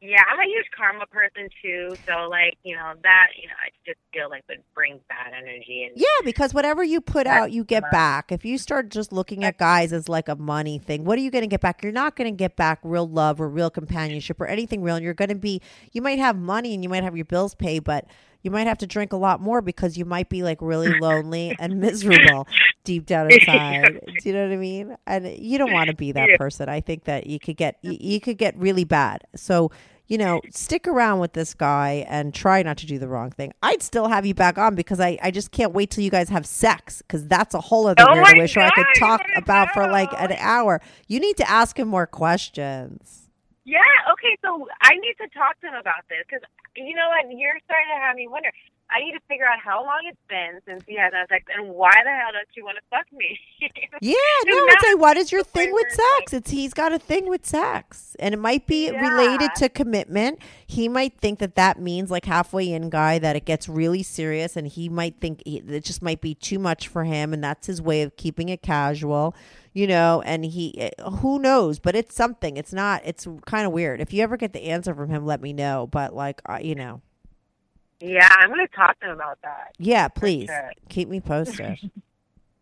yeah, 0.00 0.22
I'm 0.30 0.38
a 0.38 0.44
huge 0.44 0.66
karma 0.76 1.06
person 1.06 1.48
too. 1.62 1.96
So 2.06 2.28
like, 2.28 2.56
you 2.62 2.76
know, 2.76 2.92
that 3.02 3.28
you 3.40 3.48
know, 3.48 3.54
I 3.64 3.70
just 3.84 3.98
feel 4.12 4.28
like 4.28 4.44
would 4.48 4.62
bring 4.74 5.00
bad 5.08 5.32
energy 5.36 5.84
and 5.84 5.92
Yeah, 5.96 6.06
because 6.24 6.52
whatever 6.52 6.84
you 6.84 7.00
put 7.00 7.26
out, 7.26 7.50
you 7.50 7.64
get 7.64 7.90
back. 7.90 8.30
If 8.30 8.44
you 8.44 8.58
start 8.58 8.90
just 8.90 9.10
looking 9.12 9.42
at 9.42 9.58
guys 9.58 9.92
as 9.92 10.08
like 10.08 10.28
a 10.28 10.36
money 10.36 10.78
thing, 10.78 11.04
what 11.04 11.18
are 11.18 11.22
you 11.22 11.30
going 11.30 11.42
to 11.44 11.48
get 11.48 11.60
back? 11.62 11.82
You're 11.82 11.92
not 11.92 12.14
going 12.14 12.30
to 12.30 12.36
get 12.36 12.56
back 12.56 12.78
real 12.82 13.08
love 13.08 13.40
or 13.40 13.48
real 13.48 13.70
companionship 13.70 14.40
or 14.40 14.46
anything 14.46 14.82
real. 14.82 14.96
And 14.96 15.04
you're 15.04 15.14
going 15.14 15.30
to 15.30 15.34
be, 15.34 15.60
you 15.92 16.02
might 16.02 16.18
have 16.18 16.36
money 16.36 16.74
and 16.74 16.82
you 16.82 16.88
might 16.90 17.02
have 17.02 17.16
your 17.16 17.24
bills 17.24 17.54
paid, 17.54 17.82
but 17.84 18.06
you 18.46 18.50
might 18.52 18.66
have 18.68 18.78
to 18.78 18.86
drink 18.86 19.12
a 19.12 19.16
lot 19.16 19.40
more 19.40 19.60
because 19.60 19.98
you 19.98 20.04
might 20.06 20.28
be 20.30 20.42
like 20.42 20.58
really 20.62 20.98
lonely 20.98 21.54
and 21.58 21.80
miserable 21.80 22.46
deep 22.84 23.04
down 23.04 23.30
inside. 23.30 24.00
Do 24.22 24.28
you 24.28 24.32
know 24.32 24.44
what 24.46 24.52
I 24.54 24.56
mean? 24.56 24.96
And 25.06 25.26
you 25.36 25.58
don't 25.58 25.72
want 25.72 25.90
to 25.90 25.96
be 25.96 26.12
that 26.12 26.30
Yeah. 26.30 26.36
person. 26.38 26.68
I 26.68 26.80
think 26.80 27.04
that 27.04 27.26
you 27.26 27.38
could 27.40 27.56
get, 27.56 27.76
you, 27.82 27.96
you 28.00 28.20
could 28.20 28.38
get 28.38 28.56
really 28.56 28.84
bad. 28.84 29.24
So, 29.34 29.72
you 30.06 30.16
know, 30.18 30.40
stick 30.50 30.86
around 30.86 31.18
with 31.18 31.32
this 31.32 31.52
guy 31.52 32.06
and 32.08 32.32
try 32.32 32.62
not 32.62 32.76
to 32.78 32.86
do 32.86 32.96
the 33.00 33.08
wrong 33.08 33.32
thing. 33.32 33.52
I'd 33.60 33.82
still 33.82 34.06
have 34.06 34.24
you 34.24 34.34
back 34.34 34.56
on 34.56 34.76
because 34.76 35.00
I, 35.00 35.18
I 35.20 35.32
just 35.32 35.50
can't 35.50 35.72
wait 35.72 35.90
till 35.90 36.04
you 36.04 36.10
guys 36.10 36.28
have 36.28 36.46
sex 36.46 37.02
because 37.02 37.26
that's 37.26 37.54
a 37.56 37.60
whole 37.60 37.88
other 37.88 38.04
Oh 38.06 38.22
wish 38.36 38.56
I 38.56 38.70
could 38.70 38.86
talk 38.96 39.20
about 39.34 39.72
for 39.74 39.88
like 39.88 40.12
an 40.16 40.36
hour. 40.38 40.80
You 41.08 41.18
need 41.18 41.36
to 41.38 41.50
ask 41.50 41.76
him 41.76 41.88
more 41.88 42.06
questions. 42.06 43.25
Yeah, 43.66 43.82
okay, 44.12 44.38
so 44.42 44.68
I 44.80 44.94
need 44.94 45.14
to 45.20 45.26
talk 45.36 45.58
to 45.60 45.66
him 45.66 45.74
about 45.74 46.06
this 46.08 46.22
because 46.30 46.46
you 46.76 46.94
know 46.94 47.08
what? 47.10 47.26
You're 47.36 47.58
starting 47.66 47.90
to 47.94 48.00
have 48.00 48.14
me 48.14 48.28
wonder. 48.28 48.52
I 48.88 49.00
need 49.02 49.14
to 49.14 49.20
figure 49.26 49.44
out 49.44 49.58
how 49.58 49.82
long 49.82 50.02
it's 50.06 50.16
been 50.28 50.60
since 50.64 50.84
he 50.86 50.96
has 50.96 51.12
had 51.12 51.26
sex 51.28 51.44
and 51.52 51.70
why 51.74 51.90
the 52.04 52.10
hell 52.10 52.30
don't 52.32 52.46
you 52.56 52.64
want 52.64 52.78
to 52.78 52.84
fuck 52.88 53.06
me? 53.12 53.36
Yeah, 54.02 54.12
no, 54.44 54.54
it's 54.68 54.84
like 54.86 54.98
what 55.00 55.16
is 55.16 55.32
your 55.32 55.42
thing 55.42 55.72
with 55.72 55.74
where 55.74 55.86
it's 55.86 55.98
like- 55.98 56.28
sex? 56.28 56.32
It's 56.34 56.50
he's 56.50 56.74
got 56.74 56.92
a 56.92 56.98
thing 56.98 57.28
with 57.28 57.44
sex, 57.46 58.14
and 58.20 58.34
it 58.34 58.36
might 58.38 58.66
be 58.66 58.86
Yeah. 58.90 59.00
related 59.00 59.50
to 59.56 59.68
commitment. 59.70 60.38
He 60.66 60.86
might 60.86 61.18
think 61.18 61.38
that 61.40 61.54
that 61.56 61.80
means 61.80 62.10
like 62.10 62.26
halfway 62.26 62.70
in 62.72 62.90
guy 62.90 63.18
that 63.18 63.34
it 63.34 63.46
gets 63.46 63.68
really 63.68 64.02
serious, 64.04 64.54
and 64.56 64.68
he 64.68 64.88
might 64.88 65.18
think 65.20 65.42
he, 65.46 65.56
it 65.56 65.82
just 65.84 66.02
might 66.02 66.20
be 66.20 66.34
too 66.34 66.58
much 66.60 66.86
for 66.88 67.04
him, 67.04 67.32
and 67.32 67.42
that's 67.42 67.66
his 67.66 67.80
way 67.82 68.02
of 68.02 68.16
keeping 68.16 68.50
it 68.50 68.60
casual, 68.62 69.34
you 69.76 69.86
know. 69.86 70.22
And 70.24 70.44
he, 70.44 70.80
eh, 70.80 70.90
who 71.20 71.38
knows? 71.38 71.78
But 71.78 71.94
it's 71.94 72.14
something. 72.14 72.56
It's 72.56 72.72
not. 72.72 73.02
It's 73.04 73.28
kind 73.44 73.66
of 73.66 73.72
weird. 73.72 74.00
If 74.00 74.12
you 74.12 74.22
ever 74.22 74.36
get 74.36 74.52
the 74.52 74.64
answer 74.64 74.94
from 74.94 75.10
him, 75.10 75.26
let 75.26 75.40
me 75.42 75.52
know. 75.52 75.86
But 75.86 76.14
like, 76.14 76.40
uh, 76.48 76.58
you 76.60 76.74
know, 76.74 77.02
yeah, 78.00 78.28
I'm 78.30 78.48
going 78.48 78.66
to 78.66 78.76
talk 78.76 78.98
to 79.00 79.06
him 79.06 79.12
about 79.12 79.38
that. 79.42 79.72
yeah, 79.78 80.08
please 80.08 80.48
sure. 80.48 80.72
keep 80.88 81.08
me 81.08 81.20
posted. 81.20 81.78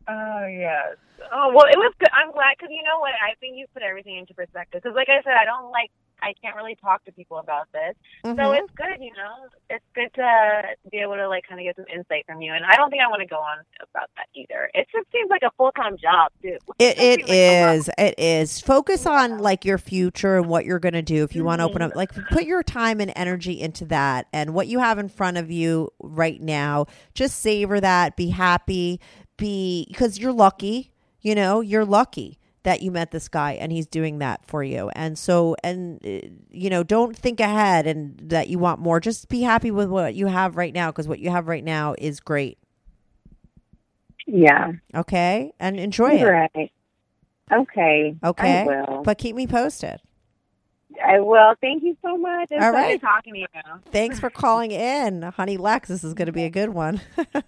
Oh 0.09 0.47
yes. 0.47 0.97
Oh 1.31 1.53
well, 1.53 1.67
it 1.69 1.77
was 1.77 1.93
good. 1.99 2.09
I'm 2.11 2.31
glad 2.31 2.55
because 2.57 2.73
you 2.73 2.81
know 2.81 2.99
what? 2.99 3.13
I 3.21 3.35
think 3.39 3.57
you 3.57 3.67
put 3.73 3.83
everything 3.83 4.17
into 4.17 4.33
perspective. 4.33 4.81
Because 4.81 4.95
like 4.95 5.07
I 5.07 5.21
said, 5.21 5.33
I 5.39 5.45
don't 5.45 5.69
like. 5.71 5.91
I 6.21 6.33
can't 6.41 6.55
really 6.55 6.75
talk 6.75 7.03
to 7.05 7.11
people 7.11 7.37
about 7.37 7.67
this, 7.71 7.95
so 8.23 8.29
Mhm. 8.29 8.59
it's 8.59 8.71
good. 8.75 8.97
You 8.99 9.13
know, 9.13 9.47
it's 9.69 9.85
good 9.93 10.13
to 10.15 10.61
be 10.91 10.97
able 10.97 11.15
to 11.15 11.27
like 11.27 11.45
kind 11.47 11.59
of 11.59 11.65
get 11.65 11.75
some 11.75 11.85
insight 11.93 12.25
from 12.25 12.41
you. 12.41 12.53
And 12.53 12.65
I 12.65 12.75
don't 12.75 12.89
think 12.89 13.01
I 13.01 13.07
want 13.07 13.21
to 13.21 13.27
go 13.27 13.37
on 13.37 13.57
about 13.81 14.09
that 14.17 14.27
either. 14.33 14.69
It 14.73 14.87
just 14.91 15.11
seems 15.11 15.29
like 15.29 15.43
a 15.43 15.51
full 15.57 15.71
time 15.71 15.97
job 15.97 16.31
too. 16.41 16.57
It 16.79 16.95
just 16.95 17.01
it 17.01 17.15
seems 17.19 17.29
like 17.29 17.75
is. 17.77 17.89
It 17.97 18.15
is. 18.17 18.61
Focus 18.61 19.05
on 19.05 19.39
like 19.39 19.65
your 19.65 19.77
future 19.77 20.37
and 20.37 20.47
what 20.47 20.65
you're 20.65 20.79
going 20.79 20.93
to 20.93 21.01
do 21.01 21.23
if 21.23 21.35
you 21.35 21.43
want 21.43 21.59
to 21.59 21.65
open 21.65 21.81
up 21.81 21.95
like 21.95 22.13
put 22.29 22.45
your 22.45 22.63
time 22.63 22.99
and 23.01 23.11
energy 23.15 23.59
into 23.59 23.85
that 23.85 24.27
and 24.31 24.53
what 24.53 24.67
you 24.67 24.79
have 24.79 24.97
in 24.97 25.09
front 25.09 25.37
of 25.37 25.51
you 25.51 25.89
right 25.99 26.41
now. 26.41 26.85
Just 27.13 27.39
savor 27.39 27.79
that, 27.81 28.15
be 28.15 28.29
happy, 28.29 28.99
be 29.37 29.85
because 29.89 30.17
you're 30.17 30.31
lucky, 30.33 30.91
you 31.21 31.35
know, 31.35 31.61
you're 31.61 31.85
lucky. 31.85 32.38
That 32.63 32.81
you 32.81 32.91
met 32.91 33.11
this 33.11 33.29
guy 33.29 33.53
and 33.53 33.71
he's 33.71 33.87
doing 33.87 34.19
that 34.19 34.45
for 34.45 34.63
you. 34.63 34.89
And 34.89 35.17
so, 35.17 35.55
and, 35.63 36.05
uh, 36.05 36.27
you 36.51 36.69
know, 36.69 36.83
don't 36.83 37.15
think 37.15 37.39
ahead 37.39 37.87
and 37.87 38.19
that 38.29 38.49
you 38.49 38.59
want 38.59 38.81
more. 38.81 38.99
Just 38.99 39.29
be 39.29 39.41
happy 39.41 39.71
with 39.71 39.87
what 39.89 40.13
you 40.13 40.27
have 40.27 40.57
right 40.57 40.73
now 40.73 40.91
because 40.91 41.07
what 41.07 41.19
you 41.19 41.29
have 41.29 41.47
right 41.47 41.63
now 41.63 41.95
is 41.97 42.19
great. 42.19 42.57
Yeah. 44.27 44.73
Okay. 44.93 45.53
And 45.59 45.79
enjoy 45.79 46.15
it. 46.15 46.25
Right. 46.25 46.71
Okay. 47.51 48.15
Okay. 48.23 48.61
I 48.61 48.65
will. 48.65 49.03
But 49.03 49.17
keep 49.17 49.35
me 49.35 49.47
posted. 49.47 50.01
I 51.03 51.19
will. 51.19 51.55
Thank 51.61 51.83
you 51.83 51.95
so 52.01 52.17
much. 52.17 52.49
It's 52.51 52.63
All 52.63 52.71
right. 52.71 52.99
talking 52.99 53.35
to 53.35 53.39
you. 53.39 53.47
Thanks 53.91 54.19
for 54.19 54.29
calling 54.29 54.71
in. 54.71 55.21
Honey 55.21 55.57
Lexx, 55.57 55.87
this 55.87 56.03
is 56.03 56.13
going 56.13 56.25
to 56.25 56.31
be 56.33 56.43
a 56.43 56.49
good 56.49 56.69
one. 56.69 57.01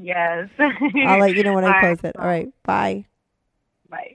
Yes. 0.00 0.48
I'll 0.58 1.18
let 1.18 1.34
you 1.34 1.42
know 1.42 1.54
when 1.54 1.64
I 1.64 1.66
All 1.68 1.72
right. 1.72 1.80
post 1.80 2.04
it. 2.04 2.16
All 2.16 2.24
right. 2.24 2.48
Bye. 2.64 3.06
Bye. 3.88 4.14